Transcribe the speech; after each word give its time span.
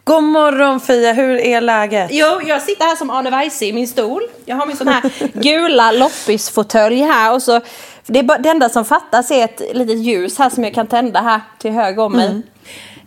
God 0.05 0.25
morgon 0.25 0.81
Fia, 0.81 1.12
hur 1.12 1.37
är 1.37 1.61
läget? 1.61 2.11
Jo, 2.12 2.41
jag 2.47 2.62
sitter 2.62 2.84
här 2.84 2.97
som 2.97 3.11
Arne 3.11 3.31
Weise 3.31 3.67
i 3.67 3.73
min 3.73 3.89
stol. 3.89 4.23
Jag 4.45 4.56
har 4.56 4.67
min 4.67 4.77
sån 4.77 4.89
här 4.89 5.03
gula 5.43 5.93
loppisfåtölj 5.93 7.01
här 7.01 7.34
och 7.34 7.43
så 7.43 7.61
det, 8.06 8.19
är 8.19 8.23
bara, 8.23 8.39
det 8.39 8.48
enda 8.48 8.69
som 8.69 8.84
fattas 8.84 9.31
är 9.31 9.45
ett 9.45 9.77
litet 9.77 9.98
ljus 9.98 10.39
här 10.39 10.51
som 10.51 10.65
jag 10.65 10.75
kan 10.75 10.87
tända 10.87 11.20
här 11.20 11.41
till 11.59 11.70
höger 11.70 12.03
om 12.03 12.12
mig. 12.12 12.27
Mm. 12.27 12.43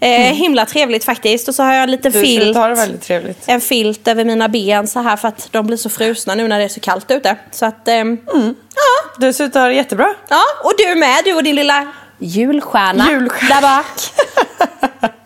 Eh, 0.04 0.34
himla 0.34 0.66
trevligt 0.66 1.04
faktiskt. 1.04 1.48
Och 1.48 1.55
så 1.55 1.64
har 1.64 1.73
jag 1.73 1.84
en 1.84 1.91
liten 1.91 2.12
du, 2.12 2.22
filt. 2.22 2.55
Det 2.55 2.73
väldigt 2.76 3.02
trevligt. 3.02 3.44
En 3.46 3.62
filt 3.62 4.08
över 4.08 4.26
mina 4.26 4.50
ben 4.50 4.88
så 4.88 5.00
här 5.00 5.18
för 5.18 5.27
att 5.27 5.48
de 5.52 5.68
blir 5.68 5.77
så 5.77 5.90
frusna 5.90 6.36
nu 6.36 6.48
när 6.48 6.60
det 6.60 6.66
är 6.66 6.70
så 6.70 6.80
kallt 6.80 7.12
ute. 7.12 7.36
Så 7.52 7.66
att, 7.66 7.88
eh, 7.88 7.96
mm. 7.96 8.18
ja. 8.76 9.12
Du 9.18 9.34
ser 9.34 9.44
ut 9.44 9.55
att 9.55 9.62
ha 9.62 9.68
det 9.68 9.74
jättebra. 9.74 10.13
Ja, 10.29 10.41
och 10.63 10.74
du 10.77 10.96
med. 10.96 11.22
Du 11.26 11.34
och 11.34 11.44
din 11.44 11.55
lilla 11.55 11.88
julstjärna, 12.20 13.12
julstjärna. 13.12 13.55
där 13.55 13.62
bak. 13.62 13.85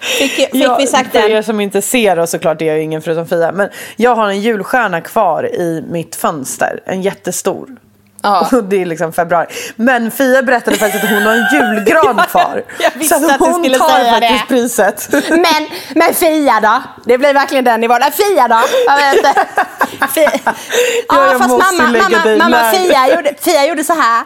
Fick, 0.00 0.32
fick 0.32 0.48
ja, 0.52 0.76
vi 0.80 0.86
sagt 0.86 1.12
för 1.12 1.20
den? 1.20 1.30
er 1.30 1.42
som 1.42 1.60
inte 1.60 1.82
ser 1.82 2.18
oss 2.18 2.30
såklart, 2.30 2.58
det 2.58 2.68
är 2.68 2.74
ju 2.74 2.82
ingen 2.82 3.02
förutom 3.02 3.26
Fia. 3.26 3.52
Men 3.52 3.68
jag 3.96 4.14
har 4.14 4.28
en 4.28 4.40
julstjärna 4.40 5.00
kvar 5.00 5.54
i 5.54 5.84
mitt 5.88 6.16
fönster. 6.16 6.80
En 6.86 7.02
jättestor. 7.02 7.76
Ja. 8.22 8.48
Och 8.52 8.64
det 8.64 8.82
är 8.82 8.86
liksom 8.86 9.12
februari. 9.12 9.46
Men 9.76 10.10
Fia 10.10 10.42
berättade 10.42 10.76
faktiskt 10.76 11.04
att 11.04 11.10
hon 11.10 11.22
har 11.22 11.32
en 11.32 11.46
julgran 11.52 12.16
kvar. 12.28 12.62
så 13.08 13.14
att, 13.14 13.30
att 13.30 13.38
hon 13.38 13.62
tar 13.62 13.88
säga 13.88 14.12
faktiskt 14.12 14.48
det. 14.48 14.54
priset. 14.54 15.08
Men, 15.30 15.68
men 15.94 16.14
Fia 16.14 16.60
då? 16.60 16.82
Det 17.04 17.18
blir 17.18 17.34
verkligen 17.34 17.64
den 17.64 17.80
nivån. 17.80 17.98
Fia 18.12 18.48
då? 18.48 18.60
Jag 18.86 18.96
vet 18.96 19.16
inte. 19.16 19.46
Fia. 20.14 20.32
Ja, 21.08 21.32
ja, 21.32 21.38
fast 21.38 21.50
mamma, 21.50 21.98
mamma, 21.98 22.36
mamma 22.36 22.70
Fia, 22.70 23.16
gjorde, 23.16 23.34
Fia 23.40 23.66
gjorde 23.66 23.84
så 23.84 23.92
här. 23.92 24.24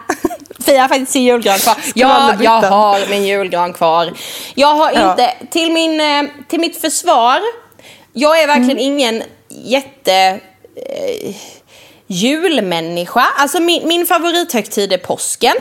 Fia 0.66 0.80
har 0.80 0.88
faktiskt 0.88 1.12
sin 1.12 1.22
julgran 1.22 1.58
kvar. 1.58 1.76
Ja, 1.94 2.34
jag 2.40 2.60
har 2.62 3.10
min 3.10 3.24
julgran 3.24 3.72
kvar. 3.72 4.12
Jag 4.54 4.74
har 4.74 4.88
inte, 4.88 5.22
ja. 5.22 5.46
till, 5.50 5.72
min, 5.72 6.00
eh, 6.00 6.30
till 6.48 6.60
mitt 6.60 6.80
försvar, 6.80 7.40
jag 8.12 8.42
är 8.42 8.46
verkligen 8.46 8.70
mm. 8.70 8.78
ingen 8.78 9.22
jätte... 9.48 10.40
Eh, 10.76 11.34
julmänniska. 12.06 13.26
Alltså 13.36 13.60
min, 13.60 13.88
min 13.88 14.06
favorithögtid 14.06 14.92
är 14.92 14.98
påsken. 14.98 15.54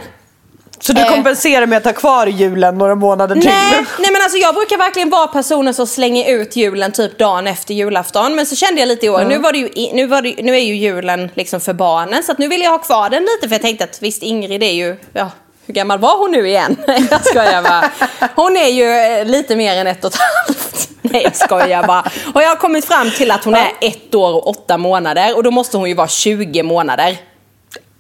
Så 0.80 0.94
du 0.94 1.02
eh. 1.02 1.10
kompenserar 1.10 1.66
med 1.66 1.78
att 1.78 1.86
ha 1.86 1.94
kvar 1.94 2.28
julen 2.28 2.78
några 2.78 2.96
månader 2.96 3.36
till? 3.36 3.46
Nej, 3.46 3.86
nej 4.00 4.12
men 4.12 4.22
alltså 4.22 4.38
jag 4.38 4.56
brukar 4.56 4.78
verkligen 4.78 5.10
vara 5.10 5.28
personen 5.28 5.74
som 5.74 5.88
slänger 5.88 6.32
ut 6.32 6.56
julen 6.56 6.92
typ 6.92 7.18
dagen 7.18 7.48
efter 7.48 7.74
julafton. 7.74 8.36
Men 8.36 8.46
så 8.46 8.56
kände 8.56 8.80
jag 8.82 8.88
lite 8.88 9.06
i 9.06 9.10
år, 9.10 9.20
mm. 9.20 9.30
nu, 9.30 9.38
var 9.38 9.52
det 9.52 9.58
ju, 9.58 9.70
nu, 9.94 10.08
var 10.08 10.22
det, 10.22 10.36
nu 10.44 10.56
är 10.56 10.60
ju 10.60 10.76
julen 10.76 11.30
liksom 11.34 11.62
för 11.62 11.74
barnen. 11.74 12.24
Så 12.24 12.34
nu 12.38 12.48
vill 12.48 12.62
jag 12.62 12.72
ha 12.72 12.78
kvar 12.78 13.10
den 13.10 13.22
lite 13.24 13.48
för 13.48 13.56
jag 13.56 13.62
tänkte 13.62 13.84
att 13.84 14.02
visst 14.02 14.24
Ingrid 14.24 14.64
är 14.64 14.72
ju, 14.72 14.98
ja 15.14 15.32
hur 15.66 15.74
gammal 15.74 16.00
var 16.00 16.18
hon 16.18 16.32
nu 16.32 16.48
igen? 16.48 16.78
jag 17.12 17.26
skojar 17.26 17.62
bara. 17.62 17.92
Hon 18.36 18.58
är 18.58 18.68
ju 18.68 18.92
eh, 18.92 19.26
lite 19.26 19.56
mer 19.56 19.76
än 19.76 19.88
ett 19.88 20.06
och 20.06 20.14
ett 20.14 20.20
halvt. 20.20 20.90
Nej 21.02 21.24
jag 21.24 21.36
skojar 21.36 21.88
bara. 21.88 22.04
Och 22.34 22.42
jag 22.42 22.50
har 22.50 22.56
kommit 22.56 22.86
fram 22.86 23.12
till 23.12 23.32
att 23.32 23.44
hon 23.44 23.56
är 23.56 23.72
ett 23.82 24.16
år 24.16 24.34
och 24.34 24.48
åtta 24.48 24.78
månader 24.78 25.36
och 25.38 25.44
då 25.44 25.52
måste 25.52 25.78
hon 25.78 25.90
ju 25.90 25.96
vara 25.96 26.08
20 26.08 26.64
månader. 26.64 27.18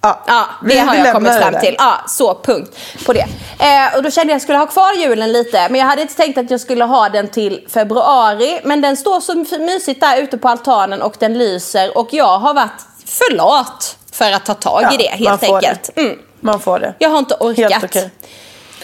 Ja, 0.01 0.19
ja 0.27 0.45
det 0.61 0.77
har 0.77 0.95
jag 0.95 1.13
kommit 1.13 1.33
fram 1.33 1.59
till. 1.61 1.75
Ja, 1.77 2.01
så 2.07 2.35
punkt 2.43 2.77
på 3.05 3.13
det. 3.13 3.25
Eh, 3.59 3.97
och 3.97 4.03
då 4.03 4.11
kände 4.11 4.31
jag 4.31 4.35
att 4.35 4.41
jag 4.41 4.41
skulle 4.41 4.57
ha 4.57 4.67
kvar 4.67 4.93
julen 4.93 5.31
lite. 5.31 5.67
Men 5.69 5.79
jag 5.79 5.87
hade 5.87 6.01
inte 6.01 6.15
tänkt 6.15 6.37
att 6.37 6.51
jag 6.51 6.61
skulle 6.61 6.85
ha 6.85 7.09
den 7.09 7.27
till 7.27 7.67
februari. 7.69 8.59
Men 8.63 8.81
den 8.81 8.97
står 8.97 9.19
så 9.19 9.59
mysigt 9.59 10.01
där 10.01 10.17
ute 10.17 10.37
på 10.37 10.49
altanen 10.49 11.01
och 11.01 11.15
den 11.19 11.37
lyser. 11.37 11.97
Och 11.97 12.07
jag 12.11 12.39
har 12.39 12.53
varit 12.53 12.81
för 13.05 13.35
lat 13.35 13.97
för 14.11 14.31
att 14.31 14.45
ta 14.45 14.53
tag 14.53 14.83
ja, 14.83 14.93
i 14.93 14.97
det 14.97 15.09
helt 15.09 15.43
enkelt. 15.43 15.89
Mm. 15.95 16.19
Man 16.43 16.59
får 16.59 16.79
det. 16.79 16.93
Jag 16.99 17.09
har 17.09 17.19
inte 17.19 17.35
orkat. 17.39 17.83
Okay. 17.83 18.09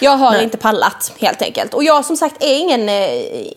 Jag 0.01 0.17
har 0.17 0.31
Nej. 0.31 0.43
inte 0.43 0.57
pallat 0.57 1.11
helt 1.19 1.41
enkelt. 1.41 1.73
Och 1.73 1.83
jag 1.83 2.05
som 2.05 2.17
sagt 2.17 2.43
är 2.43 2.57
ingen, 2.57 2.89
eh, 2.89 3.09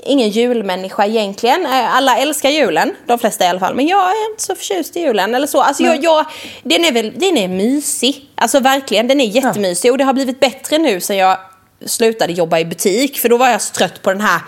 ingen 0.04 0.28
julmänniska 0.28 1.06
egentligen. 1.06 1.66
Eh, 1.66 1.96
alla 1.96 2.16
älskar 2.16 2.50
julen, 2.50 2.94
de 3.06 3.18
flesta 3.18 3.44
i 3.44 3.48
alla 3.48 3.60
fall. 3.60 3.74
Men 3.74 3.86
jag 3.86 4.10
är 4.10 4.30
inte 4.30 4.42
så 4.42 4.54
förtjust 4.54 4.96
i 4.96 5.00
julen 5.00 5.34
eller 5.34 5.46
så. 5.46 5.60
Alltså 5.60 5.82
jag, 5.82 6.04
jag, 6.04 6.24
den, 6.62 6.84
är 6.84 6.92
väl, 6.92 7.12
den 7.16 7.36
är 7.38 7.48
mysig. 7.48 8.30
Alltså 8.34 8.60
verkligen, 8.60 9.08
den 9.08 9.20
är 9.20 9.24
jättemysig. 9.24 9.92
Och 9.92 9.98
det 9.98 10.04
har 10.04 10.12
blivit 10.12 10.40
bättre 10.40 10.78
nu 10.78 11.00
sen 11.00 11.16
jag 11.16 11.38
slutade 11.86 12.32
jobba 12.32 12.58
i 12.58 12.64
butik. 12.64 13.19
För 13.19 13.28
då 13.28 13.36
var 13.36 13.48
jag 13.48 13.62
så 13.62 13.74
trött 13.74 14.02
på 14.02 14.10
den 14.10 14.20
här 14.20 14.40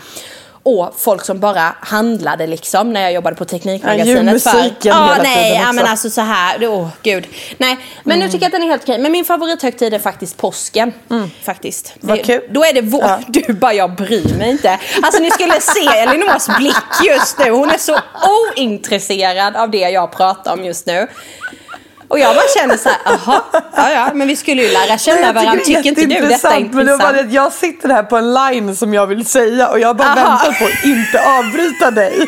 och 0.64 0.94
folk 0.98 1.24
som 1.24 1.40
bara 1.40 1.74
handlade 1.80 2.46
liksom 2.46 2.92
när 2.92 3.00
jag 3.00 3.12
jobbade 3.12 3.36
på 3.36 3.44
Teknikmagasinet. 3.44 4.46
Ja, 4.82 4.92
för, 4.92 5.20
ah, 5.20 5.22
nej, 5.22 5.60
ja, 5.62 5.72
men 5.72 5.86
alltså 5.86 6.10
så 6.10 6.20
här, 6.20 6.68
åh 6.68 6.82
oh, 6.82 6.88
gud. 7.02 7.26
Nej, 7.58 7.78
men 8.02 8.16
mm. 8.16 8.26
nu 8.26 8.32
tycker 8.32 8.44
jag 8.44 8.48
att 8.48 8.52
den 8.52 8.62
är 8.62 8.66
helt 8.66 8.82
okej. 8.82 8.98
Men 8.98 9.12
min 9.12 9.24
favorithögtid 9.24 9.94
är 9.94 9.98
faktiskt 9.98 10.36
påsken. 10.36 10.92
Mm. 11.10 11.30
Faktiskt. 11.42 11.94
Vad 12.00 12.24
kul. 12.24 12.42
Då 12.50 12.64
är 12.64 12.72
det 12.72 12.82
vår. 12.82 13.02
Ja. 13.02 13.20
Du 13.28 13.52
bara, 13.52 13.72
jag 13.72 13.94
bryr 13.94 14.38
mig 14.38 14.50
inte. 14.50 14.78
Alltså 15.02 15.22
ni 15.22 15.30
skulle 15.30 15.60
se 15.60 15.98
Elinors 15.98 16.46
blick 16.58 17.06
just 17.08 17.38
nu. 17.38 17.50
Hon 17.50 17.70
är 17.70 17.78
så 17.78 17.98
ointresserad 18.56 19.56
av 19.56 19.70
det 19.70 19.78
jag 19.90 20.12
pratar 20.12 20.52
om 20.52 20.64
just 20.64 20.86
nu. 20.86 21.08
Och 22.14 22.20
jag 22.20 22.34
bara 22.34 22.48
känner 22.60 22.76
så 22.76 22.88
här, 22.88 22.98
jaha, 23.04 23.42
ja, 23.76 23.90
ja, 23.90 24.10
men 24.14 24.28
vi 24.28 24.36
skulle 24.36 24.62
ju 24.62 24.72
lära 24.72 24.98
känna 24.98 25.32
varandra. 25.32 25.64
Tycker 25.64 25.88
inte 25.88 26.00
du 26.00 26.06
detta 26.06 26.22
är 26.22 26.26
intressant? 26.26 26.72
Men 26.72 26.86
det 26.86 26.98
bara 26.98 27.20
jag 27.20 27.52
sitter 27.52 27.88
här 27.88 28.02
på 28.02 28.16
en 28.16 28.34
line 28.34 28.76
som 28.76 28.94
jag 28.94 29.06
vill 29.06 29.26
säga 29.26 29.68
och 29.68 29.80
jag 29.80 29.96
bara 29.96 30.08
Aha. 30.08 30.44
väntar 30.44 30.58
på 30.58 30.64
att 30.64 30.84
inte 30.84 31.38
avbryta 31.38 31.90
dig. 31.90 32.26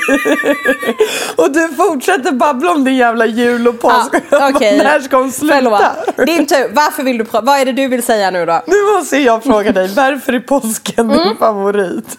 och 1.36 1.52
du 1.52 1.68
fortsätter 1.68 2.32
babbla 2.32 2.70
om 2.70 2.84
din 2.84 2.96
jävla 2.96 3.26
jul 3.26 3.68
och 3.68 3.80
påsk. 3.80 4.14
Ja, 4.30 4.50
okay. 4.50 4.78
När 4.78 5.00
ska 5.00 5.16
hon 5.16 5.32
sluta? 5.32 5.54
Förlåt. 5.54 6.26
Din 6.26 6.46
tur. 6.46 6.70
Varför 6.72 7.02
vill 7.02 7.18
du 7.18 7.24
prata? 7.24 7.44
Vad 7.44 7.60
är 7.60 7.64
det 7.64 7.72
du 7.72 7.88
vill 7.88 8.02
säga 8.02 8.30
nu 8.30 8.46
då? 8.46 8.62
Nu 8.66 8.96
måste 8.96 9.16
jag 9.16 9.44
fråga 9.44 9.72
dig, 9.72 9.88
varför 9.88 10.32
är 10.32 10.40
påsken 10.40 11.10
mm. 11.10 11.28
din 11.28 11.36
favorit? 11.36 12.18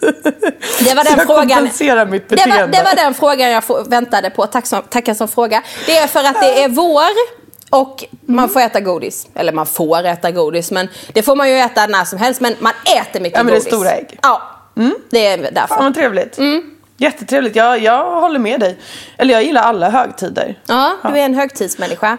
Det 0.80 0.94
var 0.94 1.04
den 1.04 1.14
jag 1.16 1.26
frågan. 1.26 2.10
mitt 2.10 2.28
beteende. 2.28 2.56
Det 2.56 2.60
var, 2.60 2.68
det 2.68 2.82
var 2.82 2.94
den 2.96 3.14
frågan 3.14 3.50
jag 3.50 3.62
väntade 3.88 4.30
på. 4.30 4.46
Tack 4.46 4.66
som, 4.66 4.82
tackar 4.82 5.14
som 5.14 5.28
fråga. 5.28 5.62
Det 5.86 5.98
är 5.98 6.06
för 6.06 6.24
att 6.24 6.40
det 6.40 6.62
är 6.62 6.68
vår. 6.68 7.38
Och 7.70 8.04
man 8.26 8.48
får 8.48 8.60
äta 8.60 8.80
godis. 8.80 9.28
Eller 9.34 9.52
man 9.52 9.66
får 9.66 10.06
äta 10.06 10.30
godis, 10.30 10.70
men 10.70 10.88
det 11.12 11.22
får 11.22 11.36
man 11.36 11.48
ju 11.48 11.54
äta 11.54 11.86
när 11.86 12.04
som 12.04 12.18
helst. 12.18 12.40
Men 12.40 12.54
man 12.58 12.72
äter 13.00 13.20
mycket 13.20 13.20
godis. 13.20 13.34
Ja, 13.34 13.42
men 13.42 13.46
det 13.46 13.56
är 13.56 13.60
stora 13.60 13.90
ägg. 13.90 14.18
Ja, 14.22 14.42
mm. 14.76 14.94
det 15.10 15.26
är 15.26 15.38
därför. 15.38 15.74
Fan 15.74 15.84
vad 15.84 15.94
trevligt. 15.94 16.38
Mm. 16.38 16.70
Jättetrevligt. 16.96 17.56
Jag, 17.56 17.78
jag 17.78 18.20
håller 18.20 18.38
med 18.38 18.60
dig. 18.60 18.78
Eller 19.16 19.34
jag 19.34 19.44
gillar 19.44 19.62
alla 19.62 19.90
högtider. 19.90 20.58
Ja, 20.66 20.96
du 21.02 21.08
är 21.08 21.24
en 21.24 21.34
högtidsmänniska. 21.34 22.18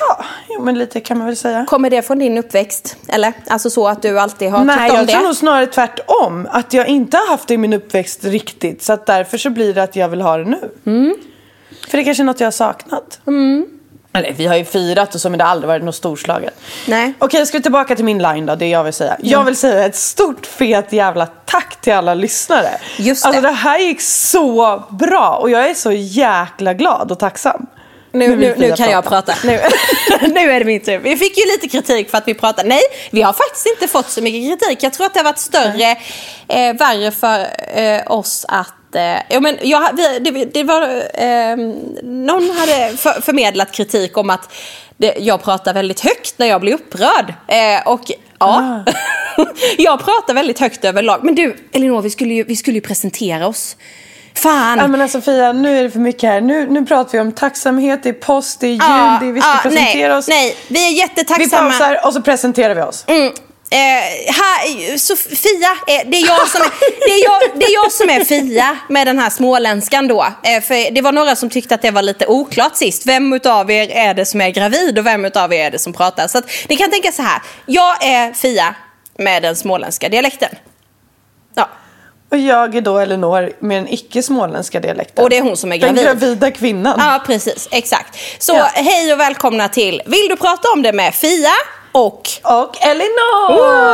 Ja, 0.00 0.24
jo, 0.48 0.62
men 0.64 0.78
lite 0.78 1.00
kan 1.00 1.18
man 1.18 1.26
väl 1.26 1.36
säga. 1.36 1.66
Kommer 1.68 1.90
det 1.90 2.02
från 2.02 2.18
din 2.18 2.38
uppväxt? 2.38 2.96
Eller? 3.08 3.32
Alltså 3.46 3.70
så 3.70 3.88
att 3.88 4.02
du 4.02 4.20
alltid 4.20 4.50
har 4.50 4.64
Nej, 4.64 4.76
tyckt 4.76 4.90
om 4.90 4.96
det? 4.96 5.04
Nej, 5.04 5.12
jag 5.12 5.20
tror 5.20 5.28
nog 5.28 5.36
snarare 5.36 5.66
tvärtom. 5.66 6.48
Att 6.50 6.72
jag 6.72 6.88
inte 6.88 7.16
har 7.16 7.28
haft 7.28 7.48
det 7.48 7.54
i 7.54 7.58
min 7.58 7.72
uppväxt 7.72 8.24
riktigt. 8.24 8.82
Så 8.82 8.92
att 8.92 9.06
därför 9.06 9.38
så 9.38 9.50
blir 9.50 9.74
det 9.74 9.82
att 9.82 9.96
jag 9.96 10.08
vill 10.08 10.20
ha 10.20 10.36
det 10.36 10.44
nu. 10.44 10.70
Mm. 10.86 11.16
För 11.88 11.98
det 11.98 12.02
är 12.02 12.04
kanske 12.04 12.22
är 12.22 12.24
något 12.24 12.40
jag 12.40 12.46
har 12.46 12.52
saknat. 12.52 13.20
Mm. 13.26 13.77
Eller 14.18 14.32
vi 14.32 14.46
har 14.46 14.56
ju 14.56 14.64
firat 14.64 15.14
och 15.14 15.20
så 15.20 15.30
men 15.30 15.38
det 15.38 15.44
har 15.44 15.50
aldrig 15.50 15.68
varit 15.68 15.84
något 15.84 15.94
storslaget. 15.94 16.54
Nej. 16.86 17.14
Okej, 17.18 17.40
jag 17.40 17.48
ska 17.48 17.60
tillbaka 17.60 17.96
till 17.96 18.04
min 18.04 18.22
line 18.22 18.46
då, 18.46 18.54
det 18.54 18.68
jag 18.68 18.84
vill 18.84 18.92
säga. 18.92 19.14
Mm. 19.14 19.30
Jag 19.30 19.44
vill 19.44 19.56
säga 19.56 19.86
ett 19.86 19.96
stort 19.96 20.46
fet 20.46 20.92
jävla 20.92 21.26
tack 21.26 21.80
till 21.80 21.92
alla 21.92 22.14
lyssnare. 22.14 22.70
Just 22.96 23.22
det. 23.22 23.28
Alltså 23.28 23.42
det 23.42 23.50
här 23.50 23.78
gick 23.78 24.00
så 24.00 24.82
bra 24.90 25.38
och 25.42 25.50
jag 25.50 25.70
är 25.70 25.74
så 25.74 25.92
jäkla 25.92 26.74
glad 26.74 27.12
och 27.12 27.18
tacksam. 27.18 27.66
Nu, 28.12 28.36
nu, 28.36 28.54
nu 28.58 28.72
kan 28.72 28.90
jag 28.90 29.04
prata. 29.04 29.34
Nu, 29.44 29.50
nu 30.28 30.50
är 30.50 30.58
det 30.58 30.64
min 30.64 30.80
tur. 30.80 30.98
Vi 30.98 31.16
fick 31.16 31.38
ju 31.38 31.44
lite 31.44 31.68
kritik 31.68 32.10
för 32.10 32.18
att 32.18 32.28
vi 32.28 32.34
pratade. 32.34 32.68
Nej, 32.68 32.82
vi 33.10 33.22
har 33.22 33.32
faktiskt 33.32 33.66
inte 33.66 33.88
fått 33.88 34.10
så 34.10 34.22
mycket 34.22 34.60
kritik. 34.60 34.82
Jag 34.82 34.92
tror 34.92 35.06
att 35.06 35.14
det 35.14 35.20
har 35.20 35.24
varit 35.24 35.38
större, 35.38 35.90
eh, 36.48 36.76
värre 36.76 37.10
för 37.10 37.46
eh, 37.78 38.12
oss 38.12 38.46
att 38.48 38.74
ja, 39.28 39.40
men 39.40 39.58
jag, 39.62 39.96
det, 39.96 40.44
det 40.44 40.64
var, 40.64 40.82
eh, 41.14 41.56
någon 42.02 42.50
hade 42.50 42.96
för, 42.96 43.20
förmedlat 43.20 43.72
kritik 43.72 44.16
om 44.16 44.30
att 44.30 44.52
det, 44.96 45.14
jag 45.18 45.42
pratar 45.42 45.74
väldigt 45.74 46.00
högt 46.00 46.34
när 46.38 46.46
jag 46.46 46.60
blir 46.60 46.74
upprörd. 46.74 47.34
Eh, 47.46 47.88
och 47.88 48.00
ja, 48.38 48.84
ah. 48.86 48.92
jag 49.78 50.04
pratar 50.04 50.34
väldigt 50.34 50.58
högt 50.58 50.84
överlag. 50.84 51.24
Men 51.24 51.34
du, 51.34 51.56
Elinor, 51.72 52.02
vi 52.02 52.10
skulle 52.10 52.34
ju, 52.34 52.44
vi 52.44 52.56
skulle 52.56 52.74
ju 52.74 52.80
presentera 52.80 53.46
oss. 53.46 53.76
Fan. 54.34 54.78
Ja 54.78 54.86
men 54.86 55.08
Sofia, 55.08 55.52
nu 55.52 55.78
är 55.78 55.82
det 55.82 55.90
för 55.90 55.98
mycket 55.98 56.30
här. 56.30 56.40
Nu, 56.40 56.66
nu 56.70 56.86
pratar 56.86 57.12
vi 57.12 57.20
om 57.20 57.32
tacksamhet, 57.32 58.02
det 58.02 58.08
är 58.08 58.12
post, 58.12 58.60
det 58.60 58.66
är 58.66 58.70
jul, 58.70 58.78
Ja, 58.80 59.18
det 59.20 59.26
är, 59.26 59.32
vi 59.32 59.40
ska 59.40 59.50
ja, 59.50 59.60
presentera 59.62 60.08
nej, 60.08 60.18
oss. 60.18 60.28
Nej, 60.28 60.56
vi 60.68 60.86
är 60.86 60.90
Vi 60.90 60.98
jättetacksamma. 60.98 61.70
pausar 61.70 62.06
och 62.06 62.12
så 62.12 62.22
presenterar 62.22 62.74
vi 62.74 62.82
oss. 62.82 63.04
Mm. 63.06 63.32
Eh, 63.70 64.32
här, 64.34 64.98
Sofia, 64.98 65.70
eh, 65.86 66.08
det, 66.10 66.16
är 66.16 66.26
jag 66.26 66.48
som 66.48 66.60
är, 66.62 66.70
det, 67.06 67.12
är 67.12 67.24
jag, 67.24 67.58
det 67.60 67.64
är 67.66 67.74
jag 67.74 67.92
som 67.92 68.10
är 68.10 68.24
Fia 68.24 68.78
med 68.88 69.06
den 69.06 69.18
här 69.18 69.30
småländskan 69.30 70.08
då. 70.08 70.26
Eh, 70.42 70.60
för 70.62 70.90
det 70.90 71.00
var 71.00 71.12
några 71.12 71.36
som 71.36 71.50
tyckte 71.50 71.74
att 71.74 71.82
det 71.82 71.90
var 71.90 72.02
lite 72.02 72.26
oklart 72.26 72.76
sist. 72.76 73.06
Vem 73.06 73.32
utav 73.32 73.70
er 73.70 73.90
är 73.90 74.14
det 74.14 74.24
som 74.26 74.40
är 74.40 74.50
gravid 74.50 74.98
och 74.98 75.06
vem 75.06 75.24
utav 75.24 75.52
er 75.52 75.66
är 75.66 75.70
det 75.70 75.78
som 75.78 75.92
pratar? 75.92 76.28
Så 76.28 76.38
att 76.38 76.44
ni 76.68 76.76
kan 76.76 76.90
tänka 76.90 77.12
så 77.12 77.22
här. 77.22 77.42
Jag 77.66 78.04
är 78.04 78.32
Fia 78.32 78.74
med 79.18 79.42
den 79.42 79.56
småländska 79.56 80.08
dialekten. 80.08 80.50
Ja, 81.54 81.68
Och 82.30 82.38
jag 82.38 82.74
är 82.74 82.80
då 82.80 82.98
Elinor 82.98 83.52
med 83.60 83.76
den 83.78 83.88
icke 83.92 84.22
småländska 84.22 84.80
dialekten. 84.80 85.24
och 85.24 85.30
det 85.30 85.36
är 85.38 85.42
hon 85.42 85.56
som 85.56 85.72
är 85.72 85.78
Den 85.78 85.94
gravid. 85.94 86.04
gravida 86.20 86.50
kvinnan. 86.50 86.94
Ja, 86.98 87.22
precis. 87.26 87.68
Exakt. 87.70 88.18
Så 88.38 88.52
Ja. 88.54 88.70
hej 88.74 89.12
och 89.12 89.20
välkomna 89.20 89.68
till 89.68 90.02
Vill 90.06 90.28
du 90.28 90.36
prata 90.36 90.68
om 90.74 90.82
det 90.82 90.92
med 90.92 91.14
Fia 91.14 91.50
och... 91.98 92.28
Och 92.42 92.76
Elinor! 92.82 93.88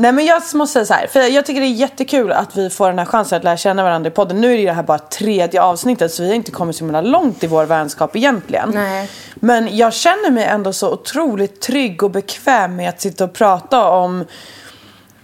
Nej 0.00 0.12
men 0.12 0.24
jag 0.24 0.42
måste 0.54 0.72
säga 0.72 0.84
så 0.86 0.94
här, 0.94 1.06
för 1.06 1.20
jag 1.20 1.46
tycker 1.46 1.60
det 1.60 1.66
är 1.66 1.68
jättekul 1.68 2.32
att 2.32 2.56
vi 2.56 2.70
får 2.70 2.88
den 2.88 2.98
här 2.98 3.06
chansen 3.06 3.38
att 3.38 3.44
lära 3.44 3.56
känna 3.56 3.82
varandra 3.82 4.08
i 4.08 4.10
podden. 4.10 4.40
Nu 4.40 4.54
är 4.54 4.66
det 4.66 4.72
här 4.72 4.82
bara 4.82 4.98
tredje 4.98 5.62
avsnittet 5.62 6.12
så 6.12 6.22
vi 6.22 6.28
har 6.28 6.36
inte 6.36 6.50
kommit 6.50 6.76
så 6.76 6.84
himla 6.84 7.00
långt 7.00 7.44
i 7.44 7.46
vår 7.46 7.64
vänskap 7.64 8.16
egentligen. 8.16 8.70
Nej. 8.74 9.10
Men 9.34 9.76
jag 9.76 9.92
känner 9.92 10.30
mig 10.30 10.44
ändå 10.44 10.72
så 10.72 10.92
otroligt 10.92 11.60
trygg 11.60 12.02
och 12.02 12.10
bekväm 12.10 12.76
med 12.76 12.88
att 12.88 13.00
sitta 13.00 13.24
och 13.24 13.32
prata 13.32 13.90
om 13.90 14.24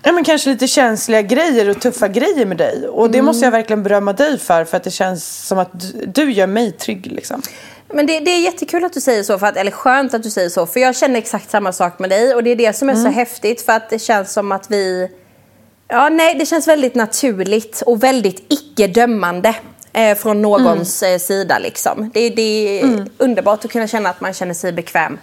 Ja 0.03 0.13
men 0.13 0.25
kanske 0.25 0.51
lite 0.51 0.67
känsliga 0.67 1.23
grejer 1.23 1.69
och 1.69 1.81
tuffa 1.81 2.09
grejer 2.09 2.47
med 2.47 2.57
dig. 2.57 2.89
Och 2.89 3.11
det 3.11 3.23
måste 3.23 3.45
jag 3.45 3.53
verkligen 3.53 3.83
berömma 3.83 4.13
dig 4.13 4.39
för 4.39 4.65
för 4.65 4.77
att 4.77 4.85
det 4.85 4.91
känns 4.91 5.47
som 5.47 5.59
att 5.59 5.81
du, 5.81 6.07
du 6.07 6.33
gör 6.33 6.47
mig 6.47 6.73
trygg 6.73 7.07
liksom. 7.07 7.43
Men 7.97 8.07
det, 8.07 8.21
det 8.21 8.31
är 8.31 8.41
jättekul 8.41 8.85
att 8.85 8.93
du 8.93 9.01
säger 9.01 9.23
så, 9.23 9.39
för 9.39 9.47
att, 9.47 9.57
eller 9.57 9.71
skönt 9.71 10.15
att 10.15 10.23
du 10.23 10.31
säger 10.31 10.49
så. 10.49 10.67
För 10.67 10.81
jag 10.81 10.97
känner 10.97 11.19
exakt 11.19 11.51
samma 11.51 11.73
sak 11.73 11.99
med 11.99 12.11
dig 12.11 12.35
och 12.35 12.43
det 12.43 12.51
är 12.51 12.57
det 12.57 12.73
som 12.73 12.89
är 12.89 12.95
så 12.95 13.09
häftigt 13.09 13.63
för 13.63 13.73
att 13.73 13.91
det 13.91 13.99
känns 13.99 14.33
som 14.33 14.53
att 14.53 14.71
vi... 14.71 15.09
Ja, 15.89 16.09
nej, 16.09 16.35
det 16.35 16.47
känns 16.47 16.69
väldigt 16.69 16.95
naturligt 16.95 17.83
och 17.87 18.03
väldigt 18.03 18.53
icke-dömande. 18.53 19.55
Eh, 19.93 20.17
från 20.17 20.43
någons 20.43 21.03
eh, 21.03 21.19
sida 21.19 21.59
liksom. 21.59 22.11
Det, 22.15 22.31
det 22.31 22.81
är 22.81 23.07
underbart 23.19 23.65
att 23.65 23.73
kunna 23.73 23.87
känna 23.87 24.09
att 24.09 24.21
man 24.21 24.33
känner 24.33 24.55
sig 24.55 24.73
bekväm. 24.73 25.19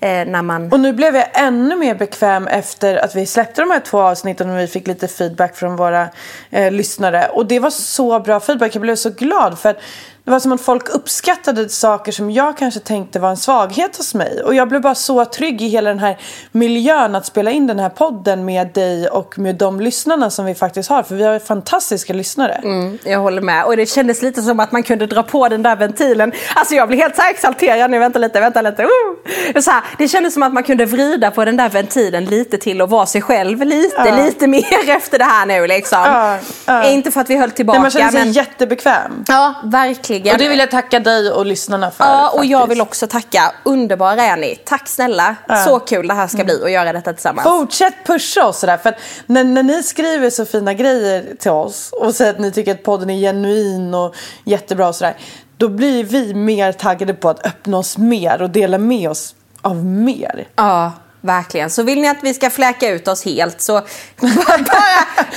Eh, 0.00 0.26
när 0.26 0.42
man... 0.42 0.72
Och 0.72 0.80
nu 0.80 0.92
blev 0.92 1.16
jag 1.16 1.26
ännu 1.34 1.76
mer 1.76 1.94
bekväm 1.94 2.46
efter 2.46 2.96
att 2.96 3.14
vi 3.14 3.26
släppte 3.26 3.60
de 3.60 3.70
här 3.70 3.80
två 3.80 4.00
avsnitten 4.00 4.50
och 4.50 4.58
vi 4.58 4.66
fick 4.66 4.86
lite 4.86 5.08
feedback 5.08 5.56
från 5.56 5.76
våra 5.76 6.08
eh, 6.50 6.72
lyssnare. 6.72 7.28
Och 7.28 7.46
det 7.46 7.58
var 7.58 7.70
så 7.70 8.20
bra 8.20 8.40
feedback, 8.40 8.74
jag 8.74 8.82
blev 8.82 8.96
så 8.96 9.10
glad 9.10 9.58
för 9.58 9.68
att 9.70 9.78
det 10.24 10.30
var 10.30 10.40
som 10.40 10.52
att 10.52 10.60
folk 10.60 10.88
uppskattade 10.88 11.68
saker 11.68 12.12
som 12.12 12.30
jag 12.30 12.56
kanske 12.56 12.80
tänkte 12.80 13.18
var 13.18 13.30
en 13.30 13.36
svaghet 13.36 13.96
hos 13.96 14.14
mig. 14.14 14.42
Och 14.42 14.54
jag 14.54 14.68
blev 14.68 14.80
bara 14.80 14.94
så 14.94 15.24
trygg 15.24 15.62
i 15.62 15.68
hela 15.68 15.90
den 15.90 15.98
här 15.98 16.18
miljön 16.52 17.14
att 17.14 17.26
spela 17.26 17.50
in 17.50 17.66
den 17.66 17.78
här 17.78 17.88
podden 17.88 18.44
med 18.44 18.72
dig 18.72 19.08
och 19.08 19.38
med 19.38 19.54
de 19.54 19.80
lyssnarna 19.80 20.30
som 20.30 20.44
vi 20.44 20.54
faktiskt 20.54 20.88
har. 20.90 21.02
För 21.02 21.14
vi 21.14 21.24
har 21.24 21.38
fantastiska 21.38 22.12
lyssnare. 22.12 22.52
Mm, 22.52 22.98
jag 23.04 23.18
håller 23.18 23.42
med. 23.42 23.64
Och 23.64 23.76
det 23.76 23.86
kändes 23.86 24.22
lite 24.22 24.42
som 24.42 24.60
att 24.60 24.72
man 24.72 24.82
kunde 24.82 25.06
dra 25.06 25.22
på 25.22 25.48
den 25.48 25.62
där 25.62 25.76
ventilen. 25.76 26.32
Alltså 26.54 26.74
jag 26.74 26.88
blir 26.88 26.98
helt 26.98 27.16
så 27.16 27.22
exalterad 27.30 27.90
nu. 27.90 27.98
Vänta 27.98 28.18
lite, 28.18 28.40
vänta 28.40 28.62
lite. 28.62 28.82
Uh! 28.82 29.60
Så 29.60 29.70
här, 29.70 29.82
det 29.98 30.08
kändes 30.08 30.34
som 30.34 30.42
att 30.42 30.52
man 30.52 30.62
kunde 30.62 30.84
vrida 30.84 31.30
på 31.30 31.44
den 31.44 31.56
där 31.56 31.68
ventilen 31.68 32.24
lite 32.24 32.58
till 32.58 32.82
och 32.82 32.90
vara 32.90 33.06
sig 33.06 33.22
själv 33.22 33.62
lite, 33.62 33.94
Ja. 33.96 34.24
lite 34.24 34.46
mer 34.46 34.88
efter 34.96 35.18
det 35.18 35.24
här 35.24 35.46
nu 35.46 35.66
liksom. 35.66 36.38
Ja. 36.66 36.84
Inte 36.84 37.10
för 37.10 37.20
att 37.20 37.30
vi 37.30 37.36
höll 37.36 37.50
tillbaka. 37.50 37.78
Nej, 37.78 37.82
man 37.82 37.90
känner 37.90 38.10
sig 38.10 38.24
men... 38.24 38.32
jättebekväm. 38.32 39.24
Ja, 39.28 39.54
verkligen. 39.64 40.11
Och 40.16 40.38
det 40.38 40.48
vill 40.48 40.58
jag 40.58 40.70
tacka 40.70 41.00
dig 41.00 41.30
och 41.30 41.46
lyssnarna 41.46 41.90
för. 41.90 42.04
Ja, 42.04 42.30
och 42.30 42.44
jag 42.44 42.60
faktiskt. 42.60 42.76
vill 42.76 42.80
också 42.80 43.06
tacka. 43.06 43.54
Underbara 43.64 44.22
är 44.22 44.36
ni. 44.36 44.56
Tack 44.64 44.88
snälla. 44.88 45.36
Så 45.64 45.78
kul 45.80 46.08
det 46.08 46.14
här 46.14 46.26
ska 46.26 46.44
bli 46.44 46.64
att 46.64 46.70
göra 46.70 46.92
detta 46.92 47.12
tillsammans. 47.12 47.48
Fortsätt 47.48 47.94
pusha 48.06 48.46
oss 48.46 48.58
sådär. 48.58 48.76
För 48.76 48.96
när, 49.26 49.44
när 49.44 49.62
ni 49.62 49.82
skriver 49.82 50.30
så 50.30 50.44
fina 50.44 50.74
grejer 50.74 51.34
till 51.38 51.50
oss 51.50 51.92
och 51.92 52.14
säger 52.14 52.30
att 52.32 52.40
ni 52.40 52.52
tycker 52.52 52.72
att 52.72 52.82
podden 52.82 53.10
är 53.10 53.20
genuin 53.20 53.94
och 53.94 54.14
jättebra 54.44 54.88
och 54.88 54.94
sådär. 54.94 55.16
Då 55.56 55.68
blir 55.68 56.04
vi 56.04 56.34
mer 56.34 56.72
taggade 56.72 57.14
på 57.14 57.28
att 57.28 57.46
öppna 57.46 57.78
oss 57.78 57.98
mer 57.98 58.42
och 58.42 58.50
dela 58.50 58.78
med 58.78 59.10
oss 59.10 59.34
av 59.62 59.84
mer. 59.84 60.48
Ja, 60.56 60.92
verkligen. 61.22 61.70
Så 61.70 61.82
vill 61.82 62.00
ni 62.00 62.08
att 62.08 62.16
vi 62.22 62.34
ska 62.34 62.50
fläka 62.50 62.88
ut 62.90 63.08
oss 63.08 63.24
helt 63.24 63.60
så 63.60 63.72
bara, 64.20 64.58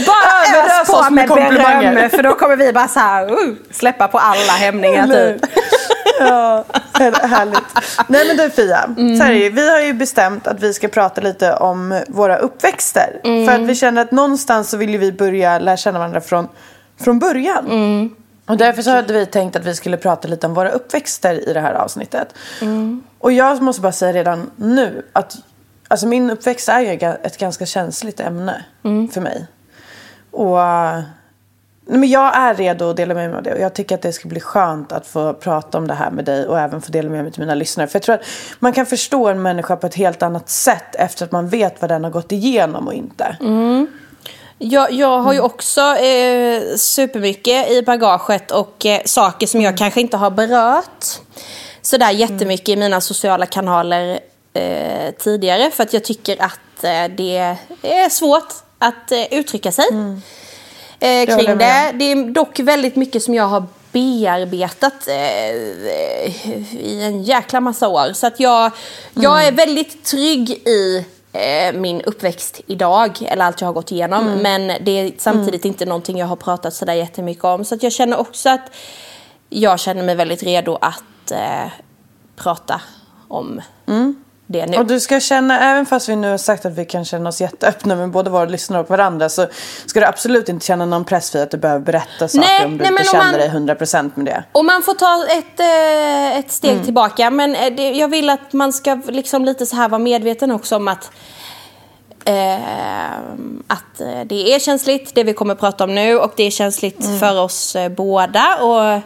bara 0.05 0.59
Överös 0.59 0.89
oss 0.89 1.01
med 1.03 1.13
med 1.13 1.27
komplimanger. 1.27 1.93
beröm. 1.95 2.09
För 2.09 2.23
då 2.23 2.33
kommer 2.33 2.55
vi 2.55 2.73
bara 2.73 2.87
så 2.87 2.99
här, 2.99 3.31
uh, 3.31 3.55
släppa 3.71 4.07
på 4.07 4.17
alla 4.19 4.51
hämningar 4.53 5.07
typ. 5.07 5.41
Ja, 6.19 6.65
här- 6.93 7.27
härligt. 7.27 7.63
Nej 8.07 8.27
men 8.27 8.37
du 8.37 8.49
Fia, 8.49 8.89
så 8.95 9.23
här 9.23 9.31
är 9.31 9.49
vi 9.49 9.69
har 9.71 9.79
ju 9.79 9.93
bestämt 9.93 10.47
att 10.47 10.59
vi 10.63 10.73
ska 10.73 10.87
prata 10.87 11.21
lite 11.21 11.53
om 11.53 12.01
våra 12.07 12.37
uppväxter. 12.37 13.19
För 13.47 13.55
att 13.55 13.61
vi 13.69 13.75
känner 13.75 14.01
att 14.01 14.11
någonstans 14.11 14.69
så 14.69 14.77
vill 14.77 14.97
vi 14.97 15.11
börja 15.11 15.59
lära 15.59 15.77
känna 15.77 15.99
varandra 15.99 16.21
från, 16.21 16.47
från 17.03 17.19
början. 17.19 17.65
Och 18.47 18.57
därför 18.57 18.81
så 18.81 18.89
hade 18.91 19.13
vi 19.13 19.25
tänkt 19.25 19.55
att 19.55 19.65
vi 19.65 19.75
skulle 19.75 19.97
prata 19.97 20.27
lite 20.27 20.47
om 20.47 20.53
våra 20.53 20.69
uppväxter 20.69 21.49
i 21.49 21.53
det 21.53 21.59
här 21.59 21.73
avsnittet. 21.73 22.27
Och 23.19 23.31
jag 23.31 23.61
måste 23.61 23.81
bara 23.81 23.91
säga 23.91 24.13
redan 24.13 24.51
nu 24.55 25.05
att 25.13 25.35
alltså 25.87 26.07
min 26.07 26.29
uppväxt 26.29 26.69
är 26.69 26.79
ju 26.79 27.15
ett 27.23 27.37
ganska 27.37 27.65
känsligt 27.65 28.19
ämne 28.19 28.65
för 29.13 29.21
mig. 29.21 29.47
Och 30.31 30.57
nej, 31.85 31.99
men 31.99 32.09
jag 32.09 32.37
är 32.37 32.55
redo 32.55 32.89
att 32.89 32.97
dela 32.97 33.13
med 33.13 33.29
mig 33.29 33.37
av 33.37 33.43
det. 33.43 33.53
Och 33.53 33.59
jag 33.59 33.73
tycker 33.73 33.95
att 33.95 34.01
det 34.01 34.13
ska 34.13 34.29
bli 34.29 34.39
skönt 34.39 34.91
att 34.91 35.07
få 35.07 35.33
prata 35.33 35.77
om 35.77 35.87
det 35.87 35.93
här 35.93 36.11
med 36.11 36.25
dig 36.25 36.47
och 36.47 36.59
även 36.59 36.81
få 36.81 36.91
dela 36.91 37.09
med 37.09 37.23
mig 37.23 37.31
till 37.31 37.41
mina 37.41 37.55
lyssnare. 37.55 37.87
För 37.87 37.95
jag 37.95 38.03
tror 38.03 38.15
att 38.15 38.25
man 38.59 38.73
kan 38.73 38.85
förstå 38.85 39.27
en 39.27 39.41
människa 39.41 39.75
på 39.75 39.87
ett 39.87 39.95
helt 39.95 40.23
annat 40.23 40.49
sätt 40.49 40.95
efter 40.95 41.25
att 41.25 41.31
man 41.31 41.49
vet 41.49 41.81
vad 41.81 41.89
den 41.89 42.03
har 42.03 42.11
gått 42.11 42.31
igenom 42.31 42.87
och 42.87 42.93
inte. 42.93 43.37
Jag, 44.57 44.91
jag 44.91 45.19
har 45.19 45.33
ju 45.33 45.39
också 45.39 45.81
eh, 45.81 46.61
supermycket 46.77 47.71
i 47.71 47.81
bagaget 47.81 48.51
och 48.51 48.85
eh, 48.85 49.01
saker 49.05 49.47
som 49.47 49.61
jag 49.61 49.77
kanske 49.77 50.01
inte 50.01 50.17
har 50.17 50.31
berört 50.31 51.05
sådär 51.81 52.11
jättemycket 52.11 52.69
i 52.69 52.75
mina 52.75 53.01
sociala 53.01 53.45
kanaler 53.45 54.19
eh, 54.55 55.11
tidigare. 55.11 55.71
För 55.71 55.83
att 55.83 55.93
jag 55.93 56.03
tycker 56.03 56.41
att 56.41 56.83
eh, 56.83 57.05
det 57.17 57.57
är 57.81 58.09
svårt 58.09 58.53
att 58.79 59.11
eh, 59.11 59.33
uttrycka 59.33 59.71
sig 59.71 59.85
eh, 60.99 61.09
håller 61.09 61.37
kring 61.37 61.57
det. 61.57 61.91
Det 61.93 62.11
är 62.11 62.31
dock 62.31 62.59
väldigt 62.59 62.95
mycket 62.95 63.23
som 63.23 63.33
jag 63.33 63.47
har 63.47 63.63
bearbetat 63.91 65.07
eh, 65.07 65.15
i 66.85 67.03
en 67.03 67.23
jäkla 67.23 67.59
massa 67.61 67.87
år. 67.87 68.13
Så 68.13 68.27
att 68.27 68.39
jag, 68.39 68.71
jag 69.13 69.47
är 69.47 69.51
väldigt 69.51 70.03
trygg 70.03 70.49
i 70.49 71.05
eh, 71.33 71.73
min 71.73 72.01
uppväxt 72.01 72.61
idag, 72.67 73.17
eller 73.21 73.45
allt 73.45 73.61
jag 73.61 73.67
har 73.67 73.73
gått 73.73 73.91
igenom. 73.91 74.25
Men 74.41 74.67
det 74.85 74.91
är 74.91 75.11
samtidigt 75.17 75.65
inte 75.65 75.85
någonting 75.85 76.17
jag 76.17 76.27
har 76.27 76.35
pratat 76.35 76.73
sådär 76.73 76.93
jättemycket 76.93 77.43
om. 77.43 77.65
Så 77.65 77.77
jag 77.81 77.91
känner 77.91 78.19
också 78.19 78.49
att 78.49 78.71
jag 79.49 79.79
känner 79.79 80.03
mig 80.03 80.15
väldigt 80.15 80.43
redo 80.43 80.77
att 80.81 81.31
eh, 81.31 81.71
prata 82.35 82.81
om 83.27 83.61
det 84.47 84.65
nu. 84.65 84.77
Och 84.77 84.85
du 84.85 84.99
ska 84.99 85.19
känna, 85.19 85.59
även 85.71 85.85
fast 85.85 86.09
vi 86.09 86.15
nu 86.15 86.31
har 86.31 86.37
sagt 86.37 86.65
att 86.65 86.71
vi 86.77 86.85
kan 86.85 87.05
känna 87.05 87.29
oss 87.29 87.41
jätteöppna 87.41 87.95
med 87.95 88.09
både 88.09 88.29
våra 88.29 88.45
lyssnare 88.45 88.81
och 88.81 88.89
varandra 88.89 89.29
så 89.29 89.47
ska 89.85 89.99
du 89.99 90.05
absolut 90.05 90.49
inte 90.49 90.65
känna 90.65 90.85
någon 90.85 91.05
press 91.05 91.31
för 91.31 91.43
att 91.43 91.51
du 91.51 91.57
behöver 91.57 91.85
berätta 91.85 92.27
saker 92.27 92.39
Nej, 92.47 92.65
om 92.65 92.71
du 92.77 92.83
nej, 92.83 92.91
inte 92.91 93.03
känner 93.03 93.23
man- 93.23 93.33
dig 93.33 93.49
100% 93.49 94.11
med 94.15 94.25
det. 94.25 94.43
Och 94.51 94.65
man 94.65 94.81
får 94.83 94.93
ta 94.93 95.25
ett, 95.37 95.59
eh, 95.59 96.39
ett 96.39 96.51
steg 96.51 96.83
tillbaka. 96.83 97.29
Men 97.31 97.55
eh, 97.55 97.73
det, 97.77 97.91
jag 97.91 98.07
vill 98.07 98.29
att 98.29 98.53
man 98.53 98.73
ska 98.73 99.01
liksom 99.07 99.45
lite 99.45 99.65
så 99.65 99.75
här 99.75 99.89
vara 99.89 99.99
medveten 99.99 100.51
också 100.51 100.75
om 100.75 100.87
att 100.87 101.11
Eh, 102.27 102.55
att 103.67 104.01
eh, 104.01 104.21
det 104.25 104.53
är 104.53 104.59
känsligt, 104.59 105.15
det 105.15 105.23
vi 105.23 105.33
kommer 105.33 105.53
att 105.53 105.59
prata 105.59 105.83
om 105.83 105.95
nu. 105.95 106.17
Och 106.19 106.33
det 106.35 106.43
är 106.43 106.51
känsligt 106.51 107.05
för 107.19 107.41
oss 107.41 107.75
båda. 107.97 108.55
Och 108.61 109.01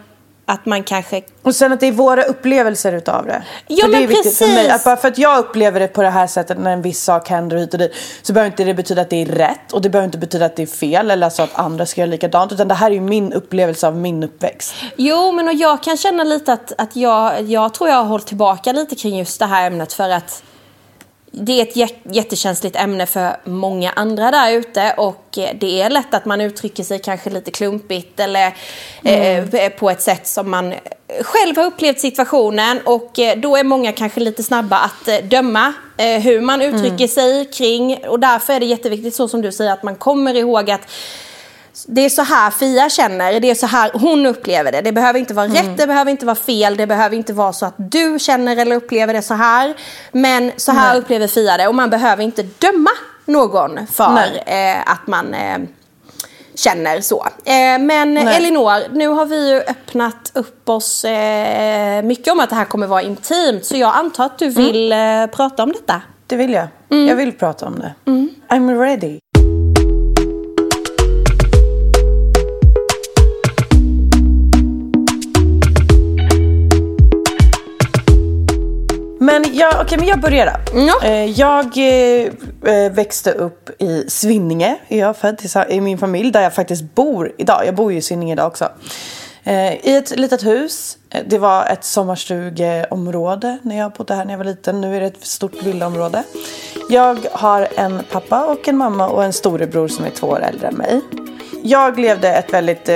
att 0.49 0.65
man 0.65 0.83
kanske... 0.83 1.21
Och 1.41 1.55
sen 1.55 1.73
att 1.73 1.79
det 1.79 1.87
är 1.87 1.91
våra 1.91 2.23
upplevelser 2.23 2.93
utav 2.93 3.25
det. 3.25 3.43
Ja, 3.67 3.85
för 3.85 3.87
det 3.87 3.93
men 3.93 4.03
är 4.03 4.07
viktigt 4.07 4.37
för 4.37 4.47
mig. 4.47 4.55
precis. 4.55 4.73
Att 4.73 4.83
bara 4.83 4.97
för 4.97 5.07
att 5.07 5.17
jag 5.17 5.39
upplever 5.39 5.79
det 5.79 5.87
på 5.87 6.01
det 6.01 6.09
här 6.09 6.27
sättet 6.27 6.59
när 6.59 6.71
en 6.71 6.81
viss 6.81 7.03
sak 7.03 7.29
händer 7.29 7.57
hit 7.57 7.73
och 7.73 7.79
dit. 7.79 7.95
Så 8.21 8.33
behöver 8.33 8.51
inte 8.51 8.63
det 8.63 8.73
betyda 8.73 9.01
att 9.01 9.09
det 9.09 9.21
är 9.21 9.25
rätt. 9.25 9.73
Och 9.73 9.81
det 9.81 9.89
behöver 9.89 10.05
inte 10.05 10.17
betyda 10.17 10.45
att 10.45 10.55
det 10.55 10.61
är 10.63 10.67
fel. 10.67 11.11
Eller 11.11 11.27
alltså 11.27 11.43
att 11.43 11.55
andra 11.55 11.85
ska 11.85 12.01
göra 12.01 12.11
likadant. 12.11 12.51
Utan 12.51 12.67
det 12.67 12.75
här 12.75 12.91
är 12.91 12.95
ju 12.95 13.01
min 13.01 13.33
upplevelse 13.33 13.87
av 13.87 13.95
min 13.95 14.23
uppväxt. 14.23 14.73
Jo, 14.95 15.31
men 15.31 15.47
och 15.47 15.53
jag 15.53 15.83
kan 15.83 15.97
känna 15.97 16.23
lite 16.23 16.53
att, 16.53 16.73
att 16.77 16.95
jag, 16.95 17.41
jag 17.41 17.73
tror 17.73 17.89
jag 17.89 17.97
har 17.97 18.05
hållit 18.05 18.27
tillbaka 18.27 18.71
lite 18.71 18.95
kring 18.95 19.17
just 19.17 19.39
det 19.39 19.45
här 19.45 19.67
ämnet. 19.67 19.93
För 19.93 20.09
att 20.09 20.43
det 21.31 21.51
är 21.51 21.61
ett 21.61 21.75
jä- 21.75 21.95
jättekänsligt 22.11 22.75
ämne 22.75 23.05
för 23.05 23.37
många 23.43 23.91
andra 23.91 24.31
där 24.31 24.51
ute 24.51 24.93
och 24.97 25.37
eh, 25.37 25.49
det 25.59 25.81
är 25.81 25.89
lätt 25.89 26.13
att 26.13 26.25
man 26.25 26.41
uttrycker 26.41 26.83
sig 26.83 26.99
kanske 26.99 27.29
lite 27.29 27.51
klumpigt 27.51 28.19
eller 28.19 28.53
eh, 29.03 29.69
på 29.69 29.89
ett 29.89 30.01
sätt 30.01 30.27
som 30.27 30.51
man 30.51 30.73
själv 31.21 31.57
har 31.57 31.65
upplevt 31.65 31.99
situationen 31.99 32.79
och 32.85 33.19
eh, 33.19 33.37
då 33.37 33.55
är 33.57 33.63
många 33.63 33.91
kanske 33.91 34.19
lite 34.19 34.43
snabba 34.43 34.77
att 34.77 35.07
eh, 35.07 35.17
döma 35.17 35.73
eh, 35.97 36.21
hur 36.21 36.41
man 36.41 36.61
uttrycker 36.61 37.07
sig 37.07 37.45
kring 37.45 37.97
och 38.07 38.19
därför 38.19 38.53
är 38.53 38.59
det 38.59 38.65
jätteviktigt 38.65 39.15
så 39.15 39.27
som 39.27 39.41
du 39.41 39.51
säger 39.51 39.71
att 39.73 39.83
man 39.83 39.95
kommer 39.95 40.33
ihåg 40.35 40.71
att 40.71 40.81
det 41.87 42.01
är 42.01 42.09
så 42.09 42.21
här 42.21 42.51
Fia 42.51 42.89
känner, 42.89 43.39
det 43.39 43.49
är 43.49 43.55
så 43.55 43.67
här 43.67 43.91
hon 43.93 44.25
upplever 44.25 44.71
det. 44.71 44.81
Det 44.81 44.91
behöver 44.91 45.19
inte 45.19 45.33
vara 45.33 45.47
rätt, 45.47 45.77
det 45.77 45.87
behöver 45.87 46.11
inte 46.11 46.25
vara 46.25 46.35
fel, 46.35 46.77
det 46.77 46.87
behöver 46.87 47.15
inte 47.15 47.33
vara 47.33 47.53
så 47.53 47.65
att 47.65 47.75
du 47.77 48.19
känner 48.19 48.57
eller 48.57 48.75
upplever 48.75 49.13
det 49.13 49.21
så 49.21 49.33
här. 49.33 49.73
Men 50.11 50.51
så 50.57 50.71
här 50.71 50.89
Nej. 50.89 50.99
upplever 50.99 51.27
Fia 51.27 51.57
det 51.57 51.67
och 51.67 51.75
man 51.75 51.89
behöver 51.89 52.23
inte 52.23 52.43
döma 52.43 52.89
någon 53.25 53.87
för 53.87 54.43
eh, 54.45 54.91
att 54.91 55.07
man 55.07 55.33
eh, 55.33 55.57
känner 56.55 57.01
så. 57.01 57.27
Eh, 57.45 57.79
men 57.79 58.13
Nej. 58.13 58.37
Elinor, 58.37 58.95
nu 58.95 59.07
har 59.07 59.25
vi 59.25 59.49
ju 59.49 59.59
öppnat 59.59 60.31
upp 60.35 60.69
oss 60.69 61.05
eh, 61.05 62.03
mycket 62.03 62.33
om 62.33 62.39
att 62.39 62.49
det 62.49 62.55
här 62.55 62.65
kommer 62.65 62.87
vara 62.87 63.01
intimt. 63.01 63.65
Så 63.65 63.77
jag 63.77 63.95
antar 63.95 64.25
att 64.25 64.39
du 64.39 64.49
vill 64.49 64.91
eh, 64.91 64.97
prata 65.31 65.63
om 65.63 65.71
detta. 65.71 66.01
Det 66.27 66.35
vill 66.35 66.53
jag. 66.53 66.67
Jag 66.89 67.15
vill 67.15 67.31
prata 67.31 67.65
om 67.67 67.79
det. 67.79 67.93
I'm 68.49 68.79
ready. 68.79 69.19
Men 79.31 79.55
jag, 79.55 79.81
okej, 79.81 79.97
men 79.97 80.07
jag 80.07 80.19
börjar 80.19 80.45
då. 80.45 80.79
Ja. 80.79 81.07
Eh, 81.07 81.25
Jag 81.25 81.77
eh, 81.77 82.31
eh, 82.75 82.91
växte 82.91 83.31
upp 83.31 83.81
i 83.81 84.05
Svinninge. 84.07 84.77
Jag 84.87 85.09
är 85.09 85.13
född 85.13 85.69
i 85.69 85.81
min 85.81 85.97
familj 85.97 86.31
där 86.31 86.41
jag 86.41 86.53
faktiskt 86.53 86.95
bor 86.95 87.31
idag. 87.37 87.65
Jag 87.65 87.75
bor 87.75 87.91
ju 87.91 87.97
i 87.97 88.01
Svinninge 88.01 88.33
idag 88.33 88.47
också. 88.47 88.69
I 89.81 89.95
ett 89.95 90.19
litet 90.19 90.45
hus. 90.45 90.97
Det 91.27 91.37
var 91.37 91.65
ett 91.65 91.83
sommarstugeområde 91.83 93.57
när 93.61 93.77
jag 93.77 93.91
bodde 93.91 94.13
här 94.15 94.25
när 94.25 94.33
jag 94.33 94.37
var 94.37 94.45
liten. 94.45 94.81
Nu 94.81 94.95
är 94.95 95.01
det 95.01 95.07
ett 95.07 95.25
stort 95.25 95.63
villaområde. 95.63 96.23
Jag 96.89 97.17
har 97.31 97.67
en 97.75 98.01
pappa 98.11 98.45
och 98.45 98.67
en 98.67 98.77
mamma 98.77 99.07
och 99.09 99.23
en 99.23 99.33
storebror 99.33 99.87
som 99.87 100.05
är 100.05 100.09
två 100.09 100.27
år 100.27 100.39
äldre 100.39 100.67
än 100.67 100.75
mig. 100.75 101.01
Jag 101.63 101.99
levde 101.99 102.29
ett 102.29 102.53
väldigt 102.53 102.87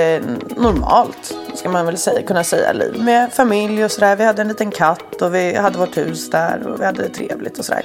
normalt, 0.56 1.34
ska 1.64 1.70
man 1.70 1.86
väl 1.86 1.98
säga, 1.98 2.22
kunna 2.22 2.44
säga, 2.44 2.72
liv 2.72 3.02
med 3.02 3.32
familj 3.32 3.84
och 3.84 3.90
sådär. 3.90 4.16
Vi 4.16 4.24
hade 4.24 4.42
en 4.42 4.48
liten 4.48 4.70
katt 4.70 5.22
och 5.22 5.34
vi 5.34 5.56
hade 5.56 5.78
vårt 5.78 5.96
hus 5.96 6.30
där 6.30 6.66
och 6.66 6.80
vi 6.80 6.84
hade 6.84 7.02
det 7.02 7.08
trevligt 7.08 7.58
och 7.58 7.64
sådär. 7.64 7.82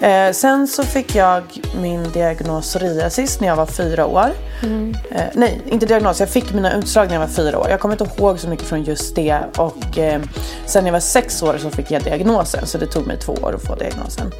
Eh, 0.00 0.32
sen 0.32 0.68
så 0.68 0.82
fick 0.82 1.14
jag 1.14 1.42
min 1.80 2.12
diagnos 2.12 2.64
psoriasis 2.64 3.40
när 3.40 3.48
jag 3.48 3.56
var 3.56 3.66
fyra 3.66 4.06
år. 4.06 4.30
Eh, 5.10 5.22
nej, 5.34 5.62
inte 5.66 5.86
diagnos. 5.86 6.20
Jag 6.20 6.28
fick 6.28 6.52
mina 6.52 6.72
utslag 6.72 7.06
när 7.06 7.14
jag 7.14 7.20
var 7.20 7.28
fyra 7.28 7.58
år. 7.58 7.70
Jag 7.70 7.80
kommer 7.80 8.02
inte 8.02 8.20
ihåg 8.20 8.40
så 8.40 8.48
mycket 8.48 8.66
från 8.66 8.82
just 8.82 9.14
det. 9.14 9.38
Och 9.56 9.98
eh, 9.98 10.22
sen 10.66 10.84
när 10.84 10.88
jag 10.88 10.92
var 10.92 11.00
sex 11.00 11.42
år 11.42 11.58
så 11.58 11.70
fick 11.70 11.90
jag 11.90 12.02
diagnosen. 12.02 12.66
Så 12.66 12.78
det 12.78 12.86
tog 12.86 13.06
mig 13.06 13.18
två 13.18 13.32
år 13.32 13.54
att 13.54 13.62
få 13.62 13.74
diagnosen. 13.74 14.32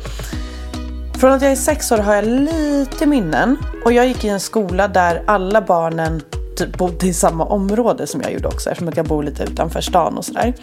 Från 1.21 1.33
att 1.33 1.43
jag 1.43 1.53
är 1.53 1.57
sex 1.57 1.93
år 1.93 1.99
har 1.99 2.15
jag 2.15 2.25
lite 2.25 3.07
minnen. 3.07 3.57
Och 3.85 3.93
jag 3.93 4.07
gick 4.07 4.25
i 4.25 4.29
en 4.29 4.41
skola 4.41 4.89
där 4.89 5.23
alla 5.27 5.61
barnen 5.61 6.23
typ 6.57 6.79
bodde 6.79 7.07
i 7.07 7.15
samma 7.15 7.45
område 7.45 8.07
som 8.07 8.21
jag 8.21 8.33
gjorde 8.33 8.49
också. 8.49 8.71
Eftersom 8.71 8.89
att 8.89 8.97
jag 8.97 9.07
bor 9.07 9.23
lite 9.23 9.43
utanför 9.43 9.81
stan 9.81 10.19
och 10.19 10.25
sådär. 10.25 10.55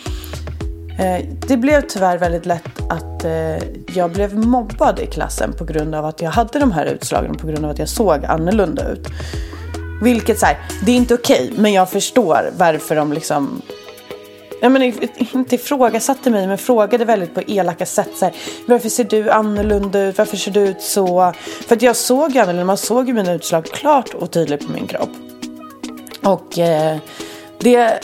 Eh, 1.00 1.25
det 1.48 1.57
blev 1.57 1.81
tyvärr 1.81 2.17
väldigt 2.17 2.45
lätt 2.45 2.81
att 2.89 3.25
eh, 3.25 3.57
jag 3.95 4.12
blev 4.12 4.38
mobbad 4.38 5.00
i 5.00 5.05
klassen 5.05 5.53
på 5.53 5.65
grund 5.65 5.95
av 5.95 6.05
att 6.05 6.21
jag 6.21 6.31
hade 6.31 6.60
de 6.60 6.71
här 6.71 6.86
utslagen. 6.86 7.38
På 7.38 7.48
grund 7.48 7.65
av 7.65 7.71
att 7.71 7.79
jag 7.79 7.89
såg 7.89 8.25
annorlunda 8.25 8.89
ut. 8.89 9.07
Vilket 10.01 10.39
så 10.39 10.45
här, 10.45 10.57
det 10.86 10.91
är 10.91 10.95
inte 10.95 11.13
okej. 11.13 11.53
men 11.55 11.74
jag 11.74 11.89
förstår 11.89 12.51
varför 12.57 12.95
de 12.95 13.13
liksom 13.13 13.62
jag 14.62 14.71
menar, 14.71 14.93
inte 15.36 15.55
ifrågasatte 15.55 16.29
mig 16.29 16.48
men 16.48 16.57
frågade 16.57 17.05
väldigt 17.05 17.33
på 17.33 17.41
elaka 17.41 17.86
sätt. 17.86 18.10
Så 18.15 18.25
här, 18.25 18.36
varför 18.65 18.89
ser 18.89 19.03
du 19.03 19.29
annorlunda 19.29 20.01
ut? 20.01 20.17
Varför 20.17 20.38
ser 20.38 20.51
du 20.51 20.60
ut 20.60 20.81
så? 20.81 21.33
För 21.67 21.75
att 21.75 21.81
jag 21.81 21.95
såg 21.95 22.31
ju 22.31 22.39
annorlunda. 22.39 22.65
Man 22.65 22.77
såg 22.77 23.07
ju 23.07 23.13
mina 23.13 23.33
utslag 23.33 23.65
klart 23.65 24.13
och 24.13 24.31
tydligt 24.31 24.67
på 24.67 24.71
min 24.71 24.88
kropp. 24.88 25.30
Och 26.23 26.59
eh, 26.59 26.97
det, 27.59 27.99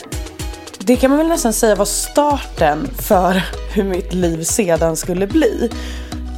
det 0.78 0.96
kan 0.96 1.10
man 1.10 1.18
väl 1.18 1.28
nästan 1.28 1.52
säga 1.52 1.74
var 1.74 1.84
starten 1.84 2.88
för 2.98 3.42
hur 3.74 3.84
mitt 3.84 4.14
liv 4.14 4.42
sedan 4.42 4.96
skulle 4.96 5.26
bli. 5.26 5.70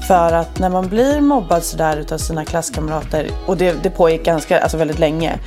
För 0.08 0.32
att 0.32 0.58
när 0.58 0.68
man 0.68 0.88
blir 0.88 1.20
mobbad 1.20 1.64
sådär 1.64 1.96
utav 1.96 2.18
sina 2.18 2.44
klasskamrater 2.44 3.30
och 3.46 3.56
det, 3.56 3.76
det 3.82 3.90
pågick 3.90 4.25
ganska, 4.25 4.60
alltså 4.60 4.76
väldigt 4.76 4.99
länge. 4.99 5.38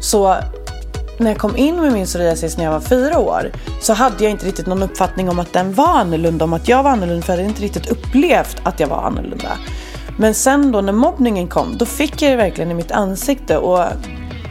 Så 0.00 0.36
när 1.18 1.30
jag 1.30 1.38
kom 1.38 1.56
in 1.56 1.80
med 1.80 1.92
min 1.92 2.06
psoriasis 2.06 2.56
när 2.56 2.64
jag 2.64 2.72
var 2.72 2.80
fyra 2.80 3.18
år 3.18 3.52
så 3.80 3.92
hade 3.92 4.24
jag 4.24 4.30
inte 4.30 4.46
riktigt 4.46 4.66
någon 4.66 4.82
uppfattning 4.82 5.28
om 5.28 5.38
att 5.38 5.52
den 5.52 5.74
var 5.74 5.98
annorlunda, 5.98 6.44
om 6.44 6.52
att 6.52 6.68
jag 6.68 6.82
var 6.82 6.90
annorlunda 6.90 7.22
för 7.22 7.32
jag 7.32 7.38
hade 7.38 7.48
inte 7.48 7.62
riktigt 7.62 7.86
upplevt 7.86 8.56
att 8.62 8.80
jag 8.80 8.88
var 8.88 9.02
annorlunda. 9.02 9.58
Men 10.18 10.34
sen 10.34 10.72
då 10.72 10.80
när 10.80 10.92
mobbningen 10.92 11.48
kom, 11.48 11.78
då 11.78 11.86
fick 11.86 12.22
jag 12.22 12.32
det 12.32 12.36
verkligen 12.36 12.70
i 12.70 12.74
mitt 12.74 12.92
ansikte 12.92 13.56
och 13.56 13.84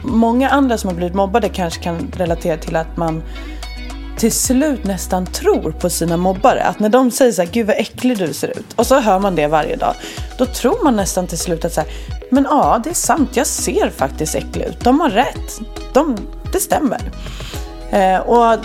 många 0.04 0.50
andra 0.50 0.78
som 0.78 0.88
har 0.88 0.96
blivit 0.96 1.14
mobbade 1.14 1.48
kanske 1.48 1.82
kan 1.82 2.12
relatera 2.16 2.56
till 2.56 2.76
att 2.76 2.96
man 2.96 3.22
till 4.16 4.32
slut 4.32 4.84
nästan 4.84 5.26
tror 5.26 5.72
på 5.72 5.90
sina 5.90 6.16
mobbare. 6.16 6.62
Att 6.62 6.78
när 6.78 6.88
de 6.88 7.10
säger 7.10 7.32
så 7.32 7.42
här, 7.42 7.48
gud 7.52 7.66
vad 7.66 7.76
äcklig 7.76 8.18
du 8.18 8.32
ser 8.32 8.48
ut. 8.48 8.72
Och 8.76 8.86
så 8.86 9.00
hör 9.00 9.18
man 9.18 9.34
det 9.34 9.46
varje 9.46 9.76
dag. 9.76 9.94
Då 10.38 10.46
tror 10.46 10.84
man 10.84 10.96
nästan 10.96 11.26
till 11.26 11.38
slut 11.38 11.64
att 11.64 11.72
så 11.72 11.80
här, 11.80 11.90
men 12.30 12.46
ja 12.50 12.80
det 12.84 12.90
är 12.90 12.94
sant, 12.94 13.30
jag 13.34 13.46
ser 13.46 13.90
faktiskt 13.90 14.34
äcklig 14.34 14.64
ut. 14.64 14.80
De 14.80 15.00
har 15.00 15.10
rätt. 15.10 15.60
De, 15.92 16.16
det 16.52 16.60
stämmer. 16.60 17.00
Eh, 17.90 18.18
och 18.18 18.58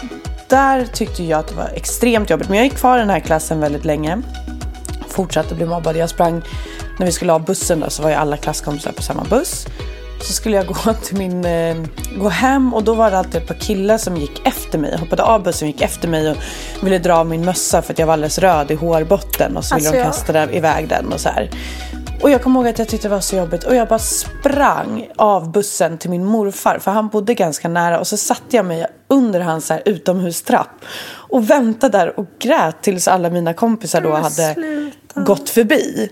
där 0.50 0.86
tyckte 0.86 1.24
jag 1.24 1.39
att 1.39 1.48
det 1.48 1.55
var 1.55 1.69
extremt 1.74 2.29
jobbigt. 2.29 2.50
Men 2.50 2.58
jag 2.58 2.65
gick 2.65 2.75
kvar 2.75 2.98
i 2.98 3.00
den 3.00 3.10
här 3.10 3.19
klassen 3.19 3.60
väldigt 3.60 3.86
länge. 3.86 4.22
Fortsatte 5.08 5.55
bli 5.55 5.65
mobbad. 5.65 5.98
Jag 5.98 6.10
sprang, 6.10 6.41
när 7.00 7.05
vi 7.05 7.12
skulle 7.12 7.31
ha 7.31 7.39
bussen 7.39 7.79
då, 7.79 7.89
så 7.89 8.03
var 8.03 8.10
ju 8.10 8.15
alla 8.15 8.38
klasskompisar 8.38 8.91
på 8.91 9.01
samma 9.01 9.24
buss. 9.24 9.67
Så 10.21 10.33
skulle 10.33 10.55
jag 10.57 10.67
gå 10.83 10.93
till 10.93 11.17
min, 11.17 11.45
eh, 11.45 11.77
gå 12.17 12.29
hem 12.29 12.73
och 12.73 12.83
då 12.83 12.93
var 12.93 13.11
det 13.11 13.17
alltid 13.17 13.35
ett 13.41 13.47
par 13.47 13.55
killar 13.55 13.97
som 13.97 14.17
gick 14.17 14.47
efter 14.47 14.77
mig. 14.77 14.97
Hoppade 14.97 15.23
av 15.23 15.43
bussen 15.43 15.67
gick 15.67 15.81
efter 15.81 16.07
mig 16.07 16.31
och 16.31 16.38
ville 16.83 16.97
dra 16.99 17.13
av 17.17 17.25
min 17.27 17.45
mössa 17.45 17.81
för 17.81 17.93
att 17.93 17.99
jag 17.99 18.05
var 18.05 18.13
alldeles 18.13 18.39
röd 18.39 18.71
i 18.71 18.75
hårbotten. 18.75 19.57
Och 19.57 19.65
så 19.65 19.75
ville 19.75 19.88
Alltså, 19.88 19.91
de 19.93 19.97
jag- 19.97 20.07
kasta 20.07 20.33
där, 20.33 20.55
iväg 20.55 20.88
den 20.88 21.13
och 21.13 21.19
så 21.19 21.29
här. 21.29 21.49
Och 22.21 22.29
jag 22.29 22.43
kommer 22.43 22.59
ihåg 22.59 22.67
att 22.69 22.79
jag 22.79 22.88
tyckte 22.88 23.07
det 23.07 23.13
var 23.13 23.21
så 23.21 23.35
jobbigt 23.35 23.63
och 23.63 23.75
jag 23.75 23.88
bara 23.88 23.99
sprang 23.99 25.07
av 25.15 25.51
bussen 25.51 25.97
till 25.97 26.09
min 26.09 26.25
morfar 26.25 26.79
för 26.79 26.91
han 26.91 27.07
bodde 27.07 27.33
ganska 27.33 27.67
nära 27.69 27.99
och 27.99 28.07
så 28.07 28.17
satte 28.17 28.55
jag 28.55 28.65
mig 28.65 28.85
under 29.07 29.39
hans 29.39 29.69
här 29.69 29.81
utomhustrapp 29.85 30.69
och 31.11 31.49
väntade 31.49 31.97
där 31.97 32.19
och 32.19 32.25
grät 32.39 32.81
tills 32.81 33.07
alla 33.07 33.29
mina 33.29 33.53
kompisar 33.53 34.01
då 34.01 34.13
hade 34.15 34.55
gått 35.15 35.49
förbi. 35.49 36.09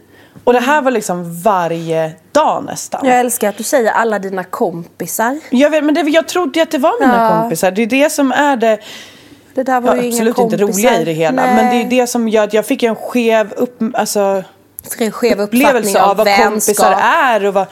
Och 0.47 0.53
det 0.53 0.59
här 0.59 0.81
var 0.81 0.91
liksom 0.91 1.41
varje 1.41 2.11
dag 2.31 2.63
nästan. 2.63 3.05
Jag 3.05 3.19
älskar 3.19 3.49
att 3.49 3.57
du 3.57 3.63
säger 3.63 3.91
alla 3.91 4.19
dina 4.19 4.43
kompisar. 4.43 5.39
Jag, 5.49 5.69
vet, 5.69 5.83
men 5.83 5.93
det, 5.95 6.01
jag 6.01 6.27
trodde 6.27 6.61
att 6.61 6.71
det 6.71 6.77
var 6.77 6.99
mina 6.99 7.23
Ja. 7.23 7.41
kompisar. 7.41 7.71
Det 7.71 7.81
är 7.81 7.85
det 7.87 8.09
som 8.09 8.31
är 8.31 8.57
det 8.57 8.79
Det 9.53 9.63
där 9.63 9.81
var 9.81 9.95
ja, 9.95 10.01
ju 10.01 10.09
absolut 10.09 10.37
inte 10.37 10.57
roliga 10.57 11.01
i 11.01 11.05
det 11.05 11.11
hela. 11.11 11.45
Nej. 11.45 11.55
Men 11.55 11.69
det 11.75 11.83
är 11.83 12.01
det 12.01 12.07
som 12.07 12.27
gör 12.27 12.43
att 12.43 12.53
jag 12.53 12.65
fick 12.65 12.83
en 12.83 12.95
skev 12.95 13.53
upp, 13.53 13.79
alltså, 13.93 14.43
En 14.99 15.11
skev 15.11 15.39
upplevelse 15.41 16.01
av 16.01 16.09
av 16.09 16.17
vad 16.17 16.37
kompisar 16.37 16.97
är. 17.01 17.45
Och 17.45 17.53
vad, 17.53 17.65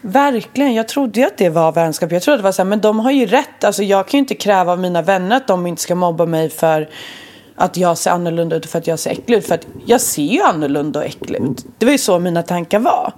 verkligen, 0.00 0.74
jag 0.74 0.88
trodde 0.88 1.20
ju 1.20 1.26
att 1.26 1.36
det 1.36 1.48
var 1.48 1.72
vänskap. 1.72 2.12
Jag 2.12 2.22
trodde 2.22 2.38
det 2.38 2.42
var 2.44 2.52
så 2.52 2.62
här, 2.62 2.68
men 2.68 2.80
de 2.80 3.00
har 3.00 3.10
ju 3.10 3.26
rätt. 3.26 3.64
Alltså, 3.64 3.82
jag 3.82 4.08
kan 4.08 4.18
ju 4.18 4.22
inte 4.22 4.34
kräva 4.34 4.72
av 4.72 4.78
mina 4.78 5.02
vänner 5.02 5.36
att 5.36 5.46
de 5.46 5.66
inte 5.66 5.82
ska 5.82 5.94
mobba 5.94 6.26
mig 6.26 6.50
för 6.50 6.88
att 7.60 7.76
jag 7.76 7.98
ser 7.98 8.10
annorlunda 8.10 8.56
ut 8.56 8.66
för 8.66 8.78
att 8.78 8.86
jag 8.86 8.98
ser 8.98 9.10
äcklig 9.10 9.36
ut. 9.36 9.46
För 9.46 9.54
att 9.54 9.66
jag 9.86 10.00
ser 10.00 10.22
ju 10.22 10.40
annorlunda 10.42 10.98
och 10.98 11.04
äcklig 11.04 11.42
ut. 11.42 11.66
Det 11.78 11.86
var 11.86 11.92
ju 11.92 11.98
så 11.98 12.18
mina 12.18 12.42
tankar 12.42 12.78
var. 12.78 13.12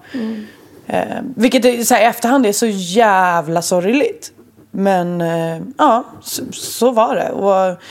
Eh, 0.87 1.21
vilket 1.37 1.87
så 1.87 1.95
här, 1.95 2.03
i 2.03 2.05
efterhand 2.05 2.47
är 2.47 2.53
så 2.53 2.67
jävla 2.67 3.63
sorgligt. 3.63 4.33
Men 4.71 5.21
eh, 5.21 5.63
ja, 5.79 6.05
så, 6.23 6.43
så 6.53 6.91
var 6.91 7.17
det. 7.17 7.31
Och 7.31 7.83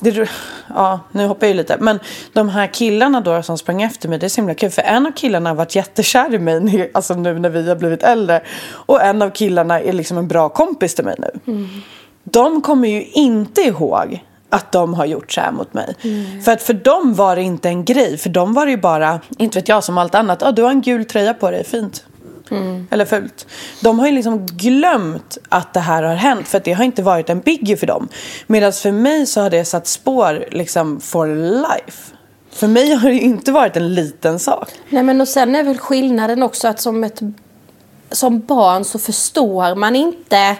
det, 0.00 0.28
ja, 0.68 1.00
nu 1.12 1.26
hoppar 1.26 1.46
jag 1.46 1.52
ju 1.52 1.56
lite. 1.56 1.76
Men 1.80 2.00
de 2.32 2.48
här 2.48 2.66
killarna 2.66 3.20
då 3.20 3.42
som 3.42 3.58
sprang 3.58 3.82
efter 3.82 4.08
mig, 4.08 4.18
det 4.18 4.26
är 4.26 4.28
så 4.28 4.40
himla 4.40 4.54
kul. 4.54 4.70
För 4.70 4.82
en 4.82 5.06
av 5.06 5.12
killarna 5.12 5.50
har 5.50 5.56
varit 5.56 5.74
jättekär 5.74 6.34
i 6.34 6.38
mig, 6.38 6.90
alltså 6.94 7.14
nu 7.14 7.38
när 7.38 7.50
vi 7.50 7.68
har 7.68 7.76
blivit 7.76 8.02
äldre. 8.02 8.42
Och 8.70 9.02
en 9.02 9.22
av 9.22 9.30
killarna 9.30 9.80
är 9.80 9.92
liksom 9.92 10.18
en 10.18 10.28
bra 10.28 10.48
kompis 10.48 10.94
till 10.94 11.04
mig 11.04 11.16
nu. 11.18 11.30
De 12.24 12.62
kommer 12.62 12.88
ju 12.88 13.04
inte 13.04 13.60
ihåg 13.60 14.20
att 14.56 14.72
de 14.72 14.94
har 14.94 15.06
gjort 15.06 15.32
så 15.32 15.40
här 15.40 15.52
mot 15.52 15.74
mig. 15.74 15.94
För 16.44 16.52
att 16.52 16.62
för 16.62 16.74
dem 16.74 17.14
var 17.14 17.36
det 17.36 17.42
inte 17.42 17.68
en 17.68 17.84
grej. 17.84 18.18
För 18.18 18.30
dem 18.30 18.54
var 18.54 18.66
det 18.66 18.70
ju 18.70 18.78
bara, 18.78 19.20
inte 19.38 19.58
vet 19.58 19.68
jag 19.68 19.84
som 19.84 19.98
allt 19.98 20.14
annat, 20.14 20.42
ah, 20.42 20.52
du 20.52 20.62
har 20.62 20.70
en 20.70 20.80
gul 20.80 21.04
tröja 21.04 21.34
på 21.34 21.50
dig, 21.50 21.64
fint. 21.64 22.04
Eller 22.90 23.04
fult. 23.04 23.46
De 23.80 23.98
har 23.98 24.06
ju 24.06 24.12
liksom 24.12 24.46
glömt 24.46 25.38
att 25.48 25.74
det 25.74 25.80
här 25.80 26.02
har 26.02 26.14
hänt 26.14 26.48
för 26.48 26.58
att 26.58 26.64
det 26.64 26.72
har 26.72 26.84
inte 26.84 27.02
varit 27.02 27.30
en 27.30 27.40
biggie 27.40 27.76
för 27.76 27.86
dem. 27.86 28.08
Medan 28.46 28.72
för 28.72 28.92
mig 28.92 29.26
så 29.26 29.40
har 29.40 29.50
det 29.50 29.64
satt 29.64 29.86
spår 29.86 30.44
liksom 30.50 31.00
for 31.00 31.26
life. 31.36 32.12
För 32.50 32.66
mig 32.66 32.94
har 32.94 33.08
det 33.08 33.14
ju 33.14 33.20
inte 33.20 33.52
varit 33.52 33.76
en 33.76 33.94
liten 33.94 34.38
sak. 34.38 34.68
Nej 34.88 35.02
men 35.02 35.20
och 35.20 35.28
sen 35.28 35.54
är 35.54 35.62
väl 35.62 35.78
skillnaden 35.78 36.42
också 36.42 36.68
att 36.68 36.80
som 36.80 37.04
ett 37.04 37.20
som 38.10 38.40
barn 38.40 38.84
så 38.84 38.98
förstår 38.98 39.74
man 39.74 39.96
inte 39.96 40.56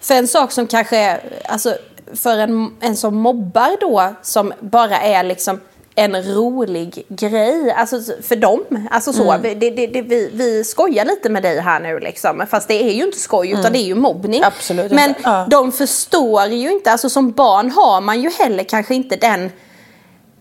för 0.00 0.14
en 0.14 0.28
sak 0.28 0.52
som 0.52 0.66
kanske 0.66 1.20
alltså 1.48 1.76
för 2.14 2.38
en, 2.38 2.76
en 2.80 2.96
som 2.96 3.16
mobbar 3.16 3.80
då 3.80 4.14
som 4.22 4.52
bara 4.60 5.00
är 5.00 5.22
liksom 5.22 5.60
en 5.94 6.22
rolig 6.22 7.06
grej. 7.08 7.72
Alltså 7.72 8.00
för 8.22 8.36
dem. 8.36 8.88
Alltså 8.90 9.12
så. 9.12 9.32
Mm. 9.32 9.58
Det, 9.60 9.70
det, 9.70 9.86
det, 9.86 10.02
vi, 10.02 10.30
vi 10.32 10.64
skojar 10.64 11.04
lite 11.04 11.28
med 11.28 11.42
dig 11.42 11.60
här 11.60 11.80
nu 11.80 11.98
liksom. 11.98 12.46
Fast 12.50 12.68
det 12.68 12.82
är 12.82 12.92
ju 12.92 13.04
inte 13.04 13.18
skoj 13.18 13.50
utan 13.50 13.72
det 13.72 13.78
är 13.78 13.86
ju 13.86 13.94
mobbning. 13.94 14.40
Mm. 14.40 14.52
Absolut 14.56 14.92
Men. 14.92 15.14
Ja. 15.24 15.46
de 15.50 15.72
förstår 15.72 16.46
ju 16.46 16.72
inte. 16.72 16.92
Alltså 16.92 17.10
som 17.10 17.30
barn 17.30 17.70
har 17.70 18.00
man 18.00 18.22
ju 18.22 18.30
heller 18.30 18.64
kanske 18.64 18.94
inte 18.94 19.16
den 19.16 19.50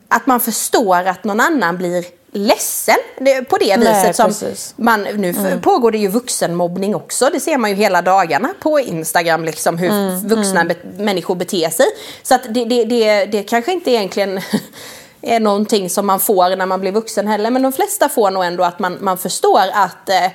att 0.08 0.28
man 0.28 0.40
förstår 0.40 1.08
att 1.08 1.24
någon 1.24 1.40
annan 1.40 1.78
blir 1.78 2.06
ledsen 2.32 2.96
på 3.50 3.58
det 3.58 3.78
Nej, 3.78 4.02
viset. 4.02 4.16
som 4.16 4.26
precis. 4.26 4.74
man, 4.78 5.02
nu 5.04 5.30
f- 5.30 5.60
pågår 5.62 5.92
det 5.92 5.98
ju 5.98 6.08
vuxenmobbning 6.08 6.96
också. 6.96 7.30
Det 7.34 7.40
ser 7.40 7.58
man 7.58 7.70
ju 7.70 7.76
hela 7.76 8.02
dagarna 8.02 8.50
på 8.60 8.80
Instagram. 8.80 9.46
Liksom, 9.46 9.78
hur 9.78 10.16
vuxna 10.28 10.66
be- 10.66 10.76
människor 11.04 11.36
beter 11.36 11.70
sig. 11.70 11.86
Så 12.24 12.36
att 12.36 12.42
det, 12.54 12.66
det, 12.66 12.86
det, 12.86 13.26
det 13.26 13.44
kanske 13.44 13.72
inte 13.72 13.92
egentligen 13.92 14.40
är 15.22 15.40
någonting 15.40 15.90
som 15.90 16.08
man 16.08 16.20
får 16.20 16.56
när 16.56 16.66
man 16.66 16.82
blir 16.82 16.92
vuxen 16.92 17.28
heller. 17.28 17.52
Men 17.52 17.62
de 17.62 17.74
flesta 17.74 18.10
får 18.10 18.32
nog 18.32 18.44
ändå 18.46 18.64
att 18.64 18.80
man, 18.80 18.98
man 19.02 19.18
förstår 19.18 19.62
att, 19.74 20.10
eh, 20.10 20.26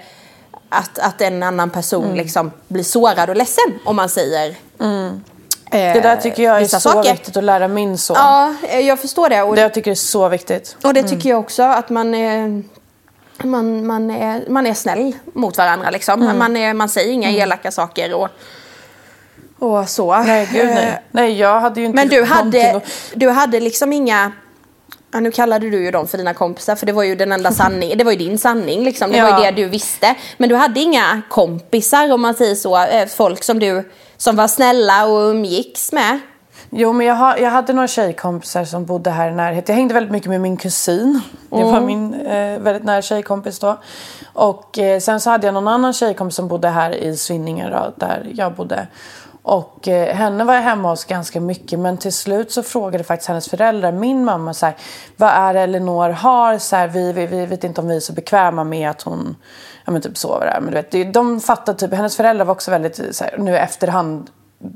att, 0.68 0.98
att 0.98 1.20
en 1.20 1.42
annan 1.42 1.70
person 1.70 2.14
liksom 2.14 2.50
blir 2.68 2.84
sårad 2.84 3.30
och 3.30 3.36
ledsen 3.36 3.78
om 3.84 3.96
man 3.96 4.08
säger 4.08 4.48
eh, 4.80 5.10
Det 5.72 6.00
där 6.00 6.16
tycker 6.16 6.42
jag 6.42 6.56
är 6.56 6.60
vissa 6.60 6.80
så 6.80 6.90
saker. 6.90 7.12
viktigt 7.12 7.36
att 7.36 7.44
lära 7.44 7.68
min 7.68 7.98
son. 7.98 8.16
Ja, 8.20 8.54
eh, 8.68 8.80
jag 8.80 8.98
förstår 9.00 9.28
det. 9.28 9.42
Och 9.42 9.54
Det 9.56 9.60
jag 9.62 9.74
tycker 9.74 9.90
är 9.90 9.94
så 9.94 10.28
viktigt. 10.28 10.76
och 10.84 10.94
det 10.94 11.02
tycker 11.02 11.28
jag 11.30 11.38
också 11.40 11.62
att 11.62 11.90
man 11.90 12.14
är, 12.14 12.62
man, 13.42 13.86
man, 13.86 14.10
är, 14.10 14.44
man 14.48 14.66
är 14.66 14.74
snäll 14.74 15.12
mot 15.32 15.58
varandra. 15.58 15.90
Liksom. 15.90 16.22
Mm. 16.22 16.38
Man, 16.38 16.56
är, 16.56 16.74
man 16.74 16.88
säger 16.88 17.12
inga 17.12 17.30
elaka 17.30 17.70
saker 17.70 18.14
och, 18.14 18.28
och 19.58 19.88
så. 19.88 20.16
Nej, 20.22 20.48
gud 20.52 20.68
Eh, 20.68 20.74
nej. 20.74 21.02
Nej, 21.10 21.38
jag 21.38 21.60
hade 21.60 21.80
ju 21.80 21.86
inte 21.86 21.96
Men 21.96 22.08
du 22.08 22.24
hade, 22.24 22.76
att- 22.76 22.82
du 23.14 23.28
hade 23.30 23.60
liksom 23.60 23.92
inga... 23.92 24.32
Ja, 25.14 25.20
nu 25.20 25.30
kallade 25.30 25.70
du 25.70 25.84
ju 25.84 25.90
dem 25.90 26.08
för 26.08 26.18
dina 26.18 26.34
kompisar 26.34 26.76
för 26.76 26.86
det 26.86 26.92
var 26.92 27.02
ju 27.02 27.14
den 27.14 27.32
enda 27.32 27.52
sanningen. 27.52 27.98
Det 27.98 28.04
var 28.04 28.12
ju 28.12 28.18
din 28.18 28.38
sanning 28.38 28.84
liksom. 28.84 29.12
Det 29.12 29.22
var 29.22 29.28
Ja. 29.28 29.38
ju 29.38 29.50
det 29.50 29.62
du 29.62 29.68
visste. 29.68 30.14
Men 30.36 30.48
du 30.48 30.54
hade 30.54 30.80
inga 30.80 31.22
kompisar 31.28 32.12
om 32.12 32.20
man 32.22 32.34
säger 32.34 32.54
så. 32.54 32.84
eh, 32.84 33.06
Folk 33.06 33.44
som 33.44 33.58
du 33.58 33.90
som 34.22 34.36
var 34.36 34.48
snälla 34.48 35.06
och 35.06 35.30
umgicks 35.30 35.92
med. 35.92 36.20
Jo, 36.70 36.92
men 36.92 37.06
jag, 37.06 37.14
har, 37.14 37.36
jag 37.36 37.50
hade 37.50 37.72
några 37.72 37.88
tjejkompisar 37.88 38.64
som 38.64 38.84
bodde 38.84 39.10
här 39.10 39.30
i 39.30 39.34
närheten. 39.34 39.72
Jag 39.72 39.76
hängde 39.76 39.94
väldigt 39.94 40.12
mycket 40.12 40.28
med 40.28 40.40
min 40.40 40.56
kusin. 40.56 41.20
Det 41.50 41.64
var 41.64 41.80
min 41.80 42.14
eh, 42.14 42.58
väldigt 42.58 42.84
nära 42.84 43.02
tjejkompis 43.02 43.58
då. 43.58 43.78
Och 44.32 44.78
eh, 44.78 45.00
sen 45.00 45.20
så 45.20 45.30
hade 45.30 45.46
jag 45.46 45.54
någon 45.54 45.68
annan 45.68 45.92
tjejkompis 45.92 46.36
som 46.36 46.48
bodde 46.48 46.68
här 46.68 46.90
i 46.90 47.16
Svinninge 47.16 47.70
då, 47.70 47.92
där 47.96 48.30
jag 48.34 48.54
bodde. 48.54 48.86
Och 49.42 49.88
eh, 49.88 50.14
henne 50.14 50.44
var 50.44 50.54
jag 50.54 50.62
hemma 50.62 50.90
hos 50.90 51.04
ganska 51.04 51.40
mycket 51.40 51.78
men 51.78 51.98
till 51.98 52.12
slut 52.12 52.52
så 52.52 52.62
frågade 52.62 53.04
faktiskt 53.04 53.28
hennes 53.28 53.48
föräldrar 53.48 53.92
min 53.92 54.24
mamma 54.24 54.54
så 54.54 54.66
här, 54.66 54.76
vad 55.16 55.30
är 55.30 55.54
det 55.54 55.60
Elinor 55.60 56.08
har? 56.08 56.58
Så 56.58 56.76
här, 56.76 56.88
vi, 56.88 57.12
vi, 57.12 57.26
vi 57.26 57.46
vet 57.46 57.64
inte 57.64 57.80
om 57.80 57.88
vi 57.88 57.96
är 57.96 58.00
så 58.00 58.12
bekväma 58.12 58.64
med 58.64 58.90
att 58.90 59.02
hon 59.02 59.36
ja, 59.84 59.92
men 59.92 60.02
typ 60.02 60.16
sover 60.18 60.46
där. 60.46 60.60
Men 60.60 60.70
du 60.70 60.74
vet, 60.76 60.90
det- 60.90 61.04
de 61.04 61.40
fattade 61.40 61.78
typ, 61.78 61.94
hennes 61.94 62.16
föräldrar 62.16 62.44
var 62.44 62.52
också 62.52 62.70
väldigt 62.70 63.16
så 63.16 63.24
här, 63.24 63.38
nu 63.38 63.56
efterhand 63.58 64.30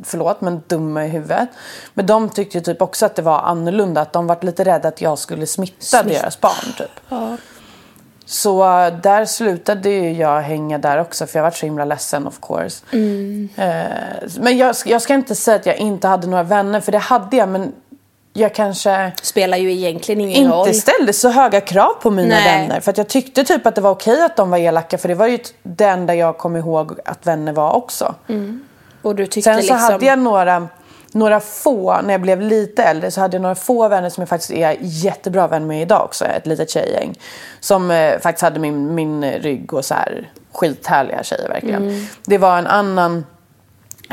förlåt, 0.05 0.41
men 0.41 0.63
dumma 0.67 1.05
i 1.05 1.09
huvudet. 1.09 1.49
Men 1.95 2.07
de 2.07 2.29
tyckte 2.29 2.59
ju 2.59 2.65
typ 2.65 2.83
också 2.83 3.07
att 3.07 3.15
det 3.15 3.23
var 3.23 3.39
annorlunda. 3.41 4.01
Att 4.01 4.13
de 4.13 4.27
var 4.27 4.39
lite 4.41 4.65
rädda 4.65 4.89
att 4.89 5.01
jag 5.01 5.19
skulle 5.19 5.47
smitta 5.47 6.03
deras 6.03 6.41
barn. 6.41 6.73
Typ. 6.79 6.91
Så 8.29 8.65
äh, 8.85 8.95
där 9.03 9.25
slutade 9.25 9.91
ju 9.91 10.13
jag 10.13 10.41
hänga 10.41 10.79
där 10.79 11.01
också 11.01 11.27
för 11.27 11.39
jag 11.39 11.45
var 11.45 11.51
så 11.51 11.67
himla 11.67 11.85
ledsen 11.85 12.27
of 12.27 12.41
course. 12.43 12.85
Eh, 13.57 14.29
men 14.41 14.57
jag, 14.59 14.75
jag 14.85 15.03
ska 15.03 15.15
inte 15.15 15.35
säga 15.35 15.57
att 15.57 15.67
jag 15.67 15.77
inte 15.77 16.09
hade 16.09 16.27
några 16.27 16.43
vänner 16.43 16.81
för 16.81 16.93
det 16.93 16.99
hade 16.99 17.37
jag 17.37 17.49
men 17.49 17.73
jag 18.37 18.55
kanske 18.55 19.13
Spelar 19.23 19.57
ju 19.57 19.73
egentligen 19.73 20.21
ingen 20.21 20.53
roll. 20.53 20.69
inte 20.69 20.81
ställde 20.81 21.13
så 21.13 21.29
höga 21.29 21.61
krav 21.61 21.93
på 22.03 22.11
mina 22.11 22.29
Nej. 22.35 22.45
vänner. 22.45 22.81
För 22.81 22.91
att 22.91 22.99
jag 22.99 23.09
tyckte 23.09 23.45
typ 23.45 23.67
att 23.67 23.75
det 23.75 23.81
var 23.81 23.91
okej 23.91 24.25
att 24.25 24.37
de 24.37 24.51
var 24.51 24.59
elaka 24.59 24.99
för 24.99 25.09
det 25.09 25.15
var 25.15 25.27
ju 25.27 25.39
det 25.63 25.85
enda 25.85 26.15
jag 26.15 26.39
kom 26.39 26.57
ihåg 26.57 26.93
att 27.05 27.27
vänner 27.27 27.53
var 27.53 27.73
också. 27.73 28.15
Och 29.03 29.15
du 29.17 29.27
tyckte 29.27 29.43
Sen 29.51 29.55
så 29.55 29.61
liksom... 29.61 29.79
hade 29.79 30.07
jag 30.07 30.19
några, 30.19 30.69
några 31.13 31.41
få, 31.41 32.01
när 32.05 32.15
jag 32.15 32.21
blev 32.21 32.41
lite 32.41 32.83
äldre, 32.83 33.11
så 33.11 33.21
hade 33.21 33.37
jag 33.37 33.43
några 33.43 33.55
få 33.55 33.89
vänner 33.89 34.11
som 34.11 34.21
jag 34.21 34.29
faktiskt 34.29 34.53
är 34.53 34.77
jättebra 34.81 35.49
vän 35.49 35.67
med 35.67 35.83
idag 35.83 36.05
också. 36.05 36.25
Ett 36.25 36.47
litet 36.47 36.71
tjejgäng. 36.71 37.19
Som 37.61 37.91
eh, 37.91 38.19
faktiskt 38.19 38.43
hade 38.43 38.61
min, 38.61 38.95
min 38.95 39.25
rygg 39.25 39.73
och 39.73 39.85
så 39.85 39.95
här 39.95 40.31
skithärliga 40.53 41.23
tjejer 41.23 41.49
verkligen. 41.49 42.07
Det 42.25 42.39
var 42.39 42.59
en 42.59 42.67
annan 42.67 43.25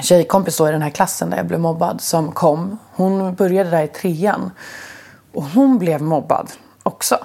tjejkompis 0.02 0.58
då 0.58 0.70
i 0.70 0.72
den 0.72 0.82
här 0.82 0.90
klassen 0.90 1.30
där 1.30 1.38
jag 1.38 1.48
blev 1.48 1.60
mobbad 1.60 2.02
som 2.02 2.32
kom. 2.32 2.78
Hon 2.92 3.36
började 3.36 3.70
där 3.70 3.84
i 3.84 3.88
trean. 3.88 4.52
Och 5.34 5.44
hon 5.44 5.78
blev 5.78 6.02
mobbad 6.02 6.52
också. 6.84 7.18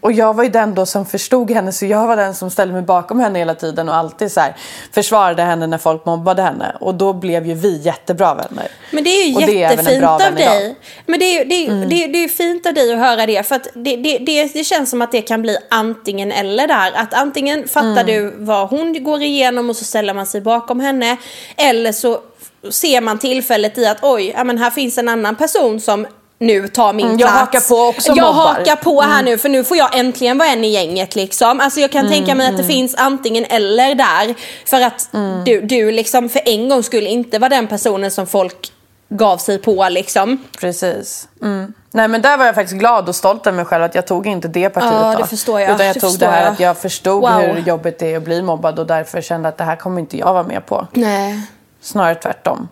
Och 0.00 0.12
jag 0.12 0.34
var 0.34 0.44
ju 0.44 0.50
den 0.50 0.74
då 0.74 0.86
som 0.86 1.06
förstod 1.06 1.50
henne 1.50 1.72
så 1.72 1.86
jag 1.86 2.06
var 2.06 2.16
den 2.16 2.34
som 2.34 2.50
ställde 2.50 2.74
mig 2.74 2.82
bakom 2.82 3.20
henne 3.20 3.38
hela 3.38 3.54
tiden 3.54 3.88
och 3.88 3.94
alltid 3.94 4.32
så 4.32 4.40
här 4.40 4.56
försvarade 4.92 5.42
henne 5.42 5.66
när 5.66 5.78
folk 5.78 6.06
mobbade 6.06 6.42
henne. 6.42 6.76
Och 6.80 6.94
då 6.94 7.12
blev 7.12 7.46
ju 7.46 7.54
vi 7.54 7.76
jättebra 7.76 8.34
vänner. 8.34 8.68
Men 8.90 9.04
det 9.04 9.10
är 9.10 9.26
ju 9.26 9.36
Och 9.36 9.42
är 9.42 9.48
jättefint 9.48 10.00
bra 10.00 10.08
av. 10.10 10.20
Mm. 10.20 10.34
dig. 10.34 10.76
Men 11.06 11.18
det 11.18 11.24
är, 11.24 11.44
det, 11.44 11.66
är, 11.66 11.86
det, 11.86 12.04
är, 12.04 12.08
det 12.08 12.24
är 12.24 12.28
fint 12.28 12.66
av 12.66 12.74
dig 12.74 12.92
att 12.92 12.98
höra 12.98 13.26
det. 13.26 13.46
För 13.48 13.56
att 13.56 13.68
det, 13.74 13.96
det, 13.96 14.18
det, 14.18 14.52
det 14.52 14.64
känns 14.64 14.90
som 14.90 15.02
att 15.02 15.12
det 15.12 15.22
kan 15.22 15.42
bli 15.42 15.56
antingen 15.70 16.32
eller 16.32 16.68
där. 16.68 16.92
Att 16.94 17.14
antingen 17.14 17.68
fattar 17.68 17.90
Mm. 17.90 18.06
du 18.06 18.34
vad 18.38 18.68
hon 18.68 19.04
går 19.04 19.22
igenom 19.22 19.70
och 19.70 19.76
så 19.76 19.84
ställer 19.84 20.14
man 20.14 20.26
sig 20.26 20.40
bakom 20.40 20.80
henne. 20.80 21.16
Eller 21.56 21.92
så 21.92 22.20
ser 22.70 23.00
man 23.00 23.18
tillfället 23.18 23.78
i 23.78 23.86
att 23.86 23.98
oj, 24.02 24.34
ja, 24.36 24.44
men 24.44 24.58
här 24.58 24.70
finns 24.70 24.98
en 24.98 25.08
annan 25.08 25.36
person 25.36 25.80
som 25.80 26.06
nu 26.40 26.68
tar 26.68 26.92
min 26.92 27.06
Mm, 27.06 27.18
jag 27.18 27.28
plats. 27.30 27.40
hakar 27.40 27.60
på 27.76 27.88
också 27.88 28.12
Jag 28.16 28.26
mobbar. 28.26 28.32
hakar 28.48 28.76
på 28.76 29.00
här 29.00 29.22
nu 29.22 29.38
för 29.38 29.48
nu 29.48 29.64
får 29.64 29.76
jag 29.76 29.98
äntligen 29.98 30.38
vara 30.38 30.48
en 30.48 30.64
i 30.64 30.68
gänget 30.68 31.16
liksom. 31.16 31.60
Alltså 31.60 31.80
jag 31.80 31.92
kan 31.92 32.00
Mm, 32.06 32.12
tänka 32.12 32.34
mig 32.34 32.48
att 32.48 32.56
det 32.56 32.64
finns 32.64 32.94
antingen 32.94 33.44
eller 33.44 33.94
där. 33.94 34.34
För 34.66 34.80
att 34.80 35.14
Mm. 35.14 35.44
du, 35.44 35.60
du 35.60 35.90
liksom 35.92 36.28
för 36.28 36.42
en 36.48 36.68
gång 36.68 36.82
skulle 36.82 37.08
inte 37.10 37.38
vara 37.38 37.48
den 37.48 37.66
personen 37.66 38.10
som 38.10 38.26
folk 38.26 38.72
gav 39.08 39.38
sig 39.38 39.58
på 39.58 39.88
liksom. 39.90 40.44
Precis. 40.60 41.28
Mm. 41.42 41.72
Nej 41.92 42.08
men 42.08 42.22
där 42.22 42.36
var 42.38 42.46
jag 42.46 42.54
faktiskt 42.54 42.78
glad 42.78 43.08
och 43.08 43.14
stolt 43.16 43.46
över 43.46 43.56
mig 43.56 43.64
själv 43.64 43.84
att 43.84 43.94
jag 43.94 44.06
tog 44.06 44.26
inte 44.26 44.48
det 44.48 44.70
partiet 44.70 44.92
Ja, 44.92 45.14
det 45.18 45.26
förstår 45.26 45.60
jag. 45.60 45.74
Utan 45.74 45.86
jag 45.86 45.96
Det 45.96 46.00
tog 46.00 46.18
det 46.18 46.26
här 46.26 46.42
jag. 46.44 46.52
att 46.52 46.60
jag 46.60 46.78
förstod 46.78 47.20
Wow. 47.20 47.30
hur 47.30 47.58
jobbigt 47.62 47.98
det 47.98 48.12
är 48.12 48.16
att 48.16 48.22
bli 48.22 48.42
mobbad 48.42 48.78
och 48.78 48.86
därför 48.86 49.20
kände 49.20 49.48
att 49.48 49.58
det 49.58 49.64
här 49.64 49.76
kommer 49.76 50.00
inte 50.00 50.16
jag 50.18 50.32
vara 50.32 50.42
med 50.42 50.66
på. 50.66 50.86
Nej. 50.92 51.40
Snarare 51.82 52.14
tvärtom. 52.14 52.68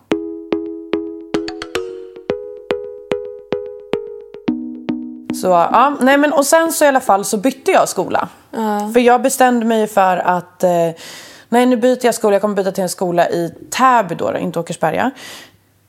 Så 5.41 5.47
ja, 5.47 5.97
nej 6.01 6.19
men 6.19 6.33
och 6.33 6.47
sen 6.47 6.73
så 6.73 6.85
i 6.85 6.89
alla 6.89 7.01
fall 7.01 7.25
så 7.25 7.37
bytte 7.37 7.71
jag 7.71 7.89
skola. 7.89 8.29
För 8.93 9.01
jag 9.01 9.23
bestämde 9.23 9.67
mig 9.67 9.87
för 9.87 10.17
att 10.17 10.65
eh, 10.65 10.71
nej 11.49 11.67
nu 11.67 11.77
byter 11.77 12.07
jag 12.07 12.15
skola, 12.15 12.35
jag 12.35 12.43
kommer 12.43 12.55
byta 12.55 12.73
till 12.73 12.83
en 12.83 12.89
skola 12.89 13.29
i 13.29 13.55
Täby 13.71 14.15
då, 14.15 14.37
inte 14.39 14.61
Åkersberga. 14.61 15.11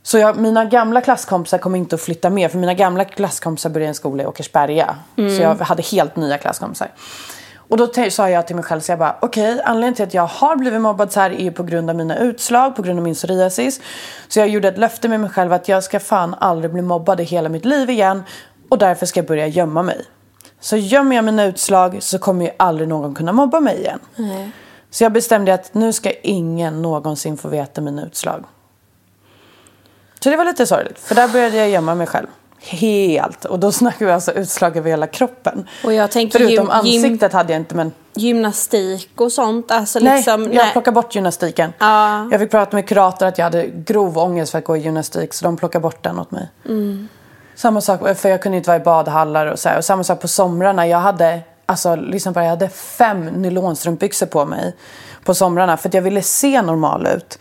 Så 0.03 0.17
jag, 0.17 0.37
mina 0.37 0.65
gamla 0.65 1.01
klasskompisar 1.01 1.57
kommer 1.57 1.77
inte 1.77 1.95
att 1.95 2.01
flytta 2.01 2.29
med 2.29 2.51
för 2.51 2.57
mina 2.57 2.73
gamla 2.73 3.05
klasskompisar 3.05 3.69
började 3.69 3.87
en 3.87 3.95
skola 3.95 4.23
i 4.23 4.25
Åkersberga. 4.25 4.95
Så 5.15 5.41
jag 5.41 5.55
hade 5.55 5.81
helt 5.81 6.15
nya 6.15 6.37
klasskompisar. 6.37 6.87
Och 7.69 7.77
då 7.77 7.87
sa 8.09 8.29
jag 8.29 8.47
till 8.47 8.55
mig 8.55 8.65
själv 8.65 8.79
så 8.79 8.91
jag 8.91 8.99
bara 8.99 9.15
okej 9.19 9.61
anledningen 9.65 9.93
till 9.93 10.03
att 10.03 10.13
jag 10.13 10.27
har 10.27 10.55
blivit 10.55 10.81
mobbad 10.81 11.11
så 11.11 11.19
här 11.19 11.41
är 11.41 11.51
på 11.51 11.63
grund 11.63 11.89
av 11.89 11.95
mina 11.95 12.17
utslag, 12.17 12.75
på 12.75 12.81
grund 12.81 12.99
av 12.99 13.03
min 13.03 13.13
psoriasis. 13.13 13.81
Så 14.27 14.39
jag 14.39 14.49
gjorde 14.49 14.67
ett 14.67 14.77
löfte 14.77 15.07
med 15.07 15.19
mig 15.19 15.29
själv 15.29 15.53
att 15.53 15.67
jag 15.67 15.83
ska 15.83 15.99
fan 15.99 16.35
aldrig 16.39 16.73
bli 16.73 16.81
mobbad 16.81 17.19
i 17.19 17.23
hela 17.23 17.49
mitt 17.49 17.65
liv 17.65 17.89
igen. 17.89 18.23
Och 18.69 18.77
därför 18.77 19.05
ska 19.05 19.19
jag 19.19 19.27
börja 19.27 19.47
gömma 19.47 19.83
mig. 19.83 20.05
Så 20.59 20.77
gömmer 20.77 21.15
jag 21.15 21.25
mina 21.25 21.45
utslag 21.45 21.97
så 22.03 22.19
kommer 22.19 22.45
ju 22.45 22.51
aldrig 22.57 22.87
någon 22.89 23.15
kunna 23.15 23.31
mobba 23.31 23.59
mig 23.59 23.77
igen. 23.77 23.99
Så 24.89 25.03
jag 25.03 25.11
bestämde 25.11 25.53
att 25.53 25.73
nu 25.73 25.93
ska 25.93 26.11
ingen 26.11 26.81
någonsin 26.81 27.37
få 27.37 27.47
veta 27.47 27.81
mina 27.81 28.05
utslag. 28.05 28.43
Så 30.19 30.29
det 30.29 30.35
var 30.37 30.45
lite 30.45 30.65
sorgligt, 30.65 30.99
för 30.99 31.15
där 31.15 31.27
började 31.27 31.57
jag 31.57 31.69
gömma 31.69 31.95
mig 31.95 32.07
själv. 32.07 32.27
Helt. 32.61 33.45
Och 33.45 33.59
då 33.59 33.71
snackar 33.71 34.05
vi 34.05 34.11
alltså 34.11 34.31
utslag 34.31 34.77
över 34.77 34.89
hela 34.89 35.07
kroppen. 35.07 35.67
Och 35.83 35.93
jag 35.93 36.11
tänker 36.11 36.39
Förutom 36.39 36.65
gym- 36.65 36.69
ansiktet 36.69 37.33
hade 37.33 37.53
jag 37.53 37.61
inte, 37.61 37.75
men 37.75 37.91
Gymnastik 38.13 39.11
och 39.15 39.31
sånt. 39.31 39.71
Alltså 39.71 39.99
nej, 39.99 40.15
liksom, 40.15 40.43
jag 40.43 40.55
nej. 40.55 40.71
plockade 40.71 40.95
bort 40.95 41.15
gymnastiken. 41.15 41.73
Ja. 41.79 42.27
Jag 42.31 42.39
fick 42.39 42.51
prata 42.51 42.75
med 42.75 42.87
kurator 42.87 43.25
att 43.25 43.37
jag 43.37 43.45
hade 43.45 43.67
grov 43.67 44.17
ångest 44.17 44.51
för 44.51 44.57
att 44.59 44.65
gå 44.65 44.77
i 44.77 44.79
gymnastik, 44.79 45.33
så 45.33 45.45
de 45.45 45.57
plockade 45.57 45.81
bort 45.81 46.03
den 46.03 46.19
åt 46.19 46.31
mig. 46.31 46.49
Mm. 46.65 47.07
Samma 47.59 47.81
sak, 47.81 48.07
eh, 48.07 48.15
för 48.15 48.29
jag 48.29 48.41
kunde 48.41 48.57
inte 48.57 48.69
vara 48.69 48.81
i 48.81 48.83
badhallar 48.83 49.45
och 49.45 49.59
så 49.59 49.69
här. 49.69 49.77
Och 49.77 49.85
samma 49.85 50.03
sak 50.03 50.21
på 50.21 50.27
somrarna. 50.27 50.87
Jag 50.87 50.97
hade, 50.97 51.41
alltså 51.65 51.95
liksom 51.95 52.33
bara, 52.33 52.43
jag 52.43 52.49
hade 52.49 52.69
fem 52.69 53.25
nylonstrumpbyxor 53.25 54.25
på 54.25 54.45
mig 54.45 54.75
på 55.23 55.33
somrarna 55.33 55.77
för 55.77 55.89
att 55.89 55.93
jag 55.93 56.01
ville 56.01 56.21
se 56.21 56.61
normal 56.61 57.07
ut. 57.07 57.39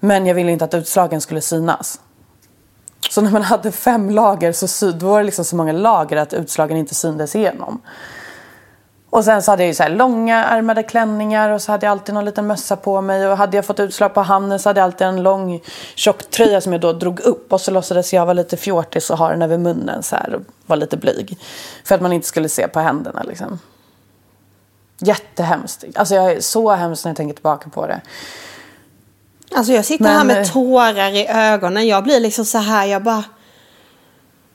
Men 0.00 0.26
jag 0.26 0.34
ville 0.34 0.52
inte 0.52 0.64
att 0.64 0.74
utslagen 0.74 1.20
skulle 1.20 1.40
synas. 1.40 2.00
Så 3.10 3.20
när 3.20 3.30
man 3.30 3.42
hade 3.42 3.72
fem 3.72 4.10
lager 4.10 4.52
så 4.52 4.90
då 4.90 5.06
var 5.06 5.18
det 5.18 5.24
liksom 5.24 5.44
så 5.44 5.56
många 5.56 5.72
lager 5.72 6.16
att 6.16 6.32
utslagen 6.32 6.76
inte 6.76 6.94
syndes 6.94 7.36
igenom. 7.36 7.82
Och 9.10 9.24
sen 9.24 9.42
så 9.42 9.50
hade 9.50 9.62
jag 9.62 9.68
ju 9.68 9.74
så 9.74 9.88
långa 9.88 10.44
ärmade 10.44 10.82
klänningar 10.82 11.50
och 11.50 11.62
så 11.62 11.72
hade 11.72 11.86
jag 11.86 11.90
alltid 11.90 12.14
någon 12.14 12.24
liten 12.24 12.46
mössa 12.46 12.76
på 12.76 13.00
mig. 13.00 13.28
Och 13.28 13.36
hade 13.36 13.56
jag 13.56 13.64
fått 13.64 13.80
utslag 13.80 14.14
på 14.14 14.20
handen 14.20 14.58
så 14.58 14.68
hade 14.68 14.80
jag 14.80 14.84
alltid 14.84 15.06
en 15.06 15.22
lång 15.22 15.60
tjock 15.94 16.30
tröja 16.30 16.60
som 16.60 16.72
jag 16.72 16.80
då 16.80 16.92
drog 16.92 17.20
upp. 17.20 17.52
Och 17.52 17.60
så 17.60 17.70
låtsades 17.70 18.12
jag 18.12 18.26
vara 18.26 18.32
lite 18.32 18.56
fjortis 18.56 19.10
och 19.10 19.18
ha 19.18 19.30
den 19.30 19.42
över 19.42 19.58
munnen 19.58 20.02
så 20.02 20.16
här 20.16 20.34
och 20.34 20.42
var 20.66 20.76
lite 20.76 20.96
blyg. 20.96 21.38
För 21.84 21.94
att 21.94 22.00
man 22.00 22.12
inte 22.12 22.26
skulle 22.26 22.48
se 22.48 22.68
på 22.68 22.80
händerna 22.80 23.22
liksom. 23.22 23.58
Jättehemskt. 24.98 25.84
Alltså 25.94 26.14
jag 26.14 26.32
är 26.32 26.40
så 26.40 26.70
hemskt 26.70 27.04
när 27.04 27.10
jag 27.10 27.16
tänker 27.16 27.34
tillbaka 27.34 27.70
på 27.70 27.86
det. 27.86 28.00
Alltså 29.54 29.72
jag 29.72 29.84
sitter 29.84 30.04
Men, 30.04 30.16
här 30.16 30.24
med 30.24 30.40
eh, 30.40 30.48
tårar 30.52 31.10
i 31.10 31.26
ögonen. 31.28 31.86
Jag 31.86 32.04
blir 32.04 32.20
liksom 32.20 32.44
så 32.44 32.58
här, 32.58 32.86
jag 32.86 33.02
bara... 33.02 33.24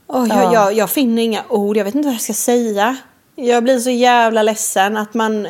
Oj, 0.08 0.30
jag, 0.30 0.38
Ja. 0.38 0.54
jag, 0.54 0.74
jag 0.74 0.89
finner 0.89 1.22
inga 1.22 1.44
ord, 1.50 1.78
jag 1.78 1.86
vet 1.86 1.96
inte 1.96 2.08
vad 2.08 2.13
jag 2.13 2.22
ska 2.22 2.34
säga. 2.34 2.98
Jag 3.36 3.63
blir 3.63 3.80
så 3.80 3.89
jävla 3.89 4.43
ledsen 4.43 4.98
att 4.98 5.13
man 5.13 5.48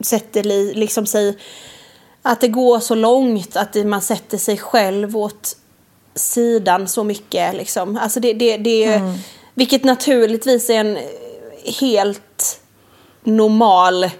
sätter 0.00 0.42
li, 0.42 0.74
liksom 0.74 1.06
sig... 1.06 1.38
Att 2.22 2.40
det 2.40 2.48
går 2.48 2.80
så 2.80 2.94
långt 2.94 3.56
att 3.56 3.74
man 3.74 4.02
sätter 4.02 4.38
sig 4.38 4.58
själv 4.58 5.16
åt 5.16 5.56
sidan 6.14 6.88
så 6.88 7.04
mycket. 7.04 7.54
Liksom. 7.54 7.96
Alltså 7.96 8.20
det, 8.20 8.32
det, 8.32 8.56
det, 8.56 9.00
Vilket 9.54 9.84
naturligtvis 9.84 10.70
är 10.70 10.80
en 10.80 10.98
helt 11.80 12.60
normal 13.24 14.10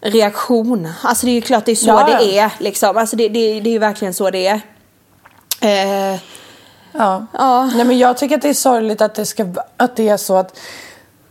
reaktion. 0.00 0.88
Alltså 1.02 1.26
det 1.26 1.32
är 1.32 1.34
ju 1.34 1.40
klart 1.40 1.64
det 1.64 1.72
är 1.72 1.76
så 1.76 1.88
ja. 1.88 2.06
det 2.06 2.38
är. 2.38 2.50
Liksom. 2.58 2.96
Alltså 2.96 3.16
det, 3.16 3.28
det, 3.28 3.60
det 3.60 3.70
är 3.70 3.72
ju 3.72 3.78
verkligen 3.78 4.14
så 4.14 4.30
det 4.30 4.46
är. 4.46 4.60
Eh, 5.60 6.20
Ja. 6.92 7.26
Ja. 7.32 7.70
Nej, 7.74 7.84
men 7.84 7.98
jag 7.98 8.16
tycker 8.16 8.36
att 8.36 8.42
det 8.42 8.48
är 8.48 8.54
sorgligt 8.54 9.00
att 9.00 9.14
det, 9.14 9.26
ska, 9.26 9.46
att 9.76 9.96
det 9.96 10.08
är 10.08 10.16
så 10.16 10.36
att 10.36 10.58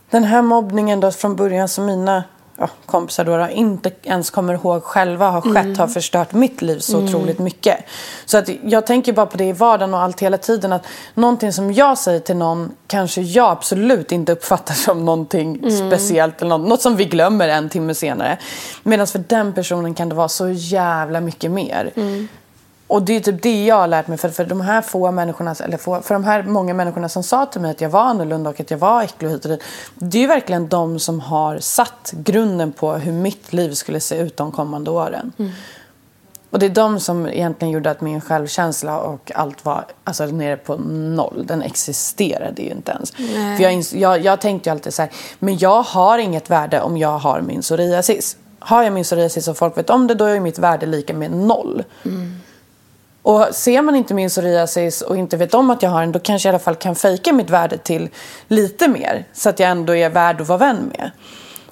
den 0.09 0.23
här 0.23 0.41
mobbningen 0.41 0.99
då 0.99 1.11
från 1.11 1.35
början 1.35 1.67
som 1.67 1.85
mina 1.85 2.23
ja, 2.57 2.69
kompisar 2.85 3.25
då, 3.25 3.37
då 3.37 3.49
inte 3.49 3.91
ens 4.03 4.29
kommer 4.29 4.53
ihåg 4.53 4.83
själva 4.83 5.29
har 5.29 5.41
skett 5.41 5.77
har 5.77 5.87
förstört 5.87 6.33
mitt 6.33 6.61
liv 6.61 6.79
så 6.79 7.03
otroligt 7.03 7.39
mycket. 7.39 7.77
Så 8.25 8.37
att 8.37 8.49
jag 8.63 8.85
tänker 8.85 9.13
bara 9.13 9.25
på 9.25 9.37
det 9.37 9.45
i 9.45 9.51
vardagen 9.51 9.93
och 9.93 9.99
allt 9.99 10.19
hela 10.19 10.37
tiden 10.37 10.73
att 10.73 10.85
någonting 11.13 11.53
som 11.53 11.73
jag 11.73 11.97
säger 11.97 12.19
till 12.19 12.35
någon 12.35 12.71
kanske 12.87 13.21
jag 13.21 13.51
absolut 13.51 14.11
inte 14.11 14.31
uppfattar 14.31 14.73
som 14.73 15.05
någonting 15.05 15.71
speciellt 15.71 16.41
eller 16.41 16.57
något, 16.57 16.69
något 16.69 16.81
som 16.81 16.95
vi 16.95 17.05
glömmer 17.05 17.47
en 17.47 17.69
timme 17.69 17.95
senare. 17.95 18.37
Medan 18.83 19.07
för 19.07 19.23
den 19.27 19.53
personen 19.53 19.93
kan 19.93 20.09
det 20.09 20.15
vara 20.15 20.29
så 20.29 20.49
jävla 20.49 21.21
mycket 21.21 21.51
mer. 21.51 21.91
Och 22.91 23.01
det 23.01 23.15
är 23.15 23.19
typ 23.19 23.41
det 23.41 23.65
jag 23.65 23.75
har 23.75 23.87
lärt 23.87 24.07
mig. 24.07 24.17
För, 24.17 24.29
för 24.29 24.45
de 24.45 24.61
här 24.61 24.81
få 24.81 25.11
människorna, 25.11 25.55
eller 25.63 25.77
få, 25.77 26.01
för 26.01 26.13
de 26.13 26.23
här 26.23 26.43
många 26.43 26.73
människorna 26.73 27.09
som 27.09 27.23
sa 27.23 27.45
till 27.45 27.61
mig 27.61 27.71
att 27.71 27.81
jag 27.81 27.89
var 27.89 28.01
annorlunda 28.01 28.49
och 28.49 28.59
att 28.59 28.71
jag 28.71 28.77
var 28.77 29.01
äcklig 29.01 29.29
och 29.29 29.35
hit 29.35 29.45
och 29.45 29.51
dit. 29.51 29.63
Det 29.95 30.17
är 30.17 30.21
ju 30.21 30.27
verkligen 30.27 30.67
de 30.67 30.99
som 30.99 31.19
har 31.19 31.59
satt 31.59 32.13
grunden 32.15 32.71
på 32.71 32.93
hur 32.93 33.11
mitt 33.11 33.53
liv 33.53 33.73
skulle 33.73 33.99
se 33.99 34.17
ut 34.17 34.37
de 34.37 34.51
kommande 34.51 34.91
åren. 34.91 35.31
Och 36.49 36.59
det 36.59 36.65
är 36.65 36.69
de 36.69 36.99
som 36.99 37.27
egentligen 37.27 37.71
gjorde 37.71 37.91
att 37.91 38.01
min 38.01 38.21
självkänsla 38.21 38.99
och 38.99 39.31
allt 39.35 39.65
var 39.65 39.85
alltså, 40.03 40.25
nere 40.25 40.57
på 40.57 40.75
noll. 40.75 41.43
Den 41.47 41.61
existerade 41.61 42.61
ju 42.61 42.69
inte 42.69 42.91
ens. 42.91 43.11
För 43.57 43.63
jag, 43.63 43.83
jag, 43.93 44.25
jag 44.25 44.41
tänkte 44.41 44.69
ju 44.69 44.71
alltid 44.71 44.93
så 44.93 45.01
här, 45.01 45.11
men 45.39 45.57
jag 45.57 45.83
har 45.83 46.17
inget 46.17 46.49
värde 46.49 46.81
om 46.81 46.97
jag 46.97 47.17
har 47.17 47.41
min 47.41 47.61
psoriasis. 47.61 48.37
Har 48.59 48.83
jag 48.83 48.93
min 48.93 49.03
psoriasis 49.03 49.47
och 49.47 49.57
folk 49.57 49.77
vet 49.77 49.89
om 49.89 50.07
det, 50.07 50.13
då 50.13 50.25
är 50.25 50.39
mitt 50.39 50.59
värde 50.59 50.85
lika 50.85 51.13
med 51.13 51.31
noll. 51.31 51.83
Och 53.23 53.47
ser 53.51 53.81
man 53.81 53.95
inte 53.95 54.13
min 54.13 54.29
psoriasis 54.29 55.01
och 55.01 55.17
inte 55.17 55.37
vet 55.37 55.53
om 55.53 55.69
att 55.69 55.83
jag 55.83 55.89
har 55.89 56.01
den, 56.01 56.11
då 56.11 56.19
kanske 56.19 56.49
jag 56.49 56.53
i 56.53 56.55
alla 56.55 56.63
fall 56.63 56.75
kan 56.75 56.95
fejka 56.95 57.33
mitt 57.33 57.49
värde 57.49 57.77
till 57.77 58.09
lite 58.47 58.87
mer. 58.87 59.25
Så 59.33 59.49
att 59.49 59.59
jag 59.59 59.69
ändå 59.69 59.95
är 59.95 60.09
värd 60.09 60.41
att 60.41 60.47
vara 60.47 60.57
vän 60.57 60.91
med. 60.97 61.11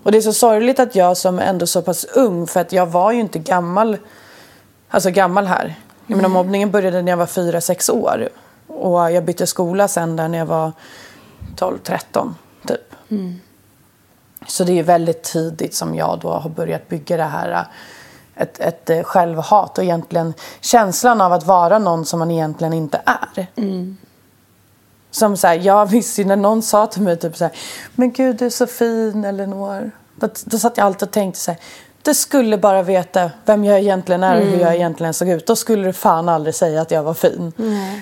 Och 0.03 0.11
det 0.11 0.17
är 0.17 0.21
så 0.21 0.33
sorgligt 0.33 0.79
att 0.79 0.95
jag 0.95 1.17
som 1.17 1.39
ändå 1.39 1.67
så 1.67 1.81
pass 1.81 2.05
ung, 2.05 2.47
för 2.47 2.59
att 2.59 2.71
jag 2.71 2.85
var 2.85 3.11
ju 3.11 3.19
inte 3.19 3.39
gammal, 3.39 3.97
alltså 4.89 5.11
gammal 5.11 5.47
här. 5.47 5.75
Jag 6.07 6.15
menar 6.15 6.29
mobbningen 6.29 6.71
började 6.71 7.01
när 7.01 7.11
jag 7.11 7.17
var 7.17 7.25
fyra 7.25 7.61
sex 7.61 7.89
år. 7.89 8.29
Och 8.67 9.11
jag 9.11 9.25
bytte 9.25 9.47
skola 9.47 9.87
sen 9.87 10.15
där 10.15 10.27
när 10.27 10.37
jag 10.37 10.45
var 10.45 10.71
12-13 11.57 12.33
typ. 12.67 12.95
Så 14.47 14.63
det 14.63 14.79
är 14.79 14.83
väldigt 14.83 15.23
tidigt 15.23 15.75
som 15.75 15.95
jag 15.95 16.19
då 16.21 16.29
har 16.29 16.49
börjat 16.49 16.89
bygga 16.89 17.17
det 17.17 17.23
här 17.23 17.65
ett, 18.39 18.59
ett 18.59 18.89
eh, 18.89 19.03
självhat 19.03 19.77
och 19.77 19.83
egentligen 19.83 20.33
känslan 20.61 21.21
av 21.21 21.33
att 21.33 21.45
vara 21.45 21.79
någon 21.79 22.05
som 22.05 22.19
man 22.19 22.31
egentligen 22.31 22.73
inte 22.73 23.01
är. 23.05 23.47
Som 25.11 25.37
så 25.37 25.47
här, 25.47 25.55
jag 25.55 25.85
visste 25.85 26.23
när 26.23 26.35
någon 26.35 26.61
sa 26.61 26.85
till 26.85 27.01
mig 27.01 27.17
typ 27.17 27.37
så 27.37 27.43
här, 27.43 27.53
men 27.95 28.11
gud 28.11 28.35
du 28.37 28.45
är 28.45 28.49
så 28.49 28.67
fin 28.67 29.25
Elinor. 29.25 29.91
Då, 30.15 30.27
då 30.45 30.57
satt 30.57 30.77
jag 30.77 30.85
alltid 30.85 31.07
och 31.07 31.13
tänkte 31.13 31.39
så 31.39 31.51
här, 31.51 31.59
du 32.01 32.13
skulle 32.13 32.57
bara 32.57 32.83
veta 32.83 33.31
vem 33.45 33.63
jag 33.63 33.79
egentligen 33.79 34.23
är 34.23 34.39
och 34.41 34.45
hur 34.45 34.59
jag 34.59 34.75
egentligen 34.75 35.13
såg 35.13 35.29
ut. 35.29 35.47
Då 35.47 35.55
skulle 35.55 35.87
du 35.87 35.93
fan 35.93 36.29
aldrig 36.29 36.55
säga 36.55 36.81
att 36.81 36.91
jag 36.91 37.03
var 37.03 37.13
fin. 37.13 37.51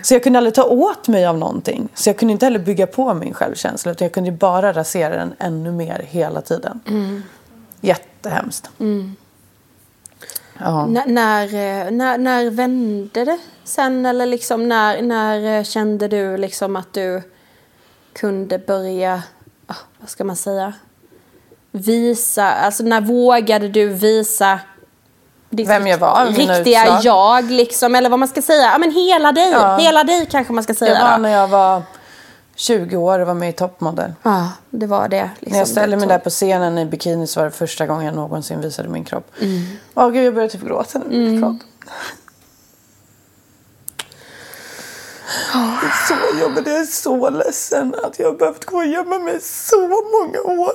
Så 0.04 0.14
jag 0.14 0.24
kunde 0.24 0.40
aldrig 0.40 0.54
ta 0.54 0.64
åt 0.64 1.08
mig 1.08 1.26
av 1.26 1.38
någonting. 1.38 1.90
Så 1.94 2.10
jag 2.10 2.18
kunde 2.18 2.32
inte 2.32 2.46
heller 2.46 2.60
bygga 2.60 2.88
på 2.88 3.14
min 3.14 3.34
självkänsla. 3.34 3.92
Utan 3.92 4.06
jag 4.06 4.12
kunde 4.14 4.32
bara 4.32 4.74
rasera 4.74 5.16
den 5.16 5.34
ännu 5.40 5.72
mer 5.72 6.06
hela 6.10 6.42
tiden. 6.42 6.82
Jättehemskt. 7.82 8.70
Ja. 10.60 10.86
När, 10.86 11.44
eh, 11.46 11.92
när, 11.92 12.18
när 12.18 12.50
vände 12.50 13.26
det 13.26 13.38
sen? 13.64 14.06
Eller 14.06 14.26
liksom 14.26 14.68
när, 14.70 15.02
när 15.02 15.58
eh, 15.58 15.64
kände 15.64 16.08
du 16.08 16.38
liksom 16.38 16.76
att 16.76 16.94
du 16.94 17.22
kunde 18.14 18.60
börja, 18.60 19.24
ah, 19.68 19.74
vad 20.00 20.10
ska 20.10 20.24
man 20.24 20.36
säga, 20.36 20.74
visa, 21.72 22.52
alltså 22.52 22.84
när 22.84 23.02
vågade 23.02 23.68
du 23.68 23.88
visa 23.88 24.60
ditt 25.50 25.70
Vem 25.70 25.88
jag 25.88 25.98
var, 25.98 26.26
riktiga 26.26 27.00
jag 27.04 27.52
liksom, 27.52 27.96
eller 27.96 28.10
vad 28.10 28.20
man 28.20 28.28
ska 28.28 28.42
säga, 28.42 28.64
ja 28.72 28.78
men 28.78 28.92
hela 28.92 29.32
dig, 29.32 29.52
Ja. 29.52 29.78
hela 29.78 30.04
dig 30.04 30.26
kanske 30.32 30.54
man 30.54 30.64
ska 30.64 30.74
säga 30.74 30.94
Det 30.94 31.00
var 31.04 31.12
då. 31.12 31.18
när 31.18 31.30
jag 31.30 31.48
var 31.48 31.82
20 32.60 32.96
år 32.98 33.20
och 33.20 33.28
var 33.28 33.34
med 33.34 33.50
i 33.50 33.54
Toppmodell. 33.54 34.14
Ja, 34.24 34.50
det 34.70 34.86
var 34.86 35.08
det. 35.10 35.30
Liksom, 35.40 35.52
När 35.52 35.60
jag 35.60 35.68
ställde 35.68 35.98
mig 35.98 36.08
där 36.08 36.20
på 36.20 36.30
scenen 36.30 36.78
i 36.78 36.86
bikini 36.86 37.28
så 37.28 37.40
var 37.40 37.46
det 37.46 37.52
första 37.52 37.86
gången 37.88 38.06
jag 38.06 38.16
någonsin 38.16 38.62
visade 38.62 38.90
min 38.90 39.04
kropp. 39.06 39.32
Åh 39.94 40.10
gud, 40.10 40.26
jag 40.26 40.34
börjar 40.36 40.50
typ 40.50 40.62
gråta 40.62 41.00
nu 41.10 41.42
pratar. 41.42 41.66
Det 45.54 45.88
är 45.88 46.08
så 46.08 46.40
jobbigt, 46.42 46.68
jag 46.68 46.80
är 46.80 46.86
så 46.86 47.30
ledsen 47.30 47.96
att 48.04 48.20
jag 48.20 48.28
har 48.28 48.38
behövt 48.38 48.66
gå 48.66 48.78
och 48.78 48.86
gömma 48.86 49.20
mig 49.20 49.42
så 49.42 49.88
många 49.88 50.62
år. 50.62 50.72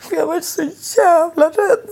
För 0.00 0.14
jag 0.14 0.22
har 0.22 0.26
varit 0.26 0.44
så 0.44 0.62
jävla 0.96 1.48
rädd. 1.48 1.88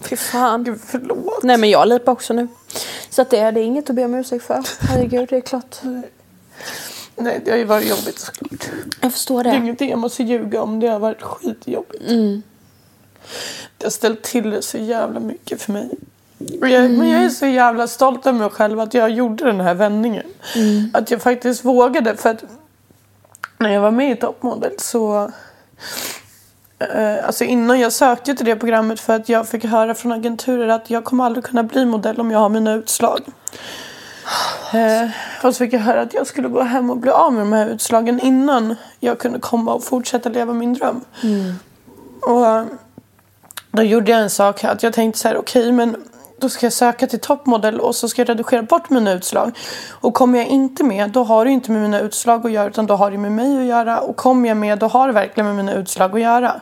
Fy 0.00 0.16
fan. 0.16 0.64
Gud, 0.64 0.80
förlåt. 0.86 1.42
Nej 1.42 1.56
men 1.56 1.70
jag 1.70 1.88
lipar 1.88 2.12
också 2.12 2.32
nu. 2.34 2.48
Så 3.10 3.22
att 3.22 3.30
det, 3.30 3.50
det 3.50 3.60
är 3.60 3.64
inget 3.64 3.90
att 3.90 3.96
be 3.96 4.04
om 4.04 4.14
ursäkt 4.14 4.44
för. 4.44 4.64
Herregud, 4.80 5.28
det 5.28 5.36
är 5.36 5.40
klart. 5.40 5.76
Nej, 7.16 7.40
det 7.44 7.50
har 7.50 7.58
ju 7.58 7.64
varit 7.64 7.88
jobbigt 7.88 8.18
såklart. 8.18 8.70
Jag 9.00 9.12
förstår 9.12 9.44
Det 9.44 9.50
är 9.50 9.54
det. 9.54 9.58
ingenting 9.58 9.90
jag 9.90 9.98
måste 9.98 10.22
ljuga 10.22 10.62
om. 10.62 10.80
Det 10.80 10.88
har 10.88 10.98
varit 10.98 11.22
skitjobbigt. 11.22 12.02
Det 13.78 13.86
har 13.86 13.90
ställt 13.90 14.22
till 14.22 14.50
det 14.50 14.62
så 14.62 14.78
jävla 14.78 15.20
mycket 15.20 15.62
för 15.62 15.72
mig. 15.72 15.90
Jag, 16.38 16.90
Men 16.90 17.08
jag 17.08 17.24
är 17.24 17.28
så 17.28 17.46
jävla 17.46 17.88
stolt 17.88 18.26
över 18.26 18.38
mig 18.38 18.50
själv 18.50 18.80
att 18.80 18.94
jag 18.94 19.10
gjorde 19.10 19.44
den 19.44 19.60
här 19.60 19.74
vändningen. 19.74 20.26
Att 20.92 21.10
jag 21.10 21.22
faktiskt 21.22 21.64
vågade. 21.64 22.16
För 22.16 22.30
att 22.30 22.44
när 23.58 23.70
jag 23.72 23.80
var 23.80 23.90
med 23.90 24.10
i 24.12 24.16
Toppmodell 24.16 24.74
så... 24.78 25.32
Eh, 26.80 27.26
alltså 27.26 27.44
innan 27.44 27.80
jag 27.80 27.92
sökte 27.92 28.34
till 28.34 28.46
det 28.46 28.56
programmet 28.56 29.00
för 29.00 29.16
att 29.16 29.28
jag 29.28 29.48
fick 29.48 29.64
höra 29.64 29.94
från 29.94 30.12
agenturer 30.12 30.68
att 30.68 30.90
jag 30.90 31.04
kommer 31.04 31.24
aldrig 31.24 31.44
kunna 31.44 31.62
bli 31.62 31.84
modell 31.86 32.20
om 32.20 32.30
jag 32.30 32.38
har 32.38 32.48
mina 32.48 32.72
utslag. 32.72 33.20
Eh, 34.74 35.10
och 35.42 35.54
så 35.54 35.58
fick 35.58 35.72
jag 35.72 35.80
höra 35.80 36.00
att 36.00 36.14
jag 36.14 36.26
skulle 36.26 36.48
gå 36.48 36.62
hem 36.62 36.90
och 36.90 36.96
bli 36.96 37.10
av 37.10 37.32
med 37.32 37.42
de 37.42 37.52
här 37.52 37.66
utslagen 37.66 38.20
innan 38.20 38.76
jag 39.00 39.18
kunde 39.18 39.38
komma 39.38 39.74
och 39.74 39.84
fortsätta 39.84 40.28
leva 40.28 40.52
min 40.52 40.74
dröm. 40.74 41.00
Och 42.22 42.46
eh, 42.46 42.64
då 43.70 43.82
gjorde 43.82 44.10
jag 44.10 44.20
en 44.20 44.30
sak 44.30 44.64
att 44.64 44.82
jag 44.82 44.92
tänkte 44.92 45.20
så 45.20 45.28
här, 45.28 45.36
okej 45.36 45.72
men 45.72 45.96
då 46.40 46.48
ska 46.48 46.66
jag 46.66 46.72
söka 46.72 47.06
till 47.06 47.20
toppmodell 47.20 47.80
och 47.80 47.96
så 47.96 48.08
ska 48.08 48.20
jag 48.22 48.28
redigera 48.28 48.62
bort 48.62 48.90
mina 48.90 49.12
utslag. 49.12 49.58
Och 49.90 50.14
kommer 50.14 50.38
jag 50.38 50.46
inte 50.46 50.84
med, 50.84 51.10
då 51.10 51.24
har 51.24 51.44
det 51.44 51.50
inte 51.50 51.70
med 51.70 51.82
mina 51.82 52.00
utslag 52.00 52.46
att 52.46 52.52
göra 52.52 52.68
utan 52.68 52.86
då 52.86 52.94
har 52.94 53.10
det 53.10 53.18
med 53.18 53.32
mig 53.32 53.58
att 53.58 53.64
göra. 53.64 54.00
Och 54.00 54.16
kommer 54.16 54.48
jag 54.48 54.56
med, 54.56 54.78
då 54.78 54.86
har 54.86 55.06
det 55.06 55.12
verkligen 55.12 55.46
med 55.46 55.56
mina 55.56 55.74
utslag 55.74 56.14
att 56.14 56.20
göra. 56.20 56.60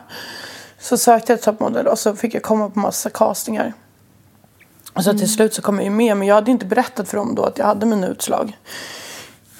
Så 0.79 0.97
sökte 0.97 1.31
jag 1.31 1.39
till 1.39 1.45
toppmodell 1.45 1.87
och 1.87 1.99
så 1.99 2.15
fick 2.15 2.33
jag 2.33 2.43
komma 2.43 2.69
på 2.69 2.79
massa 2.79 3.09
castingar. 3.09 3.73
Och 4.93 5.03
så 5.03 5.11
till 5.11 5.33
slut 5.33 5.53
så 5.53 5.61
kom 5.61 5.75
jag 5.75 5.83
ju 5.83 5.89
med, 5.89 6.17
men 6.17 6.27
jag 6.27 6.35
hade 6.35 6.51
inte 6.51 6.65
berättat 6.65 7.09
för 7.09 7.17
dem 7.17 7.35
då 7.35 7.43
att 7.43 7.57
jag 7.57 7.65
hade 7.65 7.85
mina 7.85 8.07
utslag. 8.07 8.57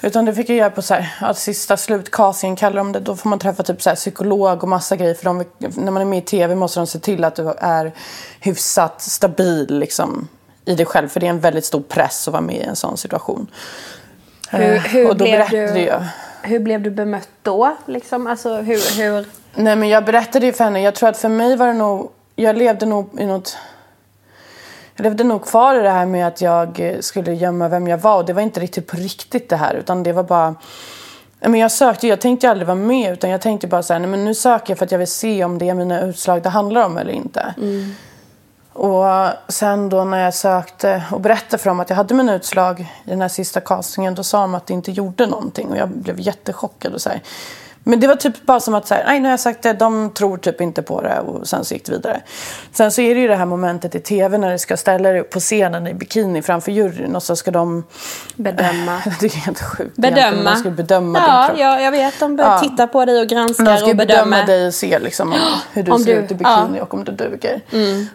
Utan 0.01 0.25
det 0.25 0.33
fick 0.33 0.49
jag 0.49 0.57
göra 0.57 0.69
på 0.69 0.81
så 0.81 0.93
här, 0.93 1.15
att 1.21 1.37
sista 1.37 1.77
slutcastingen 1.77 2.55
kallar 2.55 2.77
de 2.77 2.91
det. 2.91 2.99
Då 2.99 3.15
får 3.15 3.29
man 3.29 3.39
träffa 3.39 3.63
typ 3.63 3.81
så 3.81 3.89
här 3.89 3.95
psykolog 3.95 4.63
och 4.63 4.69
massa 4.69 4.95
grejer. 4.95 5.13
För 5.13 5.25
de, 5.25 5.43
när 5.57 5.91
man 5.91 6.01
är 6.01 6.05
med 6.05 6.19
i 6.19 6.21
tv 6.21 6.55
måste 6.55 6.79
de 6.79 6.87
se 6.87 6.99
till 6.99 7.23
att 7.23 7.35
du 7.35 7.53
är 7.59 7.91
hyfsat 8.39 9.01
stabil 9.01 9.79
liksom, 9.79 10.27
i 10.65 10.75
dig 10.75 10.85
själv. 10.85 11.07
För 11.07 11.19
det 11.19 11.25
är 11.25 11.29
en 11.29 11.39
väldigt 11.39 11.65
stor 11.65 11.81
press 11.81 12.27
att 12.27 12.31
vara 12.31 12.41
med 12.41 12.55
i 12.55 12.63
en 12.63 12.75
sån 12.75 12.97
situation. 12.97 13.47
Hur, 14.49 14.61
Eh, 14.75 14.81
hur, 14.81 15.09
och 15.09 15.17
då 15.17 15.25
blev 15.25 15.37
berättade 15.39 15.73
du, 15.73 15.79
jag. 15.85 16.03
hur 16.41 16.59
blev 16.59 16.81
du 16.81 16.91
bemött 16.91 17.29
då? 17.41 17.75
Liksom? 17.85 18.27
Alltså, 18.27 18.55
hur, 18.55 18.97
hur... 19.01 19.25
Nej 19.55 19.75
men 19.75 19.89
jag 19.89 20.05
berättade 20.05 20.45
ju 20.45 20.53
för 20.53 20.63
henne. 20.63 20.81
Jag 20.81 20.95
tror 20.95 21.09
att 21.09 21.17
för 21.17 21.29
mig 21.29 21.55
var 21.55 21.67
det 21.67 21.73
nog... 21.73 22.11
Jag 22.35 22.57
levde 22.57 22.85
nog 22.85 23.09
i 23.19 23.25
något... 23.25 23.57
Jag 24.99 25.03
levde 25.03 25.23
nog 25.23 25.45
kvar 25.45 25.75
i 25.75 25.81
det 25.81 25.89
här 25.89 26.05
med 26.05 26.27
att 26.27 26.41
jag 26.41 26.79
eh, 26.79 26.99
skulle 26.99 27.33
gömma 27.33 27.67
vem 27.67 27.87
jag 27.87 27.97
var. 27.97 28.17
Och 28.17 28.25
det 28.25 28.33
var 28.33 28.41
inte 28.41 28.59
riktigt 28.59 28.87
på 28.87 28.97
riktigt 28.97 29.49
det 29.49 29.55
här. 29.55 29.73
Utan 29.73 30.03
det 30.03 30.13
var 30.13 30.23
bara... 30.23 30.55
Men 31.39 31.55
jag 31.55 31.71
sökte 31.71 32.07
jag 32.07 32.21
tänkte 32.21 32.49
aldrig 32.49 32.67
vara 32.67 32.75
med. 32.75 33.13
Utan 33.13 33.29
jag 33.29 33.41
tänkte 33.41 33.67
bara 33.67 33.83
så 33.83 33.93
här, 33.93 33.99
nej 33.99 34.09
men 34.09 34.25
nu 34.25 34.35
söker 34.35 34.71
jag 34.71 34.77
för 34.77 34.85
att 34.85 34.91
jag 34.91 34.99
vill 34.99 35.07
se 35.07 35.43
om 35.43 35.57
det 35.57 35.69
är 35.69 35.73
mina 35.73 36.01
utslag 36.01 36.43
det 36.43 36.49
handlar 36.49 36.85
om 36.85 36.97
eller 36.97 37.11
inte. 37.11 37.53
Och 38.73 39.05
sen 39.47 39.89
då 39.89 40.03
när 40.03 40.23
jag 40.23 40.33
sökte 40.33 41.03
och 41.11 41.21
berättade 41.21 41.57
för 41.63 41.69
dem 41.69 41.79
att 41.79 41.89
jag 41.89 41.97
hade 41.97 42.13
mina 42.13 42.35
utslag 42.35 42.79
i 42.79 43.09
den 43.09 43.21
här 43.21 43.29
sista 43.29 43.61
castingen 43.61 44.15
då 44.15 44.23
sa 44.23 44.41
de 44.41 44.55
att 44.55 44.67
det 44.67 44.73
inte 44.73 44.91
gjorde 44.91 45.25
någonting 45.25 45.67
och 45.67 45.77
jag 45.77 45.89
blev 45.89 46.19
jättechockad 46.19 46.93
och 46.93 47.01
så 47.01 47.09
här. 47.09 47.21
Men 47.89 47.99
det 47.99 48.07
var 48.07 48.15
typ 48.15 48.45
bara 48.45 48.59
som 48.59 48.73
att 48.75 48.87
så 48.87 48.93
här, 48.93 49.03
nej 49.07 49.19
nu 49.19 49.25
har 49.25 49.31
jag 49.31 49.39
sagt 49.39 49.61
det, 49.61 49.73
de 49.73 50.09
tror 50.13 50.37
typ 50.37 50.61
inte 50.61 50.81
på 50.81 51.01
det 51.01 51.19
och 51.19 51.47
sen 51.47 51.65
så 51.65 51.73
gick 51.73 51.85
det 51.85 51.91
vidare. 51.91 52.21
Sen 52.73 52.91
så 52.91 53.01
är 53.01 53.15
det 53.15 53.21
ju 53.21 53.27
det 53.27 53.35
här 53.35 53.45
momentet 53.45 53.95
i 53.95 53.99
tv 53.99 54.37
när 54.37 54.51
du 54.51 54.57
ska 54.59 54.77
ställa 54.77 55.09
dig 55.11 55.23
på 55.23 55.39
scenen 55.39 55.87
i 55.87 55.93
bikini 55.93 56.41
framför 56.41 56.71
juryn 56.71 57.15
och 57.15 57.23
så 57.23 57.35
ska 57.35 57.51
de 57.51 57.83
Bedöma. 58.35 59.01
det 59.19 59.25
är 59.25 59.29
helt 59.29 59.61
sjukt. 59.61 59.95
Bedöma. 59.95 60.49
De 60.51 60.55
ska 60.59 60.69
bedöma 60.69 61.19
din 61.19 61.27
ja, 61.27 61.45
kropp. 61.47 61.59
ja, 61.59 61.79
jag 61.81 61.91
vet. 61.91 62.19
De 62.19 62.37
Ja. 62.37 62.59
tittar 62.59 62.87
på 62.87 63.05
dig 63.05 63.21
och 63.21 63.27
granskar 63.27 63.65
De 63.65 63.77
ska 63.77 63.89
och 63.89 63.95
bedömer. 63.95 64.23
bedöma 64.25 64.45
dig 64.45 64.67
och 64.67 64.73
se 64.73 64.99
liksom, 64.99 65.31
om, 65.33 65.39
hur 65.73 65.83
du 65.83 65.91
Om 65.91 65.99
ser 66.03 66.15
du- 66.15 66.21
ut 66.21 66.31
i 66.31 66.35
bikini 66.35 66.77
ja. 66.77 66.81
och 66.83 66.93
om 66.93 67.03
du 67.03 67.11
duger. 67.11 67.61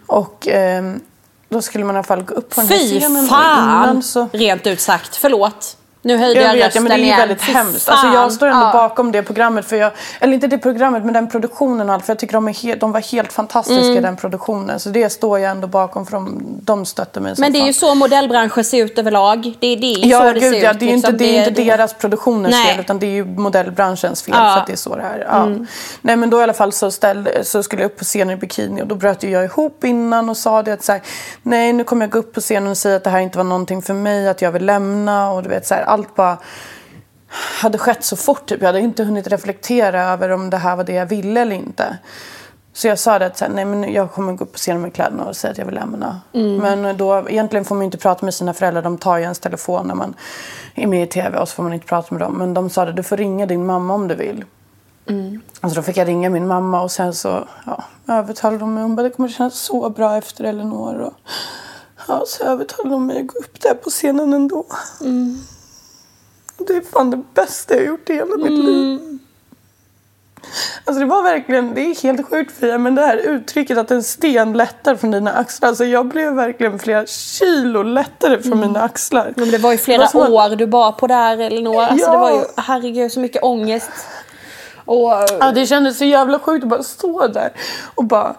Och 0.06 0.48
ehm, 0.48 1.00
då 1.48 1.62
skulle 1.62 1.84
man 1.84 1.94
i 1.94 1.98
alla 1.98 2.04
fall 2.06 2.22
gå 2.22 2.34
upp 2.34 2.54
på 2.54 2.60
den 2.60 2.70
här 2.70 2.78
Fy 2.78 3.00
scenen. 3.00 3.22
och 3.24 3.28
fan! 3.28 4.02
Så... 4.02 4.28
Rent 4.32 4.66
ut 4.66 4.80
sagt. 4.80 5.16
Förlåt. 5.16 5.76
Nu 6.04 6.16
höjde 6.16 6.40
jag, 6.40 6.48
Jag 6.48 6.52
vet, 6.52 6.60
ja, 6.60 6.66
rösten 6.66 6.82
men 6.82 6.90
det 6.90 6.94
är 6.94 6.98
ju 6.98 7.04
igen. 7.04 7.18
väldigt 7.18 7.42
Fy 7.42 7.52
hemskt. 7.52 7.88
Alltså, 7.88 8.06
jag 8.06 8.32
står 8.32 8.46
ändå 8.46 8.66
Ja. 8.66 8.72
bakom 8.72 9.12
det 9.12 9.22
programmet. 9.22 9.64
För 9.64 9.76
jag, 9.76 9.92
eller 10.20 10.34
inte 10.34 10.46
det 10.46 10.58
programmet, 10.58 11.04
men 11.04 11.14
den 11.14 11.28
produktionen 11.28 11.88
och 11.88 11.94
allt. 11.94 12.04
För 12.06 12.12
jag 12.12 12.18
tycker 12.18 12.32
de, 12.34 12.48
är 12.48 12.52
he, 12.62 12.74
de 12.74 12.92
var 12.92 13.00
helt 13.00 13.32
fantastiska 13.32 13.82
i 13.92 14.00
den 14.00 14.16
produktionen. 14.16 14.80
Så 14.80 14.88
det 14.88 15.10
står 15.10 15.38
jag 15.38 15.50
ändå 15.50 15.66
bakom 15.66 16.06
för 16.06 16.12
de, 16.12 16.42
de 16.62 16.86
stötte 16.86 17.20
mig 17.20 17.34
Men 17.38 17.52
det 17.52 17.58
är 17.58 17.60
fan. 17.60 17.66
ju 17.66 17.72
så 17.72 17.94
modellbranschen 17.94 18.64
ser 18.64 18.84
ut 18.84 18.98
överlag. 18.98 19.42
Det, 19.60 19.76
det 19.76 19.94
är 19.94 19.98
ju 19.98 20.08
Ja, 20.10 20.18
så 20.18 20.24
det 20.24 20.40
gud, 20.40 20.54
ser 20.54 20.62
ja, 20.64 20.70
ut. 20.72 20.78
det 20.80 20.84
är 20.84 20.88
ju 20.88 20.94
inte, 20.94 21.10
liksom. 21.10 21.26
det 21.26 21.38
är 21.38 21.48
inte 21.48 21.62
deras 21.62 21.94
produktioners 21.94 22.50
Nej. 22.52 22.66
fel 22.66 22.80
utan 22.80 22.98
det 22.98 23.06
är 23.06 23.10
ju 23.10 23.24
modellbranschens 23.24 24.22
fel 24.22 24.34
Ja. 24.38 24.40
Mm. 24.42 24.52
för 24.54 24.60
att 24.60 24.66
det 24.66 24.72
är 24.72 24.76
så 24.76 24.96
det 24.96 25.02
är. 25.02 25.26
Ja. 25.28 25.48
Nej 26.00 26.16
men 26.16 26.30
då 26.30 26.40
i 26.40 26.42
alla 26.42 26.52
fall 26.52 26.72
så, 26.72 26.90
ställde, 26.90 27.44
så 27.44 27.62
skulle 27.62 27.82
jag 27.82 27.88
upp 27.90 27.98
på 27.98 28.04
scenen 28.04 28.34
i 28.34 28.36
bikini 28.36 28.82
och 28.82 28.86
då 28.86 28.94
bröt 28.94 29.22
jag 29.22 29.44
ihop 29.44 29.84
innan 29.84 30.28
och 30.28 30.36
sa 30.36 30.62
det 30.62 30.72
att 30.72 30.84
så 30.84 30.92
här, 30.92 31.00
nej 31.42 31.72
nu 31.72 31.84
kommer 31.84 32.02
jag 32.06 32.10
gå 32.10 32.18
upp 32.18 32.32
på 32.34 32.40
scenen 32.40 32.70
och 32.70 32.76
säga 32.78 32.96
att 32.96 33.04
det 33.04 33.10
här 33.10 33.18
inte 33.20 33.38
var 33.38 33.44
någonting 33.44 33.82
för 33.82 33.94
mig, 33.94 34.28
att 34.28 34.42
jag 34.42 34.52
vill 34.52 34.66
lämna 34.66 35.30
och 35.30 35.42
du 35.42 35.48
vet 35.48 35.66
så 35.66 35.74
här, 35.74 35.82
allt 35.94 36.14
bara 36.14 36.38
hade 37.60 37.78
skett 37.78 38.04
så 38.04 38.16
fort. 38.16 38.46
Typ. 38.46 38.60
Jag 38.60 38.68
hade 38.68 38.80
inte 38.80 39.04
hunnit 39.04 39.26
reflektera 39.26 40.02
över 40.02 40.30
om 40.30 40.50
det 40.50 40.56
här 40.56 40.76
var 40.76 40.84
det 40.84 40.92
jag 40.92 41.06
ville 41.06 41.40
eller 41.40 41.56
inte. 41.56 41.98
Så 42.72 42.88
jag 42.88 42.98
sa 42.98 43.18
det 43.18 43.26
att 43.26 43.38
så 43.38 43.44
här, 43.44 43.52
nej, 43.52 43.64
men 43.64 43.92
jag 43.92 44.12
kommer 44.12 44.32
gå 44.32 44.44
upp 44.44 44.52
på 44.52 44.58
scenen 44.58 44.82
med 44.82 44.94
kläderna 44.94 45.24
och 45.24 45.36
säga 45.36 45.50
att 45.50 45.58
jag 45.58 45.64
vill 45.66 45.74
lämna. 45.74 46.20
Men 46.60 46.96
då, 46.96 47.28
egentligen 47.28 47.64
får 47.64 47.74
man 47.74 47.84
inte 47.84 47.98
prata 47.98 48.24
med 48.24 48.34
sina 48.34 48.54
föräldrar. 48.54 48.82
De 48.82 48.98
tar 48.98 49.16
ju 49.16 49.22
ens 49.22 49.38
telefon 49.38 49.86
när 49.86 49.94
man 49.94 50.14
är 50.74 50.86
med 50.86 51.02
i 51.02 51.06
tv 51.06 51.38
och 51.38 51.48
så 51.48 51.54
får 51.54 51.62
man 51.62 51.72
inte 51.72 51.86
prata 51.86 52.14
med 52.14 52.20
dem. 52.20 52.32
Men 52.38 52.54
de 52.54 52.70
sa 52.70 52.84
det, 52.84 52.92
du 52.92 53.02
får 53.02 53.16
ringa 53.16 53.46
din 53.46 53.66
mamma 53.66 53.94
om 53.94 54.08
du 54.08 54.14
vill. 54.14 54.44
Alltså 55.60 55.80
då 55.80 55.82
fick 55.82 55.96
jag 55.96 56.08
ringa 56.08 56.30
min 56.30 56.46
mamma 56.46 56.82
och 56.82 56.90
sen 56.90 57.14
så 57.14 57.48
ja, 57.66 57.84
övertalade 58.08 58.58
de 58.58 58.74
mig. 58.74 58.82
Hon 58.82 58.96
bara, 58.96 59.02
det 59.02 59.10
kommer 59.10 59.28
kännas 59.28 59.54
så 59.58 59.90
bra 59.90 60.16
efter 60.16 60.44
Elinor. 60.44 60.94
Och, 61.00 61.12
ja, 62.08 62.22
så 62.26 62.44
övertalade 62.44 62.94
de 62.94 63.06
mig 63.06 63.20
att 63.20 63.26
gå 63.26 63.38
upp 63.38 63.60
där 63.60 63.74
på 63.74 63.90
scenen 63.90 64.32
ändå. 64.32 64.64
Det 66.66 66.76
är 66.76 66.80
fan 66.92 67.10
det 67.10 67.22
bästa 67.34 67.74
jag 67.74 67.80
har 67.80 67.86
gjort 67.86 68.10
i 68.10 68.14
hela 68.14 68.36
mitt 68.36 68.64
liv. 68.64 69.18
Alltså 70.84 71.00
det 71.00 71.06
var 71.06 71.22
verkligen, 71.22 71.74
det 71.74 71.80
är 71.80 72.02
helt 72.02 72.28
sjukt 72.28 72.52
Fia, 72.60 72.78
men 72.78 72.94
det 72.94 73.02
här 73.02 73.16
uttrycket 73.16 73.78
att 73.78 73.90
en 73.90 74.02
sten 74.02 74.52
lättar 74.52 74.96
från 74.96 75.10
dina 75.10 75.32
axlar. 75.32 75.68
Alltså 75.68 75.84
jag 75.84 76.06
blev 76.08 76.32
verkligen 76.32 76.78
flera 76.78 77.06
kilo 77.06 77.82
lättare 77.82 78.42
från 78.42 78.60
mina 78.60 78.82
axlar. 78.82 79.32
Men 79.36 79.50
det 79.50 79.58
var 79.58 79.72
ju 79.72 79.78
flera 79.78 79.98
Det 79.98 80.02
var 80.02 80.08
som 80.10 80.22
att- 80.22 80.52
år 80.52 80.56
du 80.56 80.66
var 80.66 80.92
på 80.92 81.06
där 81.06 81.38
Elinor. 81.38 81.82
Alltså 81.82 82.06
Ja. 82.06 82.12
det 82.12 82.18
var 82.18 82.30
ju, 82.30 82.44
herregud 82.56 83.12
så 83.12 83.20
mycket 83.20 83.42
ångest. 83.42 83.90
Och, 84.84 85.10
Ja, 85.40 85.52
det 85.54 85.66
kändes 85.66 85.98
så 85.98 86.04
jävla 86.04 86.38
sjukt 86.38 86.62
att 86.64 86.68
bara 86.70 86.82
stå 86.82 87.26
där 87.26 87.52
och 87.94 88.04
bara 88.04 88.34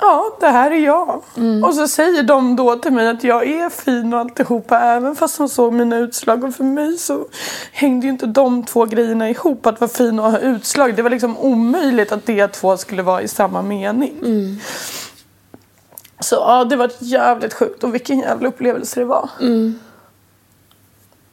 Ja, 0.00 0.36
det 0.40 0.46
här 0.46 0.70
är 0.70 0.84
jag. 0.84 1.22
Och 1.64 1.74
så 1.74 1.88
säger 1.88 2.22
de 2.22 2.56
då 2.56 2.76
till 2.76 2.92
mig 2.92 3.08
att 3.08 3.24
jag 3.24 3.46
är 3.46 3.70
fin 3.70 4.14
och 4.14 4.20
alltihopa 4.20 4.80
även 4.80 5.16
fast 5.16 5.38
de 5.38 5.48
såg 5.48 5.72
mina 5.72 5.96
utslag. 5.96 6.44
Och 6.44 6.54
för 6.54 6.64
mig 6.64 6.98
så 6.98 7.26
hängde 7.72 8.06
ju 8.06 8.12
inte 8.12 8.26
de 8.26 8.64
två 8.64 8.84
grejerna 8.84 9.30
ihop. 9.30 9.66
Att 9.66 9.80
vara 9.80 9.90
fin 9.90 10.18
och 10.18 10.30
ha 10.30 10.38
utslag. 10.38 10.94
Det 10.96 11.02
var 11.02 11.10
liksom 11.10 11.38
omöjligt 11.38 12.12
att 12.12 12.26
de 12.26 12.48
två 12.48 12.76
skulle 12.76 13.02
vara 13.02 13.22
i 13.22 13.28
samma 13.28 13.62
mening. 13.62 14.14
Så 16.20 16.34
ja, 16.34 16.64
det 16.64 16.76
var 16.76 16.90
jävligt 16.98 17.54
sjukt 17.54 17.84
och 17.84 17.94
vilken 17.94 18.18
jävla 18.18 18.48
upplevelse 18.48 19.00
det 19.00 19.06
var. 19.06 19.30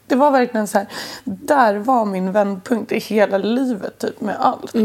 Det 0.08 0.16
var 0.16 0.32
verkligen 0.32 0.68
så 0.68 0.78
här, 0.78 0.88
där 1.24 1.76
var 1.76 2.06
min 2.06 2.32
vändpunkt 2.32 2.92
i 2.92 3.00
hela 3.00 3.38
livet 3.38 3.98
typ 4.00 4.22
med 4.22 4.36
allt. 4.40 4.76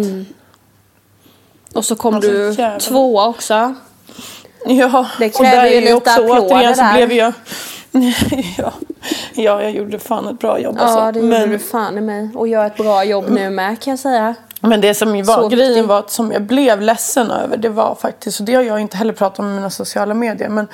Och 1.74 1.84
så 1.84 1.96
kom 1.96 2.14
Alltså, 2.14 2.30
du 2.30 2.50
jävlar. 2.50 2.78
tvåa 2.78 3.28
också. 3.28 3.74
Ja, 4.66 5.06
Det 5.18 5.34
och 5.38 5.44
där 5.44 5.66
ju 5.66 5.80
lite 5.80 5.94
också 5.94 6.20
återigen 6.28 6.76
så 6.76 6.84
blev 6.94 7.12
jag... 7.12 7.32
ja, 8.58 8.72
ja, 9.34 9.62
jag 9.62 9.70
gjorde 9.70 9.98
fan 9.98 10.28
ett 10.28 10.38
bra 10.38 10.58
jobb 10.58 10.76
Ja, 10.78 10.84
alltså. 10.84 11.12
det 11.12 11.26
gjorde 11.26 11.38
men, 11.40 11.50
du 11.50 11.58
fan 11.58 11.98
i 11.98 12.00
mig. 12.00 12.28
Och 12.34 12.48
gör 12.48 12.66
ett 12.66 12.76
bra 12.76 13.04
jobb 13.04 13.24
nu 13.30 13.50
med 13.50 13.80
kan 13.82 13.90
jag 13.90 13.98
säga. 14.00 14.34
men 14.60 14.80
det 14.80 14.94
som 14.94 15.16
ju 15.16 15.24
Så 15.24 15.40
var 15.40 15.48
grejen 15.50 15.68
viktigt. 15.74 15.88
var 15.88 15.98
att 15.98 16.10
som 16.10 16.32
jag 16.32 16.42
blev 16.42 16.80
ledsen 16.80 17.30
över 17.30 17.56
det 17.56 17.68
var 17.68 17.94
faktiskt, 17.94 18.40
och 18.40 18.46
det 18.46 18.54
har 18.54 18.62
jag 18.62 18.80
inte 18.80 18.96
heller 18.96 19.12
pratat 19.12 19.38
om 19.38 19.46
i 19.46 19.54
mina 19.54 19.70
sociala 19.70 20.14
medier, 20.14 20.48
men 20.48 20.68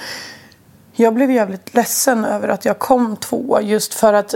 jag 0.92 1.14
blev 1.14 1.30
jävligt 1.30 1.74
ledsen 1.74 2.24
över 2.24 2.48
att 2.48 2.64
jag 2.64 2.78
kom 2.78 3.16
två 3.16 3.58
just 3.62 3.94
för 3.94 4.12
att 4.12 4.34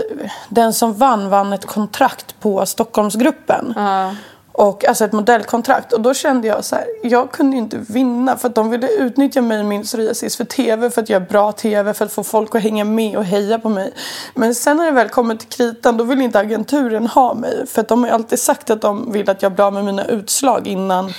den 0.49 0.73
som 0.73 0.93
vann 0.93 1.29
vann 1.29 1.53
ett 1.53 1.65
kontrakt 1.65 2.35
på 2.39 2.65
Stockholmsgruppen. 2.65 3.73
Ja. 3.75 4.15
Och, 4.51 4.85
alltså 4.85 5.05
ett 5.05 5.11
modellkontrakt. 5.11 5.93
Och 5.93 6.01
då 6.01 6.13
kände 6.13 6.47
jag 6.47 6.65
så 6.65 6.75
här, 6.75 6.85
jag 7.03 7.31
kunde 7.31 7.55
ju 7.55 7.61
inte 7.61 7.77
vinna 7.77 8.37
för 8.37 8.47
att 8.47 8.55
de 8.55 8.69
ville 8.69 8.87
utnyttja 8.87 9.41
mig 9.41 9.59
och 9.59 9.65
min 9.65 9.83
psoriasis 9.83 10.37
för 10.37 10.45
tv, 10.45 10.89
för 10.89 11.01
att 11.01 11.09
göra 11.09 11.19
bra 11.19 11.51
tv, 11.51 11.93
för 11.93 12.05
att 12.05 12.11
få 12.11 12.23
folk 12.23 12.55
att 12.55 12.61
hänga 12.61 12.83
med 12.83 13.17
och 13.17 13.25
heja 13.25 13.59
på 13.59 13.69
mig. 13.69 13.93
Men 14.35 14.55
sen 14.55 14.77
när 14.77 14.85
det 14.85 14.91
väl 14.91 15.09
kommer 15.09 15.35
till 15.35 15.49
kritan, 15.49 15.97
då 15.97 16.03
vill 16.03 16.21
inte 16.21 16.39
agenturen 16.39 17.07
ha 17.07 17.33
mig. 17.33 17.67
För 17.67 17.81
att 17.81 17.87
de 17.87 17.99
har 17.99 18.07
ju 18.07 18.13
alltid 18.13 18.39
sagt 18.39 18.69
att 18.69 18.81
de 18.81 19.11
vill 19.11 19.29
att 19.29 19.41
jag 19.41 19.51
blir 19.51 19.65
av 19.65 19.73
med 19.73 19.85
mina 19.85 20.05
utslag 20.05 20.67
innan, 20.67 21.13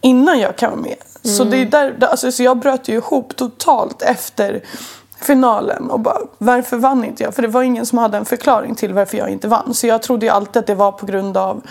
innan 0.00 0.38
jag 0.38 0.56
kan 0.56 0.70
vara 0.70 0.80
med. 0.80 0.96
Så, 1.24 1.44
det 1.44 1.56
är 1.56 1.66
där, 1.66 1.96
alltså, 2.00 2.32
så 2.32 2.42
jag 2.42 2.58
bröt 2.58 2.88
ju 2.88 2.94
ihop 2.94 3.36
totalt 3.36 4.02
efter 4.02 4.62
finalen 5.20 5.90
och 5.90 6.00
bara 6.00 6.18
varför 6.38 6.76
vann 6.76 7.04
inte 7.04 7.22
jag? 7.22 7.34
För 7.34 7.42
det 7.42 7.48
var 7.48 7.62
ingen 7.62 7.86
som 7.86 7.98
hade 7.98 8.18
en 8.18 8.24
förklaring 8.24 8.74
till 8.74 8.92
varför 8.92 9.18
jag 9.18 9.28
inte 9.30 9.48
vann. 9.48 9.74
Så 9.74 9.86
jag 9.86 10.02
trodde 10.02 10.26
ju 10.26 10.32
alltid 10.32 10.56
att 10.60 10.66
det 10.66 10.74
var 10.74 10.92
på 10.92 11.06
grund 11.06 11.36
av 11.36 11.62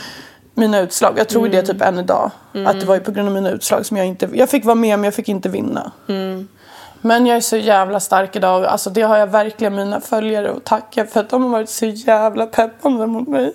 mina 0.54 0.80
utslag. 0.80 1.14
Jag 1.18 1.30
tror 1.30 1.48
ju 1.48 1.52
det 1.52 1.62
typ 1.62 1.82
än 1.82 2.00
idag. 2.00 2.32
Att 2.66 2.80
det 2.80 2.86
var 2.86 2.96
ju 2.96 3.02
på 3.02 3.12
grund 3.12 3.28
av 3.28 3.34
mina 3.34 3.50
utslag 3.50 3.86
som 3.86 3.98
jag 3.98 4.08
inte... 4.08 4.30
Jag 4.34 4.50
fick 4.50 4.66
vara 4.66 4.76
med 4.76 5.00
men 5.00 5.04
jag 5.04 5.14
fick 5.14 5.30
inte 5.30 5.50
vinna. 5.50 5.92
Men 7.02 7.26
jag 7.26 7.38
är 7.38 7.42
så 7.42 7.58
jävla 7.58 8.00
stark 8.00 8.36
idag. 8.36 8.66
Alltså 8.66 8.90
det 8.90 9.02
har 9.02 9.18
jag 9.18 9.28
verkligen 9.28 9.76
mina 9.76 10.02
följare 10.02 10.52
att 10.52 10.64
tacka 10.64 11.06
för 11.06 11.20
att 11.20 11.30
de 11.30 11.44
har 11.44 11.50
varit 11.50 11.70
så 11.70 11.86
jävla 11.86 12.46
peppande 12.46 13.08
mot 13.08 13.28
mig. 13.28 13.54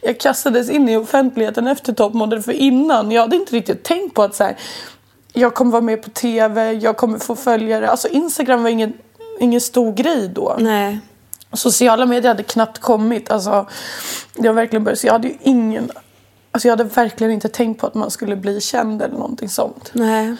Jag 0.00 0.20
kastades 0.20 0.70
in 0.70 0.88
i 0.88 0.96
offentligheten 0.96 1.66
efter 1.66 1.92
toppmodell 1.92 2.42
för 2.42 2.52
innan. 2.52 3.10
Jag 3.10 3.22
hade 3.22 3.36
inte 3.36 3.56
riktigt 3.56 3.82
tänkt 3.82 4.14
på 4.14 4.22
att 4.22 4.34
så 4.34 4.44
här, 4.44 4.56
jag 5.32 5.54
kommer 5.54 5.70
vara 5.72 5.82
med 5.82 6.02
på 6.02 6.10
tv, 6.10 6.72
jag 6.72 6.96
kommer 6.96 7.18
få 7.18 7.36
följare. 7.36 7.90
Alltså 7.90 8.08
Instagram 8.08 8.62
var 8.62 8.70
ingen, 8.70 8.92
ingen 9.40 9.60
stor 9.60 9.92
grej 9.92 10.28
då. 10.28 10.56
Nej. 10.58 11.00
Sociala 11.56 12.06
medier 12.06 12.28
hade 12.28 12.42
knappt 12.42 12.78
kommit. 12.78 13.30
Alltså, 13.30 13.66
var 14.34 14.52
verkligen 14.52 14.84
börjat, 14.84 14.98
så 14.98 15.06
jag 15.06 15.12
hade 15.12 15.28
ju 15.28 15.34
ingen... 15.42 15.90
Alltså 16.50 16.68
jag 16.68 16.72
hade 16.76 16.84
verkligen 16.84 17.32
inte 17.32 17.48
tänkt 17.48 17.80
på 17.80 17.86
att 17.86 17.94
man 17.94 18.10
skulle 18.10 18.36
bli 18.36 18.60
känd 18.60 19.02
eller 19.02 19.14
någonting 19.14 19.48
sånt. 19.48 19.90
Nej. 19.92 20.36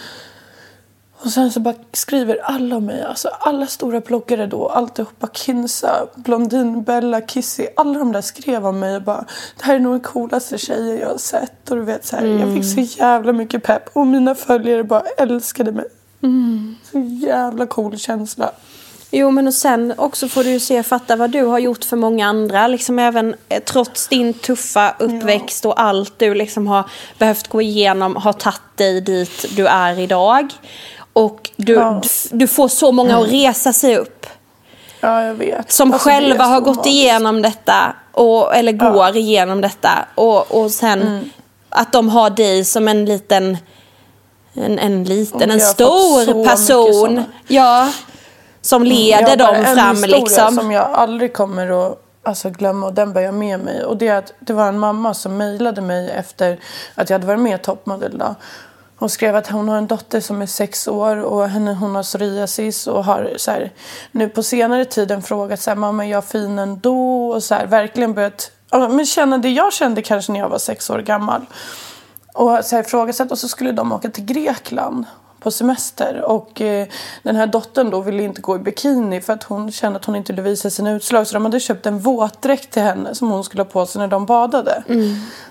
Och 1.24 1.30
sen 1.30 1.52
så 1.52 1.60
bara 1.60 1.74
skriver 1.92 2.38
alla 2.44 2.76
om 2.76 2.86
mig. 2.86 3.02
Alltså 3.02 3.28
alla 3.28 3.66
stora 3.66 4.00
bloggare 4.00 4.46
då. 4.46 4.68
Alltihopa. 4.68 5.28
Kinsa, 5.32 6.06
Blondin, 6.14 6.82
Bella, 6.82 7.20
Kissy. 7.20 7.66
Alla 7.76 7.98
de 7.98 8.12
där 8.12 8.20
skrev 8.20 8.66
om 8.66 8.78
mig 8.78 8.96
och 8.96 9.02
bara. 9.02 9.24
Det 9.58 9.64
här 9.64 9.74
är 9.74 9.78
nog 9.78 9.92
den 9.92 10.00
coolaste 10.00 10.58
tjejen 10.58 10.98
jag 10.98 11.08
har 11.08 11.18
sett. 11.18 11.70
Och 11.70 11.76
du 11.76 11.82
vet 11.82 12.06
så 12.06 12.16
här. 12.16 12.26
Jag 12.26 12.54
fick 12.54 12.64
så 12.64 13.00
jävla 13.00 13.32
mycket 13.32 13.62
pepp. 13.62 13.82
Och 13.92 14.06
mina 14.06 14.34
följare 14.34 14.84
bara 14.84 15.02
älskade 15.16 15.72
mig. 15.72 15.86
Så 16.92 16.98
jävla 17.00 17.66
cool 17.66 17.98
känsla. 17.98 18.50
Jo 19.16 19.30
men 19.30 19.46
och 19.46 19.54
sen 19.54 19.94
också 19.96 20.28
får 20.28 20.44
du 20.44 20.50
ju 20.50 20.60
se 20.60 20.82
fatta 20.82 21.16
vad 21.16 21.30
du 21.30 21.44
har 21.44 21.58
gjort 21.58 21.84
för 21.84 21.96
många 21.96 22.26
andra. 22.26 22.68
Liksom 22.68 22.98
även 22.98 23.34
eh, 23.48 23.62
trots 23.62 24.08
din 24.08 24.34
tuffa 24.34 24.94
uppväxt 24.98 25.64
och 25.64 25.80
allt 25.80 26.18
du 26.18 26.34
liksom 26.34 26.66
har 26.66 26.84
behövt 27.18 27.48
gå 27.48 27.62
igenom 27.62 28.16
har 28.16 28.32
tagit 28.32 28.60
dig 28.76 29.00
dit 29.00 29.46
du 29.56 29.66
är 29.66 29.98
idag. 29.98 30.52
Och 31.12 31.50
du, 31.56 31.72
Ja. 31.72 32.00
du, 32.02 32.08
du 32.38 32.46
får 32.46 32.68
så 32.68 32.92
många 32.92 33.18
att 33.18 33.28
resa 33.32 33.72
sig 33.72 33.96
upp. 33.98 34.26
Ja, 35.00 35.22
jag 35.24 35.34
vet. 35.34 35.72
Som 35.72 35.92
Alltså, 35.92 36.08
själva 36.08 36.44
har 36.44 36.60
gått 36.60 36.86
igenom 36.86 37.42
detta. 37.42 37.94
Och, 38.12 38.56
eller 38.56 38.72
går 38.72 39.16
igenom 39.16 39.60
detta. 39.60 39.90
Och, 40.14 40.52
och 40.62 40.70
sen 40.70 41.02
Mm. 41.02 41.30
att 41.68 41.92
de 41.92 42.08
har 42.08 42.30
dig 42.30 42.64
som 42.64 42.88
en 42.88 43.04
liten... 43.04 43.56
En, 44.56 44.78
en 44.78 45.04
liten, 45.04 45.50
en 45.50 45.60
stor 45.60 46.44
person. 46.44 47.22
Ja. 47.48 47.88
Som 48.64 48.82
leder 48.84 49.20
Jag 49.20 49.28
har 49.28 49.36
bara 49.36 49.52
dem 49.52 49.64
en 49.64 49.76
fram 49.76 49.96
liksom. 50.02 50.54
som 50.54 50.72
jag 50.72 50.84
aldrig 50.84 51.32
kommer 51.32 51.86
att 51.86 51.98
alltså, 52.22 52.50
glömma 52.50 52.86
och 52.86 52.94
den 52.94 53.12
bär 53.12 53.20
jag 53.20 53.34
med 53.34 53.60
mig. 53.60 53.84
Och 53.84 53.96
det 53.96 54.08
är 54.08 54.18
att 54.18 54.32
det 54.40 54.52
var 54.52 54.68
en 54.68 54.78
mamma 54.78 55.14
som 55.14 55.36
mejlade 55.36 55.80
mig 55.80 56.10
efter 56.10 56.60
att 56.94 57.10
jag 57.10 57.14
hade 57.14 57.26
varit 57.26 57.40
med 57.40 57.60
i 57.60 57.62
Toppmodell. 57.62 58.18
Då. 58.18 58.34
Hon 58.96 59.08
skrev 59.08 59.36
att 59.36 59.46
hon 59.46 59.68
har 59.68 59.76
en 59.76 59.86
dotter 59.86 60.20
som 60.20 60.42
är 60.42 60.46
sex 60.46 60.88
år 60.88 61.16
och 61.16 61.48
henne, 61.48 61.74
hon 61.74 61.94
har 61.94 62.02
psoriasis 62.02 62.86
och 62.86 63.04
har 63.04 63.34
så 63.36 63.50
här, 63.50 63.72
nu 64.12 64.28
på 64.28 64.42
senare 64.42 64.84
tiden 64.84 65.22
frågat 65.22 65.60
så 65.60 65.70
här, 65.70 65.76
mamma 65.76 66.06
är 66.06 66.10
jag 66.10 66.24
fin 66.24 66.58
ändå? 66.58 67.28
Och 67.30 67.42
så 67.42 67.54
här, 67.54 67.66
verkligen 67.66 68.14
börjat 68.14 68.50
ja, 68.70 68.88
men 68.88 69.06
känna 69.06 69.38
det 69.38 69.50
jag 69.50 69.72
kände 69.72 70.02
kanske 70.02 70.32
när 70.32 70.40
jag 70.40 70.48
var 70.48 70.58
sex 70.58 70.90
år 70.90 70.98
gammal. 70.98 71.46
Och 72.32 72.64
så 72.64 72.76
här 72.76 72.82
ifrågasatt 72.82 73.32
och 73.32 73.38
så 73.38 73.48
skulle 73.48 73.72
de 73.72 73.92
åka 73.92 74.10
till 74.10 74.24
Grekland 74.24 75.04
på 75.44 75.50
semester 75.50 76.22
och 76.22 76.60
eh, 76.60 76.86
den 77.22 77.36
här 77.36 77.46
dottern 77.46 77.90
då 77.90 78.00
ville 78.00 78.22
inte 78.22 78.40
gå 78.40 78.56
i 78.56 78.58
bikini 78.58 79.20
för 79.20 79.32
att 79.32 79.42
hon 79.42 79.72
kände 79.72 79.98
att 79.98 80.04
hon 80.04 80.16
inte 80.16 80.32
ville 80.32 80.42
visa 80.42 80.70
sina 80.70 80.92
utslag 80.92 81.26
så 81.26 81.34
de 81.34 81.44
hade 81.44 81.60
köpt 81.60 81.86
en 81.86 81.98
våtdräkt 81.98 82.70
till 82.70 82.82
henne 82.82 83.14
som 83.14 83.30
hon 83.30 83.44
skulle 83.44 83.62
ha 83.62 83.70
på 83.70 83.86
sig 83.86 83.98
när 83.98 84.08
de 84.08 84.26
badade. 84.26 84.84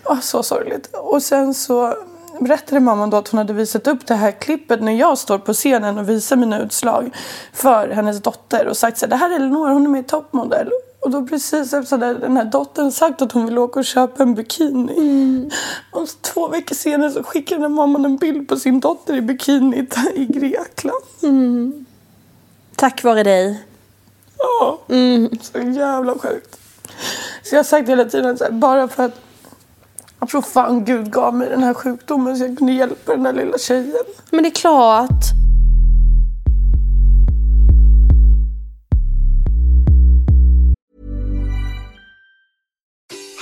Åh, 0.06 0.20
så 0.20 0.44
sorgligt. 0.44 0.90
Och 0.94 1.24
sen 1.24 1.54
så 1.54 1.94
berättade 2.40 2.80
mamman 2.80 3.10
då 3.10 3.18
att 3.18 3.28
hon 3.28 3.38
hade 3.38 3.54
visat 3.54 3.88
upp 3.88 4.08
det 4.08 4.16
här 4.16 4.32
klippet 4.32 4.82
när 4.82 4.92
jag 4.92 5.18
står 5.18 5.38
på 5.38 5.54
scenen 5.54 5.98
och 5.98 6.10
visar 6.10 6.36
mina 6.36 6.60
utslag 6.60 7.16
för 7.54 7.90
hennes 7.90 8.22
dotter 8.22 8.68
och 8.68 8.78
sagt 8.78 8.98
så 8.98 9.06
här, 9.06 9.10
det 9.10 9.16
här 9.16 9.32
är 9.32 9.36
Elinor, 9.36 9.70
hon 9.70 9.86
är 9.86 9.90
med 9.90 10.02
i 10.02 10.04
Toppmodell. 10.04 10.72
Och 11.04 11.12
då 11.12 11.26
precis 11.28 11.74
efter 11.74 11.98
det, 11.98 12.14
den 12.14 12.38
här 12.38 12.46
dottern 12.46 12.92
sagt 12.92 13.22
att 13.22 13.32
hon 13.32 13.46
vill 13.46 13.58
åka 13.58 13.80
och 13.80 13.86
köpa 13.86 14.24
en 14.24 14.36
bikini. 14.36 15.50
Och 15.92 16.10
så 16.10 16.18
två 16.22 16.48
veckor 16.48 16.76
senare 16.76 17.12
så 17.12 17.24
skickar 17.24 17.56
den 17.56 17.62
här 17.62 17.70
mamman 17.70 18.06
en 18.06 18.18
bild 18.18 18.48
på 18.48 18.58
sin 18.58 18.80
dotter 18.80 19.16
i 19.16 19.22
bikini 19.22 19.88
i 20.16 20.26
Grekland. 20.26 21.86
Tack 22.76 23.04
vare 23.04 23.24
dig. 23.24 23.64
Ja, 24.38 24.80
så 25.42 25.60
jävla 25.60 26.14
sjukt. 26.14 26.60
Så 27.44 27.56
jag 27.56 27.60
har 27.60 27.64
sagt 27.64 27.90
hela 27.90 28.06
tiden 28.06 28.38
så 28.38 28.44
här, 28.44 28.52
bara 28.52 28.88
för 28.88 29.04
att 29.04 29.20
jag 30.20 30.30
tror 30.30 30.42
fan 30.42 30.86
Gud 30.86 31.12
gav 31.12 31.36
mig 31.36 31.50
den 31.50 31.64
här 31.64 31.74
sjukdomen 31.74 32.38
så 32.38 32.44
jag 32.44 32.58
kunde 32.58 32.74
hjälpa 32.74 33.12
den 33.12 33.24
där 33.24 33.34
lilla 33.34 33.58
tjejen. 33.58 34.04
Men 34.32 34.44
det 34.44 34.50
är 34.50 34.52
klart. 34.52 35.24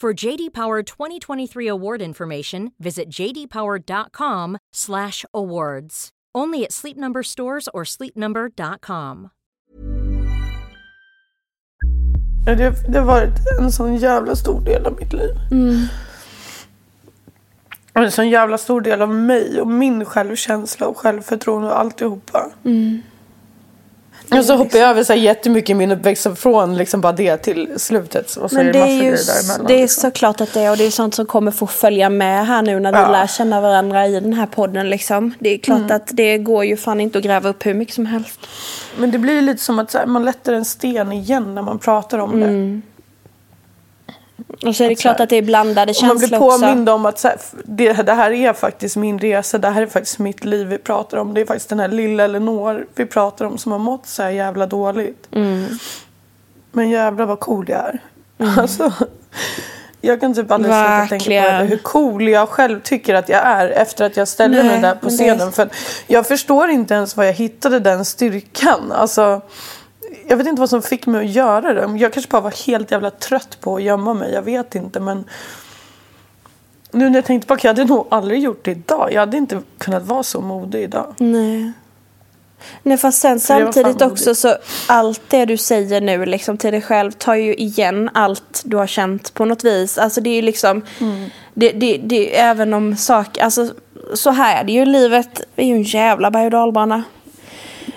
For 0.00 0.12
JD 0.26 0.52
Power 0.52 0.82
2023 0.82 1.68
award 1.68 2.02
information, 2.02 2.72
visit 2.78 3.08
jdpower.com/awards. 3.08 6.08
Only 6.34 6.64
at 6.64 6.72
Sleep 6.72 6.96
Number 6.98 7.22
stores 7.22 7.68
or 7.72 7.84
sleepnumber.com. 7.84 9.28
Det, 12.44 12.56
det 12.88 12.98
har 12.98 13.04
varit 13.04 13.34
en 13.60 13.72
sån 13.72 13.96
jävla 13.96 14.36
stor 14.36 14.60
del 14.60 14.86
av 14.86 14.96
mitt 15.00 15.12
liv. 15.12 15.34
Och 17.94 18.02
En 18.02 18.12
sån 18.12 18.28
jävla 18.28 18.58
stor 18.58 18.80
del 18.80 19.02
av 19.02 19.14
mig 19.14 19.60
och 19.60 19.68
min 19.68 20.04
självkänsla 20.04 20.86
och 20.88 20.98
självförtroende 20.98 21.68
och 21.68 21.78
alltihopa. 21.78 22.50
Och 24.30 24.44
så 24.44 24.56
hoppar 24.56 24.78
jag 24.78 24.88
över 24.90 25.04
så 25.04 25.12
här 25.12 25.20
jättemycket 25.20 25.70
i 25.70 25.74
min 25.74 25.92
uppväxt 25.92 26.26
från 26.38 26.76
liksom 26.76 27.00
bara 27.00 27.12
det 27.12 27.36
till 27.36 27.68
slutet. 27.76 28.36
Och 28.36 28.50
så 28.50 28.56
Men 28.56 28.66
är 28.68 28.72
det 28.72 28.78
det 28.78 28.84
är 28.84 29.02
ju 29.02 29.16
det 29.66 29.74
är 29.74 29.80
liksom. 29.80 30.00
såklart 30.00 30.40
att 30.40 30.52
det 30.54 30.60
är 30.60 30.70
och 30.70 30.76
det 30.76 30.84
är 30.86 30.90
sånt 30.90 31.14
som 31.14 31.26
kommer 31.26 31.50
få 31.50 31.66
följa 31.66 32.10
med 32.10 32.46
här 32.46 32.62
nu 32.62 32.80
när 32.80 32.92
vi 32.92 32.98
Ja. 32.98 33.08
lär 33.12 33.26
känna 33.26 33.60
varandra 33.60 34.06
i 34.06 34.20
den 34.20 34.32
här 34.32 34.46
podden 34.46 34.90
liksom. 34.90 35.34
Det 35.38 35.54
är 35.54 35.58
klart 35.58 35.90
att 35.90 36.10
det 36.12 36.38
går 36.38 36.64
ju 36.64 36.76
fan 36.76 37.00
inte 37.00 37.18
att 37.18 37.24
gräva 37.24 37.48
upp 37.48 37.66
hur 37.66 37.74
mycket 37.74 37.94
som 37.94 38.06
helst. 38.06 38.40
Men 38.98 39.10
det 39.10 39.18
blir 39.18 39.42
lite 39.42 39.62
som 39.62 39.78
att 39.78 39.94
här, 39.94 40.06
man 40.06 40.24
lättar 40.24 40.52
en 40.52 40.64
sten 40.64 41.12
igen 41.12 41.54
när 41.54 41.62
man 41.62 41.78
pratar 41.78 42.18
om 42.18 42.40
det. 42.40 42.80
Och 44.66 44.76
så 44.76 44.84
är 44.84 44.88
det 44.88 44.92
Att 44.94 45.00
klart 45.00 45.20
att 45.20 45.28
det 45.28 45.36
är 45.36 45.42
blandade 45.42 45.92
Och 45.92 46.02
man 46.06 46.16
blir 46.18 46.28
känslor 46.28 46.48
också. 46.48 46.60
påmind 46.66 46.88
om 46.88 47.06
att 47.06 47.18
så 47.18 47.28
här, 47.28 47.36
det, 47.64 47.92
det 47.92 48.12
här 48.12 48.30
är 48.30 48.52
faktiskt 48.52 48.96
min 48.96 49.18
resa, 49.18 49.58
det 49.58 49.68
här 49.70 49.82
är 49.82 49.86
faktiskt 49.86 50.18
mitt 50.18 50.44
liv 50.44 50.66
vi 50.66 50.78
pratar 50.78 51.18
om. 51.18 51.34
Det 51.34 51.40
är 51.40 51.44
faktiskt 51.46 51.68
den 51.68 51.80
här 51.80 51.88
lilla 51.88 52.24
Elinor 52.24 52.86
vi 52.94 53.06
pratar 53.06 53.44
om 53.44 53.58
som 53.58 53.72
har 53.72 53.78
mått 53.78 54.06
så 54.06 54.22
här 54.22 54.30
jävla 54.30 54.66
dåligt. 54.66 55.28
Mm. 55.32 55.64
Men 56.72 56.90
jävlar 56.90 57.26
vad 57.26 57.40
cool 57.40 57.66
jag 57.68 57.78
är. 57.80 57.98
Alltså, 58.60 58.92
jag 60.00 60.20
kan 60.20 60.34
typ 60.34 60.50
aldrig 60.50 60.74
sluta 60.74 61.06
tänka 61.08 61.58
på 61.58 61.64
hur 61.64 61.76
cool 61.76 62.28
jag 62.28 62.48
själv 62.48 62.80
tycker 62.80 63.14
att 63.14 63.28
jag 63.28 63.40
är 63.46 63.68
efter 63.68 64.04
att 64.04 64.16
jag 64.16 64.28
ställde 64.28 64.62
Nej, 64.62 64.72
mig 64.72 64.80
där 64.80 64.94
på 64.94 64.98
men 65.06 65.16
det- 65.16 65.22
scenen. 65.22 65.52
För 65.52 65.68
jag 66.06 66.26
förstår 66.26 66.68
inte 66.68 66.94
ens 66.94 67.16
var 67.16 67.24
jag 67.24 67.32
hittade 67.32 67.80
den 67.80 68.04
styrkan. 68.04 68.92
Alltså, 68.92 69.40
jag 70.28 70.36
vet 70.36 70.46
inte 70.46 70.60
vad 70.60 70.70
som 70.70 70.82
fick 70.82 71.06
mig 71.06 71.24
att 71.24 71.32
göra 71.32 71.74
det. 71.74 71.98
Jag 71.98 72.12
kanske 72.12 72.30
bara 72.30 72.40
var 72.42 72.66
helt 72.66 72.90
jävla 72.90 73.10
trött 73.10 73.58
på 73.60 73.76
att 73.76 73.82
gömma 73.82 74.14
mig. 74.14 74.32
Jag 74.32 74.42
vet 74.42 74.74
inte 74.74 75.00
men 75.00 75.24
nu 76.90 77.08
när 77.08 77.16
jag 77.16 77.24
tänkte 77.24 77.46
tillbaka, 77.46 77.68
jag 77.68 77.74
hade 77.74 77.84
nog 77.84 78.06
aldrig 78.10 78.40
gjort 78.40 78.64
det 78.64 78.70
idag. 78.70 79.12
Jag 79.12 79.20
hade 79.20 79.36
inte 79.36 79.62
kunnat 79.78 80.06
vara 80.06 80.22
så 80.22 80.40
modig 80.40 80.82
idag. 80.82 81.14
Nej. 81.18 81.72
Nej 82.82 82.96
fast 82.96 83.20
sen 83.20 83.40
samtidigt 83.40 84.02
också 84.02 84.28
modigt. 84.28 84.38
så 84.38 84.56
allt 84.86 85.20
det 85.28 85.44
du 85.44 85.56
säger 85.56 86.00
nu 86.00 86.26
liksom 86.26 86.58
till 86.58 86.72
dig 86.72 86.82
själv 86.82 87.12
tar 87.12 87.34
ju 87.34 87.54
igen 87.54 88.10
allt 88.14 88.62
du 88.64 88.76
har 88.76 88.86
känt 88.86 89.34
på 89.34 89.44
något 89.44 89.64
vis. 89.64 89.98
Alltså 89.98 90.20
det 90.20 90.30
är 90.30 90.34
ju 90.34 90.42
liksom, 90.42 90.82
Mm. 91.00 91.30
det, 91.54 91.70
det, 91.70 91.96
det, 91.96 92.38
även 92.38 92.74
om 92.74 92.96
saker, 92.96 93.42
alltså 93.42 93.70
så 94.14 94.30
här 94.30 94.60
är 94.60 94.64
det 94.64 94.72
ju 94.72 94.84
livet, 94.84 95.40
är 95.56 95.64
ju 95.64 95.74
en 95.74 95.82
jävla 95.82 96.30
berg 96.30 96.44
och 96.44 96.50
dalbana. 96.50 97.02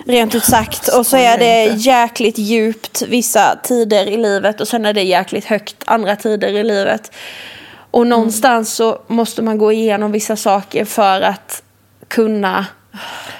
Rent 0.06 0.34
ut 0.34 0.44
sagt. 0.44 0.88
Och 0.88 1.06
så 1.06 1.16
är 1.16 1.38
det 1.38 1.64
jäkligt 1.64 2.38
djupt 2.38 3.02
vissa 3.02 3.58
tider 3.62 4.06
i 4.06 4.16
livet 4.16 4.60
och 4.60 4.68
sen 4.68 4.86
är 4.86 4.92
det 4.92 5.02
jäkligt 5.02 5.44
högt 5.44 5.76
andra 5.84 6.16
tider 6.16 6.48
i 6.48 6.64
livet. 6.64 7.12
Och 7.90 8.00
Mm. 8.02 8.08
någonstans 8.08 8.74
så 8.74 8.98
måste 9.06 9.42
man 9.42 9.58
gå 9.58 9.72
igenom 9.72 10.12
vissa 10.12 10.36
saker 10.36 10.84
för 10.84 11.20
att 11.20 11.62
kunna 12.08 12.66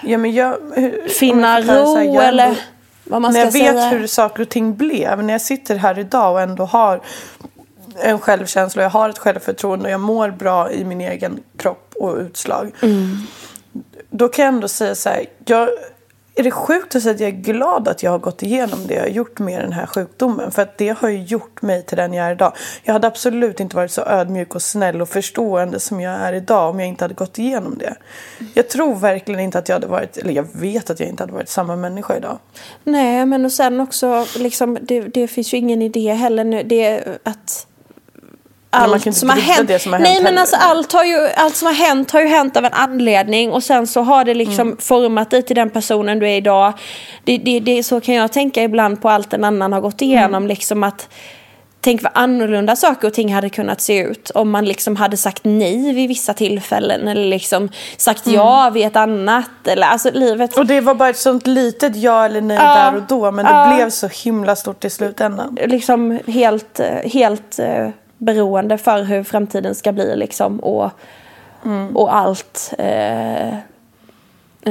Ja, 0.03 0.19
men 0.19 0.33
jag, 0.33 0.57
hur, 0.75 1.09
finna 1.09 1.47
här, 1.47 1.63
ro 1.63 2.15
jag 2.15 2.29
eller 2.29 2.57
vad 3.05 3.23
man 3.23 3.33
när 3.33 3.51
ska 3.51 3.59
jag 3.59 3.65
vet 3.73 3.83
säga. 3.83 3.89
hur 3.89 4.07
saker 4.07 4.43
och 4.43 4.49
ting 4.49 4.77
blev, 4.77 5.25
när 5.25 5.35
jag 5.35 5.41
sitter 5.41 5.77
här 5.77 5.99
idag 5.99 6.33
och 6.33 6.41
ändå 6.41 6.65
har 6.65 7.01
en 8.03 8.19
självkänsla, 8.19 8.83
jag 8.83 8.91
har 8.91 9.09
ett 9.09 9.19
självförtroende 9.19 9.85
och 9.85 9.91
jag 9.91 10.01
mår 10.01 10.29
bra 10.31 10.71
i 10.73 10.85
min 10.85 11.01
egen 11.01 11.43
kropp 11.57 11.93
och 11.97 12.17
utslag. 12.17 12.71
Mm. 12.83 13.17
Då 14.11 14.29
kan 14.29 14.45
jag 14.45 14.55
ändå 14.55 14.69
säga 14.69 14.95
så 14.95 15.09
här, 15.09 15.25
jag, 15.45 15.69
är 16.35 16.43
det 16.43 16.51
sjukt 16.51 16.97
att 16.97 17.03
säga 17.03 17.15
att 17.15 17.21
jag 17.21 17.29
är 17.29 17.35
glad 17.35 17.89
att 17.89 18.03
jag 18.03 18.11
har 18.11 18.19
gått 18.19 18.43
igenom 18.43 18.87
det 18.87 18.95
jag 18.95 19.03
har 19.03 19.09
gjort 19.09 19.39
med 19.39 19.65
den 19.65 19.73
här 19.73 19.87
sjukdomen. 19.87 20.51
För 20.51 20.63
att 20.63 20.79
det 20.79 20.99
har 20.99 21.09
ju 21.09 21.23
gjort 21.23 21.63
mig 21.63 21.83
till 21.83 21.97
den 21.97 22.13
jag 22.13 22.27
är 22.27 22.33
idag. 22.33 22.53
Jag 22.83 22.93
hade 22.93 23.07
absolut 23.07 23.61
inte 23.61 23.77
varit 23.77 23.91
så 23.91 24.03
ödmjuk 24.03 24.55
och 24.55 24.63
snäll 24.63 25.03
och 25.03 25.09
förstående 25.09 25.81
som 25.81 26.01
jag 26.01 26.13
är 26.13 26.33
idag 26.33 26.71
om 26.71 26.81
jag 26.81 26.89
inte 26.89 27.05
hade 27.05 27.15
gått 27.15 27.39
igenom 27.39 27.79
det. 27.79 27.95
Jag 28.55 28.69
tror 28.69 28.95
verkligen 28.95 29.41
inte 29.41 29.59
att 29.59 29.69
jag 29.69 29.77
hade 29.77 29.87
varit, 29.87 30.17
eller 30.17 30.33
jag 30.33 30.47
vet 30.53 30.91
att 30.91 31.01
jag 31.01 31.09
inte 31.09 31.23
hade 31.23 31.33
varit 31.33 31.49
samma 31.49 31.77
människa 31.77 32.17
idag. 32.17 32.39
Nej, 32.85 33.27
men 33.27 33.45
och 33.45 33.53
sen 33.53 33.81
också, 33.81 34.27
liksom, 34.37 34.79
det, 34.83 35.01
det 35.01 35.29
finns 35.29 35.55
ju 35.55 35.59
ingen 35.59 35.83
idé 35.83 36.13
heller 36.13 36.45
nu. 36.45 36.63
Det 36.63 37.05
att 37.23 37.67
allt 38.71 39.17
som 39.17 39.29
har 39.29 39.37
hänt. 39.37 39.69
det 39.69 39.79
som 39.79 39.93
har 39.93 40.01
Nej 40.01 40.13
hänt 40.13 40.23
men 40.23 40.27
heller. 40.27 40.41
alltså 40.41 40.57
allt, 40.61 40.93
har 40.93 41.05
ju, 41.05 41.29
allt 41.37 41.57
som 41.57 41.67
har 41.67 41.75
hänt 41.75 42.11
har 42.11 42.21
ju 42.21 42.27
hänt 42.27 42.57
av 42.57 42.65
en 42.65 42.73
anledning 42.73 43.53
och 43.53 43.63
sen 43.63 43.87
så 43.87 44.01
har 44.03 44.25
det 44.25 44.35
liksom 44.35 44.67
Mm. 44.69 44.77
format 44.81 45.31
dig 45.31 45.43
till 45.43 45.57
den 45.57 45.71
personen 45.71 46.19
du 46.19 46.29
är 46.29 46.37
idag. 46.37 46.73
Det, 47.25 47.39
det, 47.39 47.61
det, 47.61 47.83
så 47.83 48.01
kan 48.01 48.15
jag 48.15 48.33
tänka 48.33 48.63
ibland 48.63 49.03
på 49.03 49.09
allt 49.11 49.33
en 49.33 49.45
annan 49.45 49.73
har 49.73 49.81
gått 49.81 50.03
igenom. 50.03 50.35
Mm. 50.35 50.47
Liksom 50.47 50.83
att 50.85 51.09
Tänk 51.83 52.03
vad 52.03 52.13
annorlunda 52.15 52.77
saker 52.77 53.09
och 53.09 53.15
ting 53.15 53.35
hade 53.35 53.51
kunnat 53.51 53.81
se 53.81 53.99
ut 53.99 54.31
om 54.31 54.51
man 54.51 54.65
liksom 54.65 54.97
hade 54.97 55.17
sagt 55.17 55.41
nej 55.45 55.93
vid 55.93 56.09
vissa 56.09 56.35
tillfällen 56.35 57.09
eller 57.09 57.25
liksom 57.25 57.69
sagt 57.97 58.27
ja 58.27 58.71
vid 58.75 58.87
ett 58.87 58.97
annat. 58.97 59.51
Eller, 59.67 59.87
alltså 59.87 60.11
livet 60.13 60.53
Mm. 60.57 60.61
Och 60.63 60.67
det 60.67 60.81
var 60.81 60.95
bara 60.95 61.09
ett 61.09 61.17
sånt 61.19 61.47
litet 61.47 61.97
ja 61.97 62.25
eller 62.25 62.41
nej 62.41 62.57
Ja. 62.57 62.75
där 62.75 62.97
och 62.97 63.03
då. 63.09 63.31
Men 63.31 63.45
det 63.45 63.51
Ja. 63.51 63.73
blev 63.77 63.91
så 63.91 64.09
himla 64.09 64.57
stort 64.57 64.85
i 64.85 64.91
slutändan. 64.91 65.59
liksom 65.67 66.19
helt, 66.27 66.81
helt 67.13 67.59
eh, 67.59 67.89
beroende 68.21 68.79
för 68.79 69.03
hur 69.03 69.23
framtiden 69.23 69.75
ska 69.75 69.93
bli 69.93 70.17
liksom 70.17 70.61
och, 70.61 70.91
och 71.95 72.15
allt 72.17 72.75
eh, 72.79 73.55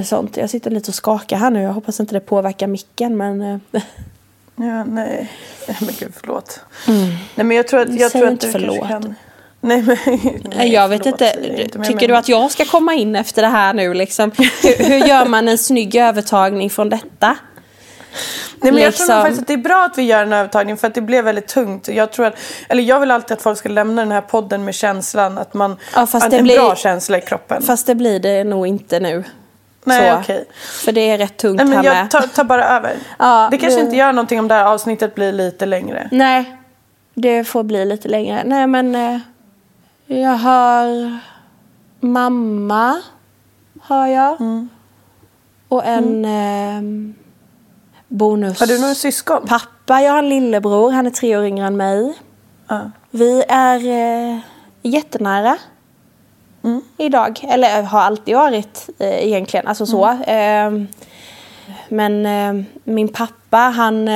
sånt. 0.04 0.38
Jag 0.38 0.50
sitter 0.50 0.72
lite 0.72 0.92
och 0.92 0.96
skakar 0.96 1.38
här 1.38 1.52
nu. 1.52 1.62
Jag 1.62 1.74
hoppas 1.74 2.00
inte 2.00 2.16
det 2.16 2.20
påverkar 2.20 2.68
micken 2.68 3.18
men 3.18 3.42
eh, 3.42 3.82
Ja, 4.62 4.84
nej. 4.84 5.32
Men 5.80 5.90
gud, 6.00 6.14
förlåt. 6.16 6.62
Nej, 6.88 7.46
men 7.46 7.52
jag 7.52 7.68
tror 7.68 7.80
att, 7.80 8.00
jag 8.00 8.12
Säg 8.12 8.22
tror 8.22 8.28
att 8.28 8.32
inte 8.32 8.48
du 8.48 8.52
förlåt. 8.52 8.88
Kan... 8.88 9.16
Nej, 9.62 9.82
men... 9.82 9.98
Nej, 10.56 10.74
jag 10.74 10.90
vet 10.90 11.06
inte. 11.06 11.34
inte, 11.58 11.80
Tycker 11.80 12.08
du 12.08 12.16
att 12.16 12.30
jag 12.30 12.52
ska 12.52 12.66
komma 12.66 12.94
in 12.94 13.16
efter 13.16 13.42
det 13.42 13.48
här 13.48 13.74
nu 13.74 13.94
liksom? 13.94 14.32
Hur, 14.38 14.90
hur 14.90 15.08
gör 15.08 15.26
man 15.26 15.48
en 15.48 15.58
snygg 15.58 15.96
övertagning 15.96 16.70
från 16.70 16.90
detta? 16.90 17.38
Nej, 18.62 18.72
men 18.72 18.84
jag 18.84 18.94
tror 18.96 19.08
nog 19.08 19.16
liksom- 19.16 19.22
faktiskt 19.22 19.42
att 19.42 19.48
det 19.48 19.54
är 19.54 19.58
bra 19.58 19.86
att 19.86 19.98
vi 19.98 20.04
gör 20.04 20.24
en 20.24 20.34
övertagning 20.34 20.78
för 20.78 20.88
att 20.88 20.94
det 20.94 21.02
blev 21.02 21.24
väldigt 21.26 21.48
tungt. 21.48 21.88
Jag, 21.88 22.12
tror 22.12 22.26
att, 22.26 22.36
eller 22.70 22.84
jag 22.84 23.00
vill 23.00 23.12
alltid 23.12 23.38
att 23.38 23.42
folk 23.42 23.58
ska 23.58 23.70
lämna 23.70 24.02
den 24.02 24.12
här 24.12 24.22
podden 24.22 24.66
med 24.66 24.76
känslan 24.76 25.38
att 25.38 25.54
man 25.54 25.78
Ja, 25.96 26.08
det 26.30 26.38
en 26.38 26.44
blir- 26.44 26.58
bra 26.58 26.76
känsla 26.76 27.18
i 27.18 27.22
kroppen. 27.22 27.62
Fast 27.62 27.88
det 27.88 27.96
blir 27.96 28.20
det 28.20 28.44
nog 28.44 28.68
inte 28.68 29.00
nu. 29.00 29.24
Nej, 29.84 30.12
Så. 30.12 30.18
okej. 30.20 30.46
För 30.86 30.92
det 30.92 31.02
är 31.10 31.18
rätt 31.18 31.38
tungt 31.38 31.58
Nej, 31.58 31.66
men 31.66 31.78
här 31.78 31.84
jag 32.02 32.12
tar, 32.12 32.22
tar 32.22 32.44
bara 32.44 32.66
över. 32.68 32.96
Ja, 33.20 33.48
det 33.52 33.58
kanske 33.58 33.80
det- 33.80 33.84
inte 33.86 33.96
gör 33.98 34.12
någonting 34.14 34.40
om 34.40 34.48
det 34.48 34.54
här 34.56 34.66
avsnittet 34.66 35.16
blir 35.16 35.32
lite 35.32 35.66
längre. 35.66 36.10
Nej, 36.12 36.58
det 37.14 37.44
får 37.44 37.64
bli 37.64 37.86
lite 37.86 38.08
längre. 38.08 38.42
Nej, 38.46 38.68
men 38.68 38.96
eh, 38.96 39.20
jag 40.06 40.36
har 40.38 41.18
mamma, 42.00 43.02
har 43.82 44.08
jag. 44.08 44.42
Mm. 44.42 44.70
Och 45.68 45.86
en 45.86 46.26
eh, 46.26 46.82
bonus. 48.10 48.60
Har 48.60 48.68
du 48.68 48.82
några 48.82 48.96
syskon? 48.96 49.48
Pappa, 49.48 50.02
jag 50.02 50.12
har 50.12 50.20
en 50.20 50.30
lillebror. 50.30 50.92
Han 50.92 51.06
är 51.06 51.10
tre 51.10 51.38
år 51.38 51.46
yngre 51.46 51.68
än 51.68 51.78
mig. 51.78 52.14
Ja. 52.68 52.92
Vi 53.12 53.44
är 53.48 53.88
eh, 53.88 54.40
jättenära. 54.82 55.58
Mm. 56.64 56.82
Idag. 56.98 57.46
Eller 57.50 57.84
har 57.84 58.00
alltid 58.02 58.36
varit 58.36 58.90
eh, 59.00 59.28
egentligen. 59.28 59.68
Alltså 59.68 59.86
så. 59.86 60.06
Mm. 60.06 60.76
Eh, 60.76 60.88
men 61.90 62.26
eh, 62.26 62.66
min 62.84 63.08
pappa 63.08 63.58
han... 63.58 64.10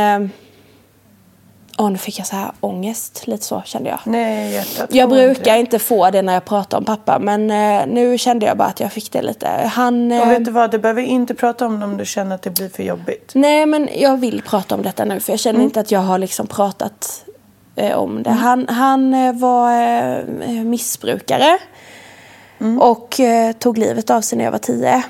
Åh, 1.84 1.92
nu 1.92 1.98
fick 1.98 2.20
jag 2.20 2.28
så 2.28 2.36
här 2.36 2.52
ångest. 2.60 3.28
Lite 3.28 3.46
så 3.46 3.62
kände 3.66 3.90
jag. 3.90 4.00
Nej, 4.04 4.54
hjärtat. 4.54 4.94
Jag 4.94 5.10
brukar 5.10 5.56
inte 5.56 5.80
få 5.80 6.10
det 6.10 6.22
när 6.22 6.34
jag 6.34 6.46
pratar 6.46 6.78
om 6.78 6.86
pappa. 6.86 7.20
Men 7.20 7.52
eh, 7.52 7.88
nu 7.88 8.18
kände 8.18 8.46
jag 8.46 8.58
bara 8.58 8.68
att 8.68 8.80
jag 8.80 8.92
fick 8.92 9.12
det 9.12 9.22
lite. 9.22 9.48
Han... 9.48 10.12
Och 10.12 10.18
Eh, 10.18 10.30
vet 10.30 10.46
du 10.46 10.52
vad, 10.52 10.72
du 10.72 10.80
behöver 10.80 11.02
inte 11.02 11.34
prata 11.36 11.66
om 11.66 11.80
det 11.80 11.86
om 11.86 11.98
du 11.98 12.06
känner 12.06 12.36
att 12.36 12.42
det 12.42 12.50
blir 12.50 12.70
för 12.70 12.84
jobbigt. 12.84 13.32
Nej, 13.36 13.66
men 13.66 13.90
jag 13.96 14.18
vill 14.18 14.42
prata 14.42 14.76
om 14.76 14.82
detta 14.82 15.06
nu. 15.06 15.20
För 15.20 15.34
jag 15.34 15.40
känner 15.40 15.62
inte 15.62 15.80
att 15.80 15.92
jag 15.92 16.00
har 16.00 16.18
liksom 16.18 16.48
pratat 16.48 17.26
eh, 17.76 17.98
om 17.98 18.24
det. 18.24 18.32
Han, 18.32 18.68
han 18.68 19.14
eh, 19.14 19.34
var 19.34 19.72
eh, 19.82 20.64
missbrukare. 20.64 21.58
Och 22.80 23.20
eh, 23.20 23.52
tog 23.52 23.78
livet 23.78 24.10
av 24.10 24.22
sig 24.22 24.38
när 24.38 24.46
jag 24.46 24.52
var 24.52 24.60
tio. 24.60 25.04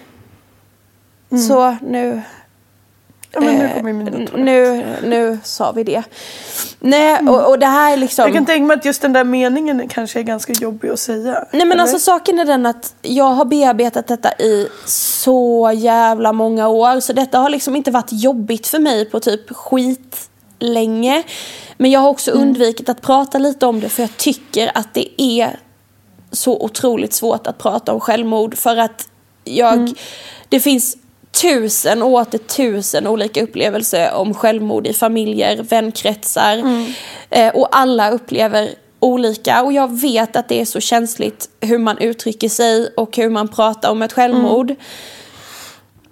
Så 1.48 1.76
nu, 1.82 2.22
Ja, 3.34 3.40
men 3.40 3.56
nu 3.56 3.66
eh, 3.66 3.74
kommer 3.74 3.94
mina 3.94 4.12
nu, 4.36 4.86
nu 5.04 5.40
sa 5.44 5.72
vi 5.72 5.84
det. 5.84 6.04
Nej, 6.80 7.20
och, 7.20 7.50
och 7.50 7.60
det 7.60 7.66
här 7.66 7.94
är 7.94 7.98
liksom... 7.98 8.26
Jag 8.26 8.34
kan 8.34 8.46
tänka 8.46 8.66
mig 8.66 8.78
att 8.78 8.86
just 8.86 9.02
den 9.02 9.14
där 9.14 9.24
meningen 9.24 9.88
kanske 9.88 10.20
är 10.20 10.24
ganska 10.24 10.54
jobbig 10.54 10.90
att 10.90 11.00
säga. 11.00 11.32
Nej 11.32 11.48
men 11.52 11.72
eller? 11.72 11.82
alltså 11.82 12.00
saken 12.00 12.40
är 12.40 12.46
den 12.46 12.66
att 12.66 12.96
jag 13.02 13.24
har 13.24 13.46
bearbetat 13.46 14.08
detta 14.08 14.32
i 14.32 14.68
så 14.86 15.72
jävla 15.76 16.34
många 16.34 16.68
år. 16.68 17.00
Så 17.00 17.14
detta 17.14 17.40
har 17.40 17.50
liksom 17.50 17.76
inte 17.76 17.92
varit 17.92 18.12
jobbigt 18.12 18.68
för 18.68 18.80
mig 18.80 19.06
på 19.06 19.20
typ 19.20 19.56
skit 19.56 20.30
länge. 20.60 21.24
Men 21.78 21.92
jag 21.92 22.00
har 22.00 22.10
också 22.10 22.32
undvikit 22.32 22.90
att 22.90 23.02
prata 23.02 23.38
lite 23.38 23.66
om 23.66 23.80
det 23.80 23.90
för 23.90 24.04
jag 24.04 24.18
tycker 24.18 24.72
att 24.76 24.94
det 24.94 25.22
är 25.22 25.60
så 26.32 26.62
otroligt 26.62 27.14
svårt 27.14 27.48
att 27.48 27.58
prata 27.58 27.94
om 27.94 28.00
självmord. 28.00 28.58
För 28.58 28.78
att 28.78 29.08
jag, 29.44 29.94
det 30.50 30.60
finns 30.60 30.98
tusen 31.42 32.02
och 32.02 32.10
åter 32.10 32.38
tusen 32.38 33.08
olika 33.08 33.44
upplevelser 33.44 34.14
om 34.14 34.34
självmord 34.34 34.88
i 34.88 34.94
familjer, 34.94 35.64
vänkretsar. 35.64 36.64
Eh, 37.30 37.56
och 37.56 37.68
alla 37.72 38.12
upplever 38.12 38.70
olika. 39.00 39.64
Och 39.64 39.74
jag 39.74 40.00
vet 40.02 40.36
att 40.36 40.50
det 40.50 40.62
är 40.62 40.66
så 40.66 40.80
känsligt 40.80 41.50
hur 41.62 41.78
man 41.78 41.98
uttrycker 41.98 42.50
sig 42.50 42.94
och 42.98 43.18
hur 43.18 43.30
man 43.30 43.48
pratar 43.48 43.92
om 43.92 44.02
ett 44.02 44.14
självmord. 44.14 44.76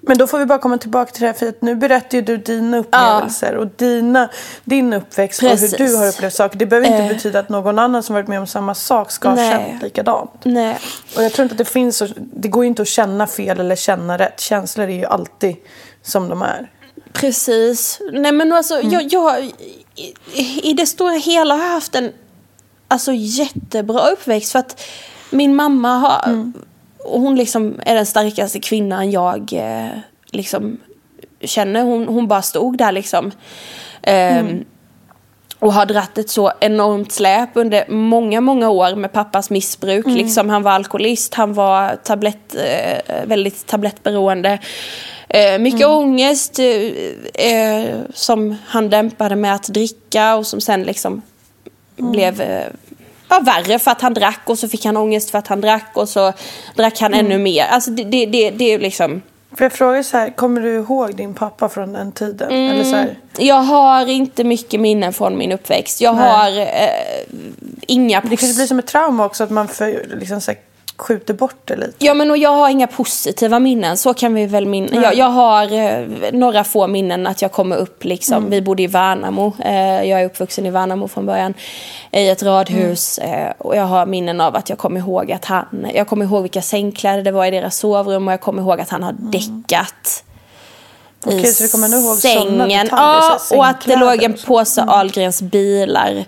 Men 0.03 0.17
då 0.17 0.27
får 0.27 0.39
vi 0.39 0.45
bara 0.45 0.59
komma 0.59 0.77
tillbaka 0.77 1.11
till 1.11 1.21
det 1.21 1.27
här 1.27 1.33
för 1.33 1.47
att 1.47 1.61
nu 1.61 1.75
berättar 1.75 2.17
ju 2.17 2.21
du 2.21 2.37
dina 2.37 2.77
upplevelser 2.77 3.55
och 3.55 3.67
dina, 3.67 4.29
din 4.63 4.93
uppväxt 4.93 5.39
Precis. 5.39 5.73
och 5.73 5.79
hur 5.79 5.87
du 5.87 5.95
har 5.95 6.07
upplevt 6.07 6.33
saker. 6.33 6.57
Det 6.59 6.65
behöver 6.65 6.87
inte 6.87 7.03
Eh. 7.03 7.07
betyda 7.07 7.39
att 7.39 7.49
någon 7.49 7.79
annan 7.79 8.03
som 8.03 8.13
varit 8.15 8.27
med 8.27 8.39
om 8.39 8.47
samma 8.47 8.75
sak 8.75 9.11
ska 9.11 9.29
ha 9.29 9.35
Nej. 9.35 9.51
känt 9.51 9.83
likadant. 9.83 10.31
Nej. 10.43 10.79
Och 11.15 11.23
jag 11.23 11.33
tror 11.33 11.43
inte 11.43 11.53
att 11.53 11.57
det 11.57 11.65
finns, 11.65 11.97
så, 11.97 12.07
det 12.15 12.47
går 12.47 12.63
ju 12.63 12.67
inte 12.67 12.81
att 12.81 12.87
känna 12.87 13.27
fel 13.27 13.59
eller 13.59 13.75
känna 13.75 14.17
rätt. 14.17 14.39
Känslor 14.39 14.87
är 14.87 14.93
ju 14.95 15.05
alltid 15.05 15.55
som 16.03 16.29
de 16.29 16.41
är. 16.41 16.71
Precis. 17.13 17.99
Nej 18.11 18.31
men 18.31 18.51
alltså 18.51 18.81
jag, 18.81 19.13
jag 19.13 19.43
i, 20.33 20.69
i 20.69 20.73
det 20.73 20.85
stora 20.85 21.13
hela 21.13 21.55
har 21.55 21.63
jag 21.63 21.71
haft 21.71 21.95
en 21.95 22.11
alltså, 22.87 23.11
jättebra 23.13 24.09
uppväxt. 24.09 24.51
För 24.51 24.59
att 24.59 24.81
min 25.29 25.55
mamma 25.55 25.97
har, 25.97 26.51
och 27.03 27.21
hon 27.21 27.35
liksom 27.35 27.79
är 27.85 27.95
den 27.95 28.05
starkaste 28.05 28.59
kvinnan 28.59 29.11
jag 29.11 29.53
eh, 29.53 29.97
liksom 30.31 30.77
känner. 31.41 31.83
Hon, 31.83 32.07
hon 32.07 32.27
bara 32.27 32.41
stod 32.41 32.77
där 32.77 32.91
liksom. 32.91 33.31
Ehm, 34.03 34.63
Och 35.59 35.73
har 35.73 35.85
dratt 35.85 36.17
ett 36.17 36.29
så 36.29 36.51
enormt 36.59 37.11
släp 37.11 37.49
under 37.53 37.89
många, 37.89 38.41
många 38.41 38.69
år 38.69 38.95
med 38.95 39.11
pappas 39.11 39.49
missbruk. 39.49 40.05
Liksom, 40.07 40.49
han 40.49 40.63
var 40.63 40.71
alkoholist, 40.71 41.33
han 41.33 41.53
var 41.53 41.95
tablett, 41.95 42.55
eh, 42.55 43.25
väldigt 43.25 43.67
tablettberoende. 43.67 44.59
Eh, 45.29 45.59
mycket 45.59 45.87
ångest 45.87 46.59
eh, 46.59 47.45
eh, 47.51 47.99
som 48.13 48.55
han 48.67 48.89
dämpade 48.89 49.35
med 49.35 49.53
att 49.53 49.67
dricka 49.67 50.35
och 50.35 50.47
som 50.47 50.61
sen 50.61 50.83
liksom 50.83 51.21
blev 51.95 52.41
eh, 52.41 52.67
ja, 53.31 53.39
värre 53.39 53.79
för 53.79 53.91
att 53.91 54.01
han 54.01 54.13
drack 54.13 54.41
och 54.45 54.59
så 54.59 54.67
fick 54.67 54.85
han 54.85 54.97
ångest 54.97 55.29
för 55.29 55.37
att 55.37 55.47
han 55.47 55.61
drack 55.61 55.91
och 55.93 56.09
så 56.09 56.33
drack 56.75 56.99
han 56.99 57.13
ännu 57.13 57.37
mer. 57.37 57.65
Alltså 57.65 57.91
det, 57.91 58.03
det, 58.03 58.25
det, 58.25 58.49
det 58.49 58.73
är 58.73 58.79
liksom... 58.79 59.21
För 59.57 59.65
jag 59.65 59.73
frågar 59.73 60.03
så 60.03 60.17
här, 60.17 60.29
kommer 60.29 60.61
du 60.61 60.75
ihåg 60.75 61.15
din 61.15 61.33
pappa 61.33 61.69
från 61.69 61.93
den 61.93 62.11
tiden? 62.11 62.51
Mm. 62.51 62.71
Eller 62.71 62.83
så 62.83 62.95
här, 62.95 63.17
Jag 63.37 63.55
har 63.55 64.09
inte 64.09 64.43
mycket 64.43 64.79
minnen 64.79 65.13
från 65.13 65.37
min 65.37 65.51
uppväxt. 65.51 66.01
Jag 66.01 66.15
Nej. 66.15 66.29
har 66.29 66.59
eh, 66.59 66.65
inga... 67.87 68.21
det 68.21 68.37
kanske 68.37 68.55
blir 68.55 68.67
som 68.67 68.79
ett 68.79 68.87
trauma 68.87 69.25
också 69.25 69.43
att 69.43 69.49
man 69.49 69.67
för, 69.67 70.05
liksom 70.19 70.41
så 70.41 70.51
här, 70.51 70.59
skjuter 71.01 71.33
bort 71.33 71.55
det 71.65 71.75
lite. 71.75 71.93
Ja 71.97 72.13
men 72.13 72.31
och 72.31 72.37
jag 72.37 72.49
har 72.49 72.69
inga 72.69 72.87
positiva 72.87 73.59
minnen, 73.59 73.97
så 73.97 74.13
kan 74.13 74.33
vi 74.33 74.45
väl 74.45 74.65
minnas. 74.65 74.91
Jag, 74.93 75.15
jag 75.15 75.29
har 75.29 75.73
eh, 75.73 76.07
några 76.31 76.63
få 76.63 76.87
minnen 76.87 77.27
att 77.27 77.41
jag 77.41 77.51
kommer 77.51 77.75
upp 77.75 78.03
liksom. 78.03 78.37
Mm. 78.37 78.49
Vi 78.49 78.61
bodde 78.61 78.83
i 78.83 78.87
Värnamo. 78.87 79.53
Eh, 79.59 80.03
jag 80.03 80.21
är 80.21 80.25
uppvuxen 80.25 80.65
i 80.65 80.69
Värnamo 80.69 81.07
från 81.07 81.25
början. 81.25 81.53
I 82.11 82.29
ett 82.29 82.43
radhus. 82.43 83.19
Mm. 83.19 83.47
Eh, 83.47 83.53
och 83.57 83.75
jag 83.75 83.83
har 83.83 84.05
minnen 84.05 84.41
av 84.41 84.55
att 84.55 84.69
jag 84.69 84.77
kommer 84.77 84.99
ihåg 84.99 85.31
att 85.31 85.45
han, 85.45 85.87
jag 85.93 86.07
kommer 86.07 86.25
ihåg 86.25 86.41
vilka 86.41 86.61
sängkläder 86.61 87.23
det 87.23 87.31
var 87.31 87.45
i 87.45 87.51
deras 87.51 87.77
sovrum 87.77 88.27
och 88.27 88.33
jag 88.33 88.41
kommer 88.41 88.61
ihåg 88.61 88.81
att 88.81 88.89
han 88.89 89.03
har 89.03 89.15
däckat. 89.17 90.23
Mm. 91.25 91.37
Okej, 91.39 91.53
så 91.53 91.63
du 91.63 91.69
kommer 91.69 91.87
ihåg 91.87 92.17
sängen. 92.17 92.57
detaljer, 92.57 92.87
Ja, 92.91 93.39
och 93.55 93.65
att 93.65 93.85
det 93.85 93.95
låg 93.95 94.23
en 94.23 94.33
påse 94.33 94.81
Ahlgrens 94.81 95.41
bilar 95.41 96.25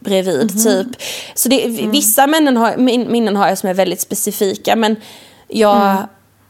bredvid 0.00 0.54
Mhm. 0.54 0.64
typ. 0.64 1.02
Så 1.34 1.48
det, 1.48 1.64
Mm. 1.64 1.90
vissa 1.90 2.26
minnen 2.26 2.56
har, 2.56 2.76
min, 2.76 3.12
minnen 3.12 3.36
har 3.36 3.48
jag 3.48 3.58
som 3.58 3.68
är 3.68 3.74
väldigt 3.74 4.00
specifika 4.00 4.76
men 4.76 4.96
jag, 5.48 5.76
Mm. 5.90 5.96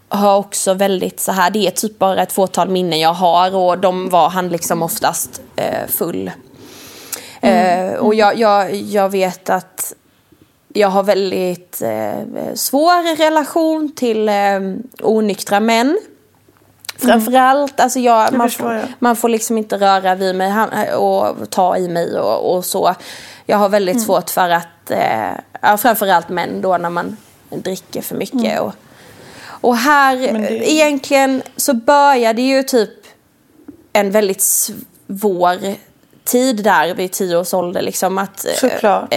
har 0.09 0.37
också 0.37 0.75
väldigt 0.75 1.21
så 1.21 1.33
här, 1.33 1.51
det 1.51 1.67
är 1.67 1.71
typ 1.71 1.99
bara 1.99 2.23
ett 2.23 2.33
fåtal 2.33 2.69
minnen 2.69 3.01
jag 3.01 3.15
har 3.15 3.57
och 3.57 3.79
de 3.79 4.09
var 4.11 4.29
han 4.29 4.49
liksom 4.49 4.83
oftast 4.83 5.41
eh, 5.57 5.87
full. 5.89 6.31
Eh, 7.41 7.93
och 7.95 8.15
jag, 8.15 8.39
jag, 8.39 8.75
jag 8.75 9.09
vet 9.09 9.51
att 9.51 9.95
jag 10.73 10.89
har 10.89 11.03
väldigt 11.03 11.83
eh, 11.83 12.55
svår 12.55 13.17
relation 13.17 13.93
till 13.95 14.29
eh, 14.29 14.35
onyktra 15.03 15.61
män. 15.61 15.99
Framförallt, 16.99 17.81
alltså 17.81 17.99
jag, 17.99 18.33
man, 18.33 18.51
får, 18.51 18.83
man 18.99 19.17
får 19.17 19.29
liksom 19.29 19.59
inte 19.59 19.77
röra 19.77 20.15
vid 20.15 20.35
mig 20.35 20.53
och 20.95 21.51
ta 21.51 21.77
i 21.77 21.89
mig 21.89 22.19
och, 22.19 22.55
och 22.57 22.65
så. 22.65 22.95
Jag 23.47 23.57
har 23.57 23.69
väldigt 23.69 24.03
svårt 24.03 24.31
för 24.31 24.51
att, 24.51 24.91
eh, 24.91 25.31
ja, 25.61 25.77
framförallt 25.77 26.29
män 26.29 26.61
då 26.61 26.77
när 26.79 26.91
man 26.91 27.17
dricker 27.51 28.03
för 28.03 28.15
mycket. 28.17 28.61
Och, 28.61 28.73
och 29.61 29.77
här, 29.77 30.17
det- 30.17 30.29
eh, 30.29 30.73
egentligen 30.75 31.43
så 31.57 31.75
började 31.75 32.43
ju 32.43 32.63
typ 32.63 32.91
en 33.93 34.11
väldigt 34.11 34.41
svår 34.43 35.75
tid 36.25 36.65
där 36.65 36.95
vid 36.95 37.13
tio 37.13 37.37
års 37.37 37.55
ålder. 37.55 37.83
Liksom, 37.83 38.19
att, 38.19 38.45
eh, 38.47 38.53
Såklart. 38.55 39.09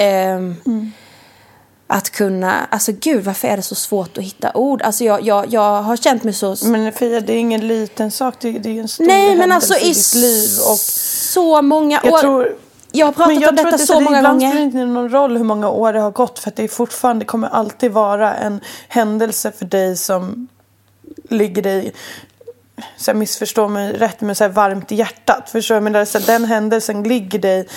Att 1.93 2.09
kunna, 2.09 2.65
alltså 2.69 2.91
gud 2.99 3.23
varför 3.23 3.47
är 3.47 3.57
det 3.57 3.63
så 3.63 3.75
svårt 3.75 4.17
att 4.17 4.23
hitta 4.23 4.51
ord? 4.53 4.81
Alltså 4.81 5.03
jag, 5.03 5.21
jag, 5.21 5.53
jag 5.53 5.81
har 5.81 5.97
känt 5.97 6.23
mig 6.23 6.33
så... 6.33 6.55
Men 6.63 6.91
Fia, 6.91 7.19
det 7.19 7.33
är 7.33 7.37
ingen 7.37 7.67
liten 7.67 8.11
sak. 8.11 8.35
Det, 8.39 8.51
det 8.51 8.77
är 8.77 8.81
en 8.81 8.87
stor 8.87 9.05
Nej 9.05 9.35
men 9.35 9.51
alltså 9.51 9.75
i 9.75 9.93
ditt 9.93 10.13
liv. 10.15 10.49
Och 10.69 10.77
så 10.77 11.61
många 11.61 12.01
år. 12.01 12.19
tror, 12.19 12.55
jag 12.91 13.05
har 13.05 13.13
pratat 13.13 13.33
men 13.33 13.41
jag 13.41 13.49
om 13.49 13.55
tror 13.55 13.65
detta 13.65 13.75
att 13.75 13.81
det, 13.81 13.87
så 13.87 13.99
det, 13.99 14.05
många 14.05 14.17
ibland 14.17 14.41
spelar 14.41 14.53
det 14.53 14.59
gånger. 14.59 14.79
inte 14.79 14.93
någon 14.93 15.09
roll 15.09 15.37
hur 15.37 15.43
många 15.43 15.69
år 15.69 15.93
det 15.93 15.99
har 15.99 16.11
gått. 16.11 16.39
För 16.39 16.51
det 16.55 16.63
är 16.63 16.67
fortfarande 16.67 17.25
det 17.25 17.27
kommer 17.27 17.47
alltid 17.47 17.91
vara 17.91 18.35
en 18.35 18.59
händelse 18.87 19.51
för 19.51 19.65
dig 19.65 19.97
som 19.97 20.47
ligger 21.29 21.61
dig 21.61 21.93
så 22.97 23.11
här, 23.11 23.17
missförstå 23.17 23.67
mig 23.67 23.93
rätt, 23.93 24.21
men 24.21 24.35
så 24.35 24.43
här, 24.43 24.51
varmt 24.51 24.91
i 24.91 24.95
hjärtat. 24.95 25.49
Förstår 25.49 25.75
du? 25.75 25.81
Men 25.81 25.93
där, 25.93 26.05
så 26.05 26.19
här, 26.19 26.25
den 26.25 26.45
händelsen 26.45 27.03
ligger 27.03 27.39
dig 27.39 27.67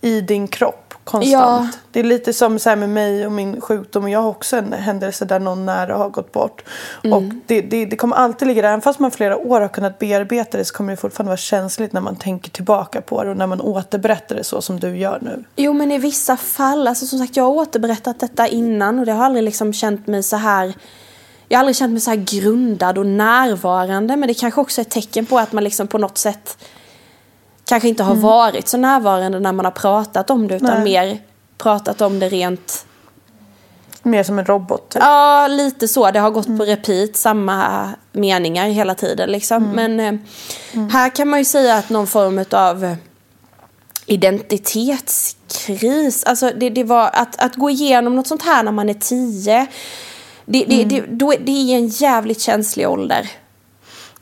i 0.00 0.20
din 0.20 0.48
kropp 0.48 0.87
konstant. 1.10 1.32
Ja. 1.32 1.68
Det 1.92 2.00
är 2.00 2.04
lite 2.04 2.32
som 2.32 2.58
så 2.58 2.68
här 2.68 2.76
med 2.76 2.88
mig 2.88 3.26
och 3.26 3.32
min 3.32 3.60
sjukdom. 3.60 4.08
Jag 4.08 4.22
har 4.22 4.28
också 4.28 4.56
en 4.56 4.72
händelse 4.72 5.24
där 5.24 5.40
någon 5.40 5.66
nära 5.66 5.96
har 5.96 6.08
gått 6.08 6.32
bort. 6.32 6.64
Mm. 7.04 7.16
Och 7.16 7.34
det, 7.46 7.60
det, 7.60 7.84
det 7.84 7.96
kommer 7.96 8.16
alltid 8.16 8.48
ligga 8.48 8.62
där. 8.62 8.68
Även 8.68 8.80
fast 8.80 8.98
man 8.98 9.10
flera 9.10 9.36
år 9.36 9.60
har 9.60 9.68
kunnat 9.68 9.98
bearbeta 9.98 10.58
det 10.58 10.64
så 10.64 10.74
kommer 10.74 10.92
det 10.92 10.96
fortfarande 10.96 11.28
vara 11.28 11.36
känsligt 11.36 11.92
när 11.92 12.00
man 12.00 12.16
tänker 12.16 12.50
tillbaka 12.50 13.00
på 13.00 13.24
det 13.24 13.30
och 13.30 13.36
när 13.36 13.46
man 13.46 13.60
återberättar 13.60 14.36
det 14.36 14.44
så 14.44 14.62
som 14.62 14.80
du 14.80 14.96
gör 14.96 15.18
nu. 15.22 15.44
Jo 15.56 15.72
men 15.72 15.92
i 15.92 15.98
vissa 15.98 16.36
fall, 16.36 16.88
alltså 16.88 17.06
som 17.06 17.18
sagt 17.18 17.36
jag 17.36 17.44
har 17.44 17.50
återberättat 17.50 18.20
detta 18.20 18.48
innan 18.48 18.98
och 18.98 19.06
det 19.06 19.12
har 19.12 19.24
aldrig 19.24 19.44
liksom 19.44 19.72
känt 19.72 20.06
mig 20.06 20.22
så 20.22 20.36
här 20.36 20.74
jag 21.48 21.58
har 21.58 21.60
aldrig 21.60 21.76
känt 21.76 21.92
mig 21.92 22.00
så 22.00 22.10
här 22.10 22.16
grundad 22.16 22.98
och 22.98 23.06
närvarande 23.06 24.16
men 24.16 24.28
det 24.28 24.34
kanske 24.34 24.60
också 24.60 24.80
är 24.80 24.82
ett 24.82 24.90
tecken 24.90 25.26
på 25.26 25.38
att 25.38 25.52
man 25.52 25.64
liksom 25.64 25.88
på 25.88 25.98
något 25.98 26.18
sätt 26.18 26.58
kanske 27.68 27.88
inte 27.88 28.02
har 28.02 28.14
varit 28.14 28.68
så 28.68 28.76
närvarande 28.76 29.40
när 29.40 29.52
man 29.52 29.64
har 29.64 29.72
pratat 29.72 30.30
om 30.30 30.48
det 30.48 30.56
utan 30.56 30.74
Nej. 30.74 30.84
mer 30.84 31.18
pratat 31.58 32.00
om 32.00 32.18
det 32.18 32.28
rent 32.28 32.84
Mer 34.02 34.22
som 34.22 34.38
en 34.38 34.44
robot. 34.44 34.90
Typ. 34.90 35.02
Ja, 35.02 35.46
lite 35.46 35.88
så. 35.88 36.10
Det 36.10 36.18
har 36.18 36.30
gått 36.30 36.46
på 36.46 36.64
repeat, 36.64 37.16
samma 37.16 37.88
meningar 38.12 38.68
hela 38.68 38.94
tiden. 38.94 39.30
Liksom. 39.30 39.64
Men 39.64 40.00
eh, 40.00 40.14
här 40.92 41.16
kan 41.16 41.28
man 41.28 41.38
ju 41.38 41.44
säga 41.44 41.74
att 41.74 41.90
någon 41.90 42.06
form 42.06 42.44
av 42.50 42.96
identitetskris, 44.06 46.24
alltså 46.24 46.52
det, 46.56 46.70
det 46.70 46.84
var 46.84 47.10
att, 47.12 47.38
att 47.38 47.54
gå 47.54 47.70
igenom 47.70 48.16
något 48.16 48.26
sånt 48.26 48.42
här 48.42 48.62
när 48.62 48.72
man 48.72 48.88
är 48.88 48.94
tio, 48.94 49.66
det, 50.44 50.64
det, 50.64 50.84
det, 50.84 51.04
då, 51.08 51.34
det 51.40 51.52
är 51.52 51.76
en 51.76 51.88
jävligt 51.88 52.40
känslig 52.40 52.88
ålder. 52.88 53.30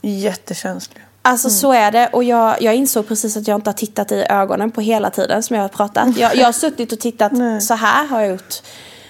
Jättekänslig. 0.02 1.05
Alltså 1.26 1.50
så 1.50 1.72
är 1.72 1.90
det 1.90 2.08
och 2.12 2.24
jag, 2.24 2.62
jag 2.62 2.74
insåg 2.74 3.08
precis 3.08 3.36
att 3.36 3.48
jag 3.48 3.54
inte 3.58 3.70
har 3.70 3.74
tittat 3.74 4.12
i 4.12 4.26
ögonen 4.28 4.70
på 4.70 4.80
hela 4.80 5.10
tiden 5.10 5.42
som 5.42 5.56
jag 5.56 5.62
har 5.62 5.68
pratat. 5.68 6.16
Jag, 6.16 6.36
jag 6.36 6.44
har 6.44 6.52
suttit 6.64 6.92
och 6.92 6.98
tittat, 7.00 7.32
så 7.62 7.74
här 7.74 8.06
har 8.06 8.20
jag 8.20 8.30
gjort. 8.30 8.54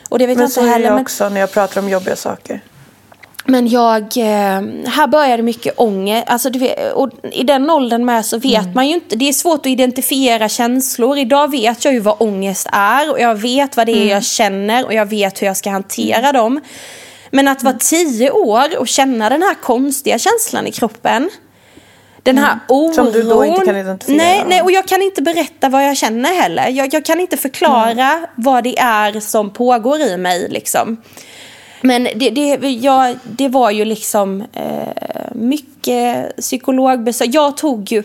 Och 0.09 0.19
det 0.19 0.27
vet 0.27 0.33
jag 0.33 0.39
Men 0.39 0.45
inte 0.45 0.55
så 0.55 0.61
är 0.67 0.69
heller. 0.69 0.85
jag 0.85 0.95
men- 0.95 1.03
också 1.03 1.29
när 1.29 1.41
jag 1.41 1.53
pratar 1.53 1.81
om 1.81 1.89
jobbiga 1.89 2.17
saker. 2.17 2.61
Men 3.49 3.69
jag, 3.69 4.03
eh, 4.03 4.63
här 4.87 5.07
började 5.07 5.43
mycket 5.43 5.75
ångest. 5.77 6.25
Alltså, 6.29 6.51
vet, 6.51 6.93
och 6.93 7.11
I 7.33 7.45
den 7.45 7.71
åldern 7.71 8.05
med 8.05 8.27
så 8.27 8.39
vet 8.39 8.75
man 8.75 8.89
ju 8.89 8.95
inte. 8.95 9.17
Det 9.17 9.29
är 9.29 9.33
svårt 9.33 9.61
att 9.61 9.67
identifiera 9.67 10.49
känslor. 10.49 11.19
Idag 11.19 11.51
vet 11.51 11.85
jag 11.85 11.95
ju 11.95 12.01
vad 12.01 12.17
ångest 12.19 12.67
är. 12.73 13.11
Och 13.11 13.21
jag 13.21 13.35
vet 13.35 13.77
vad 13.77 13.87
det 13.87 13.93
är 13.93 14.11
jag 14.11 14.25
känner. 14.25 14.85
Och 14.87 14.95
jag 14.95 15.07
vet 15.07 15.43
hur 15.43 15.47
jag 15.47 15.57
ska 15.57 15.71
hantera 15.71 16.33
dem. 16.33 16.61
Men 17.31 17.49
att 17.49 17.63
vara 17.63 17.75
tio 17.79 18.31
år 18.31 18.79
och 18.79 18.89
känna 18.89 19.29
den 19.29 19.43
här 19.43 19.55
konstiga 19.55 20.19
känslan 20.19 20.67
i 20.67 20.73
kroppen. 20.73 21.31
Den 22.27 22.39
här 22.39 22.59
oron. 22.69 22.95
Som 22.95 23.13
du 23.13 23.23
då 23.23 23.45
inte 23.45 23.65
kan 23.65 23.77
identifiera. 23.77 24.17
Nej, 24.17 24.45
nej, 24.47 24.63
och 24.63 24.71
jag 24.71 24.87
kan 24.87 25.03
inte 25.03 25.23
berätta 25.23 25.69
vad 25.69 25.85
jag 25.85 25.97
känner 25.97 26.43
heller. 26.43 26.69
Jag, 26.69 26.95
jag 26.95 27.05
kan 27.05 27.21
inte 27.21 27.37
förklara 27.37 28.27
vad 28.35 28.65
det 28.65 28.79
är 28.79 29.21
som 29.21 29.51
pågår 29.51 30.01
i 30.01 30.17
mig. 30.17 30.49
Liksom. 30.49 30.97
Men 31.81 32.05
det, 32.05 32.31
det, 32.31 32.69
jag, 32.69 33.19
det 33.23 33.49
var 33.49 33.71
ju 33.71 33.85
liksom 33.85 34.41
eh, 34.53 35.35
mycket 35.35 36.37
psykologbesök. 36.37 37.29
Jag 37.33 37.57
tog 37.57 37.93
ju, 37.93 38.03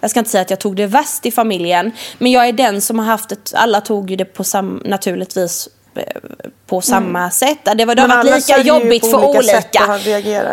jag 0.00 0.10
ska 0.10 0.20
inte 0.20 0.30
säga 0.30 0.42
att 0.42 0.50
jag 0.50 0.60
tog 0.60 0.76
det 0.76 0.86
värst 0.86 1.26
i 1.26 1.30
familjen, 1.30 1.92
men 2.18 2.32
jag 2.32 2.48
är 2.48 2.52
den 2.52 2.80
som 2.80 2.98
har 2.98 3.06
haft 3.06 3.32
ett, 3.32 3.52
alla 3.54 3.80
tog 3.80 4.10
ju 4.10 4.16
det 4.16 4.24
på 4.24 4.44
sam, 4.44 4.82
naturligtvis 4.84 5.68
på 6.66 6.80
samma 6.80 7.30
sätt. 7.30 7.58
Det, 7.76 7.84
var, 7.84 7.94
det 7.94 8.02
har 8.02 8.08
Mm. 8.08 8.18
Men 8.18 8.26
varit 8.26 8.48
lika 8.48 8.60
jobbigt 8.62 9.10
för 9.10 9.24
olika. 9.24 10.00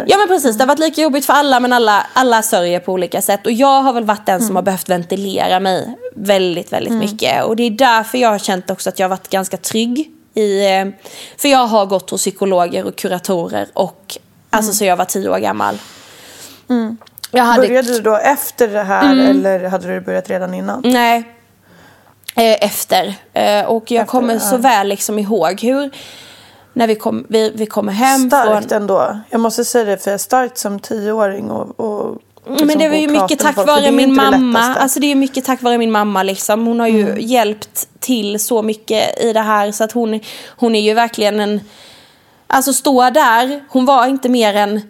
Ja 0.08 0.18
men 0.18 0.28
precis, 0.28 0.58
det 0.58 0.62
har 0.62 0.68
varit 0.68 0.80
lika 0.80 1.02
jobbigt 1.02 1.26
för 1.26 1.34
alla 1.34 1.60
men 1.60 1.74
alla, 1.74 2.08
alla 2.14 2.42
sörjer 2.42 2.80
på 2.80 2.92
olika 2.94 3.22
sätt. 3.22 3.46
Och 3.46 3.52
jag 3.52 3.82
har 3.82 3.94
väl 3.94 4.06
varit 4.06 4.26
den 4.26 4.36
Mm. 4.36 4.48
som 4.48 4.56
har 4.56 4.64
behövt 4.64 4.90
ventilera 4.90 5.60
mig 5.60 5.98
väldigt, 6.16 6.74
väldigt 6.74 6.94
mycket. 6.94 7.44
Och 7.44 7.56
det 7.56 7.64
är 7.64 7.72
därför 7.72 8.18
jag 8.18 8.30
har 8.30 8.40
känt 8.40 8.70
också 8.70 8.90
att 8.90 9.00
jag 9.00 9.06
har 9.06 9.10
varit 9.10 9.30
ganska 9.30 9.58
trygg. 9.58 10.12
I, 10.34 10.66
eh, 10.76 10.86
för 11.38 11.50
jag 11.50 11.68
har 11.68 11.86
gått 11.86 12.10
hos 12.10 12.22
psykologer 12.22 12.86
och 12.88 12.96
kuratorer 12.96 13.68
och 13.74 14.18
alltså 14.50 14.74
så 14.74 14.86
jag 14.86 14.98
var 14.98 15.06
tio 15.06 15.30
år 15.30 15.38
gammal. 15.38 15.78
Jag 17.32 17.44
hade, 17.44 17.68
Började 17.68 17.94
du 17.94 18.00
då 18.02 18.16
efter 18.18 18.68
det 18.68 18.84
här 18.84 19.30
eller 19.30 19.70
hade 19.70 19.88
du 19.88 20.02
börjat 20.02 20.30
redan 20.30 20.54
innan? 20.54 20.82
Nej. 20.86 21.24
Eh, 22.36 22.64
efter. 22.66 23.14
Eh, 23.34 23.66
och 23.66 23.92
jag 23.92 24.02
Efter, 24.02 24.12
kommer 24.12 24.40
så 24.40 24.58
väl 24.58 24.88
liksom 24.88 25.20
ihåg 25.20 25.62
hur 25.62 25.92
när 26.74 26.88
vi, 26.88 26.96
kom, 26.96 27.26
vi, 27.30 27.52
vi 27.56 27.66
kommer 27.66 27.94
hem 27.94 28.30
Starkt 28.30 28.70
från... 28.70 28.82
ändå. 28.82 29.20
Jag 29.30 29.42
måste 29.42 29.66
säga 29.66 29.86
det, 29.86 29.98
för 29.98 30.12
jag 30.12 30.14
är 30.14 30.18
starkt 30.20 30.58
som 30.58 30.80
tioåring 30.80 31.52
och, 31.52 31.80
och 31.80 32.18
liksom 32.48 32.68
Men 32.68 32.78
det 32.78 32.90
var 32.90 32.96
ju 32.96 33.08
mycket 33.08 33.40
tack 33.40 33.56
folk, 33.56 33.68
det 33.68 33.74
vare 33.74 33.92
min 33.92 34.10
det 34.10 34.16
mamma. 34.16 34.60
lättaste. 34.60 34.82
Alltså 34.82 35.00
det 35.00 35.06
är 35.06 35.10
ju 35.10 35.16
mycket 35.16 35.46
tack 35.46 35.62
vare 35.62 35.78
min 35.78 35.92
mamma 35.92 36.24
liksom. 36.24 36.68
Hon 36.68 36.80
har 36.80 36.88
ju 36.88 37.02
Mm. 37.02 37.18
hjälpt 37.20 37.88
till 38.00 38.40
så 38.40 38.62
mycket 38.62 39.24
i 39.24 39.34
det 39.34 39.42
här 39.42 39.72
så 39.72 39.84
att 39.84 39.92
hon, 39.92 40.20
hon 40.48 40.76
är 40.76 40.82
ju 40.82 40.94
verkligen 40.94 41.40
en... 41.40 41.62
Alltså 42.48 42.74
stå 42.74 43.10
där, 43.10 43.64
hon 43.70 43.86
var 43.86 44.08
inte 44.08 44.30
mer 44.30 44.54
än... 44.56 44.82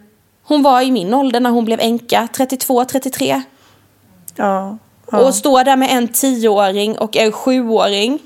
Hon 0.43 0.63
var 0.63 0.81
i 0.81 0.91
min 0.91 1.13
ålder 1.13 1.39
när 1.39 1.49
hon 1.49 1.65
blev 1.65 1.79
änka, 1.79 2.27
32, 2.33 2.85
33. 2.85 3.41
ja, 4.35 4.77
ja. 5.11 5.19
Och 5.19 5.35
stå 5.35 5.63
där 5.63 5.75
med 5.75 5.89
en 5.91 6.07
tioåring 6.07 6.97
och 6.97 7.17
en 7.17 7.31
sjuåring. 7.31 8.19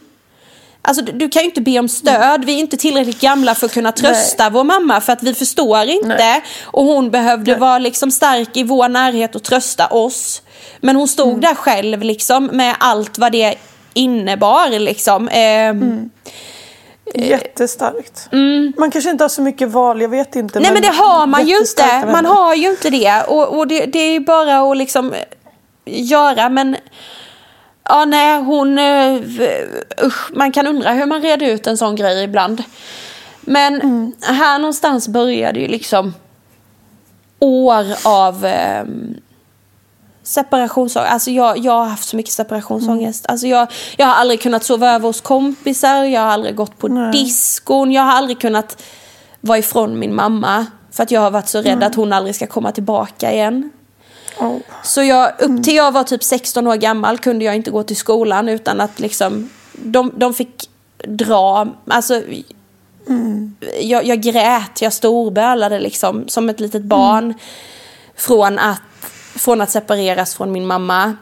Alltså 0.87 1.03
du, 1.03 1.29
kan 1.29 1.41
ju 1.41 1.45
inte 1.45 1.61
be 1.61 1.79
om 1.79 1.89
stöd. 1.89 2.45
Vi 2.45 2.55
är 2.55 2.59
inte 2.59 2.77
tillräckligt 2.77 3.21
gamla 3.21 3.55
för 3.55 3.65
att 3.65 3.73
kunna 3.73 3.91
trösta 3.91 4.49
vår 4.49 4.63
mamma 4.63 5.01
för 5.01 5.13
att 5.13 5.23
vi 5.23 5.33
förstår 5.33 5.83
inte. 5.83 6.07
Nej. 6.07 6.43
Och 6.63 6.85
hon 6.85 7.11
behövde 7.11 7.55
vara 7.55 7.79
liksom 7.79 8.11
stark 8.11 8.57
i 8.57 8.63
vår 8.63 8.89
närhet 8.89 9.35
och 9.35 9.43
trösta 9.43 9.87
oss. 9.87 10.41
Men 10.79 10.95
hon 10.95 11.07
stod 11.07 11.41
där 11.41 11.55
själv 11.55 12.01
liksom 12.01 12.45
med 12.45 12.75
allt 12.79 13.17
vad 13.17 13.31
det 13.31 13.55
innebar 13.93 14.79
liksom. 14.79 15.29
Ehm, 15.31 16.09
Jättestarkt. 17.13 18.29
Man 18.77 18.91
kanske 18.91 19.09
inte 19.09 19.23
har 19.23 19.29
så 19.29 19.41
mycket 19.41 19.69
val, 19.69 20.01
jag 20.01 20.09
vet 20.09 20.35
inte. 20.35 20.59
Mm. 20.59 20.63
Nej 20.63 20.81
men 20.81 20.91
det 20.91 20.97
har 20.97 21.27
man 21.27 21.47
ju 21.47 21.57
inte. 21.57 22.05
Man 22.11 22.25
har 22.25 22.55
ju 22.55 22.69
inte 22.69 22.89
det. 22.89 23.23
Och, 23.27 23.57
och 23.57 23.67
det, 23.67 23.85
det 23.85 23.99
är 23.99 24.19
bara 24.19 24.71
att 24.71 24.77
liksom 24.77 25.13
eh, 25.13 25.19
göra. 25.85 26.49
Men 26.49 26.75
ja 27.89 28.05
nej 28.05 28.41
hon... 28.41 28.79
eh, 28.79 29.15
Usch, 30.05 30.31
man 30.33 30.51
kan 30.51 30.67
undra 30.67 30.91
hur 30.91 31.05
man 31.05 31.21
reder 31.21 31.47
ut 31.47 31.67
en 31.67 31.77
sån 31.77 31.95
grej 31.95 32.23
ibland. 32.23 32.63
Men 33.41 33.81
Mm. 33.81 34.13
här 34.21 34.59
någonstans 34.59 35.07
började 35.07 35.59
ju 35.59 35.67
liksom 35.67 36.13
år 37.39 37.85
av 38.07 38.45
eh, 38.45 38.83
separationsångest. 40.23 41.11
Alltså 41.13 41.31
jag, 41.31 41.57
jag 41.57 41.71
har 41.71 41.85
haft 41.85 42.07
så 42.07 42.15
mycket 42.17 42.31
separationsångest. 42.33 43.25
Mm. 43.25 43.33
Alltså 43.33 43.47
jag, 43.47 43.67
jag 43.97 44.05
har 44.05 44.13
aldrig 44.13 44.41
kunnat 44.41 44.63
sova 44.63 44.91
över 44.95 45.07
hos 45.07 45.21
kompisar. 45.21 46.03
Jag 46.03 46.21
har 46.21 46.27
aldrig 46.27 46.55
gått 46.55 46.77
på 46.77 46.87
diskon. 47.13 47.91
Jag 47.91 48.01
har 48.03 48.11
aldrig 48.11 48.39
kunnat 48.41 48.83
vara 49.41 49.57
ifrån 49.57 49.99
min 49.99 50.15
mamma. 50.15 50.65
För 50.91 51.03
att 51.03 51.11
jag 51.11 51.21
har 51.21 51.31
varit 51.31 51.47
så 51.47 51.61
rädd 51.61 51.83
att 51.83 51.95
hon 51.95 52.13
aldrig 52.13 52.35
ska 52.35 52.47
komma 52.47 52.71
tillbaka 52.71 53.31
igen. 53.33 53.71
Oh. 54.39 54.57
Så 54.83 55.03
jag, 55.03 55.33
upp 55.39 55.63
till 55.63 55.75
jag 55.75 55.91
var 55.91 56.03
typ 56.03 56.23
16 56.23 56.67
år 56.67 56.75
gammal 56.75 57.17
kunde 57.17 57.45
jag 57.45 57.55
inte 57.55 57.71
gå 57.71 57.83
till 57.83 57.97
skolan 57.97 58.49
utan 58.49 58.81
att 58.81 58.99
liksom 58.99 59.49
de, 59.73 60.11
de 60.15 60.33
fick 60.33 60.69
dra, 61.03 61.67
alltså 61.87 62.21
jag, 63.81 64.05
jag 64.05 64.21
grät, 64.21 64.81
jag 64.81 64.93
storbölade 64.93 65.79
liksom 65.79 66.27
som 66.27 66.49
ett 66.49 66.59
litet 66.59 66.83
barn. 66.83 67.33
Från, 68.15 68.59
att, 68.59 68.81
från 69.35 69.61
att 69.61 69.71
separeras 69.71 70.35
från 70.35 70.51
min 70.51 70.65
mamma. 70.65 71.17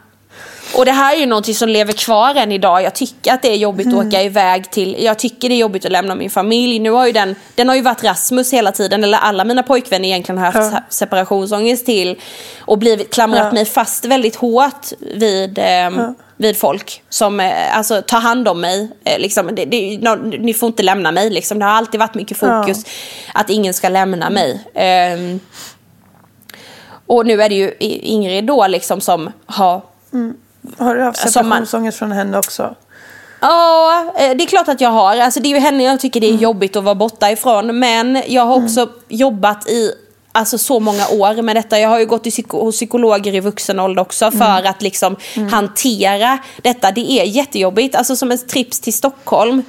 Och 0.75 0.85
det 0.85 0.91
här 0.91 1.15
är 1.15 1.19
ju 1.19 1.25
någonting 1.25 1.55
som 1.55 1.69
lever 1.69 1.93
kvar 1.93 2.35
än 2.35 2.51
idag. 2.51 2.83
Jag 2.83 2.95
tycker 2.95 3.33
att 3.33 3.41
det 3.41 3.47
är 3.51 3.55
jobbigt 3.55 3.87
att 3.87 3.93
åka 4.07 4.21
iväg 4.23 4.71
till, 4.71 4.95
jag 4.99 5.19
tycker 5.19 5.49
det 5.49 5.55
är 5.55 5.59
jobbigt 5.59 5.85
att 5.85 5.91
lämna 5.91 6.15
min 6.15 6.29
familj. 6.29 6.79
Nu 6.79 6.89
har 6.91 7.05
ju 7.05 7.11
den, 7.11 7.35
den 7.55 7.67
har 7.69 7.75
ju 7.75 7.81
varit 7.81 8.03
Rasmus 8.03 8.53
hela 8.53 8.71
tiden, 8.71 9.03
eller 9.03 9.17
alla 9.17 9.45
mina 9.45 9.63
pojkvänner 9.63 10.07
egentligen 10.07 10.37
har 10.39 10.51
haft 10.51 10.93
separationsångest 10.93 11.85
till. 11.85 12.19
Och 12.59 12.77
blivit, 12.77 13.13
klamrat 13.13 13.53
mig 13.53 13.65
fast 13.65 14.05
väldigt 14.05 14.35
hårt 14.35 14.87
vid, 14.99 15.59
ehm, 15.61 16.15
vid 16.37 16.57
folk 16.57 17.03
som 17.09 17.39
eh, 17.39 17.77
alltså, 17.77 18.01
tar 18.01 18.19
hand 18.19 18.47
om 18.47 18.61
mig. 18.61 18.91
Eh, 19.03 19.19
liksom, 19.19 19.49
det, 19.55 19.65
det, 19.65 19.97
nå- 20.01 20.15
ni 20.15 20.53
får 20.53 20.67
inte 20.67 20.83
lämna 20.83 21.11
mig. 21.11 21.29
Liksom. 21.29 21.59
Det 21.59 21.65
har 21.65 21.71
alltid 21.71 21.99
varit 21.99 22.15
mycket 22.15 22.37
fokus 22.37 22.85
att 23.33 23.49
ingen 23.49 23.73
ska 23.73 23.89
lämna 23.89 24.29
mig. 24.29 24.63
Ehm, 24.75 25.39
och 27.07 27.25
nu 27.25 27.41
är 27.41 27.49
det 27.49 27.55
ju 27.55 27.73
Ingrid 27.79 28.45
då 28.45 28.67
liksom 28.67 29.01
som 29.01 29.31
har 29.45 29.81
Har 30.77 30.95
du 30.95 31.01
haft 31.01 31.23
man- 31.23 31.31
separationsångest 31.31 31.97
från 31.97 32.11
henne 32.11 32.37
också? 32.37 32.75
Ja, 33.39 34.13
eh, 34.17 34.35
det 34.37 34.43
är 34.43 34.47
klart 34.47 34.67
att 34.67 34.81
jag 34.81 34.89
har. 34.89 35.17
Alltså, 35.17 35.39
det 35.39 35.47
är 35.47 35.53
ju 35.53 35.59
henne 35.59 35.83
jag 35.83 35.99
tycker 35.99 36.21
det 36.21 36.27
är 36.29 36.35
jobbigt 36.35 36.75
att 36.75 36.83
vara 36.83 36.95
borta 36.95 37.31
ifrån. 37.31 37.79
Men 37.79 38.23
jag 38.27 38.45
har 38.45 38.55
också 38.63 38.89
jobbat 39.07 39.67
i 39.69 39.91
alltså, 40.31 40.57
så 40.57 40.79
många 40.79 41.07
år 41.07 41.41
med 41.41 41.55
detta. 41.55 41.79
Jag 41.79 41.89
har 41.89 41.99
ju 41.99 42.05
gått 42.05 42.25
hos 42.51 42.75
psykologer 42.75 43.35
i 43.35 43.39
vuxen 43.39 43.79
ålder 43.79 44.01
också 44.01 44.31
för 44.31 44.67
att 44.67 44.81
liksom 44.81 45.15
hantera 45.51 46.37
detta. 46.61 46.91
Det 46.91 47.11
är 47.11 47.23
jättejobbigt. 47.23 47.95
Alltså 47.95 48.15
som 48.15 48.31
en 48.31 48.47
trips 48.47 48.79
till 48.79 48.93
Stockholm. 48.93 49.63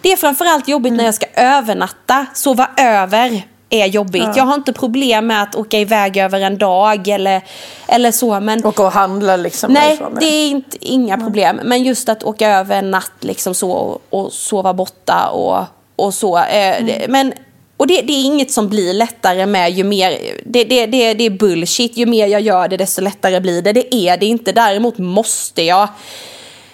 Det 0.00 0.12
är 0.12 0.16
framförallt 0.16 0.68
jobbigt 0.68 0.92
när 0.92 1.04
jag 1.04 1.14
ska 1.14 1.26
övernatta. 1.34 2.26
Sova 2.34 2.68
över 2.76 3.42
är 3.70 3.86
jobbigt. 3.86 4.36
Jag 4.36 4.44
har 4.44 4.54
inte 4.54 4.72
problem 4.72 5.26
med 5.26 5.42
att 5.42 5.54
åka 5.54 5.78
iväg 5.78 6.16
över 6.16 6.40
en 6.40 6.58
dag 6.58 7.08
eller, 7.08 7.42
eller 7.88 8.12
så. 8.12 8.40
Men 8.40 8.64
Och 8.64 8.74
gå 8.74 8.84
och 8.84 8.92
handla 8.92 9.36
liksom 9.36 9.72
Nej, 9.72 9.88
därifrån. 9.88 10.16
det 10.20 10.26
är 10.26 10.50
inte, 10.50 10.76
inga 10.80 11.18
problem. 11.18 11.60
Men 11.64 11.82
just 11.82 12.08
att 12.08 12.22
åka 12.22 12.48
över 12.48 12.76
en 12.76 12.90
natt 12.90 13.12
liksom 13.20 13.54
så 13.54 13.70
och, 13.70 14.02
och 14.10 14.32
sova 14.32 14.74
borta 14.74 15.28
och, 15.28 15.64
och 15.96 16.14
så. 16.14 16.38
Eh, 16.38 16.84
det, 16.84 17.06
men, 17.08 17.32
och 17.76 17.86
det, 17.86 18.00
det 18.02 18.12
är 18.12 18.24
inget 18.24 18.50
som 18.50 18.68
blir 18.68 18.94
lättare 18.94 19.46
med 19.46 19.70
ju 19.70 19.84
mer, 19.84 20.18
det, 20.44 20.64
det, 20.64 20.86
det, 20.86 21.14
det 21.14 21.26
är 21.26 21.30
bullshit. 21.30 21.96
Ju 21.96 22.06
mer 22.06 22.26
jag 22.26 22.40
gör 22.40 22.68
det 22.68 22.76
desto 22.76 23.02
lättare 23.02 23.40
blir 23.40 23.62
det. 23.62 23.72
Det 23.72 23.94
är 23.94 24.16
det 24.16 24.26
inte. 24.26 24.52
Däremot 24.52 24.98
måste 24.98 25.62
jag 25.62 25.88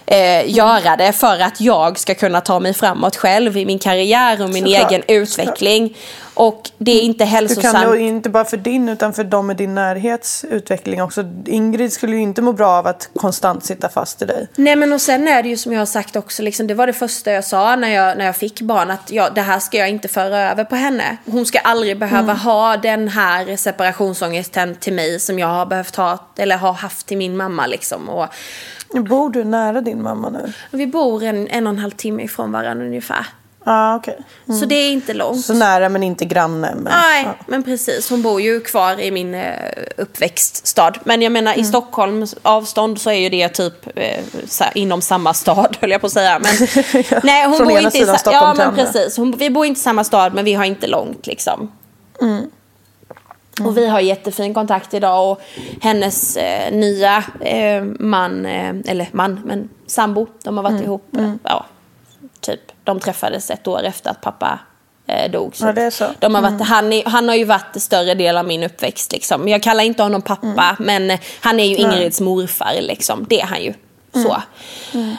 eh, 0.07 0.51
göra 0.51 0.97
det 0.97 1.13
för 1.13 1.41
att 1.41 1.61
jag 1.61 1.99
ska 1.99 2.15
kunna 2.15 2.41
ta 2.41 2.61
mig 2.61 2.75
framåt 2.75 3.17
själv 3.17 3.57
i 3.57 3.67
min 3.67 3.79
karriär 3.79 4.43
och 4.43 4.51
min 4.51 4.65
Såklart, 4.65 4.91
egen 4.91 5.03
utveckling. 5.09 5.97
Och 6.35 6.71
det 6.79 6.91
är 6.91 7.03
inte 7.03 7.25
Du 7.25 7.29
hälsosamt. 7.31 7.75
kan 7.77 7.85
nog 7.91 8.01
inte 8.01 8.31
bara 8.31 8.45
för 8.45 8.57
din 8.57 8.89
utan 8.89 9.13
för 9.13 9.25
dem 9.25 9.51
i 9.51 9.55
din 9.55 9.75
närhets 9.75 10.45
utveckling 10.45 11.03
också. 11.03 11.25
Ingrid 11.47 11.93
skulle 11.93 12.17
ju 12.17 12.23
inte 12.23 12.43
må 12.43 12.53
bra 12.53 12.69
av 12.69 12.87
att 12.87 13.09
konstant 13.17 13.65
sitta 13.65 13.89
fast 13.89 14.23
i 14.23 14.25
dig. 14.25 14.49
Nej 14.57 14.77
men 14.77 14.93
och 14.93 15.01
sen 15.01 15.29
är 15.29 15.43
det 15.43 15.49
ju 15.49 15.57
som 15.57 15.73
jag 15.73 15.81
har 15.81 15.87
sagt 15.87 16.17
också, 16.17 16.43
liksom, 16.43 16.67
det 16.67 16.75
var 16.75 16.87
det 16.87 16.93
första 16.93 17.33
jag 17.33 17.45
sa 17.45 17.77
när 17.77 17.89
jag, 17.89 18.19
när 18.19 18.25
jag 18.25 18.37
fick 18.37 18.61
barn 18.61 18.91
att 18.91 19.11
ja, 19.11 19.31
det 19.31 19.41
här 19.41 19.59
ska 19.59 19.79
jag 19.79 19.89
inte 19.89 20.09
föra 20.09 20.51
över 20.51 20.65
på 20.65 20.77
henne. 20.77 21.17
Hon 21.27 21.47
ska 21.47 21.59
aldrig 21.59 21.99
behöva 21.99 22.33
ha 22.33 22.77
den 22.77 23.09
här 23.09 23.57
separationsångesten 23.57 24.75
till 24.75 24.93
mig 24.93 25.21
som 25.21 25.39
jag 25.39 25.47
har 25.47 25.67
behövt 25.67 25.97
ha, 25.97 26.19
eller 26.37 26.57
har 26.57 26.73
haft 26.73 27.07
till 27.07 27.19
min 27.19 27.37
mamma 27.37 27.67
liksom. 27.67 28.09
Och, 28.09 28.27
Bor 28.93 29.31
du 29.31 29.45
nära 29.45 29.81
din 29.81 30.03
mamma 30.03 30.29
nu? 30.31 30.53
vi 30.71 30.87
bor 30.87 31.23
en, 31.23 31.49
en 31.49 31.67
och 31.67 31.73
en 31.73 31.79
halv 31.79 31.91
timme 31.91 32.23
ifrån 32.23 32.53
varandra 32.53 32.87
ungefär. 32.87 33.27
Ja, 33.69 33.73
ah, 33.93 33.97
okej. 33.97 34.19
Så 34.61 34.65
det 34.67 34.75
är 34.75 34.91
inte 34.93 35.15
långt. 35.15 35.41
Så 35.45 35.55
nära 35.55 35.89
men 35.89 36.03
inte 36.03 36.25
granne. 36.25 36.73
Men, 36.75 36.85
Nej, 36.93 37.25
ja. 37.25 37.35
men 37.47 37.63
precis. 37.63 38.11
Hon 38.11 38.23
bor 38.23 38.41
ju 38.41 38.61
kvar 38.61 39.01
i 39.01 39.11
min 39.11 39.35
eh, 39.35 39.53
uppväxtstad. 39.97 40.93
Men 41.05 41.23
jag 41.23 41.33
menar 41.33 41.53
Mm. 41.53 41.63
i 41.65 41.69
Stockholms 41.69 42.35
avstånd 42.43 43.01
så 43.01 43.11
är 43.11 43.15
ju 43.15 43.29
det 43.29 43.49
typ 43.49 43.87
eh, 43.99 44.25
inom 44.75 45.03
samma 45.03 45.35
stad 45.35 45.77
höll 45.81 45.91
jag 45.91 46.01
på 46.01 46.07
att 46.07 46.13
säga. 46.13 46.39
Men, 46.39 46.69
nej, 47.23 47.47
hon 47.47 47.57
Från 47.57 47.69
bor 47.69 47.79
ena 47.79 47.81
inte 47.89 47.99
i 47.99 48.01
sidan 48.01 48.15
sa- 48.15 48.19
Stockholm 48.19 48.59
Ja, 48.61 48.67
men 48.67 48.75
precis. 48.75 49.17
Hon, 49.17 49.31
vi 49.39 49.51
bor 49.51 49.67
inte 49.67 49.79
i 49.79 49.83
samma 49.83 50.05
stad 50.05 50.35
men 50.35 50.45
vi 50.45 50.55
har 50.55 50.65
inte 50.65 50.87
långt 50.87 51.27
liksom. 51.27 51.73
Mm. 52.23 52.51
Och 53.65 53.77
vi 53.77 53.87
har 53.89 54.01
jättefin 54.01 54.55
kontakt 54.55 54.95
idag 54.95 55.31
och 55.31 55.41
hennes 55.83 56.37
eh, 56.37 56.73
nya 56.73 57.25
eh, 57.41 57.83
man, 57.99 58.47
eh, 58.47 58.75
eller 58.87 59.09
man, 59.13 59.41
men 59.45 59.69
sambo, 59.87 60.27
de 60.43 60.57
har 60.57 60.65
Mm. 60.65 60.75
varit 60.75 60.85
ihop, 60.87 61.17
eh, 61.19 61.33
ja, 61.43 61.67
typ, 62.41 62.61
de 62.85 63.01
träffades 63.01 63.51
ett 63.51 63.67
år 63.69 63.83
efter 63.83 64.11
att 64.11 64.21
pappa 64.21 64.59
eh, 65.07 65.31
dog. 65.31 65.55
Ja, 65.61 65.73
det 65.73 65.83
är 65.83 65.91
så. 65.91 66.05
De 66.19 66.35
har 66.35 66.43
varit, 66.43 66.61
han, 66.63 66.93
är, 66.93 67.03
han 67.07 67.29
har 67.29 67.37
ju 67.37 67.45
varit 67.45 67.83
större 67.83 68.15
del 68.15 68.37
av 68.37 68.45
min 68.47 68.63
uppväxt 68.63 69.13
liksom. 69.13 69.49
Jag 69.49 69.63
kallar 69.63 69.85
inte 69.85 70.03
honom 70.03 70.23
pappa, 70.23 70.77
men 70.79 71.11
eh, 71.11 71.21
han 71.41 71.61
är 71.61 71.65
ju 71.65 71.77
Ingrids 71.77 72.21
morfar 72.21 72.75
liksom. 72.81 73.27
Det 73.29 73.41
är 73.41 73.47
han 73.47 73.63
ju. 73.63 73.75
Så. 74.13 74.43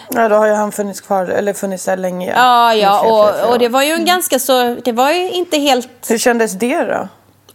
ja, 0.10 0.30
då 0.30 0.36
har 0.36 0.46
ju 0.48 0.54
han 0.54 0.72
funnits 0.72 1.02
kvar, 1.02 1.26
eller 1.26 1.54
funnits 1.54 1.86
där 1.86 1.98
länge. 1.98 2.34
Ja, 2.36 2.74
ja, 2.74 3.00
flera 3.02 3.46
och, 3.46 3.52
och 3.54 3.60
det 3.60 3.70
var 3.70 3.84
ju 3.84 3.92
en 3.92 4.06
ganska 4.06 4.40
så, 4.40 4.76
det 4.76 4.92
var 4.92 5.12
ju 5.12 5.32
inte 5.32 5.58
helt 5.58 5.90
Hur 6.10 6.18
kändes 6.18 6.54
det 6.54 6.84
då? 6.84 7.08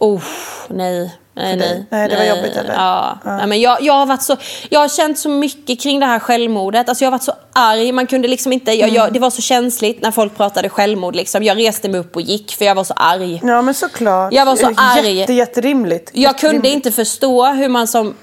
Oh, 0.02 0.22
nej. 0.68 1.16
Nej, 1.34 1.56
nej. 1.56 1.86
Nej, 1.90 2.08
det 2.08 2.16
var 2.16 2.24
jobbigt, 2.24 2.56
eller? 2.56 2.74
Ja. 2.74 3.18
Nej, 3.24 3.46
men 3.46 3.60
jag, 3.60 3.82
jag, 3.82 3.92
har 3.92 4.06
varit 4.06 4.22
så, 4.22 4.36
jag 4.68 4.80
har 4.80 4.88
känt 4.88 5.18
så 5.18 5.28
mycket 5.28 5.80
kring 5.80 6.00
det 6.00 6.06
här 6.06 6.18
självmordet. 6.18 6.88
Alltså 6.88 7.04
jag 7.04 7.06
har 7.10 7.12
varit 7.18 7.22
så 7.22 7.32
arg. 7.52 7.92
Man 7.92 8.06
kunde 8.06 8.28
liksom 8.28 8.52
inte, 8.52 8.72
jag, 8.72 8.88
Mm. 8.88 8.94
jag, 8.94 9.12
det 9.12 9.18
var 9.18 9.30
så 9.30 9.42
känsligt 9.42 10.02
när 10.02 10.10
folk 10.10 10.36
pratade 10.36 10.68
självmord. 10.68 11.16
Liksom. 11.16 11.42
Jag 11.42 11.58
reste 11.58 11.88
mig 11.88 12.00
upp 12.00 12.16
och 12.16 12.22
gick 12.22 12.52
för 12.56 12.64
jag 12.64 12.74
var 12.74 12.84
så 12.84 12.94
arg. 12.96 13.40
Ja, 13.44 13.62
men 13.62 13.74
såklart. 13.74 14.32
Jag 14.32 14.46
var 14.46 14.56
så 14.56 14.72
arg. 14.76 15.12
Jätte, 15.18 15.32
jätterimligt. 15.32 16.10
Jag 16.12 16.38
kunde 16.38 16.56
Jätterimligt. 16.56 16.74
inte 16.86 16.92
förstå 16.92 17.46
hur 17.46 17.68
man 17.68 17.86
som 17.86 18.14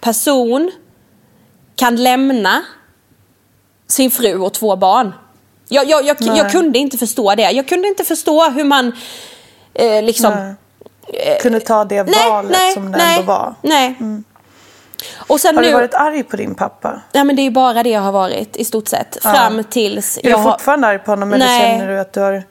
person 0.00 0.70
kan 1.76 1.96
lämna 1.96 2.62
sin 3.88 4.10
fru 4.10 4.38
och 4.38 4.52
två 4.54 4.76
barn. 4.76 5.12
Jag, 5.68 5.88
jag, 5.88 6.04
jag, 6.04 6.16
jag 6.20 6.36
Nej. 6.36 6.50
kunde 6.50 6.78
inte 6.78 6.98
förstå 6.98 7.34
det. 7.34 7.50
Jag 7.50 7.68
kunde 7.68 7.88
inte 7.88 8.04
förstå 8.04 8.50
hur 8.50 8.64
man 8.64 8.92
eh, 9.74 10.02
liksom... 10.02 10.34
Nej. 10.34 10.54
Kunde 11.40 11.60
ta 11.60 11.84
det 11.84 12.02
Nej, 12.02 12.30
valet 12.30 12.50
nej, 12.52 12.72
som 12.74 12.92
det 12.92 12.98
nej, 12.98 13.18
ändå 13.18 13.32
var. 13.32 13.54
nej. 13.62 13.96
Och 15.16 15.40
sen 15.40 15.54
Har 15.56 15.62
nu... 15.62 15.68
du 15.68 15.74
varit 15.74 15.94
arg 15.94 16.22
på 16.22 16.36
din 16.36 16.54
pappa? 16.54 17.00
Ja 17.12 17.24
men 17.24 17.36
det 17.36 17.42
är 17.42 17.50
bara 17.50 17.82
det 17.82 17.90
jag 17.90 18.00
har 18.00 18.12
varit 18.12 18.56
i 18.56 18.64
stort 18.64 18.88
sett. 18.88 19.18
Fram 19.22 19.64
tills 19.64 20.18
Är 20.18 20.30
jag 20.30 20.38
du 20.38 20.42
har... 20.42 20.52
fortfarande 20.52 20.86
arg 20.86 20.98
på 20.98 21.10
honom 21.12 21.32
eller 21.32 21.46
Nej. 21.46 21.60
känner 21.60 21.88
du 21.88 22.00
att 22.00 22.12
du 22.12 22.20
har... 22.20 22.42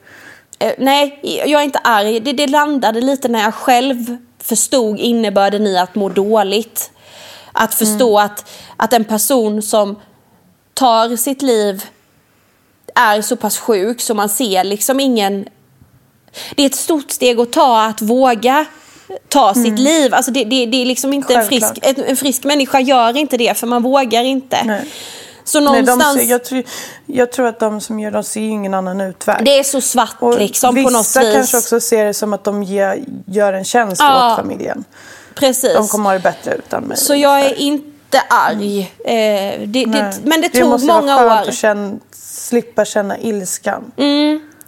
Eh, 0.58 0.72
nej, 0.78 1.20
jag 1.46 1.60
är 1.60 1.64
inte 1.64 1.78
arg. 1.78 2.20
Det, 2.20 2.32
det 2.32 2.46
landade 2.46 3.00
lite 3.00 3.28
när 3.28 3.42
jag 3.42 3.54
själv 3.54 4.16
förstod 4.42 4.98
innebörden 4.98 5.66
i 5.66 5.78
att 5.78 5.94
må 5.94 6.08
dåligt. 6.08 6.90
Att 7.52 7.74
förstå 7.74 8.18
Mm. 8.18 8.26
att, 8.26 8.50
att 8.76 8.92
en 8.92 9.04
person 9.04 9.62
som 9.62 10.00
tar 10.74 11.16
sitt 11.16 11.42
liv 11.42 11.84
är 12.94 13.22
så 13.22 13.36
pass 13.36 13.58
sjuk 13.58 14.00
så 14.00 14.14
man 14.14 14.28
ser 14.28 14.64
liksom 14.64 15.00
ingen... 15.00 15.48
Det 16.56 16.62
är 16.62 16.66
ett 16.66 16.74
stort 16.74 17.10
steg 17.10 17.40
att 17.40 17.52
ta 17.52 17.82
att 17.86 18.02
våga 18.02 18.64
ta 19.28 19.54
sitt 19.54 19.78
liv. 19.78 20.14
Alltså 20.14 20.30
det, 20.30 20.44
det, 20.44 20.66
det 20.66 20.82
är 20.82 20.86
liksom 20.86 21.12
inte 21.12 21.34
en 21.34 21.46
frisk, 21.46 21.78
Mm. 21.82 22.04
En, 22.08 22.16
frisk 22.16 22.44
människa 22.44 22.80
gör 22.80 23.16
inte 23.16 23.36
det 23.36 23.58
för 23.58 23.66
man 23.66 23.82
vågar 23.82 24.22
inte. 24.24 24.64
Nej. 24.64 24.84
Så 25.44 25.60
Nej, 25.60 25.66
de 25.82 25.90
någonstans... 25.90 26.18
ser, 26.18 26.24
jag, 26.30 26.44
tror, 26.44 26.62
jag 27.06 27.32
tror 27.32 27.46
att 27.46 27.60
de 27.60 27.80
som 27.80 28.00
gör 28.00 28.10
de 28.10 28.22
ser 28.24 28.40
ingen 28.40 28.74
annan 28.74 29.00
utväg. 29.00 29.44
Det 29.44 29.58
är 29.58 29.62
så 29.64 29.80
svart 29.80 30.16
Och 30.18 30.38
liksom 30.38 30.74
vissa 30.74 30.88
på 30.88 30.92
något 30.92 31.06
vis. 31.26 31.34
kanske 31.34 31.56
också 31.58 31.80
ser 31.80 32.04
det 32.04 32.14
som 32.14 32.32
att 32.32 32.44
de 32.44 32.62
ge, 32.62 33.04
gör 33.26 33.52
en 33.52 33.64
tjänst 33.64 34.00
Ja. 34.02 34.32
åt 34.32 34.36
familjen. 34.38 34.84
Precis. 35.34 35.74
De 35.74 35.88
kommer 35.88 36.04
ha 36.10 36.12
det 36.14 36.22
bättre 36.22 36.54
utan 36.54 36.82
mig. 36.82 36.96
Så 36.96 37.14
jag 37.14 37.40
är 37.40 37.54
inte 37.60 38.20
arg. 38.28 38.80
Eh, 38.80 39.14
det, 39.14 39.66
det, 39.66 39.86
Nej. 39.86 40.12
men 40.24 40.40
det 40.40 40.48
tog 40.48 40.68
måste 40.68 40.86
många 40.86 41.16
vara 41.16 41.28
skönt 41.28 41.46
år. 41.46 41.48
att 41.50 41.54
känna, 41.56 41.98
slippa 42.12 42.84
känna 42.84 43.18
ilskan. 43.18 43.92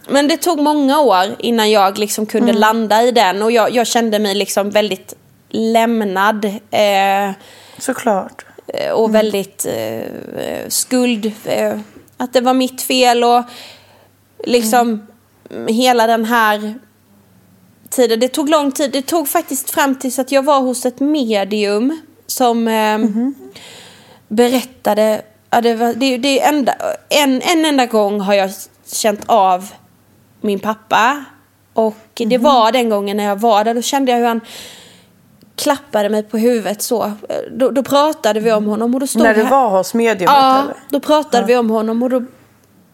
Men 0.07 0.27
det 0.27 0.37
tog 0.37 0.59
många 0.59 0.99
år 0.99 1.35
innan 1.39 1.71
jag 1.71 1.97
liksom 1.97 2.25
kunde 2.25 2.49
Mm. 2.49 2.59
landa 2.59 3.03
i 3.03 3.11
den. 3.11 3.41
Och 3.43 3.51
jag, 3.51 3.71
jag 3.75 3.87
kände 3.87 4.19
mig 4.19 4.35
liksom 4.35 4.69
väldigt 4.69 5.13
lämnad. 5.49 6.45
Eh, 6.71 7.31
Såklart. 7.79 8.45
eh, 8.67 8.91
och 8.91 9.15
väldigt 9.15 9.65
eh, 9.65 9.99
eh, 10.43 10.67
skuld. 10.67 11.31
Eh, 11.45 11.79
att 12.17 12.33
det 12.33 12.41
var 12.41 12.53
mitt 12.53 12.81
fel 12.81 13.23
och 13.23 13.43
liksom 14.45 15.07
mm, 15.51 15.67
hela 15.75 16.07
den 16.07 16.25
här 16.25 16.73
tiden. 17.89 18.19
Det 18.19 18.27
tog 18.27 18.49
lång 18.49 18.71
tid. 18.71 18.91
Det 18.91 19.01
tog 19.01 19.27
faktiskt 19.27 19.69
fram 19.71 19.95
tills 19.95 20.19
att 20.19 20.31
jag 20.31 20.43
var 20.45 20.59
hos 20.61 20.85
ett 20.85 20.99
medium 20.99 22.01
som 22.27 22.67
eh, 22.67 22.99
berättade. 24.27 25.21
Ja, 25.49 25.61
det 25.61 25.73
var, 25.75 25.93
det, 25.93 26.17
det 26.17 26.41
är 26.41 26.49
enda, 26.49 26.75
en, 27.09 27.41
en 27.41 27.65
enda 27.65 27.85
gång 27.85 28.19
har 28.19 28.33
jag 28.33 28.51
känt 28.91 29.21
av 29.25 29.69
min 30.45 30.59
pappa. 30.59 31.23
Och 31.73 31.95
det 32.27 32.37
var 32.37 32.71
den 32.71 32.89
gången 32.89 33.17
när 33.17 33.23
jag 33.23 33.35
var 33.39 33.63
där. 33.63 33.73
Då 33.73 33.81
kände 33.81 34.11
jag 34.11 34.19
hur 34.19 34.25
han 34.25 34.41
klappade 35.55 36.09
mig 36.09 36.23
på 36.23 36.37
huvudet 36.37 36.81
så. 36.81 37.11
Då, 37.51 37.71
då 37.71 37.83
pratade 37.83 38.39
vi 38.39 38.51
om 38.51 38.65
honom 38.65 38.93
och 38.93 38.99
då 38.99 39.07
stod 39.07 39.21
När 39.23 39.33
du 39.33 39.43
här- 39.43 39.49
var 39.51 39.69
hos 39.69 39.93
mediumet 39.93 40.35
Ja, 40.35 40.61
eller? 40.63 40.73
då 40.89 40.99
pratade 40.99 41.47
vi 41.47 41.55
om 41.57 41.69
honom 41.69 42.03
och 42.03 42.09
då 42.09 42.23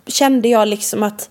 kände 0.08 0.48
jag 0.48 0.68
liksom 0.68 1.04
att 1.04 1.30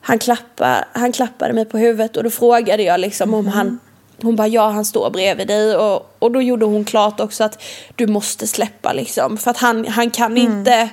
han, 0.00 0.18
klappar, 0.18 0.84
han 0.92 1.12
klappade 1.12 1.52
mig 1.52 1.64
på 1.64 1.78
huvudet 1.78 2.16
och 2.16 2.24
då 2.24 2.30
frågade 2.30 2.82
jag 2.82 3.00
liksom 3.00 3.34
om 3.34 3.46
han 3.46 3.78
hon 4.22 4.36
bara 4.36 4.48
ja 4.48 4.68
han 4.70 4.84
står 4.84 5.10
bredvid 5.10 5.46
dig 5.48 5.76
och, 5.76 6.14
och 6.18 6.32
då 6.32 6.42
gjorde 6.42 6.64
hon 6.64 6.84
klart 6.84 7.20
också 7.20 7.44
att 7.44 7.62
du 7.94 8.06
måste 8.06 8.46
släppa 8.46 8.92
liksom 8.92 9.38
för 9.38 9.50
att 9.50 9.58
han, 9.58 9.86
han 9.86 10.10
kan 10.10 10.36
inte 10.36 10.88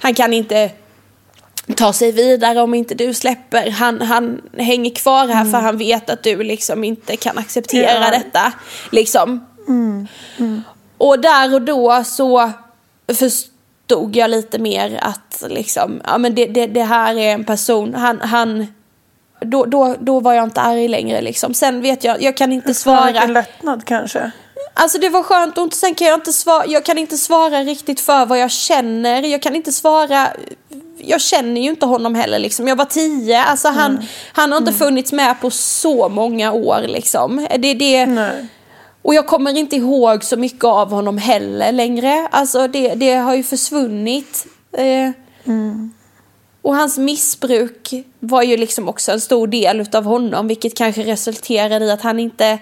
han 0.00 0.14
kan 0.14 0.32
inte 0.32 0.70
ta 1.76 1.92
sig 1.92 2.12
vidare 2.12 2.60
om 2.60 2.74
inte 2.74 2.94
du 2.94 3.14
släpper. 3.14 3.70
Han, 3.70 4.00
han 4.00 4.40
hänger 4.58 4.90
kvar 4.94 5.28
här 5.28 5.44
för 5.44 5.58
han 5.58 5.78
vet 5.78 6.10
att 6.10 6.22
du 6.22 6.42
liksom 6.42 6.84
inte 6.84 7.16
kan 7.16 7.38
acceptera 7.38 8.00
Ja. 8.04 8.10
detta. 8.10 8.52
Liksom. 8.90 9.46
Och 10.98 11.20
där 11.20 11.54
och 11.54 11.62
då 11.62 12.04
så 12.04 12.50
förstod 13.18 14.16
jag 14.16 14.30
lite 14.30 14.58
mer 14.58 14.98
att 15.02 15.44
liksom, 15.48 16.00
ja, 16.04 16.18
men 16.18 16.34
det, 16.34 16.46
det, 16.46 16.66
det 16.66 16.82
här 16.82 17.14
är 17.18 17.32
en 17.34 17.44
person, 17.44 17.94
han, 17.94 18.20
han 18.20 18.66
då, 19.40 19.64
då, 19.64 19.96
då 20.00 20.20
var 20.20 20.32
jag 20.32 20.44
inte 20.44 20.60
arg 20.60 20.88
längre 20.88 21.20
liksom. 21.20 21.54
Sen 21.54 21.80
vet 21.82 22.04
jag, 22.04 22.22
jag 22.22 22.36
kan 22.36 22.52
inte 22.52 22.66
vilken 22.66 22.74
svara. 22.74 23.26
lättnad 23.26 23.84
kanske. 23.84 24.30
Alltså 24.74 24.98
det 24.98 25.08
var 25.08 25.22
skönt 25.22 25.58
och 25.58 25.72
sen 25.74 25.94
kan 25.94 26.06
jag 26.06 26.14
inte 26.16 26.32
svara, 26.32 26.66
jag 26.66 26.84
kan 26.84 26.98
inte 26.98 27.16
svara 27.16 27.60
riktigt 27.60 28.00
för 28.00 28.26
vad 28.26 28.38
jag 28.38 28.50
känner. 28.50 29.22
Jag 29.22 29.42
kan 29.42 29.56
inte 29.56 29.72
svara, 29.72 30.28
jag 31.02 31.20
känner 31.20 31.60
ju 31.60 31.68
inte 31.70 31.86
honom 31.86 32.14
heller 32.14 32.38
liksom. 32.38 32.68
Jag 32.68 32.76
var 32.76 32.84
tio, 32.84 33.42
alltså 33.42 33.68
han, 33.68 34.02
han 34.32 34.52
har 34.52 34.58
inte 34.58 34.72
funnits 34.72 35.12
med 35.12 35.40
på 35.40 35.50
så 35.50 36.08
många 36.08 36.52
år 36.52 36.84
liksom. 36.86 37.46
Det, 37.58 37.74
det, 37.74 38.06
Nej. 38.06 38.46
och 39.02 39.14
jag 39.14 39.26
kommer 39.26 39.56
inte 39.58 39.76
ihåg 39.76 40.24
så 40.24 40.36
mycket 40.36 40.64
av 40.64 40.90
honom 40.90 41.18
heller 41.18 41.72
längre. 41.72 42.28
Alltså 42.30 42.68
det, 42.68 42.94
det 42.94 43.14
har 43.14 43.34
ju 43.34 43.42
försvunnit. 43.42 44.46
Eh, 44.72 45.10
Och 46.62 46.76
hans 46.76 46.98
missbruk 46.98 47.94
var 48.20 48.42
ju 48.42 48.56
liksom 48.56 48.88
också 48.88 49.12
en 49.12 49.20
stor 49.20 49.46
del 49.46 49.80
utav 49.80 50.04
honom. 50.04 50.48
Vilket 50.48 50.76
kanske 50.76 51.02
resulterade 51.02 51.84
i 51.84 51.90
att 51.90 52.02
han 52.02 52.20
inte 52.20 52.58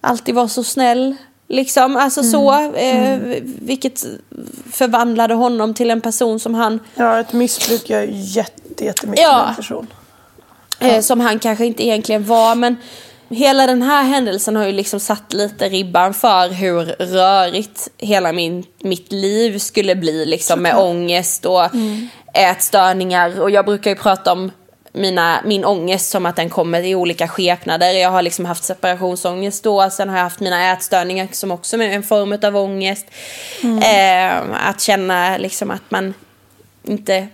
alltid 0.00 0.34
var 0.34 0.48
så 0.48 0.64
snäll. 0.64 1.16
Liksom, 1.52 1.96
alltså 1.96 2.22
så. 2.22 2.52
Eh, 2.76 3.18
Vilket 3.42 4.04
förvandlade 4.72 5.34
honom 5.34 5.74
till 5.74 5.90
en 5.90 6.00
person 6.00 6.40
som 6.40 6.54
han 6.54 6.80
Ja, 6.94 7.20
ett 7.20 7.32
missbruk 7.32 7.90
gör 7.90 8.02
jätte, 8.12 8.84
jättemycket 8.84 9.22
Ja. 9.24 9.38
med 9.38 9.48
en 9.48 9.54
person. 9.54 9.86
eh, 10.80 11.00
som 11.00 11.20
han 11.20 11.38
kanske 11.38 11.66
inte 11.66 11.84
egentligen 11.84 12.24
var. 12.26 12.54
Men 12.54 12.76
hela 13.28 13.66
den 13.66 13.82
här 13.82 14.02
händelsen 14.04 14.56
har 14.56 14.66
ju 14.66 14.72
liksom 14.72 15.00
satt 15.00 15.32
lite 15.32 15.68
ribban 15.68 16.14
för 16.14 16.48
hur 16.48 16.84
rörigt 16.98 17.88
hela 17.98 18.32
min, 18.32 18.64
mitt 18.82 19.12
liv 19.12 19.58
skulle 19.58 19.96
bli 19.96 20.26
liksom 20.26 20.62
med 20.62 20.76
ångest 20.76 21.46
och 21.46 21.62
ätstörningar. 22.34 23.40
Och 23.40 23.50
jag 23.50 23.64
brukar 23.64 23.90
ju 23.90 23.96
prata 23.96 24.32
om 24.32 24.50
mina, 24.92 25.40
min 25.44 25.64
ångest 25.64 26.10
som 26.10 26.26
att 26.26 26.36
den 26.36 26.50
kommer 26.50 26.82
i 26.82 26.94
olika 26.94 27.28
skepnader. 27.28 27.92
Jag 27.92 28.10
har 28.10 28.22
liksom 28.22 28.44
haft 28.44 28.64
separationsångest 28.64 29.64
då, 29.64 29.90
sen 29.90 30.08
har 30.08 30.16
jag 30.16 30.24
haft 30.24 30.40
mina 30.40 30.72
ätstörningar 30.72 31.28
som 31.32 31.50
också 31.50 31.76
är 31.76 31.80
en 31.80 32.02
form 32.02 32.38
av 32.42 32.56
ångest. 32.56 33.06
Eh, 33.62 34.68
att 34.68 34.80
känna 34.80 35.36
liksom 35.38 35.70
att 35.70 35.90
man 35.90 36.14
inte 36.82 37.28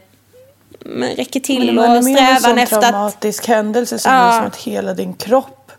räcker 1.16 1.40
till 1.40 1.72
Men 1.72 1.84
är 1.84 1.90
och 1.90 1.96
en 1.96 2.02
strävan 2.04 2.58
efter 2.58 2.76
att... 2.76 2.82
traumatisk 2.82 3.46
händelse 3.48 3.98
så 3.98 4.08
Ja. 4.08 4.26
det 4.26 4.32
som 4.32 4.46
att 4.46 4.56
hela 4.56 4.94
din 4.94 5.14
kropp, 5.14 5.72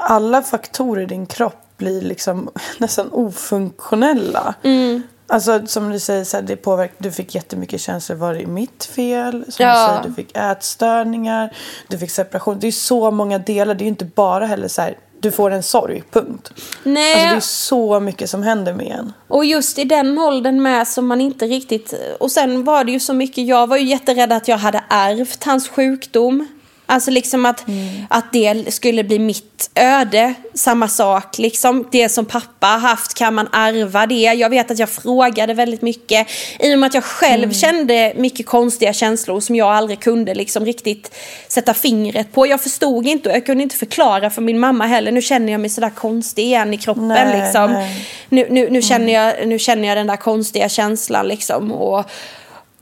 alla 0.00 0.42
faktorer 0.42 1.02
i 1.02 1.06
din 1.06 1.26
kropp 1.26 1.62
blir 1.76 2.02
liksom 2.02 2.50
nästan 2.78 3.12
ofunktionella. 3.12 4.54
Mm. 4.62 5.02
Alltså 5.28 5.66
som 5.66 5.90
du 5.90 5.98
säger, 5.98 6.24
så 6.24 6.36
här, 6.36 6.44
det 6.44 6.56
påverkar, 6.56 6.94
du 6.98 7.12
fick 7.12 7.34
jättemycket 7.34 7.80
känslor, 7.80 8.16
var 8.16 8.34
det 8.34 8.46
mitt 8.46 8.84
fel? 8.84 9.44
Som 9.48 9.64
Ja. 9.64 9.72
du 9.72 9.86
säger, 9.86 10.02
du 10.08 10.14
fick 10.14 10.36
ätstörningar, 10.36 11.56
du 11.88 11.98
fick 11.98 12.10
separation. 12.10 12.58
Det 12.60 12.66
är 12.66 12.72
så 12.72 13.10
många 13.10 13.38
delar, 13.38 13.74
det 13.74 13.82
är 13.82 13.86
ju 13.86 13.90
inte 13.90 14.04
bara 14.04 14.46
heller 14.46 14.68
så 14.68 14.82
här, 14.82 14.98
du 15.20 15.30
får 15.32 15.50
en 15.50 15.62
sorg, 15.62 16.02
punkt. 16.10 16.52
Nej. 16.82 17.12
Alltså 17.12 17.28
det 17.28 17.36
är 17.36 17.40
så 17.40 18.00
mycket 18.00 18.30
som 18.30 18.42
händer 18.42 18.74
med 18.74 18.86
en. 18.86 19.12
Och 19.28 19.44
just 19.44 19.78
i 19.78 19.84
den 19.84 20.18
åldern 20.18 20.62
med 20.62 20.88
som 20.88 21.06
man 21.06 21.20
inte 21.20 21.46
riktigt... 21.46 21.94
Och 22.20 22.30
sen 22.32 22.64
var 22.64 22.84
det 22.84 22.92
ju 22.92 23.00
så 23.00 23.14
mycket, 23.14 23.46
jag 23.46 23.66
var 23.66 23.76
ju 23.76 23.84
jätterädd 23.84 24.32
att 24.32 24.48
jag 24.48 24.58
hade 24.58 24.84
ärvt 24.88 25.44
hans 25.44 25.68
sjukdom. 25.68 26.48
Alltså 26.88 27.10
liksom 27.10 27.46
att, 27.46 27.64
att 28.08 28.32
det 28.32 28.74
skulle 28.74 29.04
bli 29.04 29.18
mitt 29.18 29.70
öde. 29.74 30.34
Samma 30.54 30.88
sak 30.88 31.38
liksom. 31.38 31.88
Det 31.92 32.08
som 32.08 32.24
pappa 32.24 32.66
har 32.66 32.78
haft, 32.78 33.14
kan 33.14 33.34
man 33.34 33.48
ärva 33.52 34.06
det? 34.06 34.14
Jag 34.14 34.50
vet 34.50 34.70
att 34.70 34.78
jag 34.78 34.88
frågade 34.88 35.54
väldigt 35.54 35.82
mycket. 35.82 36.28
I 36.58 36.74
och 36.74 36.78
med 36.78 36.86
att 36.86 36.94
jag 36.94 37.04
själv 37.04 37.52
kände 37.52 38.12
mycket 38.16 38.46
konstiga 38.46 38.92
känslor 38.92 39.40
som 39.40 39.56
jag 39.56 39.68
aldrig 39.68 40.00
kunde 40.00 40.34
liksom 40.34 40.64
riktigt 40.64 41.14
sätta 41.48 41.74
fingret 41.74 42.32
på. 42.32 42.46
Jag 42.46 42.60
förstod 42.60 43.06
inte 43.06 43.28
och 43.28 43.34
jag 43.34 43.46
kunde 43.46 43.62
inte 43.62 43.76
förklara 43.76 44.30
för 44.30 44.42
min 44.42 44.58
mamma 44.58 44.86
heller. 44.86 45.12
Nu 45.12 45.22
känner 45.22 45.52
jag 45.52 45.60
mig 45.60 45.70
sådär 45.70 45.90
konstig 45.90 46.44
igen 46.44 46.74
i 46.74 46.76
kroppen 46.76 47.08
Nej, 47.08 47.42
liksom 47.42 47.72
nej. 47.72 48.06
nu, 48.28 48.46
nu, 48.50 48.70
nu, 48.70 48.82
känner 48.82 49.12
jag, 49.12 49.48
nu 49.48 49.58
känner 49.58 49.88
jag 49.88 49.96
den 49.96 50.06
där 50.06 50.16
konstiga 50.16 50.68
känslan 50.68 51.28
liksom. 51.28 51.72
Och, 51.72 52.04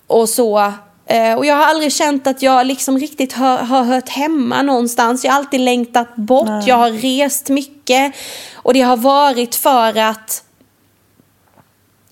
och 0.06 0.28
så. 0.28 0.72
Eh, 1.06 1.34
och 1.34 1.46
jag 1.46 1.54
har 1.54 1.64
aldrig 1.64 1.92
känt 1.92 2.26
att 2.26 2.42
jag 2.42 2.66
liksom 2.66 2.98
riktigt 2.98 3.32
har, 3.32 3.58
har 3.58 3.84
hört 3.84 4.08
hemma 4.08 4.62
någonstans. 4.62 5.24
Jag 5.24 5.32
har 5.32 5.38
alltid 5.38 5.60
längtat 5.60 6.16
bort. 6.16 6.66
Jag 6.66 6.76
har 6.76 6.90
rest 6.90 7.48
mycket. 7.48 8.14
Och 8.54 8.74
det 8.74 8.80
har 8.80 8.96
varit 8.96 9.54
för 9.54 9.98
att 9.98 10.44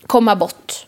komma 0.06 0.36
bort. 0.36 0.86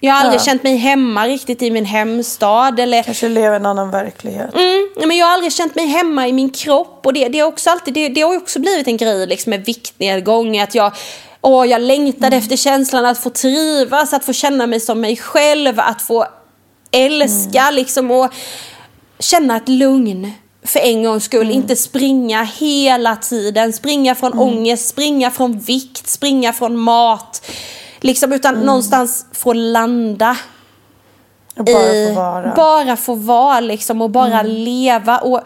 Jag 0.00 0.12
har 0.12 0.20
aldrig 0.20 0.40
Ja. 0.40 0.44
känt 0.44 0.62
mig 0.62 0.76
hemma 0.76 1.26
riktigt 1.26 1.62
i 1.62 1.70
min 1.70 1.84
hemstad. 1.84 2.80
Eller, 2.80 3.02
Kanske 3.02 3.28
leva 3.28 3.54
i 3.54 3.56
en 3.56 3.66
annan 3.66 3.90
verklighet. 3.90 4.54
Mm, 4.54 4.88
nej, 4.96 5.06
men 5.06 5.16
jag 5.16 5.26
har 5.26 5.32
aldrig 5.32 5.52
känt 5.52 5.74
mig 5.74 5.86
hemma 5.86 6.28
i 6.28 6.32
min 6.32 6.50
kropp. 6.50 7.00
Och 7.06 7.12
det, 7.12 7.28
det, 7.28 7.38
är 7.38 7.44
också 7.44 7.70
alltid, 7.70 7.94
det, 7.94 8.08
det 8.08 8.20
har 8.20 8.36
också 8.36 8.58
blivit 8.60 8.88
en 8.88 8.96
grej 8.96 9.26
liksom, 9.26 9.50
med 9.50 9.64
viktnedgång. 9.64 10.58
Att 10.58 10.74
jag, 10.74 10.92
åh, 11.40 11.66
jag 11.66 11.80
längtade 11.82 12.36
efter 12.36 12.56
känslan 12.56 13.06
att 13.06 13.18
få 13.18 13.30
trivas, 13.30 14.12
att 14.12 14.24
få 14.24 14.32
känna 14.32 14.66
mig 14.66 14.80
som 14.80 15.00
mig 15.00 15.16
själv, 15.16 15.80
att 15.80 16.02
få 16.02 16.26
älska 16.92 17.70
liksom, 17.70 18.10
och 18.10 18.30
känna 19.18 19.56
ett 19.56 19.68
lugn. 19.68 20.32
För 20.64 20.80
en 20.80 21.02
gångs 21.04 21.24
skull, 21.24 21.50
inte 21.50 21.76
springa 21.76 22.42
hela 22.42 23.16
tiden. 23.16 23.72
Springa 23.72 24.14
från 24.14 24.38
ångest, 24.38 24.88
springa 24.88 25.30
från 25.30 25.58
vikt, 25.58 26.08
springa 26.08 26.52
från 26.52 26.76
mat. 26.78 27.50
Liksom, 28.00 28.32
utan 28.32 28.54
någonstans 28.54 29.26
få 29.32 29.52
landa 29.52 30.36
Och 31.56 31.64
bara 31.64 31.92
i- 31.94 32.08
få 32.08 32.14
vara. 32.20 32.52
Bara 32.56 32.96
få 32.96 33.14
vara 33.14 33.60
liksom 33.60 34.02
och 34.02 34.10
bara 34.10 34.42
leva. 34.42 35.18
Och 35.18 35.40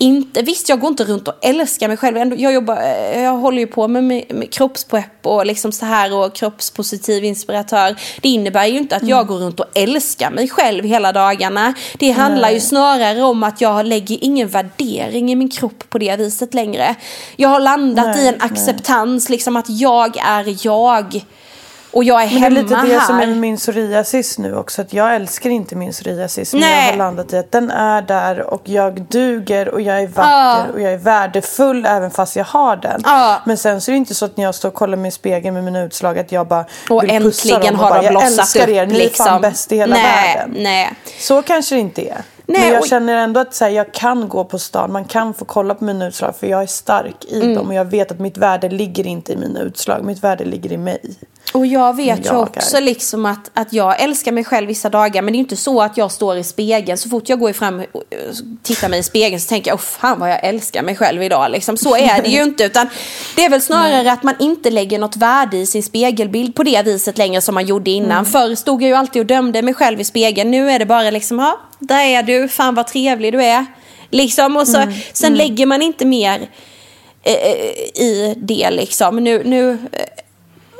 inte, 0.00 0.42
visst, 0.42 0.68
jag 0.68 0.80
går 0.80 0.88
inte 0.88 1.04
runt 1.04 1.28
och 1.28 1.34
älskar 1.42 1.88
mig 1.88 1.96
själv. 1.96 2.16
Ändå, 2.16 2.36
jag, 2.38 2.52
jobbar, 2.52 2.76
eh, 2.76 3.22
jag 3.22 3.36
håller 3.36 3.58
ju 3.58 3.66
på 3.66 3.88
med, 3.88 4.04
med, 4.04 4.52
kroppsprepp 4.52 5.26
och 5.26 5.46
liksom 5.46 5.72
så 5.72 5.86
här 5.86 6.14
och 6.14 6.34
kroppspositiv 6.34 7.24
inspiratör. 7.24 7.96
Det 8.20 8.28
innebär 8.28 8.66
ju 8.66 8.78
inte 8.78 8.96
att 8.96 9.08
jag 9.08 9.26
går 9.26 9.38
runt 9.38 9.60
och 9.60 9.66
älskar 9.74 10.30
mig 10.30 10.48
själv 10.48 10.84
hela 10.84 11.12
dagarna. 11.12 11.74
Det 11.98 12.10
handlar 12.10 12.50
ju 12.50 12.60
snarare 12.60 13.22
om 13.22 13.42
att 13.42 13.60
jag 13.60 13.86
lägger 13.86 14.24
ingen 14.24 14.48
värdering 14.48 15.32
i 15.32 15.36
min 15.36 15.50
kropp 15.50 15.84
på 15.90 15.98
det 15.98 16.16
viset 16.16 16.54
längre. 16.54 16.94
Jag 17.36 17.48
har 17.48 17.60
landat 17.60 18.06
Nej, 18.06 18.24
i 18.24 18.28
en 18.28 18.34
nej. 18.34 18.48
acceptans, 18.50 19.28
liksom 19.28 19.56
att 19.56 19.66
jag 19.68 20.16
är 20.16 20.66
jag. 20.66 21.24
Och 21.92 22.04
jag 22.04 22.22
är 22.22 22.26
Men 22.26 22.34
det 22.34 22.38
är 22.38 22.40
hemma 22.40 22.62
lite 22.62 22.74
det 22.94 22.98
här. 22.98 23.06
som 23.06 23.18
är 23.20 23.26
min 23.26 23.56
psoriasis 23.56 24.38
nu 24.38 24.56
också. 24.56 24.82
Att 24.82 24.92
jag 24.92 25.14
älskar 25.14 25.50
inte 25.50 25.76
min 25.76 25.92
psoriasis. 25.92 26.52
Men 26.52 26.60
Nej. 26.60 26.84
jag 26.86 26.92
har 26.92 26.98
landat 26.98 27.32
i 27.32 27.36
att 27.36 27.52
den 27.52 27.70
är 27.70 28.02
där 28.02 28.40
och 28.40 28.62
jag 28.64 29.02
duger 29.02 29.68
och 29.68 29.80
jag 29.80 30.00
är 30.02 30.06
vacker 30.06 30.30
Ja. 30.30 30.64
och 30.74 30.80
jag 30.80 30.92
är 30.92 30.96
värdefull 30.98 31.86
även 31.86 32.10
fast 32.10 32.36
jag 32.36 32.44
har 32.44 32.76
den. 32.76 33.00
Ja. 33.04 33.42
Men 33.46 33.56
sen 33.56 33.80
så 33.80 33.90
är 33.90 33.92
det 33.92 33.96
inte 33.98 34.14
så 34.14 34.24
att 34.24 34.36
när 34.36 34.44
jag 34.44 34.54
står 34.54 34.68
och 34.68 34.74
kollar 34.74 34.96
mig 34.96 35.08
i 35.08 35.12
spegeln 35.12 35.54
med 35.54 35.64
mina 35.64 35.82
utslag 35.82 36.18
att 36.18 36.32
jag 36.32 36.46
bara 36.46 36.64
Och 36.90 37.02
vill 37.02 37.10
pussa 37.10 37.48
äntligen 37.54 37.74
dem 37.74 37.80
och 37.80 37.86
har 37.86 37.90
bara, 37.90 38.02
de 38.02 38.14
jag 38.14 38.26
älskar 38.26 38.68
er, 38.68 38.86
ni 38.86 38.94
är 38.94 38.98
liksom. 38.98 39.26
fan 39.26 39.40
bäst 39.40 39.72
i 39.72 39.76
hela 39.76 39.94
nej, 39.94 40.36
världen. 40.36 40.54
Nej. 40.58 40.92
Så 41.18 41.42
kanske 41.42 41.74
det 41.74 41.80
inte 41.80 42.02
är. 42.08 42.22
Nej, 42.52 42.60
men 42.60 42.72
jag 42.72 42.80
och- 42.80 42.88
känner 42.88 43.16
ändå 43.16 43.40
att 43.40 43.54
så 43.54 43.64
här, 43.64 43.70
jag 43.70 43.92
kan 43.94 44.28
gå 44.28 44.44
på 44.44 44.58
stan, 44.58 44.92
man 44.92 45.04
kan 45.04 45.34
få 45.34 45.44
kolla 45.44 45.74
på 45.74 45.84
mina 45.84 46.06
utslag 46.08 46.36
för 46.40 46.46
jag 46.46 46.62
är 46.62 46.66
stark 46.66 47.24
i 47.28 47.36
Mm. 47.40 47.54
dem 47.54 47.66
och 47.68 47.74
jag 47.74 47.84
vet 47.84 48.10
att 48.12 48.18
mitt 48.18 48.38
värde 48.38 48.68
ligger 48.68 49.06
inte 49.06 49.32
i 49.32 49.36
mina 49.36 49.60
utslag, 49.60 50.04
mitt 50.04 50.24
värde 50.24 50.44
ligger 50.44 50.72
i 50.72 50.76
mig. 50.76 51.00
Och 51.54 51.66
jag 51.66 51.96
vet 51.96 52.26
ju 52.26 52.36
också 52.36 52.76
är. 52.76 52.80
liksom 52.80 53.26
att, 53.26 53.50
att 53.54 53.72
jag 53.72 54.00
älskar 54.02 54.32
mig 54.32 54.44
själv 54.44 54.66
vissa 54.68 54.88
dagar. 54.90 55.22
Men 55.22 55.32
det 55.32 55.36
är 55.36 55.40
inte 55.40 55.56
så 55.56 55.82
att 55.82 55.96
jag 55.96 56.12
står 56.12 56.36
i 56.36 56.44
spegeln. 56.44 56.98
Så 56.98 57.08
fort 57.08 57.28
jag 57.28 57.38
går 57.38 57.52
fram 57.52 57.82
och 57.92 58.02
tittar 58.62 58.88
mig 58.88 58.98
i 58.98 59.02
spegeln 59.02 59.40
så 59.40 59.48
tänker 59.48 59.70
jag, 59.70 59.74
oh, 59.76 59.80
fan 59.80 60.20
vad 60.20 60.30
jag 60.30 60.44
älskar 60.44 60.82
mig 60.82 60.96
själv 60.96 61.22
idag. 61.22 61.50
Liksom, 61.50 61.76
så 61.76 61.96
är 61.96 62.22
det 62.22 62.28
ju 62.28 62.42
inte. 62.42 62.64
Utan 62.64 62.88
det 63.36 63.44
är 63.44 63.50
väl 63.50 63.60
snarare 63.62 64.12
att 64.12 64.22
man 64.22 64.34
inte 64.38 64.70
lägger 64.70 64.98
något 64.98 65.16
värde 65.16 65.56
i 65.56 65.66
sin 65.66 65.82
spegelbild 65.82 66.54
på 66.54 66.62
det 66.62 66.82
viset 66.82 67.18
längre 67.18 67.40
som 67.40 67.54
man 67.54 67.66
gjorde 67.66 67.90
innan. 67.90 68.10
Mm. 68.10 68.24
Förr 68.24 68.54
stod 68.54 68.82
jag 68.82 68.88
ju 68.88 68.94
alltid 68.94 69.20
och 69.20 69.26
dömde 69.26 69.62
mig 69.62 69.74
själv 69.74 70.00
i 70.00 70.04
spegeln. 70.04 70.50
Nu 70.50 70.70
är 70.70 70.78
det 70.78 70.86
bara 70.86 71.10
liksom, 71.10 71.38
ja, 71.38 71.60
där 71.80 72.04
är 72.04 72.22
du, 72.22 72.48
fan 72.48 72.74
vad 72.74 72.86
trevlig 72.86 73.32
du 73.32 73.42
är. 73.44 73.66
Liksom, 74.10 74.56
och 74.56 74.68
så, 74.68 74.78
Mm. 74.80 74.94
sen 75.12 75.34
lägger 75.34 75.66
man 75.66 75.82
inte 75.82 76.04
mer 76.06 76.48
eh, 77.22 77.34
i 78.02 78.34
det 78.38 78.70
liksom. 78.70 79.16
Nu, 79.16 79.42
nu, 79.44 79.70
eh, 79.92 80.04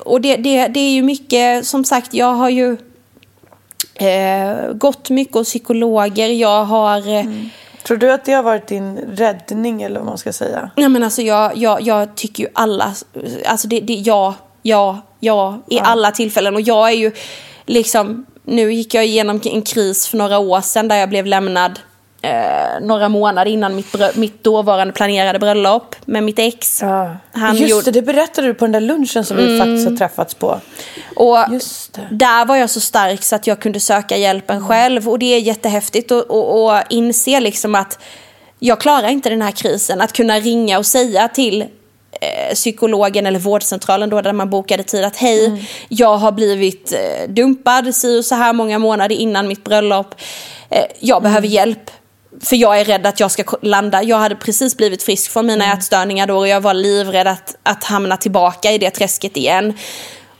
och 0.04 0.20
det, 0.20 0.36
det, 0.36 0.68
det 0.68 0.80
är 0.80 0.90
ju 0.90 1.02
mycket, 1.02 1.66
som 1.66 1.84
sagt, 1.84 2.14
jag 2.14 2.34
har 2.34 2.48
ju 2.50 2.76
eh, 3.94 4.72
gått 4.72 5.10
mycket 5.10 5.34
hos 5.34 5.48
psykologer. 5.48 6.28
Jag 6.28 6.64
har... 6.64 7.08
Eh, 7.18 7.24
Tror 7.86 7.96
du 7.96 8.12
att 8.12 8.24
det 8.24 8.32
har 8.32 8.42
varit 8.42 8.66
din 8.66 8.96
räddning 8.98 9.82
eller 9.82 10.00
vad 10.00 10.06
man 10.06 10.18
ska 10.18 10.32
säga? 10.32 10.70
Nej 10.76 10.88
men 10.88 11.02
alltså 11.04 11.22
jag, 11.22 11.56
jag, 11.56 11.82
jag 11.82 12.14
tycker 12.16 12.42
ju 12.42 12.48
alla, 12.54 12.94
alltså 13.46 13.68
det, 13.68 13.80
det 13.80 13.94
ja, 13.94 14.34
ja, 14.62 15.00
ja 15.20 15.58
i 15.68 15.78
alla 15.80 16.10
tillfällen. 16.10 16.54
Och 16.54 16.60
jag 16.60 16.88
är 16.90 16.94
ju 16.96 17.12
liksom, 17.66 18.26
nu 18.44 18.72
gick 18.72 18.94
jag 18.94 19.06
igenom 19.06 19.40
en 19.44 19.62
kris 19.62 20.08
för 20.08 20.16
några 20.16 20.38
år 20.38 20.60
sedan 20.60 20.88
där 20.88 20.96
jag 20.96 21.08
blev 21.08 21.26
lämnad 21.26 21.78
eh, 22.22 22.80
några 22.82 23.08
månader 23.08 23.50
innan 23.50 23.76
mitt, 23.76 23.96
mitt 24.14 24.44
dåvarande 24.44 24.92
planerade 24.92 25.38
bröllop 25.38 25.96
med 26.04 26.22
mitt 26.22 26.38
ex. 26.38 26.80
Han 27.32 27.56
Just 27.56 27.70
gjorde- 27.70 27.84
det, 27.84 27.90
det 27.90 28.02
berättade 28.02 28.46
du 28.46 28.54
på 28.54 28.64
den 28.64 28.72
där 28.72 28.80
lunchen 28.80 29.24
som 29.24 29.36
vi 29.36 29.58
faktiskt 29.58 29.88
har 29.88 29.96
träffats 29.96 30.34
på. 30.34 30.60
Och 31.16 31.36
där 32.10 32.44
var 32.44 32.56
jag 32.56 32.70
så 32.70 32.80
stark 32.80 33.22
så 33.22 33.36
att 33.36 33.46
jag 33.46 33.60
kunde 33.60 33.80
söka 33.80 34.16
hjälpen 34.16 34.68
själv. 34.68 35.08
Och 35.08 35.18
det 35.18 35.34
är 35.34 35.38
jättehäftigt 35.38 36.12
att 36.12 36.22
och, 36.30 36.64
och 36.64 36.80
inse 36.90 37.40
liksom 37.40 37.74
att 37.74 37.98
jag 38.58 38.80
klarar 38.80 39.08
inte 39.08 39.30
den 39.30 39.42
här 39.42 39.50
krisen. 39.50 40.00
Att 40.00 40.12
kunna 40.12 40.38
ringa 40.40 40.78
och 40.78 40.86
säga 40.86 41.28
till 41.28 41.64
psykologen 42.54 43.26
eller 43.26 43.38
vårdcentralen 43.38 44.10
då 44.10 44.20
där 44.20 44.32
man 44.32 44.50
bokade 44.50 44.82
tid 44.82 45.04
att 45.04 45.16
hej, 45.16 45.68
jag 45.88 46.16
har 46.16 46.32
blivit 46.32 46.92
eh, 46.92 47.28
dumpad 47.28 47.94
si 47.94 48.22
så 48.22 48.34
här 48.34 48.52
många 48.52 48.78
månader 48.78 49.16
innan 49.16 49.48
mitt 49.48 49.64
bröllop. 49.64 50.14
Eh, 50.68 50.84
jag 50.98 51.22
behöver 51.22 51.46
hjälp. 51.46 51.90
För 52.40 52.56
jag 52.56 52.80
är 52.80 52.84
rädd 52.84 53.06
att 53.06 53.20
jag 53.20 53.30
ska 53.30 53.44
landa. 53.62 54.02
Jag 54.02 54.16
hade 54.16 54.34
precis 54.34 54.76
blivit 54.76 55.02
frisk 55.02 55.30
från 55.30 55.46
mina 55.46 55.72
ätstörningar 55.72 56.26
då 56.26 56.36
och 56.36 56.48
jag 56.48 56.60
var 56.60 56.74
livrädd 56.74 57.26
att, 57.26 57.56
att 57.62 57.84
hamna 57.84 58.16
tillbaka 58.16 58.72
i 58.72 58.78
det 58.78 58.90
träsket 58.90 59.36
igen. 59.36 59.74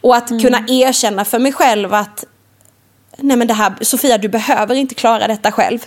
Och 0.00 0.16
att 0.16 0.28
kunna 0.28 0.64
erkänna 0.68 1.24
för 1.24 1.38
mig 1.38 1.52
själv 1.52 1.94
att 1.94 2.24
nej 3.16 3.36
men 3.36 3.48
det 3.48 3.54
här, 3.54 3.72
Sofia 3.80 4.18
du 4.18 4.28
behöver 4.28 4.74
inte 4.74 4.94
klara 4.94 5.26
detta 5.26 5.52
själv. 5.52 5.78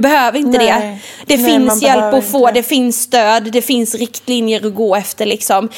Du 0.00 0.08
behöver 0.08 0.38
inte 0.38 0.58
Nej. 0.58 0.66
det. 0.66 0.98
Det 1.26 1.42
Nej, 1.42 1.52
finns 1.52 1.82
hjälp 1.82 2.14
att 2.14 2.24
få, 2.24 2.38
inte. 2.38 2.52
det 2.52 2.62
finns 2.62 3.02
stöd, 3.02 3.52
det 3.52 3.62
finns 3.62 3.94
riktlinjer 3.94 4.66
att 4.66 4.74
gå 4.74 4.96
efter 4.96 5.26
liksom. 5.26 5.68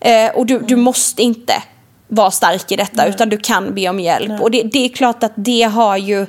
Eh, 0.00 0.30
och 0.34 0.46
du, 0.46 0.58
du 0.58 0.76
måste 0.76 1.22
inte 1.22 1.62
vara 2.08 2.30
stark 2.30 2.72
i 2.72 2.76
detta 2.76 3.06
utan 3.06 3.28
du 3.28 3.36
kan 3.36 3.74
be 3.74 3.88
om 3.88 4.00
hjälp. 4.00 4.40
Och 4.40 4.50
det, 4.50 4.62
det 4.62 4.84
är 4.84 4.88
klart 4.88 5.22
att 5.22 5.32
det 5.36 5.62
har 5.62 5.96
ju 5.96 6.26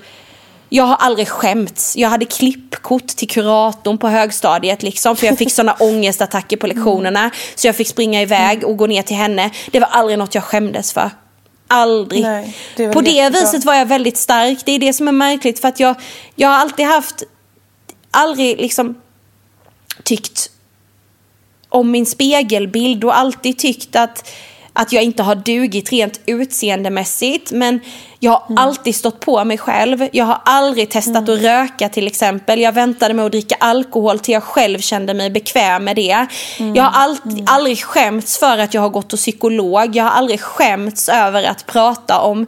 jag 0.69 0.83
har 0.83 0.95
aldrig 0.95 1.27
skämts. 1.27 1.97
Jag 1.97 2.09
hade 2.09 2.25
klippkort 2.25 3.07
till 3.07 3.29
kuratorn 3.29 3.97
på 3.97 4.07
högstadiet 4.07 4.83
liksom, 4.83 5.15
för 5.15 5.27
jag 5.27 5.37
fick 5.37 5.51
såna 5.51 5.73
ångestattacker 5.79 6.57
på 6.57 6.67
lektionerna. 6.67 7.31
Så 7.55 7.67
jag 7.67 7.75
fick 7.75 7.87
springa 7.87 8.21
iväg 8.21 8.63
och 8.63 8.77
gå 8.77 8.87
ner 8.87 9.01
till 9.01 9.15
henne. 9.15 9.49
Det 9.71 9.79
var 9.79 9.87
aldrig 9.87 10.19
något 10.19 10.35
jag 10.35 10.43
skämdes 10.43 10.93
för. 10.93 11.09
Aldrig. 11.67 12.21
Nej, 12.21 12.55
det 12.75 12.93
på 12.93 13.01
det 13.01 13.29
viset 13.29 13.65
var 13.65 13.75
jag 13.75 13.85
väldigt 13.85 14.17
stark. 14.17 14.65
Det 14.65 14.71
är 14.71 14.79
det 14.79 14.93
som 14.93 15.07
är 15.07 15.11
märkligt 15.11 15.59
för 15.59 15.67
att 15.67 15.79
jag, 15.79 15.95
jag 16.35 16.49
har 16.49 16.55
alltid 16.55 16.85
haft, 16.85 17.23
aldrig 18.11 18.61
liksom 18.61 19.01
tyckt 20.03 20.49
om 21.69 21.91
min 21.91 22.05
spegelbild 22.05 23.03
och 23.03 23.17
alltid 23.17 23.57
tyckt 23.57 23.95
att, 23.95 24.29
att 24.75 24.91
jag 24.91 25.03
inte 25.03 25.23
har 25.23 25.35
dugit 25.35 25.91
rent 25.91 26.19
utseendemässigt. 26.25 27.51
Men 27.51 27.79
jag 28.19 28.31
har 28.31 28.43
Mm. 28.49 28.57
alltid 28.57 28.95
stått 28.95 29.19
på 29.19 29.43
mig 29.43 29.57
själv. 29.57 30.07
Jag 30.11 30.25
har 30.25 30.41
aldrig 30.45 30.89
testat 30.89 31.29
att 31.29 31.41
röka 31.41 31.89
till 31.89 32.07
exempel. 32.07 32.59
Jag 32.61 32.71
väntade 32.71 33.13
med 33.13 33.25
att 33.25 33.31
dricka 33.31 33.55
alkohol 33.59 34.19
till 34.19 34.33
jag 34.33 34.43
själv 34.43 34.79
kände 34.79 35.13
mig 35.13 35.29
bekväm 35.29 35.83
med 35.83 35.95
det. 35.95 36.27
Mm. 36.59 36.75
Jag 36.75 36.83
har 36.83 37.01
alltid, 37.03 37.43
aldrig 37.49 37.83
skämts 37.83 38.37
för 38.37 38.57
att 38.57 38.73
jag 38.73 38.81
har 38.81 38.89
gått 38.89 39.09
till 39.09 39.17
psykolog. 39.17 39.95
Jag 39.95 40.03
har 40.03 40.11
aldrig 40.11 40.41
skämts 40.41 41.09
över 41.09 41.43
att 41.43 41.65
prata 41.65 42.19
om 42.21 42.47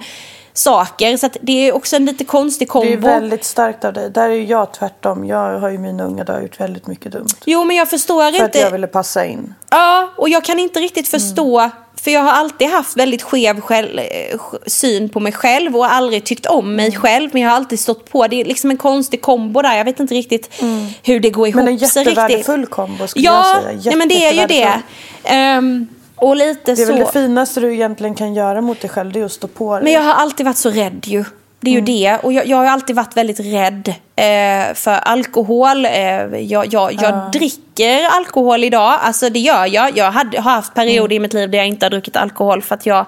saker. 0.53 1.17
Så 1.17 1.25
att 1.25 1.37
det 1.41 1.67
är 1.69 1.75
också 1.75 1.95
en 1.95 2.05
lite 2.05 2.25
konstig 2.25 2.69
kombo. 2.69 2.87
Det 2.87 2.93
är 2.93 2.97
väldigt 2.97 3.45
starkt 3.45 3.85
av 3.85 3.93
dig. 3.93 4.09
Där 4.09 4.29
är 4.29 4.33
ju 4.33 4.45
jag 4.45 4.73
tvärtom. 4.73 5.25
Jag 5.25 5.59
har 5.59 5.69
ju 5.69 5.77
mina 5.77 6.03
unga 6.03 6.23
dagar 6.23 6.41
gjort 6.41 6.59
väldigt 6.59 6.87
mycket 6.87 7.11
dumt. 7.11 7.27
Jo 7.45 7.63
men 7.63 7.75
jag 7.75 7.89
förstår 7.89 8.31
För 8.31 8.43
att 8.43 8.47
inte. 8.47 8.59
jag 8.59 8.71
ville 8.71 8.87
passa 8.87 9.25
in. 9.25 9.53
Ja, 9.69 10.09
och 10.17 10.29
jag 10.29 10.43
kan 10.43 10.59
inte 10.59 10.79
riktigt 10.79 11.07
förstå, 11.07 11.69
för 12.07 12.11
jag 12.11 12.21
har 12.21 12.31
alltid 12.31 12.67
haft 12.67 12.97
väldigt 12.97 13.21
skev 13.21 13.61
själv, 13.61 13.99
eh, 13.99 14.39
syn 14.67 15.09
på 15.09 15.19
mig 15.19 15.31
själv 15.33 15.75
och 15.77 15.91
aldrig 15.91 16.23
tyckt 16.23 16.45
om 16.45 16.75
mig 16.75 16.87
Mm. 16.87 16.99
själv. 17.01 17.29
Men 17.33 17.41
jag 17.41 17.49
har 17.49 17.55
alltid 17.55 17.79
stått 17.79 18.11
på. 18.11 18.27
Det 18.27 18.41
är 18.41 18.45
liksom 18.45 18.71
en 18.71 18.77
konstig 18.77 19.21
kombo 19.21 19.61
där. 19.61 19.77
Jag 19.77 19.85
vet 19.85 19.99
inte 19.99 20.13
riktigt 20.13 20.61
hur 21.03 21.19
det 21.19 21.29
går 21.29 21.47
ihop 21.47 21.53
Mm. 21.61 21.65
Men 21.65 21.73
en 21.73 21.79
jättevärdefull 21.79 22.65
kombo 22.65 23.07
skulle 23.07 23.25
ja, 23.25 23.53
jag 23.53 23.63
säga. 23.63 23.81
nej, 23.85 23.95
men 23.95 24.07
det 24.07 24.25
är 24.25 24.31
ju 24.33 24.45
det. 24.47 24.81
Ehm, 25.23 25.87
och 26.15 26.35
lite 26.35 26.61
Det 26.75 26.81
är 26.81 26.85
så. 26.85 26.91
väl 26.93 26.99
det 26.99 27.11
finaste 27.11 27.59
du 27.59 27.73
egentligen 27.73 28.15
kan 28.15 28.33
göra 28.33 28.61
mot 28.61 28.81
dig 28.81 28.89
själv. 28.89 29.11
Det 29.11 29.19
är 29.19 29.25
att 29.25 29.31
stå 29.31 29.47
på 29.47 29.73
dig. 29.75 29.83
Men 29.83 29.93
jag 29.93 30.01
har 30.01 30.13
alltid 30.13 30.45
varit 30.45 30.57
så 30.57 30.69
rädd 30.69 31.03
ju. 31.07 31.25
Det 31.59 31.69
är 31.69 31.77
Mm. 31.79 31.85
ju 31.85 31.99
det. 31.99 32.17
Och 32.23 32.33
jag, 32.33 32.47
jag 32.47 32.57
har 32.57 32.65
alltid 32.65 32.95
varit 32.95 33.17
väldigt 33.17 33.39
rädd 33.39 33.87
eh, 34.15 34.73
för 34.73 34.91
alkohol. 34.91 35.85
Eh, 35.85 35.91
jag 36.39 36.73
jag, 36.73 36.93
jag 36.93 37.31
dricker 37.31 38.03
alkohol 38.17 38.63
idag. 38.63 38.99
Alltså 39.01 39.29
det 39.29 39.39
gör 39.39 39.65
jag. 39.65 39.97
Jag 39.97 40.11
hade, 40.11 40.41
har 40.41 40.51
haft 40.51 40.73
perioder 40.73 41.15
i 41.15 41.19
mitt 41.19 41.33
liv 41.33 41.51
där 41.51 41.57
jag 41.57 41.67
inte 41.67 41.85
har 41.85 41.89
druckit 41.91 42.15
alkohol 42.15 42.61
för 42.61 42.75
att 42.75 42.85
jag 42.85 43.05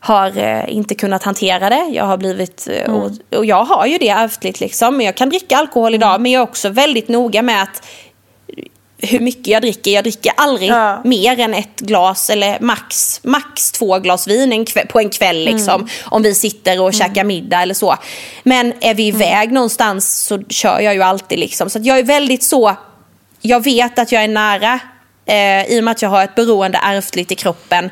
har 0.00 0.38
eh, 0.38 0.64
inte 0.74 0.94
kunnat 0.94 1.22
hantera 1.22 1.70
det. 1.70 1.84
Jag 1.92 2.04
har 2.04 2.16
blivit, 2.16 2.68
eh, 2.70 2.92
och, 2.94 3.10
och 3.36 3.44
jag 3.46 3.64
har 3.64 3.86
ju 3.86 3.98
det 3.98 4.08
ärftligt 4.08 4.60
liksom. 4.60 4.96
Men 4.96 5.06
jag 5.06 5.14
kan 5.14 5.28
dricka 5.28 5.56
alkohol 5.56 5.94
idag. 5.94 6.20
Men 6.20 6.32
jag 6.32 6.40
är 6.40 6.44
också 6.44 6.68
väldigt 6.68 7.08
noga 7.08 7.42
med 7.42 7.62
att 7.62 7.86
hur 9.06 9.20
mycket 9.20 9.46
jag 9.46 9.62
dricker. 9.62 9.90
Jag 9.90 10.04
dricker 10.04 10.32
aldrig 10.36 10.70
Ja. 10.70 11.00
mer 11.04 11.40
än 11.40 11.54
ett 11.54 11.80
glas 11.80 12.30
eller 12.30 12.60
max, 12.60 13.20
max 13.24 13.72
två 13.72 13.98
glas 13.98 14.28
vin 14.28 14.52
en 14.52 14.64
kväll, 14.64 14.86
på 14.86 15.00
en 15.00 15.10
kväll. 15.10 15.44
Liksom, 15.44 15.88
Om 16.04 16.22
vi 16.22 16.34
sitter 16.34 16.80
och 16.80 16.94
käkar 16.94 17.24
middag 17.24 17.62
eller 17.62 17.74
så. 17.74 17.96
Men 18.42 18.72
är 18.80 18.94
vi 18.94 19.06
iväg 19.06 19.52
någonstans 19.52 20.22
så 20.22 20.42
kör 20.48 20.80
jag 20.80 20.94
ju 20.94 21.02
alltid. 21.02 21.38
Liksom. 21.38 21.70
Så 21.70 21.78
jag 21.82 21.98
är 21.98 22.02
väldigt 22.04 22.42
så, 22.42 22.76
jag 23.40 23.64
vet 23.64 23.98
att 23.98 24.12
jag 24.12 24.24
är 24.24 24.28
nära 24.28 24.78
eh, 25.26 25.64
i 25.72 25.80
och 25.80 25.84
med 25.84 25.92
att 25.92 26.02
jag 26.02 26.08
har 26.08 26.24
ett 26.24 26.34
beroende 26.34 26.78
ärftligt 26.82 27.32
i 27.32 27.34
kroppen. 27.34 27.90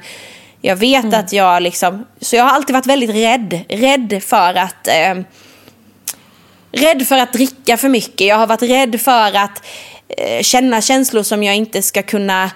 Jag 0.60 0.76
vet 0.76 1.14
att 1.14 1.32
jag 1.32 1.62
liksom, 1.62 2.06
så 2.20 2.36
jag 2.36 2.44
har 2.44 2.50
alltid 2.50 2.74
varit 2.74 2.86
väldigt 2.86 3.10
rädd. 3.10 3.60
Rädd 3.68 4.22
för 4.26 4.54
att 4.54 4.88
eh, 4.88 5.14
rädd 6.72 7.06
för 7.08 7.18
att 7.18 7.32
dricka 7.32 7.76
för 7.76 7.88
mycket. 7.88 8.26
Jag 8.26 8.36
har 8.36 8.46
varit 8.46 8.62
rädd 8.62 9.00
för 9.00 9.36
att 9.36 9.62
känna 10.42 10.80
känslor 10.80 11.22
som 11.22 11.42
jag 11.42 11.56
inte 11.56 11.82
ska 11.82 12.02
kunna 12.02 12.50